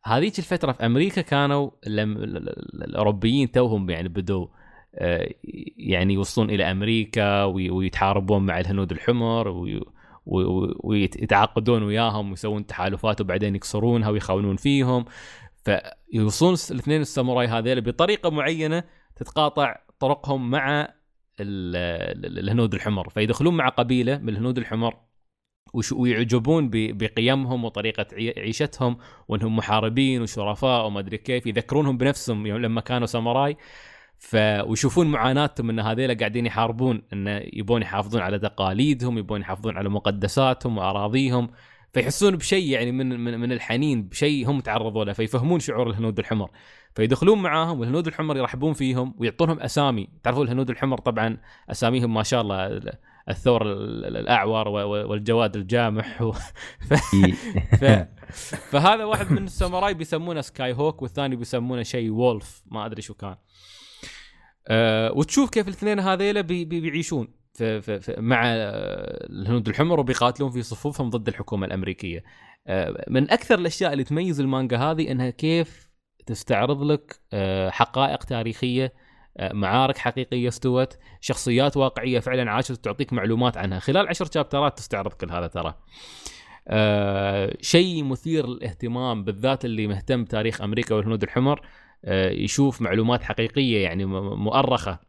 هذيك 0.05 0.39
الفترة 0.39 0.71
في 0.71 0.85
أمريكا 0.85 1.21
كانوا 1.21 1.71
الأوروبيين 1.87 3.51
توهم 3.51 3.89
يعني 3.89 4.09
بدوا 4.09 4.47
يعني 5.77 6.13
يوصلون 6.13 6.49
إلى 6.49 6.71
أمريكا 6.71 7.43
وي- 7.43 7.69
ويتحاربون 7.69 8.45
مع 8.45 8.59
الهنود 8.59 8.91
الحمر 8.91 9.47
وي- 9.47 9.81
وي- 10.25 10.73
ويتعاقدون 10.83 11.83
وياهم 11.83 12.29
ويسوون 12.29 12.65
تحالفات 12.65 13.21
وبعدين 13.21 13.55
يكسرونها 13.55 14.09
ويخونون 14.09 14.55
فيهم. 14.55 15.05
فيوصلون 15.63 16.55
الاثنين 16.71 17.01
الساموراي 17.01 17.47
هذيل 17.47 17.81
بطريقة 17.81 18.29
معينة 18.29 18.83
تتقاطع 19.15 19.75
طرقهم 19.99 20.49
مع 20.51 20.81
ال- 21.39 21.75
ال- 22.25 22.39
الهنود 22.39 22.73
الحمر. 22.73 23.09
فيدخلون 23.09 23.57
مع 23.57 23.69
قبيلة 23.69 24.17
من 24.17 24.29
الهنود 24.29 24.57
الحمر 24.57 24.93
ويعجبون 25.93 26.69
بقيمهم 26.71 27.65
وطريقة 27.65 28.05
عي- 28.13 28.33
عيشتهم 28.37 28.97
وأنهم 29.27 29.55
محاربين 29.55 30.21
وشرفاء 30.21 30.85
وما 30.85 30.99
أدري 30.99 31.17
كيف 31.17 31.45
يذكرونهم 31.47 31.97
بنفسهم 31.97 32.47
لما 32.47 32.81
كانوا 32.81 33.07
ساموراي. 33.07 33.57
ف 34.17 34.35
ويشوفون 34.67 35.07
معاناتهم 35.07 35.69
إن 35.69 35.79
هذيلا 35.79 36.13
قاعدين 36.13 36.45
يحاربون 36.45 37.01
انه 37.13 37.41
يبون 37.53 37.81
يحافظون 37.81 38.21
على 38.21 38.39
تقاليدهم 38.39 39.17
يبون 39.17 39.41
يحافظون 39.41 39.77
على 39.77 39.89
مقدساتهم 39.89 40.77
وأراضيهم 40.77 41.49
فيحسون 41.93 42.35
بشيء 42.35 42.69
يعني 42.69 42.91
من 42.91 43.19
من, 43.19 43.39
من 43.39 43.51
الحنين 43.51 44.03
بشيء 44.03 44.49
هم 44.49 44.59
تعرضوا 44.59 45.05
له 45.05 45.13
فيفهمون 45.13 45.59
شعور 45.59 45.89
الهنود 45.89 46.19
الحمر. 46.19 46.49
فيدخلون 46.95 47.41
معاهم 47.41 47.79
والهنود 47.79 48.07
الحمر 48.07 48.37
يرحبون 48.37 48.73
فيهم 48.73 49.15
ويعطونهم 49.17 49.59
أسامي. 49.59 50.09
تعرفون 50.23 50.45
الهنود 50.45 50.69
الحمر 50.69 50.97
طبعا 50.97 51.37
أساميهم 51.71 52.13
ما 52.13 52.23
شاء 52.23 52.41
الله 52.41 52.67
ال- 52.67 52.93
الثور 53.29 53.61
ال- 53.61 54.05
ال- 54.05 54.17
الأعور 54.17 54.67
والجواد 54.67 55.55
الجامح 55.55 56.21
و... 56.21 56.31
ف... 56.89 56.93
ف... 57.75 58.05
فهذا 58.71 59.03
واحد 59.03 59.31
من 59.31 59.43
الساموراي 59.43 59.93
بيسمونه 59.93 60.41
Sky 60.41 60.73
Hawk 60.73 61.01
والثاني 61.01 61.35
بيسمونه 61.35 61.83
شيء 61.83 62.09
Wolf 62.11 62.63
ما 62.65 62.85
أدري 62.85 63.01
شو 63.01 63.13
كان. 63.13 63.35
أه 64.67 65.11
وتشوف 65.11 65.49
كيف 65.49 65.67
الاثنين 65.67 65.99
هذيلا 65.99 66.41
بي 66.41 66.65
بي 66.65 66.81
بيعيشون 66.81 67.27
في 67.53 67.81
في 67.81 67.99
في 67.99 68.15
مع 68.17 68.41
آه، 68.45 69.27
الهنود 69.29 69.67
الحمر 69.67 69.99
وبيقاتلون 69.99 70.51
في 70.51 70.61
صفوفهم 70.63 71.09
ضد 71.09 71.27
الحكومة 71.27 71.67
الأمريكية. 71.67 72.23
أه 72.67 73.05
من 73.09 73.31
أكثر 73.31 73.59
الأشياء 73.59 73.93
اللي 73.93 74.03
تميز 74.03 74.39
المانجا 74.39 74.77
هذه 74.77 75.11
إنها 75.11 75.29
كيف 75.29 75.89
تستعرض 76.25 76.83
لك 76.83 77.19
أه 77.33 77.69
حقائق 77.69 78.23
تاريخية 78.23 78.93
أه 79.37 79.53
معارك 79.53 79.97
حقيقية 79.97 80.47
استوت، 80.47 80.97
شخصيات 81.21 81.77
واقعية 81.77 82.19
فعلا 82.19 82.51
عاشت 82.51 82.71
تعطيك 82.71 83.13
معلومات 83.13 83.57
عنها، 83.57 83.79
خلال 83.79 84.07
عشر 84.07 84.25
شابترات 84.33 84.77
تستعرض 84.77 85.13
كل 85.13 85.31
هذا 85.31 85.47
ترى. 85.47 85.75
أه 86.67 87.57
شيء 87.61 88.03
مثير 88.03 88.47
للاهتمام 88.47 89.23
بالذات 89.23 89.65
اللي 89.65 89.87
مهتم 89.87 90.23
بتاريخ 90.23 90.61
أمريكا 90.61 90.95
والهنود 90.95 91.23
الحمر 91.23 91.61
يشوف 92.13 92.81
معلومات 92.81 93.23
حقيقية 93.23 93.83
يعني 93.83 94.05
مؤرخة 94.35 94.99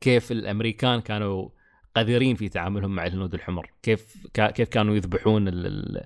كيف 0.00 0.32
الأمريكان 0.32 1.00
كانوا 1.00 1.48
قذرين 1.96 2.36
في 2.36 2.48
تعاملهم 2.48 2.94
مع 2.94 3.06
الهنود 3.06 3.34
الحمر. 3.34 3.70
كيف 3.82 4.26
كيف 4.34 4.68
كانوا 4.68 4.96
يذبحون 4.96 5.48
ال 5.48 5.66
ال 5.66 5.96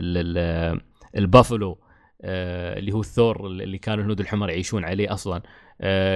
ال 0.00 0.38
ال 0.38 0.80
البافلو 1.16 1.78
آه، 2.22 2.78
اللي 2.78 2.92
هو 2.92 3.00
الثور 3.00 3.46
اللي 3.46 3.78
كانوا 3.78 4.00
الهنود 4.00 4.20
الحمر 4.20 4.50
يعيشون 4.50 4.84
عليه 4.84 5.12
أصلا. 5.12 5.36
آه، 5.36 5.42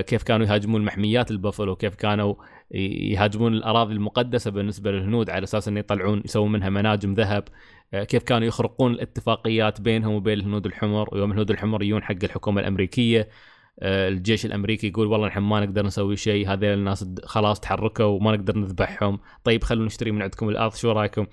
كيف 0.01 0.23
كانوا 0.23 0.47
يهاجمون 0.47 0.85
محميات 0.85 1.31
البافلو 1.31 1.77
كيف 1.77 1.95
كانوا 1.95 2.35
يهاجمون 2.71 3.55
الأراضي 3.55 3.93
المقدسة 3.93 4.51
بالنسبة 4.51 4.91
للهنود 4.91 5.31
على 5.31 5.45
أساس 5.45 5.69
انه 5.69 5.81
يطلعون 5.81 6.23
يسوون 6.25 6.53
منها 6.53 6.69
مناجم 6.71 7.15
ذهب. 7.15 7.45
آه، 7.95 8.05
كيف 8.05 8.23
كانوا 8.23 8.49
يخرقون 8.49 8.93
الاتفاقيات 8.93 9.81
بينهم 9.81 10.15
وبين 10.15 10.39
الهنود 10.39 10.67
الحمر 10.67 11.09
ويوم 11.13 11.31
الهنود 11.31 11.51
الحمر 11.51 11.83
يجون 11.83 12.03
حق 12.03 12.25
الحكومة 12.25 12.61
الأمريكية 12.61 13.29
آه، 13.81 14.09
الجيش 14.09 14.47
الأمريكي 14.47 14.89
يقول 14.89 15.07
والله 15.07 15.27
نحن 15.27 15.41
ما 15.41 15.61
نقدر 15.61 15.87
نسوي 15.87 16.17
شيء 16.17 16.49
هذول 16.53 16.65
الناس 16.65 17.15
خلاص 17.25 17.61
تحركوا 17.61 18.05
وما 18.05 18.33
نقدر 18.33 18.59
نذبحهم. 18.59 19.19
طيب 19.45 19.65
خلونا 19.65 19.87
نشتري 19.87 20.11
من 20.11 20.23
عندكم 20.23 20.49
الأرض 20.49 20.75
شو 20.75 20.93
رأيكم؟ 20.93 21.27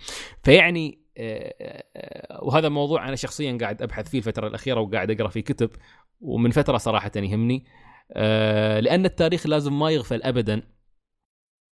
فيعني 0.44 1.00
آه، 1.18 1.54
آه، 1.96 2.44
وهذا 2.44 2.70
موضوع 2.70 3.08
أنا 3.08 3.16
شخصيا 3.16 3.58
قاعد 3.62 3.82
أبحث 3.82 4.10
فيه 4.10 4.18
الفترة 4.18 4.48
الأخيرة 4.48 4.80
وقاعد 4.80 5.12
أقرأ 5.12 5.28
فيه 5.28 5.42
كتب 5.42 5.70
ومن 6.22 6.52
فترة 6.52 6.78
صراحة 6.78 7.12
يهمني. 7.16 7.66
آه، 7.66 7.87
لأن 8.80 9.06
التاريخ 9.06 9.48
لازم 9.48 9.80
ما 9.80 9.90
يغفل 9.90 10.24
ابدا 10.24 10.62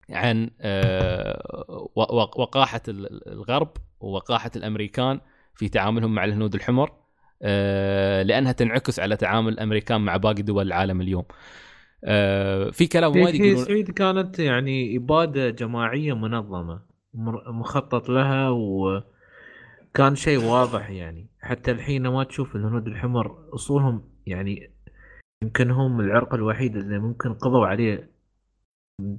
عن 0.09 0.49
آه، 0.61 1.89
وقاحة 2.37 2.81
ال- 2.87 3.27
الغرب 3.29 3.71
ووقاحة 3.99 4.51
الأمريكان 4.55 5.19
في 5.55 5.69
تعاملهم 5.69 6.15
مع 6.15 6.25
الهنود 6.25 6.55
الحمر 6.55 6.91
آه، 7.41 8.23
لأنها 8.23 8.51
تنعكس 8.51 8.99
على 8.99 9.17
تعامل 9.17 9.53
الأمريكان 9.53 10.01
مع 10.01 10.17
باقي 10.17 10.41
دول 10.41 10.67
العالم 10.67 11.01
اليوم. 11.01 11.23
آه، 12.03 12.69
في 12.69 12.87
كلام 12.87 13.11
وايد 13.11 13.35
يقولون 13.35 13.65
سعيد 13.65 13.91
كانت 13.91 14.39
يعني 14.39 14.97
إبادة 14.97 15.49
جماعية 15.49 16.13
منظمة 16.13 16.81
مخطط 17.47 18.09
لها 18.09 18.49
وكان 18.49 20.15
شيء 20.15 20.43
واضح 20.43 20.89
يعني 20.89 21.29
حتى 21.39 21.71
الحين 21.71 22.07
ما 22.07 22.23
تشوف 22.23 22.55
الهنود 22.55 22.87
الحمر 22.87 23.49
أصولهم 23.53 24.09
يعني 24.25 24.74
يمكن 25.43 25.71
هم 25.71 25.99
العرق 25.99 26.33
الوحيد 26.33 26.75
اللي 26.75 26.99
ممكن 26.99 27.33
قضوا 27.33 27.67
عليه. 27.67 28.09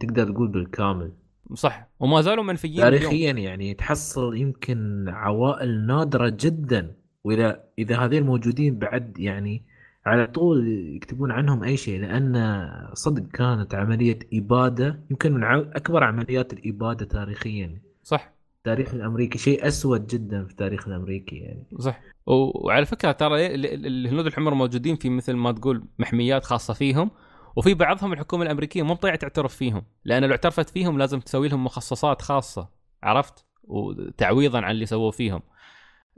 تقدر 0.01 0.33
تقول 0.33 0.49
بالكامل. 0.49 1.13
صح. 1.55 1.89
وما 2.01 2.21
زالوا 2.21 2.45
منفيين 2.45 2.83
اليوم. 2.85 3.03
تاريخيا 3.03 3.33
يعني 3.33 3.75
تحصل 3.75 4.37
يمكن 4.37 5.09
عوائل 5.09 5.87
نادرة 5.87 6.37
جدا. 6.41 6.97
واذا 7.25 7.65
إذا 7.79 7.97
هذين 7.97 8.23
موجودين 8.23 8.79
بعد 8.79 9.19
يعني 9.19 9.63
على 10.07 10.27
طول 10.27 10.69
يكتبون 10.69 11.31
عنهم 11.31 11.65
أي 11.65 11.77
شيء. 11.77 12.01
لأن 12.01 12.69
صدق 12.93 13.27
كانت 13.31 13.75
عملية 13.75 14.19
إبادة 14.33 15.01
يمكن 15.11 15.33
من 15.33 15.45
أكبر 15.45 16.05
عمليات 16.05 16.53
الإبادة 16.53 17.07
تاريخيا. 17.07 17.81
صح. 18.03 18.36
التاريخ 18.67 18.95
الأمريكي 18.95 19.39
شيء 19.39 19.67
أسود 19.67 20.07
جدا 20.07 20.45
في 20.45 20.51
التاريخ 20.51 20.89
الأمريكي 20.89 21.37
يعني. 21.37 21.67
صح. 21.79 22.01
وعلى 22.27 22.87
فكرة 22.87 23.13
ترى 23.13 23.47
ال- 23.55 23.87
الهنود 23.87 24.27
الحمر 24.27 24.55
موجودين 24.55 24.97
في 24.97 25.11
مثل 25.11 25.33
ما 25.33 25.53
تقول 25.53 25.85
محميات 25.99 26.45
خاصة 26.45 26.75
فيهم 26.75 27.11
وفي 27.57 27.75
بعضهم 27.75 28.13
الحكومة 28.13 28.43
الأمريكية 28.45 28.83
مو 28.83 28.95
بطيعة 28.95 29.17
تعترف 29.17 29.57
فيهم 29.57 29.83
لأن 30.05 30.25
لو 30.25 30.31
اعترفت 30.31 30.71
فيهم 30.71 30.99
لازم 30.99 31.21
تسوي 31.21 31.49
لهم 31.49 31.65
مخصصات 31.65 32.23
خاصة 32.23 32.69
عرفت؟ 33.03 33.45
وتعويضا 33.65 34.61
عن 34.61 34.71
اللي 34.71 34.87
سووه 34.87 35.11
فيهم. 35.11 35.43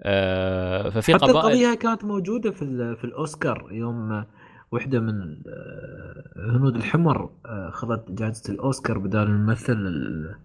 آه 0.02 0.88
ففي 0.90 1.14
حتى 1.14 1.26
قبائل 1.26 1.36
القضية 1.36 1.74
كانت 1.74 2.04
موجودة 2.04 2.50
في 2.50 2.96
في 2.96 3.04
الأوسكار 3.04 3.68
يوم 3.72 4.24
واحدة 4.72 5.00
من 5.00 5.20
آه، 5.46 6.32
الهنود 6.36 6.76
الحمر 6.76 7.30
آه، 7.46 7.68
أخذت 7.68 8.10
جائزه 8.10 8.52
الأوسكار 8.52 8.98
بدال 8.98 9.22
الممثل 9.22 9.72
ال- 9.72 10.36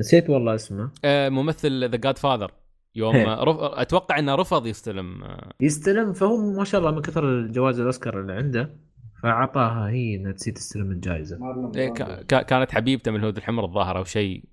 نسيت 0.00 0.30
والله 0.30 0.54
اسمه. 0.54 0.90
آه 1.04 1.28
ممثل 1.28 1.90
ذا 1.90 1.96
جاد 1.96 2.18
فاذر 2.18 2.52
يوم. 2.94 3.16
رف... 3.16 3.56
أتوقع 3.60 4.18
إنه 4.18 4.34
رفض 4.34 4.66
يستلم 4.66 5.24
آه، 5.24 5.52
يستلم 5.60 6.12
فهو 6.12 6.36
ما 6.36 6.64
شاء 6.64 6.80
الله 6.80 6.90
من 6.90 7.02
كثر 7.02 7.24
الجوائز 7.24 7.80
الأوسكار 7.80 8.20
اللي 8.20 8.32
عنده 8.32 8.76
فأعطاها 9.22 9.88
هي 9.88 10.14
إنها 10.16 10.32
تسي 10.32 10.52
تستلم 10.52 10.90
الجائزة. 10.90 11.38
إيه، 11.76 11.92
كا- 12.22 12.42
كانت 12.42 12.70
حبيبته 12.70 13.10
من 13.10 13.16
الهنود 13.16 13.36
الحمر 13.36 13.64
الظاهر 13.64 13.98
أو 13.98 14.04
شيء. 14.04 14.44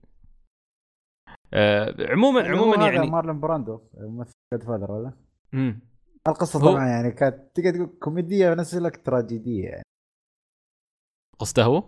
آه 1.53 1.95
عموما 2.11 2.41
عموما 2.47 2.87
يعني 2.87 3.09
مارلون 3.09 3.39
براندو 3.39 3.81
ممثل 3.97 4.33
جاد 4.53 4.63
فاذر 4.63 4.91
ولا؟ 4.91 5.11
مم. 5.53 5.79
القصة 6.27 6.59
هو- 6.59 6.71
طبعا 6.71 6.87
يعني 6.87 7.11
كانت 7.11 7.35
تقدر 7.55 7.71
تقول 7.75 7.97
كوميدية 7.99 8.51
ونفس 8.51 8.75
الوقت 8.75 9.05
تراجيدية. 9.05 9.65
يعني 9.67 9.83
قصته 11.39 11.63
هو؟ 11.63 11.83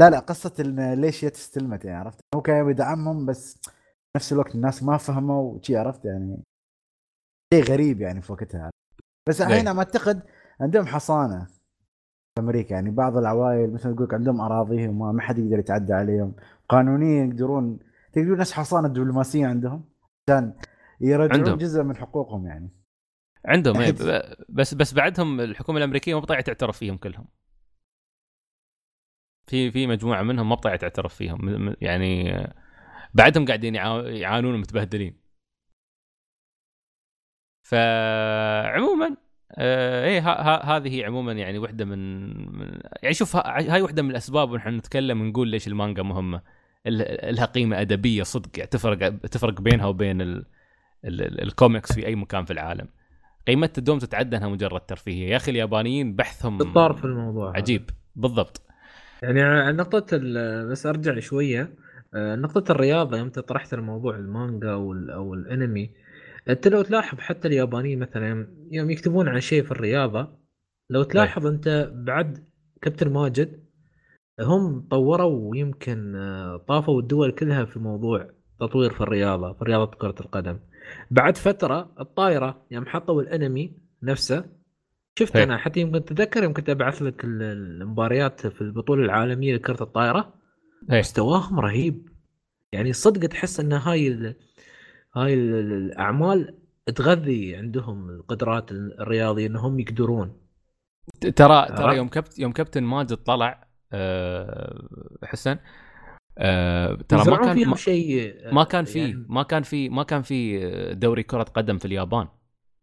لا 0.00 0.10
لا 0.10 0.18
قصة 0.18 0.54
ليش 0.94 1.24
هي 1.24 1.28
استلمت 1.28 1.84
يعني 1.84 1.98
عرفت؟ 1.98 2.20
هو 2.34 2.42
كان 2.42 2.70
يدعمهم 2.70 3.26
بس 3.26 3.60
نفس 4.16 4.32
الوقت 4.32 4.54
الناس 4.54 4.82
ما 4.82 4.96
فهموا 4.96 5.52
وشي 5.52 5.76
عرفت؟ 5.76 6.04
يعني 6.04 6.42
شيء 7.54 7.64
غريب 7.64 8.00
يعني 8.00 8.22
في 8.22 8.32
وقتها. 8.32 8.70
بس 9.28 9.40
الحين 9.40 9.68
إيه. 9.68 9.74
ما 9.74 9.78
أعتقد 9.78 10.22
عندهم 10.60 10.86
حصانة 10.86 11.44
في 11.44 12.40
أمريكا. 12.40 12.74
يعني 12.74 12.90
بعض 12.90 13.16
العوائل 13.16 13.72
مثل 13.72 13.88
ما 13.88 13.94
تقول 13.94 14.08
عندهم 14.12 14.40
أراضيهم 14.40 14.98
ما 14.98 15.12
ما 15.12 15.22
حد 15.22 15.38
يقدر 15.38 15.58
يتعدى 15.58 15.92
عليهم. 15.92 16.34
قانونيا 16.68 17.24
يقدرون 17.24 17.78
تقدرون 18.12 18.38
نفس 18.38 18.52
حصانة 18.52 18.88
دبلوماسية 18.88 19.46
عندهم 19.46 19.84
عشان 20.28 20.54
يرجعون 21.00 21.40
عندهم. 21.40 21.58
جزء 21.58 21.82
من 21.82 21.96
حقوقهم 21.96 22.46
يعني. 22.46 22.70
عندهم 23.44 23.76
إيه، 23.76 23.94
بس 24.48 24.74
بس 24.74 24.94
بعدهم 24.94 25.40
الحكومة 25.40 25.78
الأمريكية 25.78 26.14
ما 26.14 26.20
بطيعه 26.20 26.40
تعترف 26.40 26.78
فيهم 26.78 26.96
كلهم. 26.96 27.26
في 29.46 29.70
في 29.70 29.86
مجموعة 29.86 30.22
منهم 30.22 30.48
ما 30.48 30.54
بطيعة 30.54 30.76
تعترف 30.76 31.14
فيهم 31.14 31.74
يعني 31.80 32.46
بعدهم 33.14 33.46
قاعدين 33.46 33.74
يعا- 33.74 34.02
يعانون 34.02 34.54
ومتبهدلين 34.54 35.16
فعموما 37.62 39.16
آه 39.58 40.04
إيه 40.04 40.20
هذه 40.76 41.04
عموما 41.04 41.32
يعني 41.32 41.58
وحدة 41.58 41.84
من, 41.84 42.28
من 42.58 42.80
يعني 43.02 43.14
شوف 43.14 43.36
ها- 43.36 43.74
هاي 43.74 43.82
وحدة 43.82 44.02
من 44.02 44.10
الأسباب 44.10 44.50
ونحن 44.50 44.68
نتكلم 44.76 45.20
ونقول 45.20 45.48
ليش 45.48 45.66
المانجا 45.68 46.02
مهمة. 46.02 46.42
لها 46.86 47.44
قيمه 47.44 47.80
أدبية 47.80 48.22
صدق 48.22 48.58
يعني 48.58 48.70
تفرق 48.70 49.08
تفرق 49.16 49.60
بينها 49.60 49.86
وبين 49.86 50.20
ال 50.20 50.46
ال 51.04 51.22
ال 51.22 51.42
الكوميكس 51.42 51.92
في 51.92 52.06
أي 52.06 52.14
مكان 52.14 52.44
في 52.44 52.52
العالم. 52.52 52.88
قيمتها 53.46 53.82
دوم 53.82 53.98
تتعدى 53.98 54.36
إنها 54.36 54.48
مجرد 54.48 54.80
ترفيهية. 54.80 55.30
يا 55.30 55.36
أخي 55.36 55.50
اليابانيين 55.50 56.16
بحثهم 56.16 56.58
في 56.58 57.04
الموضوع. 57.04 57.56
عجيب. 57.56 57.90
بالضبط. 58.16 58.65
يعني 59.22 59.42
على 59.42 59.76
نقطة 59.76 60.18
بس 60.70 60.86
أرجع 60.86 61.18
شوية 61.18 61.74
آه، 62.14 62.36
نقطة 62.36 62.72
الرياضة 62.72 63.18
يوم 63.18 63.28
طرحت 63.30 63.74
الموضوع 63.74 64.16
المانجا 64.16 64.72
أو 64.72 64.92
ال- 64.92 65.10
أو 65.10 65.34
الأنمي 65.34 65.90
أنت 66.48 66.68
لو 66.68 66.82
تلاحظ 66.82 67.18
حتى 67.18 67.48
اليابانيين 67.48 67.98
مثلا 67.98 68.48
يوم 68.70 68.90
يكتبون 68.90 69.28
عن 69.28 69.40
شيء 69.40 69.62
في 69.64 69.70
الرياضة 69.70 70.38
لو 70.90 71.02
تلاحظ 71.02 71.46
أنت 71.46 71.90
بعد 71.94 72.46
كابتن 72.82 73.12
ماجد 73.12 73.66
هم 74.40 74.80
طوروا 74.90 75.50
ويمكن 75.50 76.16
آه، 76.16 76.56
طافوا 76.68 77.00
الدول 77.00 77.30
كلها 77.32 77.64
في 77.64 77.78
موضوع 77.78 78.30
تطوير 78.60 78.90
في 78.90 79.00
الرياضة 79.00 79.52
في 79.52 79.64
رياضة 79.64 79.90
كرة 79.96 80.14
القدم. 80.20 80.58
بعد 81.10 81.36
فترة 81.36 81.92
الطايره 82.00 82.66
يوم 82.70 82.86
حطوا 82.86 83.22
الأنمي 83.22 83.76
نفسه 84.02 84.44
شفت 85.18 85.36
هي. 85.36 85.42
أنا 85.42 85.58
حتى 85.58 85.80
يمكن 85.80 86.04
تتذكر 86.04 86.42
يوم 86.42 86.52
كنت 86.52 86.68
أبعث 86.70 87.02
لك 87.02 87.24
ال- 87.24 87.42
المباريات 87.42 88.46
في 88.46 88.60
البطولة 88.60 89.04
العالمية 89.04 89.54
لكرة 89.54 89.82
الطايره 89.82 90.34
إيه. 90.92 90.98
مستواهم 90.98 91.60
رهيب 91.60 92.08
يعني 92.72 92.92
صدق 92.92 93.28
تحس 93.28 93.60
إن 93.60 93.72
هاي 93.72 94.08
ال 94.08 94.34
هاي 95.14 95.34
ال- 95.34 95.54
ال- 95.54 95.72
الأعمال 95.72 96.58
تغذي 96.94 97.56
عندهم 97.56 98.10
القدرات 98.10 98.72
الرياضية 98.72 99.46
إنهم 99.46 99.80
يقدرون 99.80 100.32
ترى 101.36 101.66
ترى؟ 101.76 101.96
يوم 101.96 102.08
كبت 102.08 102.38
يوم 102.38 102.52
كابتن 102.52 102.82
ماجد 102.82 103.16
طلع 103.16 103.66
آه، 103.92 104.88
حسن 105.24 105.58
آه، 106.38 106.94
ترى 107.08 107.30
ما 107.30 107.36
كان 107.36 107.68
ما, 107.68 107.76
شيء 107.76 108.34
ما 108.54 108.64
كان 108.64 108.84
في 108.84 108.98
يعني 108.98 109.26
ما 109.28 109.42
كان 109.42 109.62
في 109.62 109.88
ما 109.88 110.02
كان 110.02 110.22
في 110.22 110.58
دوري 110.94 111.22
كرة 111.22 111.42
قدم 111.42 111.78
في 111.78 111.84
اليابان 111.84 112.28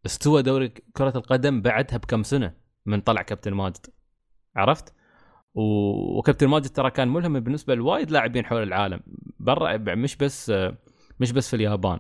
استوى 0.06 0.42
دوري 0.42 0.70
كرة 0.70 1.14
القدم 1.16 1.62
بعدها 1.62 1.98
بكم 1.98 2.24
سنة 2.24 2.54
من 2.86 3.02
طلع 3.02 3.22
كابتن 3.22 3.54
ماجد. 3.54 3.86
عرفت؟ 4.56 4.94
وكابتن 5.56 6.48
ماجد 6.48 6.70
ترى 6.70 6.92
كان 6.92 7.08
ملهم 7.08 7.40
بالنسبة 7.40 7.76
لوايد 7.76 8.12
لاعبين 8.12 8.46
حول 8.46 8.64
العالم. 8.64 9.00
برا 9.40 9.78
مش 9.78 10.16
بس 10.16 10.54
مش 11.20 11.32
بس 11.32 11.50
في 11.50 11.56
اليابان. 11.56 12.00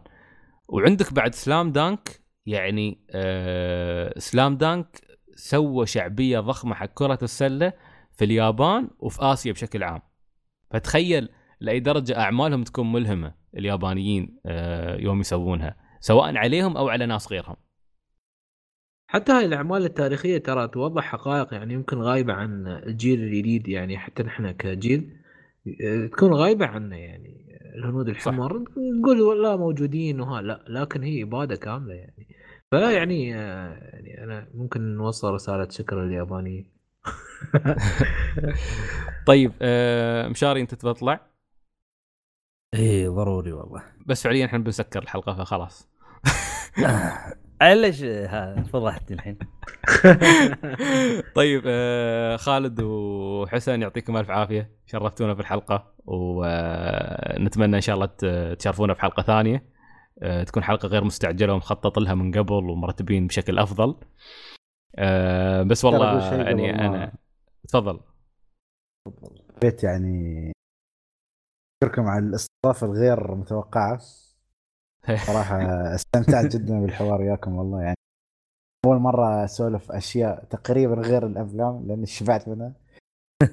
وعندك 0.70 1.14
بعد 1.14 1.36
سلام 1.36 1.72
دانك 1.72 2.22
يعني 2.46 3.06
آه 3.12 4.20
سلام 4.20 4.58
دانك 4.58 5.02
سوى 5.36 5.86
شعبية 5.86 6.40
ضخمة 6.40 6.76
حق 6.76 6.86
كرة 6.86 7.20
السلة 7.22 7.74
في 8.12 8.26
اليابان 8.26 8.90
وفي 9.00 9.20
آسيا 9.22 9.52
بشكل 9.52 9.84
عام. 9.84 10.02
فتخيل 10.72 11.30
لأي 11.60 11.80
درجة 11.80 12.20
أعمالهم 12.20 12.64
تكون 12.64 12.92
ملهمة 12.92 13.36
اليابانيين 13.58 14.40
آه 14.46 14.96
يوم 14.96 15.20
يسوونها 15.20 15.76
سواء 16.00 16.38
عليهم 16.38 16.78
أو 16.78 16.90
على 16.90 17.06
ناس 17.06 17.32
غيرهم. 17.32 17.56
حتى 19.14 19.32
هاي 19.32 19.46
الأعمال 19.46 19.86
التاريخية 19.86 20.38
ترى 20.38 20.68
توضح 20.68 21.04
حقائق 21.04 21.54
يعني 21.54 21.74
يمكن 21.74 21.98
غايبة 21.98 22.34
عن 22.34 22.68
الجيل 22.68 23.24
الجديد 23.24 23.68
يعني 23.68 23.98
حتى 23.98 24.24
نحن 24.24 24.52
كجيل 24.52 25.18
آه، 25.84 26.08
تكون 26.08 26.34
غايبة 26.34 26.66
عنا 26.66 26.98
يعني. 26.98 27.60
الهنود 27.76 28.10
الحمر 28.10 28.64
نقول 29.00 29.22
والله 29.22 29.58
موجودين 29.58 30.22
وها 30.22 30.42
لا 30.42 30.66
لكن 30.68 31.04
هي 31.04 31.24
إبادة 31.24 31.56
كاملة 31.56 31.94
يعني. 31.94 32.28
فلا 32.72 32.92
يعني 32.92 33.36
آه، 33.36 33.78
يعني 33.94 34.24
أنا 34.24 34.48
ممكن 34.54 34.96
نوصل 34.96 35.34
رسالة 35.34 35.70
شكر 35.70 36.04
لليابانيين 36.04 36.74
طيب 39.28 39.52
آه 39.62 40.28
مشاري 40.28 40.62
أنت 40.62 40.76
تبى 40.76 40.94
تطلع؟ 40.94 41.20
إيه 42.74 43.10
ضروري 43.10 43.52
والله. 43.52 43.84
بس 44.06 44.24
فعليا 44.24 44.46
إحنا 44.46 44.60
بنسكر 44.60 45.04
الحلقة 45.04 45.34
فخلاص. 45.34 45.90
علاش 47.64 48.04
ها 48.04 48.64
فضحتني 48.64 49.16
الحين. 49.16 49.38
طيب 51.36 51.64
آه 51.66 52.36
خالد 52.36 52.82
وحسن 52.82 53.82
يعطيكم 53.82 54.18
ألف 54.18 54.30
عافية. 54.30 54.72
شرفتونا 54.86 55.36
في 55.36 55.40
الحلقة 55.40 55.94
ونتمنى 56.06 57.76
إن 57.76 57.82
شاء 57.82 57.96
الله 57.96 58.06
تشرفونا 58.56 58.94
في 58.94 59.02
حلقة 59.02 59.24
ثانية. 59.24 59.66
آه 60.22 60.44
تكون 60.44 60.64
حلقة 60.64 60.88
غير 60.88 61.04
مستعجلة 61.04 61.54
ومخطط 61.54 62.00
لها 62.00 62.14
من 62.14 62.32
قبل 62.32 62.70
ومرتبين 62.70 63.28
بشكل 63.28 63.60
أفضل. 63.60 63.96
آه 64.96 65.64
بس 65.64 65.86
والله 65.86 66.34
يعني 66.34 66.86
أنا 66.86 67.14
تفضل. 67.68 68.00
بيت 69.62 69.84
يعني 69.84 70.52
أشكركم 71.84 72.08
على 72.08 72.26
الاستضافة 72.26 72.88
الغير 72.88 73.36
متوقعة. 73.36 74.00
صراحة 75.08 75.58
استمتعت 75.96 76.46
جدا 76.46 76.80
بالحوار 76.80 77.22
وياكم 77.22 77.56
والله 77.56 77.82
يعني 77.82 77.98
أول 78.86 78.98
مرة 78.98 79.44
أسولف 79.46 79.92
أشياء 79.92 80.44
تقريبا 80.44 80.96
غير 80.96 81.26
الأفلام 81.26 81.88
لأني 81.88 82.06
شبعت 82.06 82.48
منها. 82.48 82.74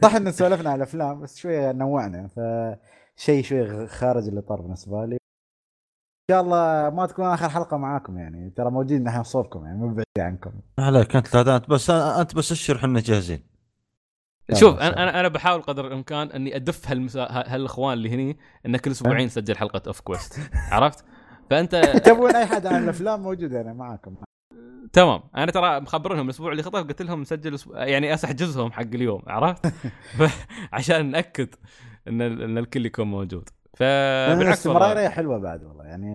صح 0.03 0.15
إن 0.15 0.33
سولفنا 0.33 0.71
على 0.71 0.77
الأفلام 0.77 1.21
بس 1.21 1.37
شوية 1.37 1.73
نوعنا 1.73 2.29
فشيء 2.29 3.43
شوي 3.43 3.87
خارج 3.87 4.29
الإطار 4.29 4.61
بالنسبة 4.61 5.05
لي. 5.05 5.15
إن 5.15 6.35
شاء 6.35 6.41
الله 6.41 6.91
ما 6.91 7.07
تكون 7.07 7.25
آخر 7.25 7.49
حلقة 7.49 7.77
معاكم 7.77 8.19
يعني 8.19 8.51
ترى 8.51 8.71
موجودين 8.71 9.05
نحن 9.05 9.23
صوبكم 9.23 9.67
يعني 9.67 9.79
مو 9.79 9.89
بعيد 9.89 10.07
عنكم. 10.19 10.53
لا 10.79 11.05
كانت 11.05 11.27
ثلاثة 11.27 11.57
انت 11.57 11.71
بس 11.71 11.91
أنت 11.91 12.35
بس 12.35 12.53
أشر 12.53 12.77
إحنا 12.77 13.01
جاهزين. 13.01 13.51
شوف 14.53 14.79
أنا 14.79 15.03
أنا 15.03 15.21
أنا 15.21 15.29
بحاول 15.29 15.63
قدر 15.63 15.87
الإمكان 15.87 16.31
إني 16.31 16.57
أدف 16.57 16.89
هالمسا... 16.89 17.27
هالإخوان 17.31 17.93
اللي 17.93 18.11
هني 18.11 18.39
إن 18.67 18.77
كل 18.77 18.91
أسبوعين 18.91 19.27
نسجل 19.27 19.57
حلقة 19.57 19.83
أوف 19.87 20.01
كويست. 20.01 20.41
عرفت؟ 20.55 21.05
فأنت 21.51 21.77
تبون 22.07 22.37
أي 22.37 22.47
حد 22.47 22.67
عن 22.67 22.85
الأفلام 22.85 23.23
موجود 23.23 23.55
أنا 23.55 23.73
معاكم. 23.73 24.15
تمام. 24.93 25.23
أنا 25.37 25.53
ترى 25.53 25.81
مخبرهم 25.81 26.25
الأسبوع 26.25 26.53
اللي 26.53 26.63
خطف 26.63 26.79
قلت 26.87 27.03
لهم 27.03 27.21
نسجل 27.21 27.55
أسبوع... 27.55 27.85
يعني 27.85 28.15
اسحجزهم 28.15 28.73
حق 28.73 28.83
اليوم 28.83 29.23
عرفت؟ 29.27 29.73
عشان 30.73 31.11
ناكد 31.11 31.55
إن 32.09 32.21
إن 32.23 32.59
الكل 32.59 32.87
يكون 32.87 33.07
موجود. 33.07 33.49
فبالعكس 33.77 34.43
الاستمراريه 34.47 34.95
والله. 34.95 35.09
حلوة 35.09 35.39
بعد 35.39 35.65
والله 35.65 35.85
يعني 35.85 36.13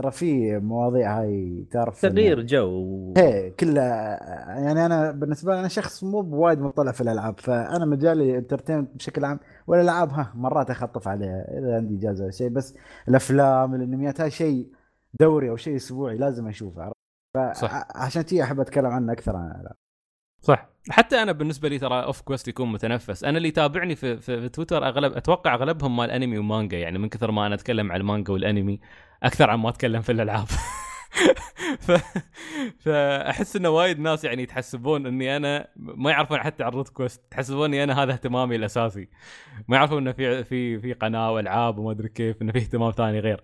ترى 0.00 0.10
في 0.10 0.58
مواضيع 0.58 1.20
هاي 1.20 1.64
تعرف 1.70 1.98
إن- 1.98 2.00
تغيير 2.10 2.40
جو 2.42 3.14
إيه 3.16 3.56
كلها 3.56 4.18
يعني 4.60 4.86
أنا 4.86 5.10
بالنسبة 5.10 5.52
لي 5.54 5.60
أنا 5.60 5.68
شخص 5.68 6.04
مو 6.04 6.20
بوايد 6.20 6.60
مطلع 6.60 6.92
في 6.92 7.00
الألعاب 7.00 7.40
فأنا 7.40 7.84
مجالي 7.84 8.38
entertainment 8.38 8.94
بشكل 8.96 9.24
عام 9.24 9.40
والألعاب 9.66 10.10
ها 10.10 10.32
مرات 10.34 10.70
أخطف 10.70 11.08
عليها 11.08 11.58
إذا 11.58 11.76
عندي 11.76 11.98
إجازة 11.98 12.22
ولا 12.24 12.32
شيء 12.32 12.48
بس 12.48 12.74
الأفلام 13.08 13.74
الأنميات 13.74 14.20
هاي 14.20 14.30
شيء 14.30 14.68
دوري 15.20 15.50
أو 15.50 15.56
شيء 15.56 15.76
أسبوعي 15.76 16.16
لازم 16.16 16.48
أشوفه 16.48 16.82
عرفت؟ 16.82 17.56
صح. 17.60 17.88
فعشان 17.94 18.24
تي 18.24 18.42
أحب 18.42 18.60
أتكلم 18.60 18.86
عنه 18.86 19.12
أكثر 19.12 19.36
عن 19.36 19.46
الألعاب 19.46 19.74
صح 20.42 20.68
حتى 20.90 21.22
أنا 21.22 21.32
بالنسبة 21.32 21.68
لي 21.68 21.78
ترى 21.78 22.04
Off 22.04 22.20
Quest 22.20 22.48
يكون 22.48 22.72
متنفس 22.72 23.24
أنا 23.24 23.36
اللي 23.36 23.48
يتابعني 23.48 23.94
في, 23.96 24.16
في, 24.16 24.40
في 24.40 24.48
تويتر 24.48 24.86
أغلب 24.88 25.12
أتوقع 25.12 25.54
أغلبهم 25.54 25.96
مال 25.96 26.10
أنمي 26.10 26.38
ومانجا 26.38 26.78
يعني 26.78 26.98
من 26.98 27.08
كثر 27.08 27.30
ما 27.30 27.46
أنا 27.46 27.54
أتكلم 27.54 27.92
عن 27.92 28.00
المانجا 28.00 28.32
والأنمي 28.32 28.80
أكثر 29.22 29.50
عن 29.50 29.58
ما 29.58 29.68
أتكلم 29.68 30.02
في 30.02 30.12
الألعاب. 30.12 30.46
ف... 31.80 31.92
فاحس 32.78 33.56
انه 33.56 33.68
وايد 33.68 33.98
ناس 33.98 34.24
يعني 34.24 34.42
يتحسبون 34.42 35.06
إني 35.06 35.36
أنا 35.36 35.68
ما 35.76 36.10
يعرفون 36.10 36.40
حتى 36.40 36.64
عن 36.64 36.70
Root 36.70 36.88
Quest 36.88 37.24
يتحسبوني 37.26 37.84
أنا 37.84 38.02
هذا 38.02 38.12
اهتمامي 38.12 38.56
الأساسي. 38.56 39.08
ما 39.68 39.76
يعرفون 39.76 39.98
إنه 39.98 40.12
في 40.12 40.44
في 40.44 40.78
في 40.78 40.92
قناة 40.92 41.32
وألعاب 41.32 41.78
وما 41.78 41.90
أدري 41.90 42.08
كيف 42.08 42.42
إنه 42.42 42.52
في 42.52 42.58
اهتمام 42.58 42.90
ثاني 42.90 43.20
غير. 43.20 43.40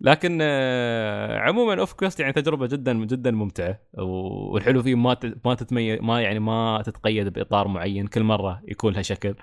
لكن 0.00 0.38
آه، 0.42 1.38
عموما 1.38 1.80
Off 1.80 1.92
Quest 1.92 2.20
يعني 2.20 2.32
تجربة 2.32 2.66
جدا 2.66 2.92
جدا 3.04 3.30
ممتعة. 3.30 3.78
والحلو 3.98 4.82
فيه 4.82 4.94
ما 4.94 5.16
ما 5.44 5.54
تتميز 5.54 5.98
ما 6.02 6.22
يعني 6.22 6.38
ما 6.38 6.82
تتقيد 6.86 7.28
بإطار 7.28 7.68
معين 7.68 8.06
كل 8.06 8.22
مرة 8.22 8.62
يكون 8.68 8.92
لها 8.92 9.02
شكل. 9.02 9.34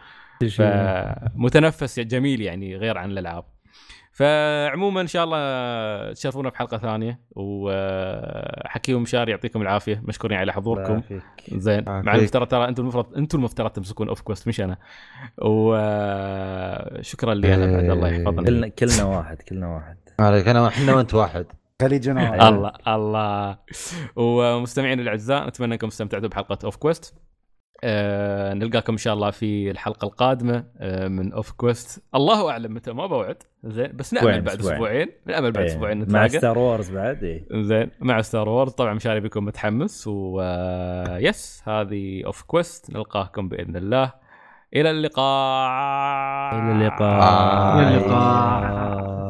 فمتنفس 0.57 1.99
جميل 1.99 2.41
يعني 2.41 2.75
غير 2.75 2.97
عن 2.97 3.11
الألعاب. 3.11 3.45
فعموما 4.11 5.01
إن 5.01 5.07
شاء 5.07 5.23
الله 5.23 6.13
تشرفونا 6.13 6.49
في 6.49 6.57
حلقه 6.57 6.77
ثانية 6.77 7.19
وحكي 7.31 8.93
ومشار 8.93 9.29
يعطيكم 9.29 9.61
العافية. 9.61 10.01
مشكورين 10.05 10.37
على 10.37 10.53
حضوركم. 10.53 11.01
زين. 11.51 11.83
مع. 11.87 12.15
المفترض 12.15 12.47
ترى 12.47 12.67
أنتم 12.67 12.83
المفروض 12.83 13.17
أنتم 13.17 13.37
المفترض 13.37 13.69
تمسكون 13.69 14.07
أوف 14.07 14.21
كويست 14.21 14.47
مش 14.47 14.61
أنا. 14.61 14.77
وشكرا 15.41 17.33
لي 17.33 17.55
أنا 17.55 17.71
بعد 17.71 17.89
الله 17.89 18.07
يحفظنا. 18.07 18.43
كلنا 18.43 18.67
كلنا 18.67 19.03
واحد 19.03 19.41
كلنا 19.41 19.67
واحد. 19.67 19.97
عليك 20.19 20.47
انا 20.47 20.67
إحنا 20.67 20.95
وأنت 20.95 21.13
واحد. 21.13 21.45
خليج 21.81 22.09
نوع 22.09 22.33
أيوة. 22.33 22.47
الله 22.47 22.71
الله. 22.87 23.57
ومستمعينا 24.15 25.01
الأعزاء 25.01 25.47
نتمنى 25.47 25.73
أنكم 25.73 25.87
استمتعتوا 25.87 26.27
بحلقة 26.29 26.57
أوف 26.63 26.75
كويست 26.75 27.15
آه 27.83 28.53
نلقاكم 28.53 28.93
إن 28.93 28.97
شاء 28.97 29.13
الله 29.13 29.31
في 29.31 29.71
الحلقة 29.71 30.05
القادمة 30.05 30.63
آه 30.77 31.07
من 31.07 31.33
اوف 31.33 31.51
كويست 31.51 32.03
الله 32.15 32.51
أعلم 32.51 32.73
متى 32.73 32.93
ما 32.93 33.05
بوعد. 33.07 33.43
زين 33.63 33.91
بس 33.95 34.13
نأمل 34.13 34.41
بعد 34.41 34.59
أسبوعين. 34.59 34.73
أسبوعين. 34.73 35.07
نأمل 35.25 35.51
بعد 35.51 35.63
إيه. 35.63 35.71
أسبوعين 35.71 35.97
مع 35.97 36.03
نتلاقى. 36.03 36.29
ستار 36.29 36.57
وورز 36.57 36.91
بعد 36.91 37.23
إيه. 37.23 37.45
زين 37.51 37.91
مع 37.99 38.21
ستار 38.21 38.49
وورز 38.49 38.71
طبعا 38.71 38.93
مشاري 38.93 39.19
بيكون 39.19 39.45
متحمس 39.45 40.07
ويس 40.07 41.63
هذه 41.67 42.25
اوف 42.25 42.41
كويست 42.41 42.93
نلقاكم 42.93 43.49
بإذن 43.49 43.75
الله. 43.75 44.11
إلى 44.75 44.91
اللقاء. 44.91 46.55
إلى 46.55 46.71
اللقاء. 46.71 47.79
إلى 47.79 47.97
اللقاء. 47.97 49.20